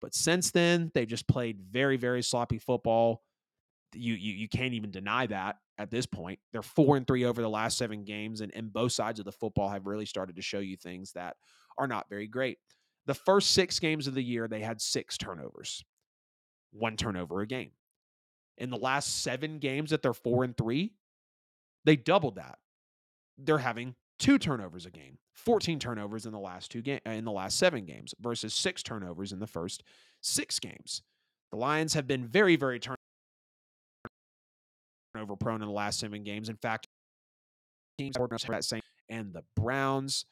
But 0.00 0.14
since 0.14 0.52
then, 0.52 0.92
they've 0.94 1.08
just 1.08 1.26
played 1.26 1.60
very 1.60 1.96
very 1.96 2.22
sloppy 2.22 2.58
football. 2.58 3.22
You, 3.94 4.14
you 4.14 4.34
you 4.34 4.48
can't 4.48 4.74
even 4.74 4.92
deny 4.92 5.26
that 5.26 5.56
at 5.78 5.90
this 5.90 6.06
point. 6.06 6.38
They're 6.52 6.62
four 6.62 6.96
and 6.96 7.06
three 7.06 7.24
over 7.24 7.42
the 7.42 7.48
last 7.48 7.78
seven 7.78 8.04
games, 8.04 8.42
and, 8.42 8.54
and 8.54 8.72
both 8.72 8.92
sides 8.92 9.18
of 9.18 9.24
the 9.24 9.32
football 9.32 9.68
have 9.70 9.86
really 9.86 10.06
started 10.06 10.36
to 10.36 10.42
show 10.42 10.58
you 10.60 10.76
things 10.76 11.12
that 11.12 11.36
are 11.78 11.88
not 11.88 12.08
very 12.08 12.28
great. 12.28 12.58
The 13.06 13.14
first 13.14 13.52
six 13.52 13.78
games 13.78 14.06
of 14.06 14.14
the 14.14 14.22
year, 14.22 14.46
they 14.46 14.60
had 14.60 14.80
six 14.80 15.16
turnovers, 15.16 15.82
one 16.72 16.96
turnover 16.96 17.40
a 17.40 17.46
game. 17.46 17.70
In 18.58 18.70
the 18.70 18.76
last 18.76 19.22
seven 19.22 19.58
games 19.58 19.90
that 19.90 20.02
they're 20.02 20.12
four 20.12 20.44
and 20.44 20.56
three, 20.56 20.92
they 21.84 21.96
doubled 21.96 22.36
that. 22.36 22.58
They're 23.38 23.58
having 23.58 23.94
two 24.18 24.38
turnovers 24.38 24.84
a 24.86 24.90
game, 24.90 25.18
14 25.34 25.78
turnovers 25.78 26.26
in 26.26 26.32
the 26.32 26.38
last 26.38 26.70
two 26.70 26.82
game 26.82 27.00
uh, 27.06 27.10
in 27.10 27.24
the 27.24 27.32
last 27.32 27.58
seven 27.58 27.84
games 27.84 28.14
versus 28.20 28.52
six 28.52 28.82
turnovers 28.82 29.32
in 29.32 29.38
the 29.38 29.46
first 29.46 29.82
six 30.20 30.58
games. 30.58 31.02
The 31.52 31.58
Lions 31.58 31.94
have 31.94 32.06
been 32.06 32.26
very, 32.26 32.56
very 32.56 32.80
turnover 35.14 35.36
prone 35.36 35.62
in 35.62 35.68
the 35.68 35.74
last 35.74 36.00
seven 36.00 36.24
games. 36.24 36.48
In 36.48 36.56
fact, 36.56 36.86
teams 37.98 38.16
that 38.48 38.64
same 38.64 38.80
and 39.08 39.32
the 39.32 39.44
Browns 39.56 40.26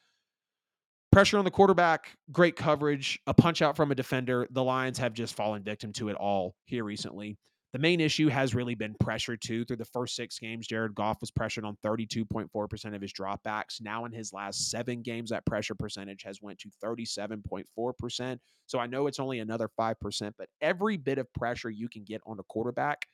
Pressure 1.17 1.39
on 1.39 1.47
the 1.47 1.51
quarterback, 1.51 2.11
great 2.31 2.57
coverage, 2.57 3.19
a 3.27 3.33
punch 3.33 3.63
out 3.63 3.75
from 3.75 3.91
a 3.91 3.95
defender. 3.95 4.47
The 4.51 4.63
Lions 4.63 4.99
have 4.99 5.15
just 5.15 5.35
fallen 5.35 5.63
victim 5.63 5.91
to 5.95 6.11
it 6.11 6.15
all 6.17 6.55
here 6.67 6.85
recently. 6.85 7.39
The 7.77 7.83
main 7.83 8.01
issue 8.01 8.29
has 8.29 8.55
really 8.55 8.75
been 8.75 8.95
pressure 9.01 9.37
too. 9.37 9.67
Through 9.67 9.77
the 9.77 9.85
first 9.85 10.17
six 10.17 10.39
games, 10.39 10.67
Jared 10.67 10.95
Goff 10.95 11.21
was 11.21 11.31
pressured 11.31 11.67
on 11.67 11.77
32.4% 11.85 12.95
of 12.95 13.03
his 13.03 13.13
dropbacks. 13.13 13.83
Now 13.83 14.07
in 14.07 14.13
his 14.13 14.33
last 14.33 14.71
seven 14.71 15.03
games, 15.03 15.29
that 15.29 15.45
pressure 15.45 15.75
percentage 15.75 16.23
has 16.23 16.41
went 16.41 16.59
to 16.61 16.71
37.4%. 16.83 18.39
So 18.65 18.79
I 18.79 18.87
know 18.87 19.09
it's 19.09 19.21
only 19.21 19.41
another 19.41 19.69
5%, 19.79 20.33
but 20.39 20.49
every 20.63 20.97
bit 20.97 21.19
of 21.19 21.31
pressure 21.35 21.69
you 21.69 21.91
can 21.91 22.03
get 22.03 22.23
on 22.27 22.39
a 22.39 22.43
quarterback, 22.45 23.05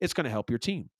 it's 0.00 0.14
going 0.14 0.26
to 0.26 0.30
help 0.30 0.48
your 0.48 0.60
team. 0.60 0.90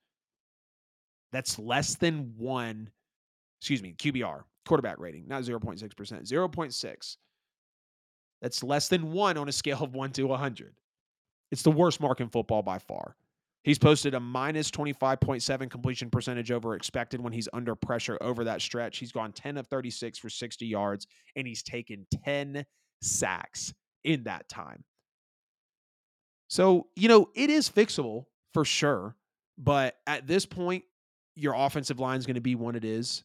That's 1.33 1.59
less 1.59 1.95
than 1.95 2.33
one, 2.37 2.89
excuse 3.59 3.83
me, 3.83 3.93
QBR 3.97 4.43
quarterback 4.65 4.99
rating, 4.99 5.27
not 5.27 5.43
0.6%, 5.43 5.91
0.6. 5.91 7.17
That's 8.41 8.63
less 8.63 8.87
than 8.87 9.11
one 9.11 9.37
on 9.37 9.49
a 9.49 9.51
scale 9.51 9.83
of 9.83 9.95
one 9.95 10.13
to 10.13 10.23
100. 10.23 10.73
It's 11.53 11.61
the 11.61 11.69
worst 11.69 12.01
mark 12.01 12.19
in 12.19 12.29
football 12.29 12.63
by 12.63 12.79
far. 12.79 13.15
He's 13.63 13.77
posted 13.77 14.15
a 14.15 14.19
minus 14.19 14.71
25.7 14.71 15.69
completion 15.69 16.09
percentage 16.09 16.51
over 16.51 16.73
expected 16.73 17.21
when 17.21 17.31
he's 17.31 17.47
under 17.53 17.75
pressure 17.75 18.17
over 18.21 18.43
that 18.45 18.59
stretch. 18.59 18.97
He's 18.97 19.11
gone 19.11 19.31
10 19.31 19.57
of 19.57 19.67
36 19.67 20.17
for 20.17 20.31
60 20.31 20.65
yards, 20.65 21.05
and 21.35 21.45
he's 21.45 21.61
taken 21.61 22.07
10 22.25 22.65
sacks 23.03 23.71
in 24.03 24.23
that 24.23 24.49
time. 24.49 24.83
So, 26.47 26.87
you 26.95 27.07
know, 27.07 27.29
it 27.35 27.51
is 27.51 27.69
fixable 27.69 28.25
for 28.55 28.65
sure. 28.65 29.15
But 29.55 29.95
at 30.07 30.25
this 30.25 30.47
point, 30.47 30.85
your 31.35 31.53
offensive 31.53 31.99
line 31.99 32.17
is 32.17 32.25
going 32.25 32.33
to 32.33 32.41
be 32.41 32.55
what 32.55 32.75
it 32.75 32.83
is. 32.83 33.23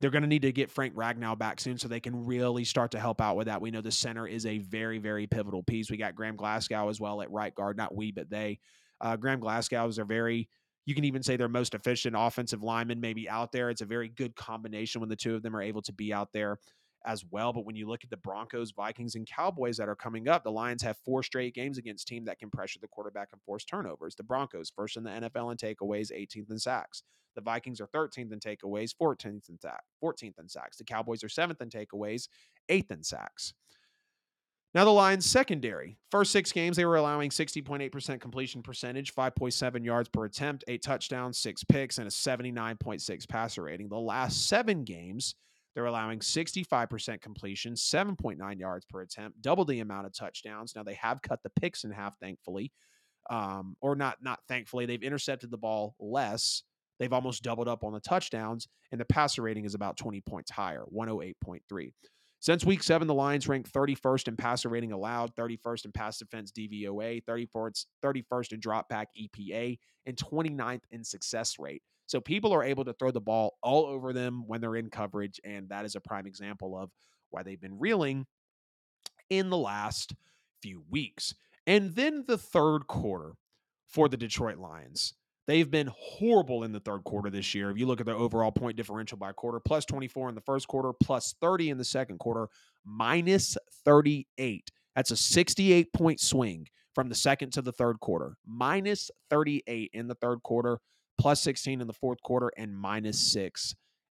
They're 0.00 0.10
going 0.10 0.22
to 0.22 0.28
need 0.28 0.42
to 0.42 0.52
get 0.52 0.70
Frank 0.70 0.94
Ragnow 0.94 1.38
back 1.38 1.60
soon 1.60 1.78
so 1.78 1.86
they 1.86 2.00
can 2.00 2.24
really 2.24 2.64
start 2.64 2.92
to 2.92 2.98
help 2.98 3.20
out 3.20 3.36
with 3.36 3.46
that. 3.46 3.60
We 3.60 3.70
know 3.70 3.82
the 3.82 3.92
center 3.92 4.26
is 4.26 4.46
a 4.46 4.58
very, 4.58 4.98
very 4.98 5.26
pivotal 5.26 5.62
piece. 5.62 5.90
We 5.90 5.98
got 5.98 6.14
Graham 6.14 6.36
Glasgow 6.36 6.88
as 6.88 6.98
well 6.98 7.20
at 7.20 7.30
right 7.30 7.54
guard. 7.54 7.76
Not 7.76 7.94
we, 7.94 8.10
but 8.10 8.30
they. 8.30 8.60
Uh, 9.00 9.16
Graham 9.16 9.40
Glasgow 9.40 9.86
is 9.88 9.98
a 9.98 10.04
very, 10.04 10.48
you 10.86 10.94
can 10.94 11.04
even 11.04 11.22
say 11.22 11.36
their 11.36 11.48
most 11.48 11.74
efficient 11.74 12.14
offensive 12.18 12.62
lineman 12.62 13.00
maybe 13.00 13.28
out 13.28 13.52
there. 13.52 13.70
It's 13.70 13.82
a 13.82 13.86
very 13.86 14.08
good 14.08 14.34
combination 14.36 15.00
when 15.00 15.10
the 15.10 15.16
two 15.16 15.34
of 15.34 15.42
them 15.42 15.54
are 15.54 15.62
able 15.62 15.82
to 15.82 15.92
be 15.92 16.12
out 16.12 16.32
there 16.32 16.58
as 17.04 17.24
well. 17.30 17.52
But 17.52 17.64
when 17.64 17.76
you 17.76 17.88
look 17.88 18.04
at 18.04 18.10
the 18.10 18.16
Broncos, 18.16 18.72
Vikings, 18.72 19.14
and 19.14 19.26
Cowboys 19.26 19.76
that 19.76 19.88
are 19.88 19.96
coming 19.96 20.28
up, 20.28 20.44
the 20.44 20.52
Lions 20.52 20.82
have 20.82 20.96
four 21.04 21.22
straight 21.22 21.54
games 21.54 21.78
against 21.78 22.08
teams 22.08 22.26
that 22.26 22.38
can 22.38 22.50
pressure 22.50 22.78
the 22.80 22.88
quarterback 22.88 23.28
and 23.32 23.42
force 23.42 23.64
turnovers. 23.64 24.14
The 24.14 24.22
Broncos, 24.22 24.72
first 24.74 24.96
in 24.96 25.04
the 25.04 25.10
NFL 25.10 25.50
in 25.52 25.56
takeaways, 25.56 26.12
18th 26.12 26.50
in 26.50 26.58
sacks. 26.58 27.02
The 27.36 27.40
Vikings 27.40 27.80
are 27.80 27.86
13th 27.86 28.32
in 28.32 28.40
takeaways, 28.40 28.92
14th 29.00 29.48
in, 29.48 29.58
ta- 29.58 29.78
14th 30.02 30.38
in 30.38 30.48
sacks. 30.48 30.76
The 30.76 30.84
Cowboys 30.84 31.22
are 31.22 31.28
7th 31.28 31.60
in 31.60 31.70
takeaways, 31.70 32.28
8th 32.68 32.90
in 32.90 33.02
sacks. 33.02 33.54
Now, 34.72 34.84
the 34.84 34.92
Lions 34.92 35.26
secondary. 35.26 35.98
First 36.12 36.30
six 36.30 36.52
games, 36.52 36.76
they 36.76 36.84
were 36.84 36.96
allowing 36.96 37.30
60.8% 37.30 38.20
completion 38.20 38.62
percentage, 38.62 39.12
5.7 39.14 39.84
yards 39.84 40.08
per 40.08 40.26
attempt, 40.26 40.62
eight 40.68 40.82
touchdowns, 40.82 41.38
six 41.38 41.64
picks, 41.64 41.98
and 41.98 42.06
a 42.06 42.10
79.6 42.10 43.28
passer 43.28 43.62
rating. 43.64 43.88
The 43.88 43.98
last 43.98 44.46
seven 44.48 44.84
games, 44.84 45.34
they're 45.74 45.86
allowing 45.86 46.18
65% 46.18 47.20
completion, 47.20 47.74
7.9 47.74 48.58
yards 48.58 48.84
per 48.86 49.02
attempt, 49.02 49.40
double 49.40 49.64
the 49.64 49.80
amount 49.80 50.06
of 50.06 50.12
touchdowns. 50.12 50.74
Now, 50.74 50.82
they 50.82 50.94
have 50.94 51.22
cut 51.22 51.40
the 51.42 51.50
picks 51.50 51.84
in 51.84 51.90
half, 51.90 52.18
thankfully. 52.18 52.72
Um, 53.28 53.76
or 53.80 53.94
not, 53.94 54.18
not 54.22 54.40
thankfully. 54.48 54.86
They've 54.86 55.02
intercepted 55.02 55.50
the 55.50 55.58
ball 55.58 55.94
less 56.00 56.64
They've 57.00 57.12
almost 57.12 57.42
doubled 57.42 57.66
up 57.66 57.82
on 57.82 57.94
the 57.94 58.00
touchdowns, 58.00 58.68
and 58.92 59.00
the 59.00 59.06
passer 59.06 59.40
rating 59.40 59.64
is 59.64 59.74
about 59.74 59.96
20 59.96 60.20
points 60.20 60.50
higher, 60.50 60.84
108.3. 60.94 61.92
Since 62.40 62.64
week 62.64 62.82
seven, 62.82 63.08
the 63.08 63.14
Lions 63.14 63.48
ranked 63.48 63.72
31st 63.72 64.28
in 64.28 64.36
passer 64.36 64.68
rating 64.68 64.92
allowed, 64.92 65.34
31st 65.34 65.86
in 65.86 65.92
pass 65.92 66.18
defense 66.18 66.52
DVOA, 66.52 67.24
34th, 67.24 67.86
31st 68.04 68.52
in 68.52 68.60
drop 68.60 68.88
back 68.90 69.08
EPA, 69.18 69.78
and 70.06 70.16
29th 70.16 70.82
in 70.90 71.02
success 71.02 71.58
rate. 71.58 71.82
So 72.10 72.20
people 72.20 72.52
are 72.52 72.64
able 72.64 72.84
to 72.86 72.92
throw 72.92 73.12
the 73.12 73.20
ball 73.20 73.56
all 73.62 73.86
over 73.86 74.12
them 74.12 74.42
when 74.48 74.60
they're 74.60 74.74
in 74.74 74.90
coverage, 74.90 75.40
and 75.44 75.68
that 75.68 75.84
is 75.84 75.94
a 75.94 76.00
prime 76.00 76.26
example 76.26 76.76
of 76.76 76.90
why 77.30 77.44
they've 77.44 77.60
been 77.60 77.78
reeling 77.78 78.26
in 79.28 79.48
the 79.48 79.56
last 79.56 80.16
few 80.60 80.82
weeks. 80.90 81.32
And 81.68 81.94
then 81.94 82.24
the 82.26 82.36
third 82.36 82.88
quarter 82.88 83.34
for 83.86 84.08
the 84.08 84.16
Detroit 84.16 84.58
Lions. 84.58 85.14
They've 85.46 85.70
been 85.70 85.88
horrible 85.96 86.64
in 86.64 86.72
the 86.72 86.80
third 86.80 87.04
quarter 87.04 87.30
this 87.30 87.54
year. 87.54 87.70
If 87.70 87.78
you 87.78 87.86
look 87.86 88.00
at 88.00 88.06
their 88.06 88.16
overall 88.16 88.50
point 88.50 88.76
differential 88.76 89.16
by 89.16 89.30
quarter, 89.30 89.60
plus 89.60 89.84
24 89.84 90.30
in 90.30 90.34
the 90.34 90.40
first 90.40 90.66
quarter, 90.66 90.92
plus 91.00 91.36
30 91.40 91.70
in 91.70 91.78
the 91.78 91.84
second 91.84 92.18
quarter, 92.18 92.48
minus 92.84 93.56
38. 93.84 94.68
That's 94.96 95.12
a 95.12 95.16
68 95.16 95.92
point 95.92 96.18
swing 96.18 96.66
from 96.92 97.08
the 97.08 97.14
second 97.14 97.52
to 97.52 97.62
the 97.62 97.72
third 97.72 98.00
quarter. 98.00 98.34
Minus 98.44 99.12
38 99.30 99.90
in 99.92 100.08
the 100.08 100.16
third 100.16 100.42
quarter, 100.42 100.80
plus 101.20 101.40
16 101.42 101.80
in 101.80 101.86
the 101.86 101.92
fourth 101.92 102.22
quarter, 102.22 102.50
and 102.56 102.76
minus 102.76 103.32
six 103.32 103.74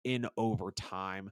in 0.05 0.27
overtime. 0.37 1.31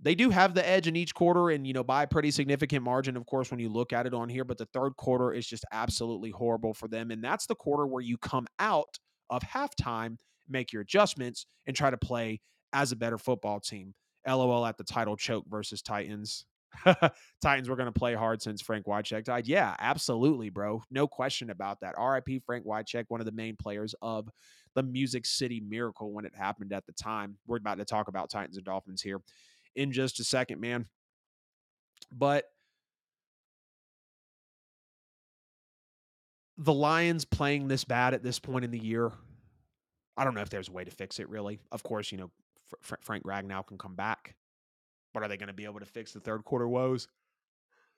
they 0.00 0.14
do 0.14 0.30
have 0.30 0.54
the 0.54 0.66
edge 0.68 0.86
in 0.86 0.94
each 0.96 1.14
quarter 1.14 1.50
and 1.50 1.66
you 1.66 1.72
know 1.72 1.82
by 1.84 2.02
a 2.04 2.06
pretty 2.06 2.30
significant 2.30 2.84
margin 2.84 3.16
of 3.16 3.24
course 3.26 3.50
when 3.50 3.58
you 3.60 3.68
look 3.68 3.92
at 3.92 4.06
it 4.06 4.14
on 4.14 4.28
here 4.28 4.44
but 4.44 4.58
the 4.58 4.68
third 4.74 4.94
quarter 4.96 5.32
is 5.32 5.46
just 5.46 5.64
absolutely 5.72 6.30
horrible 6.30 6.74
for 6.74 6.86
them 6.88 7.10
and 7.10 7.24
that's 7.24 7.46
the 7.46 7.54
quarter 7.54 7.86
where 7.86 8.02
you 8.02 8.16
come 8.18 8.46
out 8.58 8.98
of 9.30 9.42
halftime 9.42 10.16
make 10.48 10.72
your 10.72 10.82
adjustments 10.82 11.46
and 11.66 11.74
try 11.74 11.90
to 11.90 11.96
play 11.96 12.40
as 12.72 12.92
a 12.92 12.96
better 12.96 13.18
football 13.18 13.60
team. 13.60 13.94
Lol 14.26 14.66
at 14.66 14.76
the 14.76 14.84
title 14.84 15.16
choke 15.16 15.44
versus 15.48 15.80
titans. 15.82 16.44
Titans 17.42 17.68
were 17.68 17.76
going 17.76 17.90
to 17.90 17.98
play 17.98 18.14
hard 18.14 18.42
since 18.42 18.60
frank 18.60 18.84
wycheck 18.86 19.24
died. 19.24 19.46
Yeah 19.46 19.74
absolutely 19.78 20.50
bro. 20.50 20.82
No 20.90 21.06
question 21.08 21.48
about 21.50 21.78
that. 21.80 21.94
Rip 21.98 22.28
frank 22.44 22.66
wycheck 22.66 23.04
one 23.08 23.20
of 23.20 23.26
the 23.26 23.32
main 23.32 23.56
players 23.56 23.94
of 24.02 24.28
the 24.74 24.82
music 24.82 25.26
city 25.26 25.60
miracle 25.60 26.12
when 26.12 26.24
it 26.24 26.34
happened 26.36 26.72
at 26.72 26.86
the 26.86 26.92
time 26.92 27.36
we're 27.46 27.56
about 27.56 27.78
to 27.78 27.84
talk 27.84 28.08
about 28.08 28.30
titans 28.30 28.56
and 28.56 28.66
dolphins 28.66 29.02
here 29.02 29.20
in 29.74 29.92
just 29.92 30.20
a 30.20 30.24
second, 30.24 30.60
man. 30.60 30.86
But 32.10 32.44
the 36.56 36.72
Lions 36.72 37.24
playing 37.24 37.68
this 37.68 37.84
bad 37.84 38.14
at 38.14 38.22
this 38.22 38.38
point 38.38 38.64
in 38.64 38.70
the 38.70 38.78
year, 38.78 39.12
I 40.16 40.24
don't 40.24 40.34
know 40.34 40.40
if 40.40 40.50
there's 40.50 40.68
a 40.68 40.72
way 40.72 40.84
to 40.84 40.90
fix 40.90 41.20
it, 41.20 41.28
really. 41.28 41.60
Of 41.70 41.82
course, 41.82 42.10
you 42.10 42.18
know, 42.18 42.30
Fr- 42.80 42.96
Frank 43.00 43.24
Ragnow 43.24 43.66
can 43.66 43.78
come 43.78 43.94
back, 43.94 44.34
but 45.14 45.22
are 45.22 45.28
they 45.28 45.36
going 45.36 45.48
to 45.48 45.52
be 45.54 45.64
able 45.64 45.80
to 45.80 45.86
fix 45.86 46.12
the 46.12 46.20
third 46.20 46.44
quarter 46.44 46.68
woes? 46.68 47.06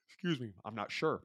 Excuse 0.06 0.38
me, 0.38 0.52
I'm 0.64 0.74
not 0.74 0.92
sure. 0.92 1.22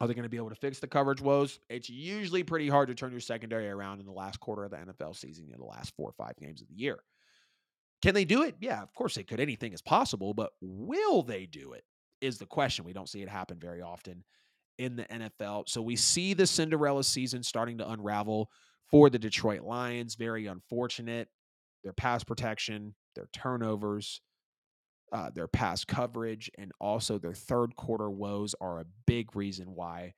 Are 0.00 0.08
they 0.08 0.14
going 0.14 0.24
to 0.24 0.28
be 0.28 0.36
able 0.36 0.50
to 0.50 0.56
fix 0.56 0.80
the 0.80 0.86
coverage 0.86 1.20
woes? 1.20 1.60
It's 1.68 1.88
usually 1.88 2.42
pretty 2.42 2.68
hard 2.68 2.88
to 2.88 2.94
turn 2.94 3.12
your 3.12 3.20
secondary 3.20 3.68
around 3.68 4.00
in 4.00 4.06
the 4.06 4.12
last 4.12 4.40
quarter 4.40 4.64
of 4.64 4.70
the 4.70 4.76
NFL 4.76 5.16
season, 5.16 5.50
in 5.52 5.58
the 5.58 5.64
last 5.64 5.94
four 5.96 6.08
or 6.08 6.12
five 6.12 6.36
games 6.36 6.62
of 6.62 6.68
the 6.68 6.74
year. 6.74 6.98
Can 8.02 8.14
they 8.14 8.24
do 8.24 8.42
it? 8.42 8.56
Yeah, 8.60 8.82
of 8.82 8.92
course 8.92 9.14
they 9.14 9.22
could. 9.22 9.40
Anything 9.40 9.72
is 9.72 9.80
possible, 9.80 10.34
but 10.34 10.50
will 10.60 11.22
they 11.22 11.46
do 11.46 11.72
it? 11.72 11.84
Is 12.20 12.38
the 12.38 12.46
question. 12.46 12.84
We 12.84 12.92
don't 12.92 13.08
see 13.08 13.22
it 13.22 13.28
happen 13.28 13.58
very 13.58 13.82
often 13.82 14.24
in 14.78 14.96
the 14.96 15.04
NFL. 15.04 15.68
So 15.68 15.80
we 15.80 15.96
see 15.96 16.34
the 16.34 16.46
Cinderella 16.46 17.04
season 17.04 17.42
starting 17.42 17.78
to 17.78 17.88
unravel 17.88 18.50
for 18.90 19.10
the 19.10 19.18
Detroit 19.18 19.62
Lions. 19.62 20.16
Very 20.16 20.46
unfortunate. 20.46 21.28
Their 21.82 21.92
pass 21.92 22.24
protection, 22.24 22.94
their 23.14 23.28
turnovers, 23.32 24.20
uh, 25.14 25.30
their 25.30 25.46
pass 25.46 25.84
coverage, 25.84 26.50
and 26.58 26.72
also 26.80 27.18
their 27.18 27.32
third 27.32 27.76
quarter 27.76 28.10
woes 28.10 28.54
are 28.60 28.80
a 28.80 28.86
big 29.06 29.34
reason 29.36 29.74
why 29.74 30.12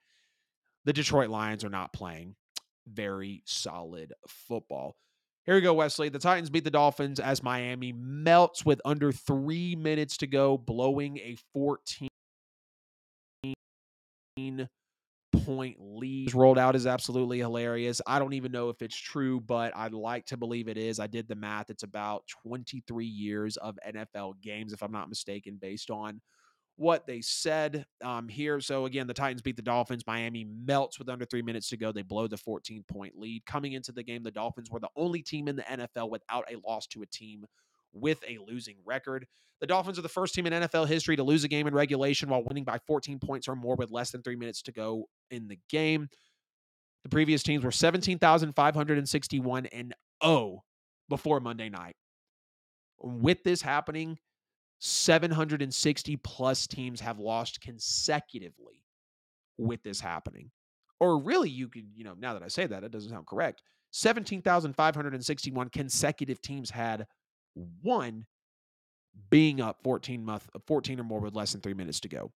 the 0.84 0.92
Detroit 0.92 1.28
Lions 1.28 1.64
are 1.64 1.70
not 1.70 1.92
playing 1.92 2.34
very 2.88 3.42
solid 3.44 4.14
football. 4.26 4.97
Here 5.44 5.55
we 5.55 5.61
go, 5.61 5.74
Wesley. 5.74 6.09
The 6.09 6.18
Titans 6.18 6.51
beat 6.51 6.64
the 6.64 6.70
Dolphins 6.70 7.20
as 7.20 7.42
Miami 7.42 7.92
melts 7.92 8.64
with 8.64 8.80
under 8.84 9.12
three 9.12 9.76
minutes 9.76 10.16
to 10.18 10.26
go, 10.26 10.57
blowing 10.57 11.18
a 11.18 11.36
14 11.53 12.09
point 15.45 15.76
lead. 15.80 16.34
Rolled 16.34 16.59
out 16.59 16.76
is 16.76 16.87
absolutely 16.87 17.39
hilarious. 17.39 18.01
I 18.07 18.18
don't 18.18 18.34
even 18.34 18.53
know 18.53 18.68
if 18.68 18.82
it's 18.82 18.97
true, 18.97 19.41
but 19.41 19.76
I'd 19.76 19.93
like 19.93 20.26
to 20.26 20.37
believe 20.37 20.68
it 20.68 20.78
is. 20.78 21.01
I 21.01 21.07
did 21.07 21.28
the 21.28 21.34
math. 21.34 21.70
It's 21.70 21.82
about 21.82 22.24
23 22.43 23.05
years 23.07 23.57
of 23.57 23.78
NFL 23.87 24.41
games, 24.43 24.72
if 24.72 24.82
I'm 24.82 24.93
not 24.93 25.09
mistaken, 25.09 25.59
based 25.61 25.91
on 25.91 26.20
what 26.76 27.07
they 27.07 27.20
said 27.22 27.87
um, 28.05 28.28
here. 28.28 28.61
So 28.61 28.84
again, 28.84 29.07
the 29.07 29.14
Titans 29.14 29.43
beat 29.43 29.57
the 29.57 29.62
Dolphins. 29.62 30.05
Miami 30.07 30.45
melts 30.45 30.99
with 30.99 31.09
under 31.09 31.24
three 31.24 31.43
minutes 31.43 31.68
to 31.70 31.76
go. 31.76 31.91
They 31.91 32.03
blow 32.03 32.26
the 32.26 32.37
14 32.37 32.84
point 32.91 33.18
lead. 33.18 33.47
Coming 33.47 33.72
into 33.72 33.93
the 33.93 34.03
game, 34.03 34.22
the 34.22 34.30
Dolphins 34.30 34.70
were 34.70 34.80
the 34.80 34.91
only 34.95 35.22
team 35.22 35.49
in 35.49 35.57
the 35.57 35.62
NFL 35.62 36.11
without 36.11 36.45
a 36.51 36.57
loss 36.66 36.87
to 36.89 37.03
a 37.03 37.07
team 37.07 37.47
with 37.93 38.22
a 38.28 38.39
losing 38.47 38.76
record. 38.84 39.26
The 39.61 39.66
Dolphins 39.66 39.99
are 39.99 40.03
the 40.03 40.09
first 40.09 40.34
team 40.34 40.47
in 40.47 40.53
NFL 40.53 40.87
history 40.87 41.16
to 41.16 41.22
lose 41.22 41.45
a 41.45 41.49
game 41.49 41.66
in 41.66 41.74
regulation 41.74 42.28
while 42.28 42.45
winning 42.45 42.64
by 42.64 42.78
14 42.87 43.18
points 43.18 43.49
or 43.49 43.57
more 43.57 43.74
with 43.76 43.91
less 43.91 44.11
than 44.11 44.22
three 44.22 44.37
minutes 44.37 44.62
to 44.62 44.72
go 44.72 45.09
in 45.30 45.49
the 45.49 45.59
game. 45.70 46.09
The 47.05 47.09
previous 47.09 47.43
teams 47.43 47.64
were 47.64 47.70
17,561 47.70 49.66
and 49.66 49.95
0 50.22 50.62
before 51.09 51.41
Monday 51.41 51.68
night. 51.68 51.97
With 52.99 53.45
this 53.45 53.62
happening, 53.62 54.18
760 54.80 56.16
plus 56.16 56.66
teams 56.66 57.01
have 57.01 57.18
lost 57.18 57.61
consecutively 57.61 58.82
with 59.59 59.82
this 59.82 60.01
happening. 60.01 60.51
Or 61.01 61.18
really, 61.18 61.51
you 61.51 61.68
could, 61.68 61.87
you 61.95 62.05
know, 62.05 62.14
now 62.18 62.34
that 62.34 62.43
I 62.43 62.49
say 62.49 62.66
that, 62.66 62.84
it 62.84 62.91
doesn't 62.91 63.11
sound 63.11 63.26
correct. 63.26 63.62
17,561 63.93 65.68
consecutive 65.70 66.41
teams 66.41 66.70
had 66.70 67.07
one 67.83 68.27
being 69.31 69.61
up 69.61 69.79
14 69.83 70.25
month 70.25 70.49
14 70.67 71.01
or 71.01 71.05
more 71.05 71.21
with 71.21 71.35
less 71.35 71.53
than 71.53 71.61
3 71.61 71.75
minutes 71.75 72.01
to 72.01 72.09
go. 72.09 72.31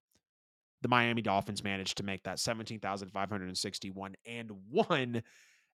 The 0.82 0.88
Miami 0.88 1.22
Dolphins 1.22 1.62
managed 1.62 1.98
to 1.98 2.02
make 2.02 2.22
that 2.24 2.38
17,561 2.38 4.14
and 4.26 4.50
one 4.70 5.22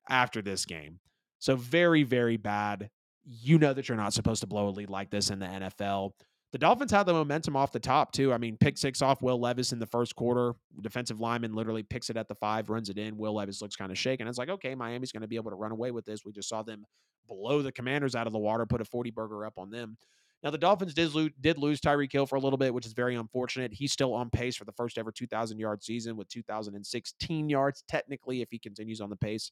after 0.09 0.43
this 0.43 0.65
game. 0.65 0.99
So 1.39 1.57
very 1.57 2.03
very 2.03 2.37
bad. 2.37 2.91
You 3.25 3.59
know 3.59 3.73
that 3.73 3.89
you're 3.89 3.97
not 3.97 4.13
supposed 4.13 4.41
to 4.41 4.47
blow 4.47 4.69
a 4.69 4.71
lead 4.71 4.91
like 4.91 5.11
this 5.11 5.31
in 5.31 5.39
the 5.39 5.47
NFL. 5.47 6.13
The 6.53 6.59
Dolphins 6.59 6.93
had 6.93 7.05
the 7.05 7.13
momentum 7.13 7.57
off 7.57 7.73
the 7.73 7.81
top, 7.81 8.13
too. 8.13 8.33
I 8.33 8.39
mean, 8.39 8.57
pick 8.57 8.79
six 8.79 9.03
off 9.03 9.21
Will 9.21 9.39
Levis 9.39 9.73
in 9.73 9.79
the 9.79 9.87
first 9.87 10.15
quarter. 10.15 10.55
Defensive 10.81 11.21
lineman 11.21 11.55
literally 11.55 11.83
picks 11.83 12.09
it 12.09 12.17
at 12.17 12.29
the 12.29 12.35
five, 12.37 12.71
runs 12.71 12.89
it 12.89 12.99
in. 12.99 13.17
Will 13.17 13.35
Levis 13.35 13.61
looks 13.61 13.77
kind 13.77 13.91
of 13.91 13.99
shaken. 13.99 14.29
It's 14.29 14.39
like, 14.39 14.49
okay, 14.49 14.75
Miami's 14.75 15.13
going 15.13 15.23
to 15.23 15.29
be 15.29 15.37
able 15.37 15.51
to 15.51 15.57
run 15.57 15.73
away 15.73 15.91
with 15.91 16.05
this. 16.05 16.25
We 16.25 16.33
just 16.33 16.49
saw 16.49 16.63
them 16.63 16.85
blow 17.27 17.63
the 17.63 17.73
commanders 17.73 18.15
out 18.15 18.27
of 18.27 18.33
the 18.33 18.39
water, 18.39 18.65
put 18.65 18.81
a 18.81 18.85
40 18.85 19.11
burger 19.11 19.45
up 19.45 19.55
on 19.59 19.71
them. 19.71 19.97
Now, 20.43 20.51
the 20.51 20.59
Dolphins 20.59 20.95
did 20.95 21.15
lose, 21.15 21.33
did 21.41 21.59
lose 21.59 21.81
Tyreek 21.81 22.13
Hill 22.13 22.27
for 22.27 22.37
a 22.37 22.41
little 22.41 22.59
bit, 22.59 22.73
which 22.73 22.87
is 22.87 22.93
very 22.93 23.17
unfortunate. 23.17 23.75
He's 23.75 23.93
still 23.93 24.15
on 24.15 24.31
pace 24.31 24.55
for 24.55 24.65
the 24.65 24.73
first 24.73 24.99
ever 24.99 25.11
2,000 25.11 25.59
yard 25.59 25.83
season 25.83 26.17
with 26.17 26.29
2,016 26.29 27.49
yards, 27.49 27.83
technically, 27.89 28.43
if 28.43 28.49
he 28.51 28.59
continues 28.59 29.01
on 29.01 29.11
the 29.11 29.17
pace 29.17 29.51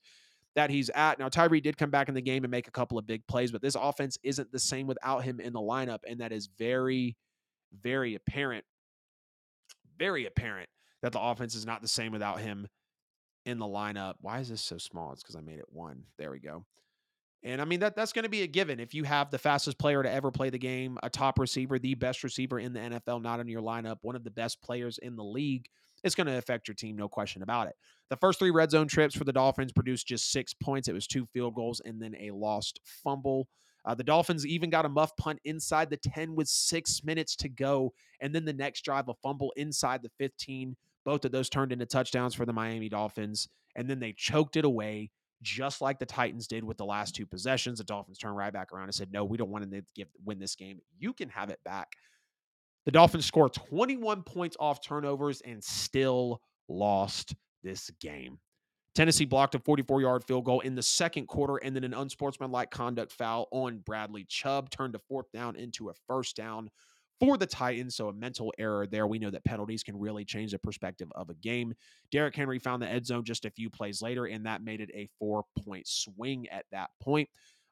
that 0.54 0.70
he's 0.70 0.90
at. 0.90 1.18
Now, 1.18 1.28
Tyree 1.28 1.60
did 1.60 1.76
come 1.76 1.90
back 1.90 2.08
in 2.08 2.14
the 2.14 2.22
game 2.22 2.44
and 2.44 2.50
make 2.50 2.68
a 2.68 2.72
couple 2.72 2.98
of 2.98 3.06
big 3.06 3.26
plays, 3.26 3.50
but 3.50 3.62
this 3.62 3.74
offense 3.74 4.18
isn't 4.22 4.52
the 4.52 4.58
same 4.58 4.86
without 4.86 5.24
him 5.24 5.40
in 5.40 5.52
the 5.52 5.60
lineup. 5.60 6.00
And 6.08 6.20
that 6.20 6.32
is 6.32 6.48
very, 6.58 7.16
very 7.82 8.14
apparent, 8.14 8.64
very 9.98 10.26
apparent 10.26 10.68
that 11.02 11.12
the 11.12 11.20
offense 11.20 11.54
is 11.54 11.66
not 11.66 11.82
the 11.82 11.88
same 11.88 12.12
without 12.12 12.40
him 12.40 12.68
in 13.44 13.58
the 13.58 13.66
lineup. 13.66 14.14
Why 14.20 14.40
is 14.40 14.48
this 14.48 14.62
so 14.62 14.78
small? 14.78 15.12
It's 15.12 15.22
because 15.22 15.36
I 15.36 15.40
made 15.40 15.58
it 15.58 15.66
one. 15.70 16.04
There 16.18 16.30
we 16.30 16.38
go. 16.38 16.64
And 17.42 17.60
I 17.60 17.66
mean 17.66 17.80
that 17.80 17.94
that's 17.94 18.14
going 18.14 18.22
to 18.22 18.30
be 18.30 18.40
a 18.40 18.46
given 18.46 18.80
if 18.80 18.94
you 18.94 19.04
have 19.04 19.30
the 19.30 19.38
fastest 19.38 19.78
player 19.78 20.02
to 20.02 20.10
ever 20.10 20.30
play 20.30 20.48
the 20.48 20.58
game, 20.58 20.98
a 21.02 21.10
top 21.10 21.38
receiver, 21.38 21.78
the 21.78 21.94
best 21.94 22.24
receiver 22.24 22.58
in 22.58 22.72
the 22.72 22.80
NFL 22.80 23.22
not 23.22 23.38
in 23.38 23.48
your 23.48 23.60
lineup, 23.60 23.98
one 24.00 24.16
of 24.16 24.24
the 24.24 24.30
best 24.30 24.62
players 24.62 24.96
in 24.98 25.14
the 25.14 25.24
league. 25.24 25.68
It's 26.04 26.14
going 26.14 26.26
to 26.26 26.36
affect 26.36 26.68
your 26.68 26.74
team, 26.74 26.96
no 26.96 27.08
question 27.08 27.42
about 27.42 27.66
it. 27.66 27.74
The 28.10 28.16
first 28.16 28.38
three 28.38 28.50
red 28.50 28.70
zone 28.70 28.86
trips 28.86 29.16
for 29.16 29.24
the 29.24 29.32
Dolphins 29.32 29.72
produced 29.72 30.06
just 30.06 30.30
six 30.30 30.52
points. 30.54 30.86
It 30.86 30.92
was 30.92 31.06
two 31.06 31.26
field 31.32 31.54
goals 31.54 31.80
and 31.84 32.00
then 32.00 32.14
a 32.20 32.30
lost 32.30 32.78
fumble. 32.84 33.48
Uh, 33.86 33.94
the 33.94 34.04
Dolphins 34.04 34.46
even 34.46 34.70
got 34.70 34.86
a 34.86 34.88
muff 34.88 35.16
punt 35.16 35.40
inside 35.44 35.90
the 35.90 35.96
10 35.96 36.34
with 36.34 36.48
six 36.48 37.02
minutes 37.04 37.36
to 37.36 37.48
go. 37.48 37.92
And 38.20 38.34
then 38.34 38.44
the 38.44 38.52
next 38.52 38.82
drive, 38.82 39.08
a 39.08 39.14
fumble 39.22 39.52
inside 39.56 40.02
the 40.02 40.10
15. 40.18 40.76
Both 41.04 41.24
of 41.24 41.32
those 41.32 41.50
turned 41.50 41.72
into 41.72 41.86
touchdowns 41.86 42.34
for 42.34 42.46
the 42.46 42.52
Miami 42.52 42.88
Dolphins. 42.88 43.48
And 43.76 43.88
then 43.88 43.98
they 43.98 44.14
choked 44.16 44.56
it 44.56 44.64
away, 44.64 45.10
just 45.42 45.80
like 45.80 45.98
the 45.98 46.06
Titans 46.06 46.46
did 46.46 46.64
with 46.64 46.78
the 46.78 46.84
last 46.84 47.14
two 47.14 47.26
possessions. 47.26 47.78
The 47.78 47.84
Dolphins 47.84 48.18
turned 48.18 48.36
right 48.36 48.52
back 48.52 48.72
around 48.72 48.84
and 48.84 48.94
said, 48.94 49.12
No, 49.12 49.24
we 49.24 49.36
don't 49.36 49.50
want 49.50 49.70
to 49.70 49.82
give, 49.94 50.08
win 50.24 50.38
this 50.38 50.54
game. 50.54 50.80
You 50.98 51.12
can 51.12 51.28
have 51.30 51.50
it 51.50 51.60
back. 51.64 51.88
The 52.84 52.92
Dolphins 52.92 53.24
scored 53.24 53.54
21 53.54 54.22
points 54.22 54.56
off 54.60 54.82
turnovers 54.82 55.40
and 55.40 55.62
still 55.62 56.42
lost 56.68 57.34
this 57.62 57.90
game. 58.00 58.38
Tennessee 58.94 59.24
blocked 59.24 59.56
a 59.56 59.58
44 59.58 60.02
yard 60.02 60.24
field 60.24 60.44
goal 60.44 60.60
in 60.60 60.74
the 60.74 60.82
second 60.82 61.26
quarter, 61.26 61.56
and 61.56 61.74
then 61.74 61.82
an 61.82 61.94
unsportsmanlike 61.94 62.70
conduct 62.70 63.12
foul 63.12 63.48
on 63.50 63.78
Bradley 63.78 64.24
Chubb 64.28 64.70
turned 64.70 64.94
a 64.94 65.00
fourth 65.08 65.26
down 65.32 65.56
into 65.56 65.88
a 65.88 65.94
first 66.06 66.36
down 66.36 66.70
for 67.18 67.36
the 67.36 67.46
Titans. 67.46 67.96
So 67.96 68.08
a 68.08 68.12
mental 68.12 68.52
error 68.58 68.86
there. 68.86 69.06
We 69.08 69.18
know 69.18 69.30
that 69.30 69.44
penalties 69.44 69.82
can 69.82 69.98
really 69.98 70.24
change 70.24 70.52
the 70.52 70.58
perspective 70.58 71.08
of 71.16 71.28
a 71.28 71.34
game. 71.34 71.74
Derrick 72.12 72.36
Henry 72.36 72.60
found 72.60 72.82
the 72.82 72.88
end 72.88 73.06
zone 73.06 73.24
just 73.24 73.44
a 73.44 73.50
few 73.50 73.68
plays 73.68 74.00
later, 74.00 74.26
and 74.26 74.46
that 74.46 74.62
made 74.62 74.80
it 74.80 74.90
a 74.94 75.08
four 75.18 75.44
point 75.64 75.88
swing 75.88 76.46
at 76.50 76.66
that 76.70 76.90
point. 77.02 77.28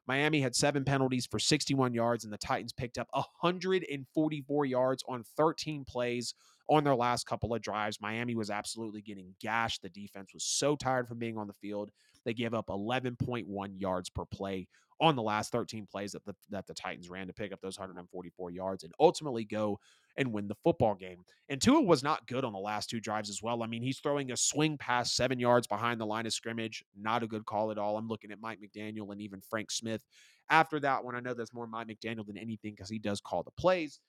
Miami 0.07 0.41
had 0.41 0.55
seven 0.55 0.83
penalties 0.83 1.25
for 1.25 1.39
61 1.39 1.93
yards, 1.93 2.23
and 2.23 2.33
the 2.33 2.37
Titans 2.37 2.73
picked 2.73 2.97
up 2.97 3.07
144 3.13 4.65
yards 4.65 5.03
on 5.07 5.23
13 5.37 5.85
plays 5.85 6.33
on 6.69 6.83
their 6.83 6.95
last 6.95 7.25
couple 7.25 7.53
of 7.53 7.61
drives. 7.61 8.01
Miami 8.01 8.35
was 8.35 8.49
absolutely 8.49 9.01
getting 9.01 9.35
gashed. 9.41 9.81
The 9.81 9.89
defense 9.89 10.33
was 10.33 10.43
so 10.43 10.75
tired 10.75 11.07
from 11.07 11.19
being 11.19 11.37
on 11.37 11.47
the 11.47 11.53
field. 11.53 11.91
They 12.25 12.33
gave 12.33 12.53
up 12.53 12.67
11.1 12.67 13.81
yards 13.81 14.09
per 14.09 14.25
play 14.25 14.67
on 14.99 15.15
the 15.15 15.21
last 15.21 15.51
13 15.51 15.87
plays 15.89 16.11
that 16.13 16.23
the, 16.25 16.35
that 16.49 16.67
the 16.67 16.73
Titans 16.73 17.09
ran 17.09 17.27
to 17.27 17.33
pick 17.33 17.51
up 17.51 17.61
those 17.61 17.77
144 17.77 18.51
yards 18.51 18.83
and 18.83 18.93
ultimately 18.99 19.43
go 19.43 19.79
and 20.17 20.31
win 20.31 20.47
the 20.47 20.55
football 20.63 20.95
game. 20.95 21.23
And 21.49 21.61
Tua 21.61 21.81
was 21.81 22.03
not 22.03 22.27
good 22.27 22.45
on 22.45 22.53
the 22.53 22.59
last 22.59 22.89
two 22.89 22.99
drives 22.99 23.29
as 23.29 23.41
well. 23.41 23.63
I 23.63 23.67
mean, 23.67 23.81
he's 23.81 23.99
throwing 23.99 24.31
a 24.31 24.37
swing 24.37 24.77
pass 24.77 25.13
seven 25.13 25.39
yards 25.39 25.67
behind 25.67 25.99
the 25.99 26.05
line 26.05 26.25
of 26.25 26.33
scrimmage. 26.33 26.83
Not 26.95 27.23
a 27.23 27.27
good 27.27 27.45
call 27.45 27.71
at 27.71 27.77
all. 27.77 27.97
I'm 27.97 28.07
looking 28.07 28.31
at 28.31 28.41
Mike 28.41 28.59
McDaniel 28.61 29.11
and 29.11 29.21
even 29.21 29.41
Frank 29.41 29.71
Smith 29.71 30.03
after 30.49 30.79
that 30.81 31.03
one. 31.03 31.15
I 31.15 31.19
know 31.19 31.33
that's 31.33 31.53
more 31.53 31.67
Mike 31.67 31.87
McDaniel 31.87 32.25
than 32.25 32.37
anything 32.37 32.73
because 32.73 32.89
he 32.89 32.99
does 32.99 33.21
call 33.21 33.43
the 33.43 33.51
plays. 33.51 33.99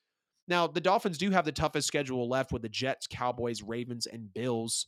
Now, 0.46 0.66
the 0.66 0.80
Dolphins 0.80 1.16
do 1.16 1.30
have 1.30 1.46
the 1.46 1.52
toughest 1.52 1.88
schedule 1.88 2.28
left 2.28 2.52
with 2.52 2.62
the 2.62 2.68
Jets, 2.68 3.06
Cowboys, 3.06 3.62
Ravens, 3.62 4.06
and 4.06 4.32
Bills. 4.32 4.86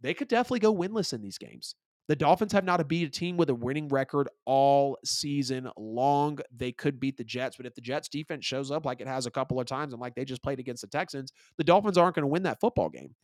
They 0.00 0.12
could 0.12 0.28
definitely 0.28 0.60
go 0.60 0.74
winless 0.74 1.12
in 1.12 1.22
these 1.22 1.38
games. 1.38 1.74
The 2.08 2.16
Dolphins 2.16 2.52
have 2.52 2.64
not 2.64 2.86
beat 2.88 3.06
a 3.06 3.10
team 3.10 3.36
with 3.36 3.50
a 3.50 3.54
winning 3.54 3.88
record 3.88 4.28
all 4.46 4.96
season 5.04 5.70
long. 5.76 6.38
They 6.50 6.72
could 6.72 6.98
beat 6.98 7.18
the 7.18 7.24
Jets, 7.24 7.58
but 7.58 7.66
if 7.66 7.74
the 7.74 7.82
Jets 7.82 8.08
defense 8.08 8.46
shows 8.46 8.70
up 8.70 8.86
like 8.86 9.02
it 9.02 9.06
has 9.06 9.26
a 9.26 9.30
couple 9.30 9.60
of 9.60 9.66
times 9.66 9.92
and 9.92 10.00
like 10.00 10.14
they 10.14 10.24
just 10.24 10.42
played 10.42 10.58
against 10.58 10.80
the 10.80 10.88
Texans, 10.88 11.32
the 11.58 11.64
Dolphins 11.64 11.98
aren't 11.98 12.14
going 12.14 12.22
to 12.22 12.28
win 12.28 12.44
that 12.44 12.60
football 12.60 12.88
game. 12.88 13.14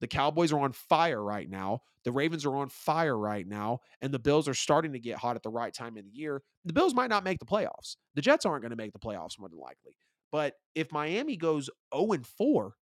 The 0.00 0.06
Cowboys 0.06 0.52
are 0.52 0.60
on 0.60 0.72
fire 0.72 1.22
right 1.22 1.48
now. 1.48 1.80
The 2.04 2.12
Ravens 2.12 2.44
are 2.44 2.56
on 2.56 2.68
fire 2.68 3.16
right 3.16 3.46
now. 3.46 3.78
And 4.02 4.12
the 4.12 4.18
Bills 4.18 4.48
are 4.48 4.54
starting 4.54 4.92
to 4.92 4.98
get 4.98 5.16
hot 5.16 5.36
at 5.36 5.42
the 5.42 5.50
right 5.50 5.72
time 5.72 5.96
in 5.96 6.04
the 6.04 6.12
year. 6.12 6.42
The 6.64 6.72
Bills 6.72 6.94
might 6.94 7.10
not 7.10 7.24
make 7.24 7.38
the 7.38 7.46
playoffs. 7.46 7.96
The 8.14 8.22
Jets 8.22 8.44
aren't 8.44 8.62
going 8.62 8.70
to 8.70 8.76
make 8.76 8.92
the 8.92 8.98
playoffs 8.98 9.38
more 9.38 9.48
than 9.48 9.58
likely. 9.58 9.96
But 10.30 10.54
if 10.74 10.92
Miami 10.92 11.36
goes 11.36 11.70
0 11.94 12.12
and 12.12 12.26
4 12.26 12.74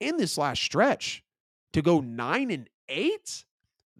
in 0.00 0.16
this 0.16 0.38
last 0.38 0.62
stretch 0.62 1.22
to 1.72 1.82
go 1.82 2.00
9 2.00 2.50
and 2.50 2.70
8, 2.88 3.44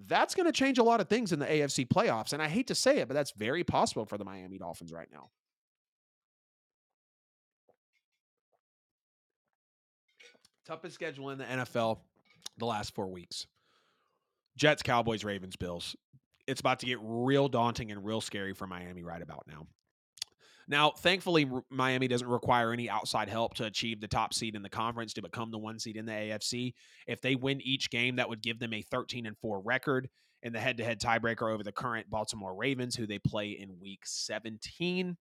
that's 0.07 0.35
going 0.35 0.47
to 0.47 0.53
change 0.53 0.79
a 0.79 0.83
lot 0.83 1.01
of 1.01 1.09
things 1.09 1.33
in 1.33 1.39
the 1.39 1.47
AFC 1.47 1.87
playoffs. 1.87 2.33
And 2.33 2.43
I 2.43 2.49
hate 2.49 2.69
to 2.69 2.75
say 2.75 2.99
it, 2.99 3.09
but 3.09 3.15
that's 3.15 3.33
very 3.33 3.65
possible 3.65 4.05
for 4.05 4.19
the 4.19 4.25
Miami 4.25 4.59
Dolphins 4.59 4.93
right 4.93 5.09
now. 5.13 5.31
Toughest 10.65 10.95
schedule 10.95 11.31
in 11.31 11.39
the 11.39 11.45
NFL 11.45 11.99
the 12.59 12.67
last 12.67 12.95
four 12.95 13.09
weeks 13.09 13.47
Jets, 14.57 14.83
Cowboys, 14.83 15.25
Ravens, 15.25 15.57
Bills. 15.57 15.97
It's 16.47 16.61
about 16.61 16.81
to 16.81 16.87
get 16.87 16.99
real 17.01 17.49
daunting 17.49 17.91
and 17.91 18.05
real 18.05 18.21
scary 18.21 18.53
for 18.53 18.67
Miami 18.67 19.03
right 19.03 19.23
about 19.23 19.45
now. 19.47 19.67
Now, 20.69 20.91
thankfully, 20.91 21.51
Miami 21.71 22.09
doesn't 22.09 22.29
require 22.29 22.73
any 22.73 22.89
outside 22.89 23.29
help 23.29 23.55
to 23.55 23.65
achieve 23.65 24.01
the 24.01 24.09
top 24.09 24.33
seed 24.33 24.55
in 24.55 24.63
the 24.63 24.69
conference 24.69 25.13
to 25.15 25.23
become 25.23 25.51
the 25.51 25.59
one 25.59 25.79
seed 25.79 25.97
in 25.97 26.07
the 26.07 26.13
AFC. 26.13 26.75
If 27.07 27.21
they 27.21 27.35
win 27.35 27.61
each 27.63 27.91
game, 27.91 28.17
that 28.17 28.29
would 28.29 28.43
give 28.43 28.59
them 28.59 28.73
a 28.73 28.83
13 28.83 29.27
and 29.27 29.37
4 29.39 29.61
record 29.61 30.09
in 30.43 30.53
the 30.53 30.61
head 30.61 30.77
to 30.79 30.85
head 30.85 31.01
tiebreaker 31.01 31.53
over 31.53 31.63
the 31.63 31.73
current 31.73 32.11
Baltimore 32.11 32.55
Ravens, 32.55 32.97
who 32.97 33.07
they 33.07 33.19
play 33.19 33.51
in 33.51 33.79
week 33.81 34.01
17. 34.05 35.17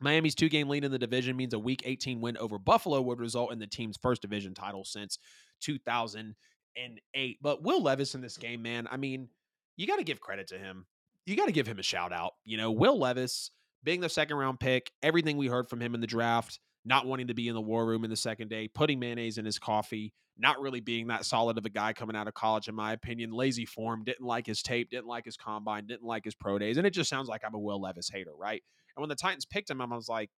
Miami's 0.00 0.34
two 0.34 0.48
game 0.48 0.68
lead 0.68 0.84
in 0.84 0.90
the 0.90 0.98
division 0.98 1.36
means 1.36 1.54
a 1.54 1.58
week 1.58 1.82
18 1.84 2.20
win 2.20 2.36
over 2.38 2.58
Buffalo 2.58 3.00
would 3.02 3.20
result 3.20 3.52
in 3.52 3.58
the 3.58 3.66
team's 3.66 3.96
first 4.02 4.22
division 4.22 4.54
title 4.54 4.84
since 4.84 5.18
2008. 5.60 7.38
But 7.40 7.62
Will 7.62 7.82
Levis 7.82 8.14
in 8.14 8.20
this 8.20 8.36
game, 8.36 8.62
man, 8.62 8.88
I 8.90 8.96
mean, 8.96 9.28
you 9.76 9.86
got 9.86 9.96
to 9.96 10.04
give 10.04 10.20
credit 10.20 10.48
to 10.48 10.58
him. 10.58 10.86
You 11.26 11.36
got 11.36 11.46
to 11.46 11.52
give 11.52 11.66
him 11.66 11.78
a 11.78 11.82
shout 11.82 12.12
out. 12.12 12.32
You 12.44 12.56
know, 12.56 12.70
Will 12.72 12.98
Levis 12.98 13.50
being 13.84 14.00
the 14.00 14.08
second 14.08 14.36
round 14.36 14.58
pick, 14.58 14.90
everything 15.02 15.36
we 15.36 15.46
heard 15.46 15.68
from 15.68 15.80
him 15.80 15.94
in 15.94 16.00
the 16.00 16.06
draft, 16.06 16.58
not 16.84 17.06
wanting 17.06 17.28
to 17.28 17.34
be 17.34 17.48
in 17.48 17.54
the 17.54 17.60
war 17.60 17.86
room 17.86 18.04
in 18.04 18.10
the 18.10 18.16
second 18.16 18.48
day, 18.48 18.68
putting 18.68 18.98
mayonnaise 18.98 19.38
in 19.38 19.44
his 19.44 19.58
coffee, 19.58 20.12
not 20.36 20.60
really 20.60 20.80
being 20.80 21.06
that 21.06 21.24
solid 21.24 21.56
of 21.58 21.64
a 21.64 21.70
guy 21.70 21.92
coming 21.92 22.16
out 22.16 22.26
of 22.26 22.34
college, 22.34 22.68
in 22.68 22.74
my 22.74 22.92
opinion. 22.92 23.30
Lazy 23.30 23.64
form, 23.64 24.02
didn't 24.04 24.26
like 24.26 24.46
his 24.46 24.62
tape, 24.62 24.90
didn't 24.90 25.06
like 25.06 25.24
his 25.24 25.36
combine, 25.36 25.86
didn't 25.86 26.06
like 26.06 26.24
his 26.24 26.34
pro 26.34 26.58
days. 26.58 26.76
And 26.76 26.86
it 26.86 26.90
just 26.90 27.10
sounds 27.10 27.28
like 27.28 27.42
I'm 27.46 27.54
a 27.54 27.58
Will 27.58 27.80
Levis 27.80 28.10
hater, 28.10 28.34
right? 28.36 28.62
And 28.96 29.02
when 29.02 29.08
the 29.08 29.14
Titans 29.14 29.46
picked 29.46 29.70
him, 29.70 29.80
I 29.80 29.86
was 29.86 30.08
like, 30.08 30.30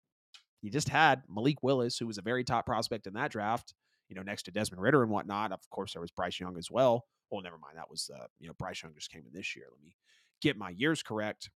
you 0.62 0.70
just 0.70 0.88
had 0.88 1.22
Malik 1.28 1.62
Willis, 1.62 1.98
who 1.98 2.06
was 2.06 2.18
a 2.18 2.22
very 2.22 2.44
top 2.44 2.66
prospect 2.66 3.06
in 3.06 3.14
that 3.14 3.30
draft, 3.30 3.74
you 4.08 4.16
know, 4.16 4.22
next 4.22 4.44
to 4.44 4.50
Desmond 4.50 4.82
Ridder 4.82 5.02
and 5.02 5.10
whatnot. 5.10 5.52
Of 5.52 5.60
course, 5.70 5.92
there 5.92 6.02
was 6.02 6.10
Bryce 6.10 6.40
Young 6.40 6.56
as 6.58 6.70
well. 6.70 7.04
Well, 7.30 7.42
never 7.42 7.58
mind. 7.58 7.76
That 7.76 7.90
was, 7.90 8.10
uh, 8.14 8.26
you 8.38 8.48
know, 8.48 8.54
Bryce 8.58 8.82
Young 8.82 8.94
just 8.94 9.10
came 9.10 9.24
in 9.26 9.32
this 9.32 9.56
year. 9.56 9.66
Let 9.70 9.82
me 9.82 9.96
get 10.40 10.56
my 10.56 10.70
years 10.70 11.02
correct. 11.02 11.50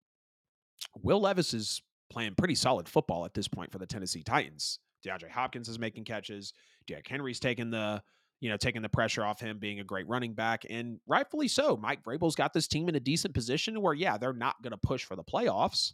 Will 1.02 1.22
Levis 1.22 1.54
is 1.54 1.82
playing 2.10 2.36
pretty 2.36 2.56
solid 2.56 2.90
football 2.90 3.26
at 3.26 3.34
this 3.34 3.48
point 3.48 3.72
for 3.72 3.78
the 3.78 3.86
Tennessee 3.86 4.24
Titans. 4.24 4.80
DeAndre 5.06 5.30
Hopkins 5.30 5.70
is 5.70 5.80
making 5.80 6.04
catches. 6.04 6.54
Derrick 6.88 7.08
Henry's 7.08 7.40
taking 7.40 7.70
the 7.70 8.02
you 8.42 8.50
know 8.50 8.58
taking 8.58 8.82
the 8.82 8.90
pressure 8.90 9.24
off 9.24 9.40
him 9.40 9.60
being 9.60 9.80
a 9.80 9.84
great 9.84 10.08
running 10.08 10.34
back, 10.34 10.66
and 10.70 11.00
rightfully 11.08 11.48
so. 11.48 11.78
Mike 11.78 12.04
Vrabel's 12.04 12.36
got 12.36 12.54
this 12.54 12.68
team 12.68 12.90
in 12.90 12.96
a 12.96 13.00
decent 13.00 13.34
position 13.34 13.82
where 13.82 13.94
yeah 13.94 14.18
they're 14.18 14.34
not 14.34 14.62
going 14.62 14.72
to 14.72 14.78
push 14.78 15.04
for 15.04 15.16
the 15.16 15.24
playoffs, 15.24 15.94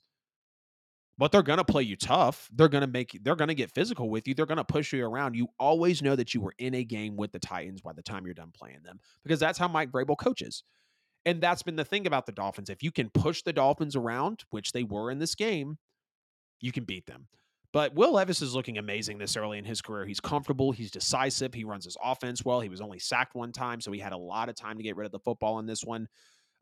but 1.17 1.31
they're 1.31 1.43
going 1.43 1.57
to 1.57 1.65
play 1.65 1.83
you 1.83 1.95
tough. 1.95 2.49
They're 2.53 2.69
going 2.69 2.81
to 2.81 2.87
make 2.87 3.19
they're 3.23 3.35
going 3.35 3.49
to 3.49 3.55
get 3.55 3.71
physical 3.71 4.09
with 4.09 4.27
you. 4.27 4.33
They're 4.33 4.45
going 4.45 4.57
to 4.57 4.63
push 4.63 4.93
you 4.93 5.05
around. 5.05 5.35
You 5.35 5.47
always 5.59 6.01
know 6.01 6.15
that 6.15 6.33
you 6.33 6.41
were 6.41 6.53
in 6.57 6.75
a 6.75 6.83
game 6.83 7.15
with 7.15 7.31
the 7.31 7.39
Titans 7.39 7.81
by 7.81 7.93
the 7.93 8.03
time 8.03 8.25
you're 8.25 8.33
done 8.33 8.51
playing 8.53 8.83
them 8.83 8.99
because 9.23 9.39
that's 9.39 9.57
how 9.57 9.67
Mike 9.67 9.91
Vrabel 9.91 10.17
coaches. 10.17 10.63
And 11.25 11.41
that's 11.41 11.63
been 11.63 11.75
the 11.75 11.85
thing 11.85 12.05
about 12.05 12.25
the 12.25 12.31
Dolphins. 12.31 12.69
If 12.69 12.83
you 12.83 12.91
can 12.91 13.09
push 13.09 13.41
the 13.41 13.53
Dolphins 13.53 13.95
around, 13.95 14.43
which 14.51 14.71
they 14.71 14.83
were 14.83 15.09
in 15.09 15.19
this 15.19 15.35
game, 15.35 15.77
you 16.61 16.71
can 16.71 16.83
beat 16.83 17.07
them. 17.07 17.27
But 17.73 17.93
Will 17.93 18.13
Levis 18.13 18.41
is 18.41 18.55
looking 18.55 18.77
amazing 18.77 19.17
this 19.17 19.35
early 19.35 19.57
in 19.57 19.65
his 19.65 19.81
career. 19.81 20.05
He's 20.05 20.21
comfortable, 20.21 20.71
he's 20.71 20.91
decisive, 20.91 21.53
he 21.53 21.65
runs 21.65 21.83
his 21.83 21.97
offense 22.01 22.45
well. 22.45 22.61
He 22.61 22.69
was 22.69 22.79
only 22.79 22.99
sacked 22.99 23.35
one 23.35 23.51
time, 23.51 23.81
so 23.81 23.91
he 23.91 23.99
had 23.99 24.13
a 24.13 24.17
lot 24.17 24.47
of 24.47 24.55
time 24.55 24.77
to 24.77 24.83
get 24.83 24.95
rid 24.95 25.05
of 25.05 25.11
the 25.11 25.19
football 25.19 25.59
in 25.59 25.65
this 25.65 25.83
one. 25.83 26.07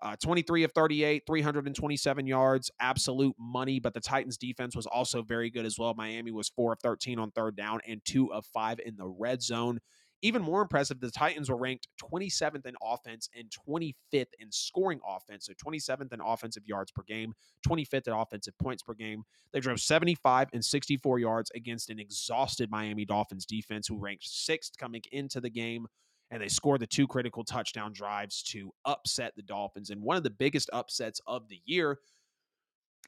Uh, 0.01 0.15
23 0.21 0.63
of 0.63 0.71
38, 0.71 1.23
327 1.27 2.25
yards, 2.25 2.71
absolute 2.79 3.35
money. 3.39 3.79
But 3.79 3.93
the 3.93 4.01
Titans' 4.01 4.37
defense 4.37 4.75
was 4.75 4.87
also 4.87 5.21
very 5.21 5.49
good 5.49 5.65
as 5.65 5.77
well. 5.77 5.93
Miami 5.93 6.31
was 6.31 6.49
4 6.49 6.73
of 6.73 6.79
13 6.79 7.19
on 7.19 7.31
third 7.31 7.55
down 7.55 7.79
and 7.87 8.01
2 8.03 8.33
of 8.33 8.45
5 8.47 8.79
in 8.83 8.95
the 8.97 9.07
red 9.07 9.43
zone. 9.43 9.79
Even 10.23 10.41
more 10.41 10.61
impressive, 10.61 11.01
the 11.01 11.11
Titans 11.11 11.49
were 11.49 11.57
ranked 11.57 11.89
27th 12.01 12.65
in 12.65 12.75
offense 12.81 13.29
and 13.37 13.51
25th 13.69 14.27
in 14.39 14.49
scoring 14.51 15.01
offense. 15.05 15.47
So 15.47 15.53
27th 15.53 16.13
in 16.13 16.21
offensive 16.21 16.63
yards 16.65 16.91
per 16.91 17.03
game, 17.03 17.33
25th 17.67 18.07
in 18.07 18.13
offensive 18.13 18.57
points 18.57 18.81
per 18.81 18.93
game. 18.93 19.23
They 19.51 19.59
drove 19.59 19.81
75 19.81 20.47
and 20.53 20.63
64 20.63 21.19
yards 21.19 21.51
against 21.55 21.89
an 21.89 21.99
exhausted 21.99 22.71
Miami 22.71 23.03
Dolphins 23.03 23.45
defense 23.45 23.85
who 23.85 23.99
ranked 23.99 24.23
sixth 24.23 24.77
coming 24.77 25.01
into 25.11 25.41
the 25.41 25.49
game. 25.49 25.87
And 26.31 26.41
they 26.41 26.47
scored 26.47 26.79
the 26.79 26.87
two 26.87 27.05
critical 27.05 27.43
touchdown 27.43 27.91
drives 27.93 28.41
to 28.43 28.71
upset 28.85 29.33
the 29.35 29.43
Dolphins 29.43 29.89
in 29.89 30.01
one 30.01 30.15
of 30.15 30.23
the 30.23 30.29
biggest 30.29 30.69
upsets 30.71 31.19
of 31.27 31.49
the 31.49 31.59
year. 31.65 31.99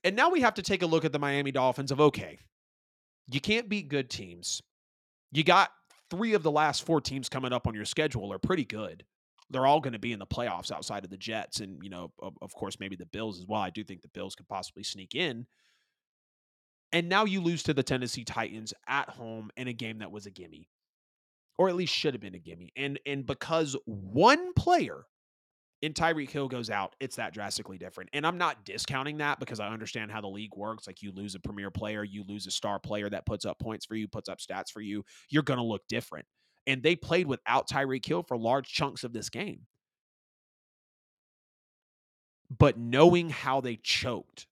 And 0.03 0.17
now 0.17 0.29
we 0.29 0.41
have 0.41 0.53
to 0.55 0.61
take 0.61 0.83
a 0.83 0.85
look 0.85 1.05
at 1.05 1.13
the 1.13 1.17
Miami 1.17 1.53
Dolphins 1.53 1.91
of 1.93 2.01
okay, 2.01 2.37
you 3.29 3.39
can't 3.39 3.69
beat 3.69 3.87
good 3.87 4.09
teams. 4.09 4.61
You 5.31 5.43
got 5.43 5.71
three 6.09 6.33
of 6.33 6.43
the 6.43 6.51
last 6.51 6.85
four 6.85 7.01
teams 7.01 7.29
coming 7.29 7.53
up 7.53 7.67
on 7.67 7.73
your 7.73 7.85
schedule 7.85 8.31
are 8.31 8.39
pretty 8.39 8.65
good. 8.65 9.05
They're 9.49 9.65
all 9.65 9.79
going 9.79 9.93
to 9.93 9.99
be 9.99 10.11
in 10.11 10.19
the 10.19 10.25
playoffs 10.25 10.71
outside 10.71 11.03
of 11.03 11.11
the 11.11 11.17
Jets, 11.17 11.59
and 11.59 11.79
you 11.83 11.89
know, 11.89 12.11
of, 12.19 12.33
of 12.41 12.53
course, 12.55 12.79
maybe 12.79 12.95
the 12.95 13.05
Bills 13.05 13.39
as 13.39 13.45
well. 13.45 13.61
I 13.61 13.69
do 13.69 13.83
think 13.83 14.01
the 14.01 14.07
Bills 14.07 14.35
could 14.35 14.47
possibly 14.47 14.83
sneak 14.83 15.13
in. 15.13 15.45
And 16.91 17.09
now 17.09 17.25
you 17.25 17.41
lose 17.41 17.61
to 17.63 17.73
the 17.73 17.83
Tennessee 17.83 18.23
Titans 18.23 18.73
at 18.87 19.09
home 19.09 19.51
in 19.57 19.67
a 19.67 19.73
game 19.73 19.99
that 19.99 20.11
was 20.11 20.25
a 20.25 20.31
gimme, 20.31 20.69
or 21.57 21.69
at 21.69 21.75
least 21.75 21.93
should 21.93 22.13
have 22.13 22.21
been 22.21 22.35
a 22.35 22.39
gimme. 22.39 22.71
And 22.75 22.99
and 23.05 23.25
because 23.25 23.75
one 23.85 24.53
player 24.53 25.05
and 25.83 25.93
Tyreek 25.93 26.29
Hill 26.29 26.47
goes 26.47 26.69
out, 26.69 26.95
it's 26.99 27.17
that 27.17 27.33
drastically 27.33 27.77
different. 27.77 28.09
And 28.13 28.25
I'm 28.25 28.37
not 28.37 28.65
discounting 28.65 29.17
that 29.17 29.39
because 29.39 29.59
I 29.59 29.67
understand 29.67 30.11
how 30.11 30.21
the 30.21 30.27
league 30.27 30.55
works. 30.55 30.87
Like 30.87 31.03
you 31.03 31.11
lose 31.11 31.35
a 31.35 31.39
premier 31.39 31.69
player, 31.69 32.03
you 32.03 32.23
lose 32.27 32.47
a 32.47 32.51
star 32.51 32.79
player 32.79 33.09
that 33.09 33.25
puts 33.25 33.45
up 33.45 33.59
points 33.59 33.85
for 33.85 33.95
you, 33.95 34.07
puts 34.07 34.29
up 34.29 34.39
stats 34.39 34.71
for 34.71 34.81
you, 34.81 35.03
you're 35.29 35.43
going 35.43 35.59
to 35.59 35.65
look 35.65 35.87
different. 35.87 36.25
And 36.65 36.81
they 36.81 36.95
played 36.95 37.27
without 37.27 37.69
Tyreek 37.69 38.05
Hill 38.05 38.23
for 38.23 38.37
large 38.37 38.67
chunks 38.67 39.03
of 39.03 39.13
this 39.13 39.29
game. 39.29 39.61
But 42.57 42.77
knowing 42.77 43.29
how 43.29 43.61
they 43.61 43.75
choked 43.75 44.47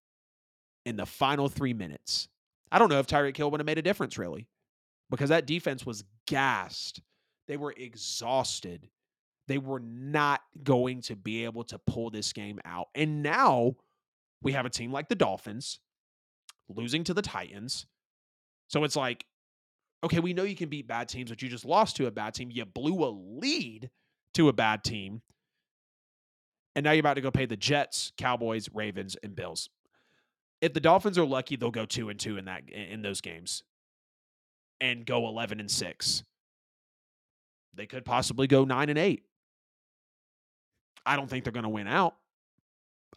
in 0.86 0.98
the 0.98 1.06
final 1.06 1.48
three 1.48 1.74
minutes, 1.74 2.28
I 2.72 2.80
don't 2.80 2.90
know 2.90 3.00
if 3.00 3.08
Tyreek 3.08 3.38
Hill 3.38 3.50
would 3.52 3.60
have 3.60 3.66
made 3.66 3.78
a 3.78 3.84
difference 3.84 4.18
really 4.18 4.48
because 5.10 5.30
that 5.30 5.48
defense 5.48 5.86
was 5.86 6.04
gassed. 6.28 7.02
They 7.48 7.58
were 7.58 7.74
exhausted 7.76 8.90
they 9.48 9.58
were 9.58 9.80
not 9.80 10.42
going 10.64 11.02
to 11.02 11.16
be 11.16 11.46
able 11.46 11.64
to 11.66 11.80
pull 11.80 12.10
this 12.10 12.32
game 12.34 12.60
out. 12.66 12.88
And 12.96 13.22
now 13.22 13.76
we 14.42 14.54
have 14.54 14.66
a 14.66 14.70
team 14.70 14.92
like 14.92 15.10
the 15.10 15.16
Dolphins 15.16 15.80
losing 16.70 17.04
to 17.06 17.14
the 17.14 17.22
Titans. 17.22 17.86
So 18.68 18.84
it's 18.84 18.96
like, 18.96 19.26
okay, 20.04 20.20
we 20.20 20.34
know 20.34 20.44
you 20.44 20.56
can 20.56 20.70
beat 20.70 20.88
bad 20.88 21.10
teams, 21.10 21.30
but 21.30 21.42
you 21.42 21.50
just 21.50 21.66
lost 21.66 21.96
to 21.98 22.08
a 22.08 22.12
bad 22.12 22.34
team. 22.34 22.50
You 22.52 22.66
blew 22.66 23.04
a 23.04 23.12
lead 23.12 23.90
to 24.36 24.50
a 24.50 24.54
bad 24.54 24.84
team. 24.84 25.22
And 26.76 26.84
now 26.84 26.92
you're 26.92 27.02
about 27.02 27.16
to 27.16 27.22
go 27.22 27.32
pay 27.32 27.46
the 27.46 27.58
Jets, 27.58 28.12
Cowboys, 28.18 28.70
Ravens, 28.74 29.16
and 29.24 29.36
Bills. 29.36 29.70
If 30.62 30.74
the 30.74 30.80
Dolphins 30.80 31.18
are 31.18 31.26
lucky, 31.26 31.56
they'll 31.56 31.72
go 31.72 31.86
two 31.86 32.10
and 32.10 32.20
two 32.20 32.38
in 32.38 32.46
that 32.46 32.70
in 32.70 33.02
those 33.02 33.22
games 33.22 33.64
and 34.82 35.06
go 35.06 35.28
11 35.28 35.60
and 35.60 35.70
6. 35.70 36.24
They 37.76 37.86
could 37.86 38.06
possibly 38.06 38.48
go 38.48 38.64
9 38.66 38.90
and 38.90 38.98
8. 38.98 39.24
I 41.06 41.16
don't 41.16 41.30
think 41.30 41.44
they're 41.44 41.54
going 41.54 41.64
to 41.64 41.70
win 41.70 41.88
out. 41.88 42.16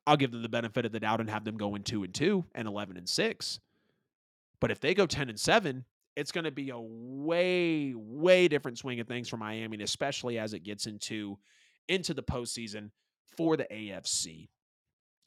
I'll 0.07 0.17
give 0.17 0.31
them 0.31 0.43
the 0.43 0.49
benefit 0.49 0.87
of 0.87 0.93
the 0.93 1.01
doubt 1.01 1.21
and 1.21 1.31
have 1.31 1.45
them 1.45 1.57
go 1.57 1.75
in 1.75 1.83
two 1.83 2.05
and 2.05 2.15
two 2.15 2.45
and 2.55 2.69
eleven 2.69 2.97
and 2.97 3.09
six. 3.09 3.59
But 4.61 4.71
if 4.71 4.81
they 4.81 4.95
go 4.95 5.07
ten 5.07 5.29
and 5.29 5.39
seven 5.39 5.85
it's 6.17 6.33
going 6.33 6.45
to 6.45 6.51
be 6.51 6.71
a 6.71 6.79
way, 6.81 7.93
way 7.95 8.49
different 8.49 8.79
swing 8.79 8.99
of 9.01 9.07
things 9.07 9.29
for 9.29 9.37
Miami, 9.37 9.81
especially 9.83 10.39
as 10.39 10.55
it 10.55 10.65
gets 10.65 10.87
into 10.87 11.39
into 11.89 12.15
the 12.15 12.23
postseason 12.23 12.91
for 13.37 13.57
the 13.57 13.67
AFC. 13.71 14.49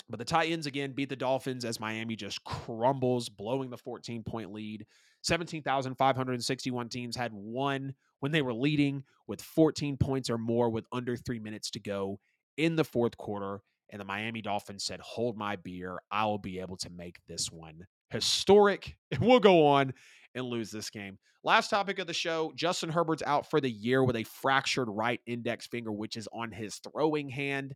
But 0.10 0.18
the 0.18 0.26
Titans 0.26 0.66
again 0.66 0.94
beat 0.94 1.10
the 1.10 1.16
Dolphins 1.16 1.64
as 1.64 1.80
Miami 1.80 2.16
just 2.16 2.44
crumbles, 2.44 3.30
blowing 3.30 3.70
the 3.70 3.78
14 3.78 4.24
point 4.24 4.52
lead. 4.52 4.88
17,561 5.22 6.90
teams 6.90 7.16
had 7.16 7.32
one 7.34 7.94
when 8.20 8.32
they 8.32 8.42
were 8.42 8.54
leading 8.54 9.04
with 9.28 9.42
14 9.42 9.98
points 9.98 10.30
or 10.30 10.38
more 10.38 10.70
with 10.70 10.86
under 10.92 11.16
three 11.16 11.40
minutes 11.40 11.70
to 11.72 11.80
go 11.80 12.20
in 12.60 12.76
the 12.76 12.84
fourth 12.84 13.18
quarter. 13.18 13.62
And 13.92 14.00
the 14.00 14.06
Miami 14.06 14.44
Dolphins 14.44 14.84
said, 14.84 15.00
Hold 15.00 15.36
my 15.36 15.56
beer. 15.56 15.98
I 16.12 16.26
will 16.26 16.38
be 16.38 16.60
able 16.60 16.78
to 16.78 16.92
make 16.92 17.18
this 17.28 17.52
one 17.52 17.88
historic. 18.12 18.96
And 19.12 19.22
we'll 19.22 19.40
go 19.40 19.66
on 19.66 19.94
and 20.36 20.46
lose 20.46 20.70
this 20.70 20.92
game. 20.92 21.18
Last 21.44 21.70
topic 21.70 21.98
of 21.98 22.06
the 22.06 22.14
show 22.14 22.52
Justin 22.56 22.92
Herbert's 22.92 23.24
out 23.26 23.50
for 23.50 23.60
the 23.60 23.72
year 23.72 24.04
with 24.04 24.16
a 24.16 24.24
fractured 24.24 24.88
right 24.90 25.20
index 25.26 25.66
finger, 25.66 25.92
which 25.92 26.16
is 26.16 26.28
on 26.32 26.52
his 26.52 26.76
throwing 26.76 27.30
hand. 27.30 27.74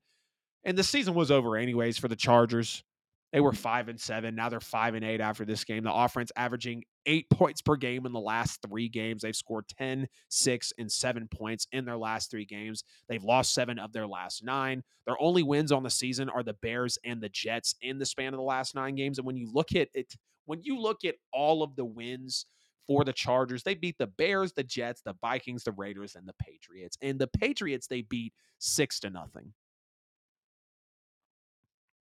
And 0.63 0.77
the 0.77 0.83
season 0.83 1.15
was 1.15 1.31
over, 1.31 1.57
anyways, 1.57 1.97
for 1.97 2.07
the 2.07 2.15
Chargers. 2.15 2.83
They 3.31 3.39
were 3.39 3.51
mm-hmm. 3.51 3.57
five 3.57 3.87
and 3.89 3.99
seven. 3.99 4.35
Now 4.35 4.49
they're 4.49 4.59
five 4.59 4.93
and 4.93 5.03
eight 5.03 5.21
after 5.21 5.43
this 5.43 5.63
game. 5.63 5.83
The 5.83 5.93
offense 5.93 6.31
averaging 6.35 6.83
eight 7.05 7.29
points 7.29 7.61
per 7.61 7.75
game 7.75 8.05
in 8.05 8.11
the 8.11 8.19
last 8.19 8.61
three 8.67 8.89
games. 8.89 9.21
They've 9.21 9.35
scored 9.35 9.67
10, 9.77 10.07
six, 10.29 10.73
and 10.77 10.91
seven 10.91 11.27
points 11.27 11.67
in 11.71 11.85
their 11.85 11.97
last 11.97 12.31
three 12.31 12.45
games. 12.45 12.83
They've 13.07 13.23
lost 13.23 13.53
seven 13.53 13.79
of 13.79 13.93
their 13.93 14.07
last 14.07 14.43
nine. 14.43 14.83
Their 15.05 15.21
only 15.21 15.43
wins 15.43 15.71
on 15.71 15.83
the 15.83 15.89
season 15.89 16.29
are 16.29 16.43
the 16.43 16.53
Bears 16.53 16.97
and 17.03 17.21
the 17.21 17.29
Jets 17.29 17.75
in 17.81 17.99
the 17.99 18.05
span 18.05 18.33
of 18.33 18.37
the 18.37 18.43
last 18.43 18.75
nine 18.75 18.95
games. 18.95 19.17
And 19.17 19.27
when 19.27 19.37
you 19.37 19.51
look 19.51 19.75
at 19.75 19.89
it, 19.93 20.13
when 20.45 20.61
you 20.63 20.79
look 20.79 21.05
at 21.05 21.15
all 21.31 21.63
of 21.63 21.75
the 21.75 21.85
wins 21.85 22.45
for 22.85 23.03
the 23.03 23.13
Chargers, 23.13 23.63
they 23.63 23.75
beat 23.75 23.97
the 23.97 24.07
Bears, 24.07 24.53
the 24.53 24.63
Jets, 24.63 25.01
the 25.01 25.15
Vikings, 25.21 25.63
the 25.63 25.71
Raiders, 25.71 26.15
and 26.15 26.27
the 26.27 26.33
Patriots. 26.33 26.97
And 27.01 27.17
the 27.19 27.27
Patriots, 27.27 27.87
they 27.87 28.01
beat 28.01 28.33
six 28.59 28.99
to 29.01 29.09
nothing 29.09 29.53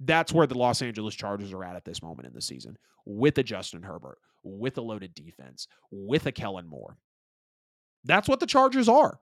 that's 0.05 0.33
where 0.33 0.47
the 0.47 0.59
Los 0.59 0.83
Angeles 0.83 1.15
Chargers 1.15 1.53
are 1.53 1.65
at 1.65 1.77
at 1.77 1.85
this 1.85 2.03
moment 2.03 2.27
in 2.27 2.35
the 2.35 2.41
season 2.41 2.77
with 3.07 3.39
a 3.39 3.43
Justin 3.43 3.83
Herbert, 3.83 4.19
with 4.43 4.79
a 4.79 4.83
loaded 4.83 5.15
defense, 5.15 5.67
with 5.91 6.27
a 6.27 6.33
Kellen 6.33 6.67
Moore. 6.67 6.97
That's 8.05 8.29
what 8.29 8.41
the 8.41 8.47
Chargers 8.47 8.89
are. 8.89 9.19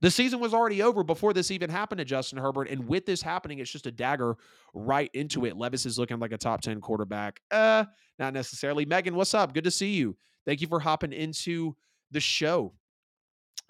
The 0.00 0.10
season 0.10 0.40
was 0.40 0.52
already 0.52 0.82
over 0.82 1.02
before 1.02 1.32
this 1.32 1.50
even 1.50 1.70
happened 1.70 1.98
to 2.00 2.04
Justin 2.04 2.38
Herbert. 2.38 2.68
And 2.68 2.86
with 2.86 3.06
this 3.06 3.22
happening, 3.22 3.60
it's 3.60 3.70
just 3.70 3.86
a 3.86 3.90
dagger 3.90 4.36
right 4.74 5.10
into 5.14 5.46
it. 5.46 5.56
Levis 5.56 5.86
is 5.86 5.98
looking 5.98 6.18
like 6.18 6.32
a 6.32 6.38
top 6.38 6.60
10 6.60 6.80
quarterback. 6.80 7.40
Uh, 7.50 7.84
not 8.18 8.34
necessarily. 8.34 8.84
Megan, 8.84 9.14
what's 9.14 9.32
up? 9.32 9.54
Good 9.54 9.64
to 9.64 9.70
see 9.70 9.94
you. 9.94 10.16
Thank 10.44 10.60
you 10.60 10.66
for 10.66 10.80
hopping 10.80 11.12
into 11.12 11.76
the 12.10 12.20
show. 12.20 12.74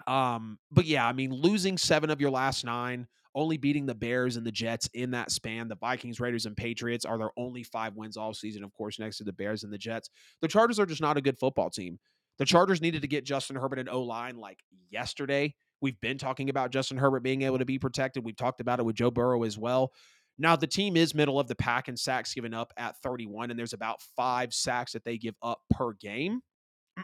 Um, 0.05 0.59
but 0.71 0.85
yeah, 0.85 1.07
I 1.07 1.13
mean, 1.13 1.33
losing 1.33 1.77
seven 1.77 2.09
of 2.09 2.19
your 2.19 2.29
last 2.29 2.65
nine, 2.65 3.07
only 3.35 3.57
beating 3.57 3.85
the 3.85 3.95
Bears 3.95 4.37
and 4.37 4.45
the 4.45 4.51
Jets 4.51 4.89
in 4.93 5.11
that 5.11 5.31
span. 5.31 5.67
The 5.67 5.75
Vikings, 5.75 6.19
Raiders, 6.19 6.45
and 6.45 6.55
Patriots 6.55 7.05
are 7.05 7.17
their 7.17 7.31
only 7.37 7.63
five 7.63 7.95
wins 7.95 8.17
all 8.17 8.33
season, 8.33 8.63
of 8.63 8.73
course, 8.73 8.99
next 8.99 9.17
to 9.17 9.23
the 9.23 9.33
Bears 9.33 9.63
and 9.63 9.71
the 9.71 9.77
Jets. 9.77 10.09
The 10.41 10.47
Chargers 10.47 10.79
are 10.79 10.85
just 10.85 11.01
not 11.01 11.17
a 11.17 11.21
good 11.21 11.37
football 11.37 11.69
team. 11.69 11.99
The 12.37 12.45
Chargers 12.45 12.81
needed 12.81 13.01
to 13.01 13.07
get 13.07 13.25
Justin 13.25 13.55
Herbert 13.55 13.79
and 13.79 13.89
O 13.89 14.01
line 14.03 14.37
like 14.37 14.59
yesterday. 14.89 15.55
We've 15.81 15.99
been 16.01 16.17
talking 16.17 16.49
about 16.49 16.71
Justin 16.71 16.97
Herbert 16.97 17.23
being 17.23 17.43
able 17.43 17.59
to 17.59 17.65
be 17.65 17.79
protected. 17.79 18.23
We've 18.23 18.35
talked 18.35 18.61
about 18.61 18.79
it 18.79 18.85
with 18.85 18.95
Joe 18.95 19.11
Burrow 19.11 19.43
as 19.43 19.57
well. 19.57 19.91
Now, 20.39 20.55
the 20.55 20.67
team 20.67 20.95
is 20.95 21.15
middle 21.15 21.39
of 21.39 21.47
the 21.47 21.55
pack 21.55 21.87
in 21.87 21.97
sacks 21.97 22.33
given 22.33 22.53
up 22.53 22.71
at 22.77 22.95
31, 23.01 23.49
and 23.49 23.59
there's 23.59 23.73
about 23.73 24.01
five 24.15 24.53
sacks 24.53 24.93
that 24.93 25.03
they 25.03 25.17
give 25.17 25.35
up 25.41 25.61
per 25.71 25.93
game. 25.93 26.41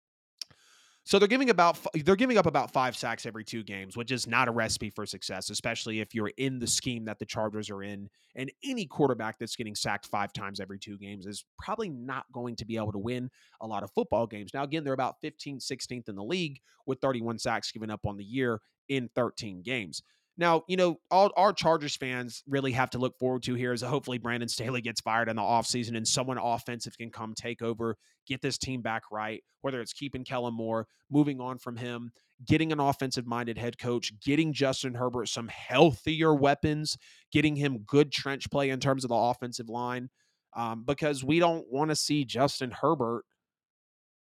So 1.05 1.19
they're 1.19 1.27
giving 1.27 1.49
about 1.49 1.77
they're 1.93 2.15
giving 2.15 2.37
up 2.37 2.45
about 2.45 2.71
five 2.71 2.95
sacks 2.95 3.25
every 3.25 3.43
two 3.43 3.63
games, 3.63 3.97
which 3.97 4.11
is 4.11 4.25
not 4.25 4.47
a 4.47 4.51
recipe 4.51 4.89
for 4.89 5.05
success, 5.05 5.49
especially 5.49 5.99
if 5.99 6.15
you're 6.15 6.31
in 6.37 6.59
the 6.59 6.67
scheme 6.67 7.05
that 7.05 7.19
the 7.19 7.25
Chargers 7.25 7.69
are 7.69 7.83
in. 7.83 8.09
And 8.35 8.49
any 8.63 8.85
quarterback 8.85 9.37
that's 9.37 9.55
getting 9.57 9.75
sacked 9.75 10.07
five 10.07 10.31
times 10.31 10.61
every 10.61 10.79
two 10.79 10.97
games 10.97 11.25
is 11.25 11.43
probably 11.59 11.89
not 11.89 12.25
going 12.31 12.55
to 12.55 12.65
be 12.65 12.77
able 12.77 12.93
to 12.93 12.99
win 12.99 13.29
a 13.59 13.67
lot 13.67 13.83
of 13.83 13.91
football 13.91 14.25
games. 14.25 14.51
Now, 14.53 14.63
again, 14.63 14.85
they're 14.85 14.93
about 14.93 15.15
15th, 15.21 15.69
16th 15.69 16.07
in 16.07 16.15
the 16.15 16.23
league 16.23 16.59
with 16.85 16.99
31 16.99 17.37
sacks 17.37 17.71
given 17.71 17.91
up 17.91 18.05
on 18.05 18.15
the 18.15 18.23
year 18.23 18.61
in 18.87 19.09
13 19.13 19.61
games. 19.61 20.01
Now, 20.37 20.63
you 20.67 20.77
know, 20.77 20.97
all 21.11 21.31
our 21.37 21.53
Chargers 21.53 21.95
fans 21.95 22.43
really 22.47 22.71
have 22.71 22.89
to 22.91 22.97
look 22.97 23.17
forward 23.19 23.43
to 23.43 23.53
here 23.53 23.71
is 23.71 23.81
hopefully 23.81 24.17
Brandon 24.17 24.49
Staley 24.49 24.81
gets 24.81 25.01
fired 25.01 25.29
in 25.29 25.35
the 25.35 25.43
offseason 25.43 25.95
and 25.95 26.07
someone 26.07 26.39
offensive 26.39 26.97
can 26.97 27.11
come 27.11 27.33
take 27.35 27.61
over, 27.61 27.97
get 28.25 28.41
this 28.41 28.57
team 28.57 28.81
back 28.81 29.03
right, 29.11 29.43
whether 29.61 29.79
it's 29.79 29.93
keeping 29.93 30.23
Kellen 30.23 30.55
Moore, 30.55 30.87
moving 31.11 31.39
on 31.39 31.59
from 31.59 31.75
him, 31.75 32.11
getting 32.47 32.71
an 32.71 32.79
offensive 32.79 33.27
minded 33.27 33.59
head 33.59 33.77
coach, 33.77 34.11
getting 34.21 34.53
Justin 34.53 34.95
Herbert 34.95 35.29
some 35.29 35.49
healthier 35.49 36.33
weapons, 36.33 36.97
getting 37.31 37.55
him 37.55 37.83
good 37.85 38.11
trench 38.11 38.49
play 38.49 38.71
in 38.71 38.79
terms 38.79 39.03
of 39.03 39.09
the 39.09 39.15
offensive 39.15 39.69
line. 39.69 40.09
Um, 40.55 40.83
because 40.85 41.23
we 41.23 41.39
don't 41.39 41.65
want 41.71 41.89
to 41.89 41.95
see 41.95 42.25
Justin 42.25 42.71
Herbert 42.71 43.23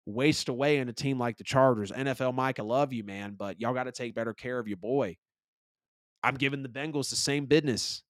waste 0.07 0.49
away 0.49 0.78
in 0.78 0.89
a 0.89 0.93
team 0.93 1.19
like 1.19 1.37
the 1.37 1.45
Chargers. 1.45 1.91
NFL 1.91 2.35
Mike, 2.35 2.59
I 2.59 2.62
love 2.62 2.93
you, 2.93 3.05
man, 3.05 3.35
but 3.37 3.61
y'all 3.61 3.74
got 3.74 3.85
to 3.85 3.93
take 3.93 4.15
better 4.15 4.35
care 4.35 4.59
of 4.59 4.69
your 4.69 4.77
boy. 4.77 5.16
I'm 6.23 6.35
giving 6.35 6.63
the 6.63 6.69
Bengals 6.69 7.11
the 7.11 7.17
same 7.17 7.47
business. 7.47 8.03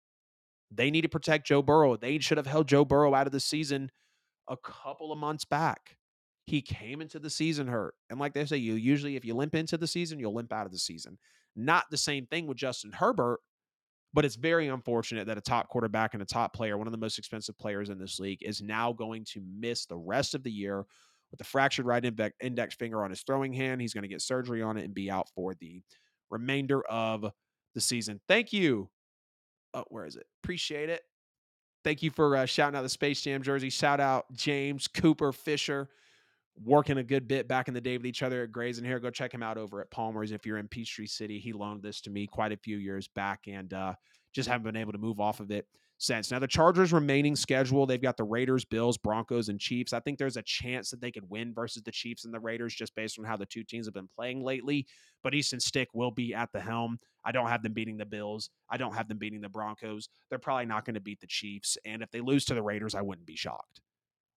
They 0.71 0.91
need 0.91 1.03
to 1.03 1.09
protect 1.09 1.47
Joe 1.47 1.63
Burrow. 1.63 1.97
They 1.97 2.19
should 2.19 2.39
have 2.39 2.47
held 2.47 2.69
Joe 2.69 2.85
Burrow 2.85 3.15
out 3.15 3.27
of 3.27 3.33
the 3.33 3.41
season 3.41 3.91
a 4.49 4.57
couple 4.57 5.13
of 5.13 5.19
months 5.19 5.45
back. 5.45 5.97
He 6.47 6.63
came 6.63 7.01
into 7.01 7.19
the 7.19 7.31
season 7.31 7.69
hurt. 7.69 7.95
And 8.09 8.19
like 8.19 8.35
they 8.35 8.45
say, 8.45 8.57
you 8.57 8.75
usually, 8.75 9.17
if 9.17 9.25
you 9.25 9.35
limp 9.35 9.55
into 9.55 9.77
the 9.77 9.87
season, 9.87 10.19
you'll 10.19 10.35
limp 10.35 10.53
out 10.53 10.67
of 10.67 10.73
the 10.73 10.79
season. 10.79 11.19
Not 11.55 11.85
the 11.91 11.97
same 11.97 12.27
thing 12.27 12.47
with 12.47 12.57
Justin 12.57 12.93
Herbert, 12.93 13.41
but 14.13 14.25
it's 14.25 14.37
very 14.37 14.69
unfortunate 14.69 15.27
that 15.27 15.39
a 15.39 15.43
top 15.43 15.69
quarterback 15.69 16.15
and 16.15 16.23
a 16.23 16.27
top 16.27 16.55
player, 16.55 16.77
one 16.77 16.89
of 16.89 16.93
the 16.93 16.99
most 16.99 17.19
expensive 17.19 17.59
players 17.59 17.91
in 17.91 17.99
this 17.99 18.19
league, 18.19 18.43
is 18.43 18.61
now 18.61 18.93
going 18.93 19.25
to 19.27 19.43
miss 19.59 19.87
the 19.87 19.97
rest 19.97 20.35
of 20.35 20.43
the 20.43 20.51
year 20.51 20.85
with 21.31 21.41
a 21.41 21.45
fractured 21.45 21.87
right 21.87 22.05
index 22.41 22.75
finger 22.75 23.05
on 23.05 23.11
his 23.11 23.23
throwing 23.23 23.53
hand. 23.53 23.81
He's 23.81 23.95
going 23.95 24.03
to 24.03 24.09
get 24.09 24.23
surgery 24.23 24.63
on 24.63 24.77
it 24.77 24.85
and 24.85 24.95
be 24.95 25.11
out 25.11 25.29
for 25.35 25.55
the 25.55 25.83
remainder 26.31 26.83
of 26.87 27.31
the 27.75 27.81
season. 27.81 28.21
Thank 28.29 28.53
you. 28.53 28.89
Oh, 29.75 29.85
where 29.89 30.05
is 30.05 30.17
it? 30.17 30.27
Appreciate 30.43 30.89
it. 30.89 31.03
Thank 31.85 32.03
you 32.03 32.11
for 32.11 32.37
uh, 32.37 32.47
shouting 32.47 32.77
out 32.77 32.83
the 32.83 32.89
Space 32.89 33.23
Jam 33.23 33.43
jersey. 33.43 33.71
Shout 33.71 34.01
out 34.01 34.27
James 34.35 34.87
Cooper 34.87 35.33
Fisher, 35.33 35.89
working 36.63 36.99
a 36.99 37.03
good 37.03 37.27
bit 37.27 37.49
back 37.49 37.69
in 37.69 37.75
the 37.75 37.81
day 37.81 37.97
with 37.97 38.07
each 38.07 38.23
other 38.23 38.43
at 38.43 38.53
Grays 38.53 38.79
and 38.79 38.87
here. 38.87 38.99
Go 38.99 39.11
check 39.11 39.33
him 39.33 39.43
out 39.43 39.57
over 39.57 39.81
at 39.81 39.91
Palmer's 39.91 40.33
if 40.33 40.45
you're 40.45 40.59
in 40.59 40.69
Peachtree 40.69 41.07
City. 41.07 41.39
He 41.39 41.53
loaned 41.53 41.83
this 41.83 42.01
to 42.03 42.11
me 42.11 42.27
quite 42.27 42.53
a 42.53 42.57
few 42.57 42.77
years 42.77 43.09
back 43.09 43.41
and 43.47 43.73
uh, 43.73 43.95
just 44.35 44.49
haven't 44.49 44.65
been 44.65 44.77
able 44.77 44.93
to 44.93 44.99
move 44.99 45.21
off 45.21 45.41
of 45.41 45.51
it 45.51 45.67
since. 45.97 46.31
Now, 46.31 46.39
the 46.39 46.47
Chargers' 46.47 46.93
remaining 46.93 47.37
schedule, 47.37 47.87
they've 47.87 48.01
got 48.01 48.17
the 48.17 48.25
Raiders, 48.25 48.65
Bills, 48.65 48.99
Broncos, 48.99 49.49
and 49.49 49.61
Chiefs. 49.61 49.93
I 49.93 50.01
think 50.01 50.19
there's 50.19 50.39
a 50.39 50.43
chance 50.43 50.91
that 50.91 51.01
they 51.01 51.11
could 51.11 51.29
win 51.29 51.55
versus 51.55 51.83
the 51.83 51.93
Chiefs 51.93 52.25
and 52.25 52.35
the 52.35 52.41
Raiders 52.41 52.75
just 52.75 52.95
based 52.95 53.19
on 53.19 53.25
how 53.25 53.37
the 53.37 53.47
two 53.47 53.63
teams 53.63 53.87
have 53.87 53.95
been 53.95 54.09
playing 54.17 54.43
lately. 54.43 54.87
But 55.23 55.35
Easton 55.35 55.61
Stick 55.61 55.89
will 55.95 56.11
be 56.11 56.35
at 56.35 56.51
the 56.53 56.61
helm. 56.61 56.99
I 57.25 57.33
don't 57.33 57.49
have 57.49 57.63
them 57.63 57.73
beating 57.73 57.97
the 57.97 58.07
Bills. 58.07 58.51
I 58.69 58.77
don't 58.77 58.95
have 58.95 59.09
them 59.09 59.19
beating 59.19 59.41
the 59.41 59.49
Broncos. 59.49 60.09
They're 60.29 60.39
probably 60.39 60.67
not 60.67 60.85
going 60.85 60.95
to 60.95 61.01
beat 61.01 61.21
the 61.21 61.27
Chiefs. 61.27 61.77
And 61.85 62.03
if 62.03 62.11
they 62.11 62.21
lose 62.21 62.45
to 62.47 62.55
the 62.55 62.63
Raiders, 62.63 62.95
I 62.95 63.03
wouldn't 63.03 63.27
be 63.27 63.37
shocked. 63.37 63.81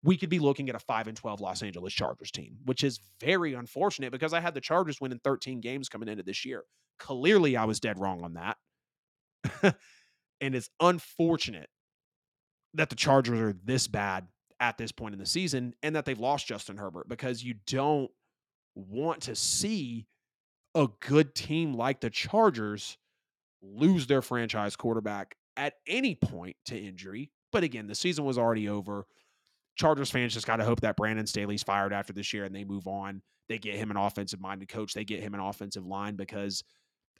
We 0.03 0.18
could 0.18 0.30
be 0.30 0.39
looking 0.39 0.68
at 0.69 0.76
a 0.76 0.80
5 0.80 1.07
and 1.07 1.15
12 1.18 1.39
Los 1.39 1.64
Angeles 1.64 1.93
Chargers 1.93 2.30
team, 2.30 2.57
which 2.65 2.84
is 2.84 2.99
very 3.22 3.53
unfortunate 3.53 4.11
because 4.11 4.34
I 4.34 4.41
had 4.41 4.53
the 4.53 4.61
Chargers 4.61 4.99
winning 4.99 5.22
13 5.23 5.61
games 5.61 5.88
coming 5.88 6.10
into 6.10 6.23
this 6.23 6.43
year. 6.43 6.64
Clearly, 6.99 7.55
I 7.55 7.65
was 7.65 7.80
dead 7.80 7.99
wrong 7.99 8.23
on 8.23 8.34
that. 8.34 8.57
and 10.41 10.55
it's 10.55 10.69
unfortunate 10.81 11.69
that 12.73 12.89
the 12.89 12.95
Chargers 12.95 13.39
are 13.39 13.55
this 13.64 13.88
bad 13.88 14.27
at 14.60 14.77
this 14.77 14.91
point 14.91 15.14
in 15.14 15.19
the 15.19 15.26
season 15.26 15.73
and 15.84 15.95
that 15.95 16.05
they've 16.05 16.19
lost 16.19 16.47
Justin 16.47 16.77
Herbert 16.77 17.07
because 17.07 17.43
you 17.43 17.55
don't 17.65 18.11
want 18.76 19.22
to 19.23 19.35
see 19.35 20.07
a 20.76 20.88
good 21.00 21.36
team 21.36 21.74
like 21.74 22.02
the 22.02 22.10
Chargers 22.10 22.98
lose 23.62 24.08
their 24.08 24.22
franchise 24.22 24.76
quarterback 24.76 25.36
at 25.56 25.76
any 25.88 26.16
point 26.16 26.56
to 26.66 26.78
injury. 26.78 27.32
But 27.52 27.64
again, 27.64 27.88
the 27.88 27.95
season 27.95 28.26
was 28.26 28.38
already 28.38 28.68
over. 28.68 29.06
Chargers 29.76 30.12
fans 30.12 30.34
just 30.34 30.48
got 30.48 30.58
to 30.58 30.66
hope 30.66 30.82
that 30.82 30.98
Brandon 30.98 31.26
Staley's 31.26 31.64
fired 31.64 31.94
after 31.94 32.14
this 32.14 32.34
year 32.34 32.44
and 32.44 32.56
they 32.56 32.64
move 32.64 32.88
on. 32.88 33.22
They 33.50 33.58
get 33.58 33.76
him 33.76 33.91
an 33.91 33.98
offensive 33.98 34.40
minded 34.40 34.70
coach. 34.70 34.94
They 34.94 35.04
get 35.04 35.22
him 35.22 35.34
an 35.34 35.40
offensive 35.40 35.86
line 35.86 36.16
because 36.16 36.64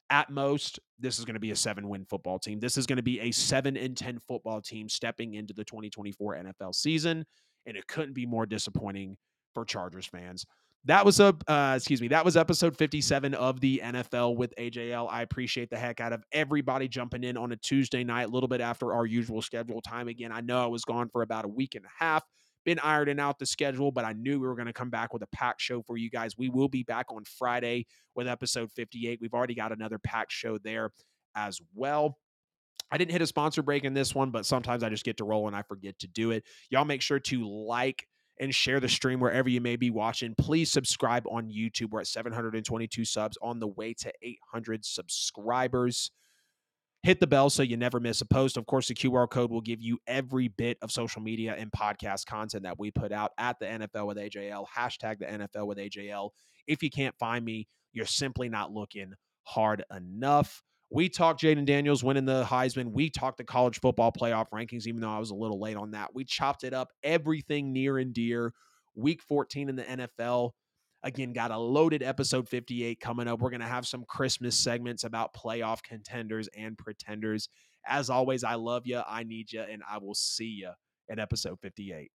at 0.10 0.30
most, 0.30 0.80
this 1.00 1.20
is 1.20 1.26
going 1.26 1.34
to 1.36 1.40
be 1.40 1.52
a 1.52 1.56
seven 1.56 1.90
win 1.90 2.06
football 2.06 2.40
team. 2.40 2.60
This 2.60 2.78
is 2.78 2.86
going 2.86 2.98
to 2.98 3.04
be 3.04 3.20
a 3.20 3.32
seven 3.32 3.76
and 3.76 3.98
10 3.98 4.20
football 4.20 4.62
team 4.62 4.90
stepping 4.90 5.34
into 5.34 5.54
the 5.54 5.64
2024 5.64 6.36
NFL 6.36 6.76
season. 6.76 7.26
And 7.66 7.78
it 7.78 7.88
couldn't 7.88 8.14
be 8.14 8.26
more 8.26 8.46
disappointing 8.46 9.18
for 9.54 9.66
Chargers 9.66 10.06
fans. 10.06 10.46
That 10.86 11.06
was 11.06 11.20
a 11.22 11.34
uh, 11.48 11.74
excuse 11.78 12.02
me. 12.02 12.10
That 12.10 12.26
was 12.26 12.36
episode 12.36 12.78
57 12.78 13.34
of 13.36 13.62
the 13.62 13.82
NFL 13.84 14.36
with 14.36 14.54
AJL. 14.58 15.08
I 15.10 15.22
appreciate 15.22 15.70
the 15.70 15.78
heck 15.78 16.02
out 16.02 16.12
of 16.12 16.24
everybody 16.34 16.90
jumping 16.90 17.24
in 17.24 17.38
on 17.38 17.54
a 17.54 17.56
Tuesday 17.56 18.04
night, 18.04 18.24
a 18.24 18.28
little 18.28 18.50
bit 18.50 18.60
after 18.60 18.94
our 18.94 19.06
usual 19.06 19.42
schedule 19.42 19.82
time. 19.82 20.10
Again, 20.10 20.32
I 20.34 20.42
know 20.42 20.62
I 20.62 20.68
was 20.68 20.84
gone 20.84 21.08
for 21.08 21.22
about 21.22 21.46
a 21.46 21.48
week 21.48 21.76
and 21.76 21.86
a 21.86 22.04
half 22.04 22.24
been 22.66 22.80
ironing 22.80 23.20
out 23.20 23.40
the 23.40 23.46
schedule, 23.46 23.92
but 23.92 24.06
I 24.06 24.14
knew 24.14 24.40
we 24.40 24.48
were 24.48 24.56
going 24.56 24.68
to 24.68 24.74
come 24.74 24.90
back 24.90 25.14
with 25.14 25.22
a 25.22 25.28
packed 25.28 25.62
show 25.62 25.82
for 25.82 25.98
you 25.98 26.10
guys. 26.10 26.38
We 26.38 26.50
will 26.50 26.68
be 26.68 26.84
back 26.84 27.08
on 27.12 27.24
Friday 27.26 27.86
with 28.16 28.28
episode 28.28 28.72
58. 28.72 29.20
We've 29.22 29.34
already 29.34 29.56
got 29.56 29.72
another 29.72 30.00
packed 30.00 30.32
show 30.32 30.58
there 30.58 30.92
as 31.36 31.60
well. 31.74 32.18
I 32.92 32.98
didn't 32.98 33.12
hit 33.12 33.22
a 33.22 33.28
sponsor 33.28 33.64
break 33.64 33.86
in 33.86 33.94
this 33.94 34.14
one, 34.14 34.30
but 34.30 34.46
sometimes 34.46 34.84
I 34.84 34.90
just 34.90 35.04
get 35.04 35.18
to 35.18 35.24
roll 35.24 35.48
and 35.48 35.56
I 35.56 35.64
forget 35.64 35.98
to 36.00 36.08
do 36.08 36.32
it. 36.32 36.44
Y'all 36.70 36.86
make 36.86 37.02
sure 37.02 37.20
to 37.20 37.48
like 37.48 38.08
and 38.40 38.54
share 38.54 38.80
the 38.80 38.90
stream 38.90 39.20
wherever 39.20 39.50
you 39.50 39.62
may 39.62 39.76
be 39.76 39.90
watching. 39.90 40.36
Please 40.38 40.72
subscribe 40.72 41.26
on 41.28 41.50
YouTube. 41.50 41.92
We're 41.92 42.02
at 42.02 42.08
722 42.08 43.06
subs 43.06 43.38
on 43.42 43.60
the 43.60 43.68
way 43.68 43.94
to 43.96 44.12
800 44.22 44.86
subscribers. 44.86 46.12
Hit 47.04 47.20
the 47.20 47.28
bell 47.28 47.50
so 47.50 47.64
you 47.64 47.76
never 47.76 48.00
miss 48.00 48.22
a 48.22 48.26
post. 48.26 48.56
Of 48.56 48.66
course, 48.66 48.88
the 48.88 48.96
QR 48.96 49.30
code 49.30 49.52
will 49.52 49.62
give 49.62 49.82
you 49.82 50.00
every 50.08 50.48
bit 50.48 50.78
of 50.82 50.90
social 50.90 51.22
media 51.22 51.54
and 51.58 51.70
podcast 51.72 52.26
content 52.26 52.64
that 52.64 52.80
we 52.80 52.92
put 52.92 53.12
out 53.12 53.32
at 53.38 53.60
the 53.60 53.66
NFL 53.66 54.08
with 54.08 54.18
AJL. 54.18 54.66
Hashtag 54.76 55.20
the 55.20 55.26
NFL 55.26 55.68
with 55.68 55.78
AJL. 55.78 56.30
If 56.66 56.82
you 56.82 56.90
can't 56.90 57.16
find 57.20 57.44
me, 57.44 57.68
you're 57.92 58.06
simply 58.06 58.48
not 58.48 58.72
looking 58.72 59.14
hard 59.44 59.84
enough. 59.96 60.64
We 60.94 61.10
talked 61.10 61.42
Jayden 61.42 61.66
Daniels 61.66 62.04
winning 62.04 62.26
the 62.26 62.44
Heisman. 62.44 62.92
We 62.92 63.10
talked 63.10 63.40
the 63.40 63.44
college 63.44 63.80
football 63.80 64.12
playoff 64.12 64.46
rankings, 64.54 64.86
even 64.86 65.02
though 65.02 65.10
I 65.10 65.18
was 65.18 65.32
a 65.32 65.36
little 65.36 65.60
late 65.60 65.76
on 65.76 65.90
that. 65.92 66.14
We 66.14 66.24
chopped 66.24 66.64
it 66.64 66.72
up, 66.72 66.90
everything 67.02 67.74
near 67.74 67.98
and 67.98 68.14
dear. 68.14 68.54
Week 68.94 69.24
14 69.24 69.70
in 69.70 69.76
the 69.76 69.84
NFL. 69.84 70.52
Again, 71.02 71.34
got 71.34 71.50
a 71.50 71.58
loaded 71.58 72.04
episode 72.04 72.48
58 72.48 73.00
coming 73.00 73.28
up. 73.28 73.40
We're 73.40 73.50
going 73.50 73.62
to 73.62 73.66
have 73.66 73.88
some 73.88 74.06
Christmas 74.08 74.56
segments 74.56 75.04
about 75.04 75.34
playoff 75.34 75.82
contenders 75.82 76.48
and 76.56 76.78
pretenders. 76.78 77.50
As 77.88 78.12
always, 78.12 78.44
I 78.44 78.54
love 78.54 78.84
you. 78.86 79.02
I 79.08 79.24
need 79.24 79.52
you, 79.52 79.62
and 79.62 79.82
I 79.90 79.98
will 79.98 80.14
see 80.14 80.60
you 80.62 80.74
in 81.10 81.18
episode 81.18 81.60
58. 81.60 82.12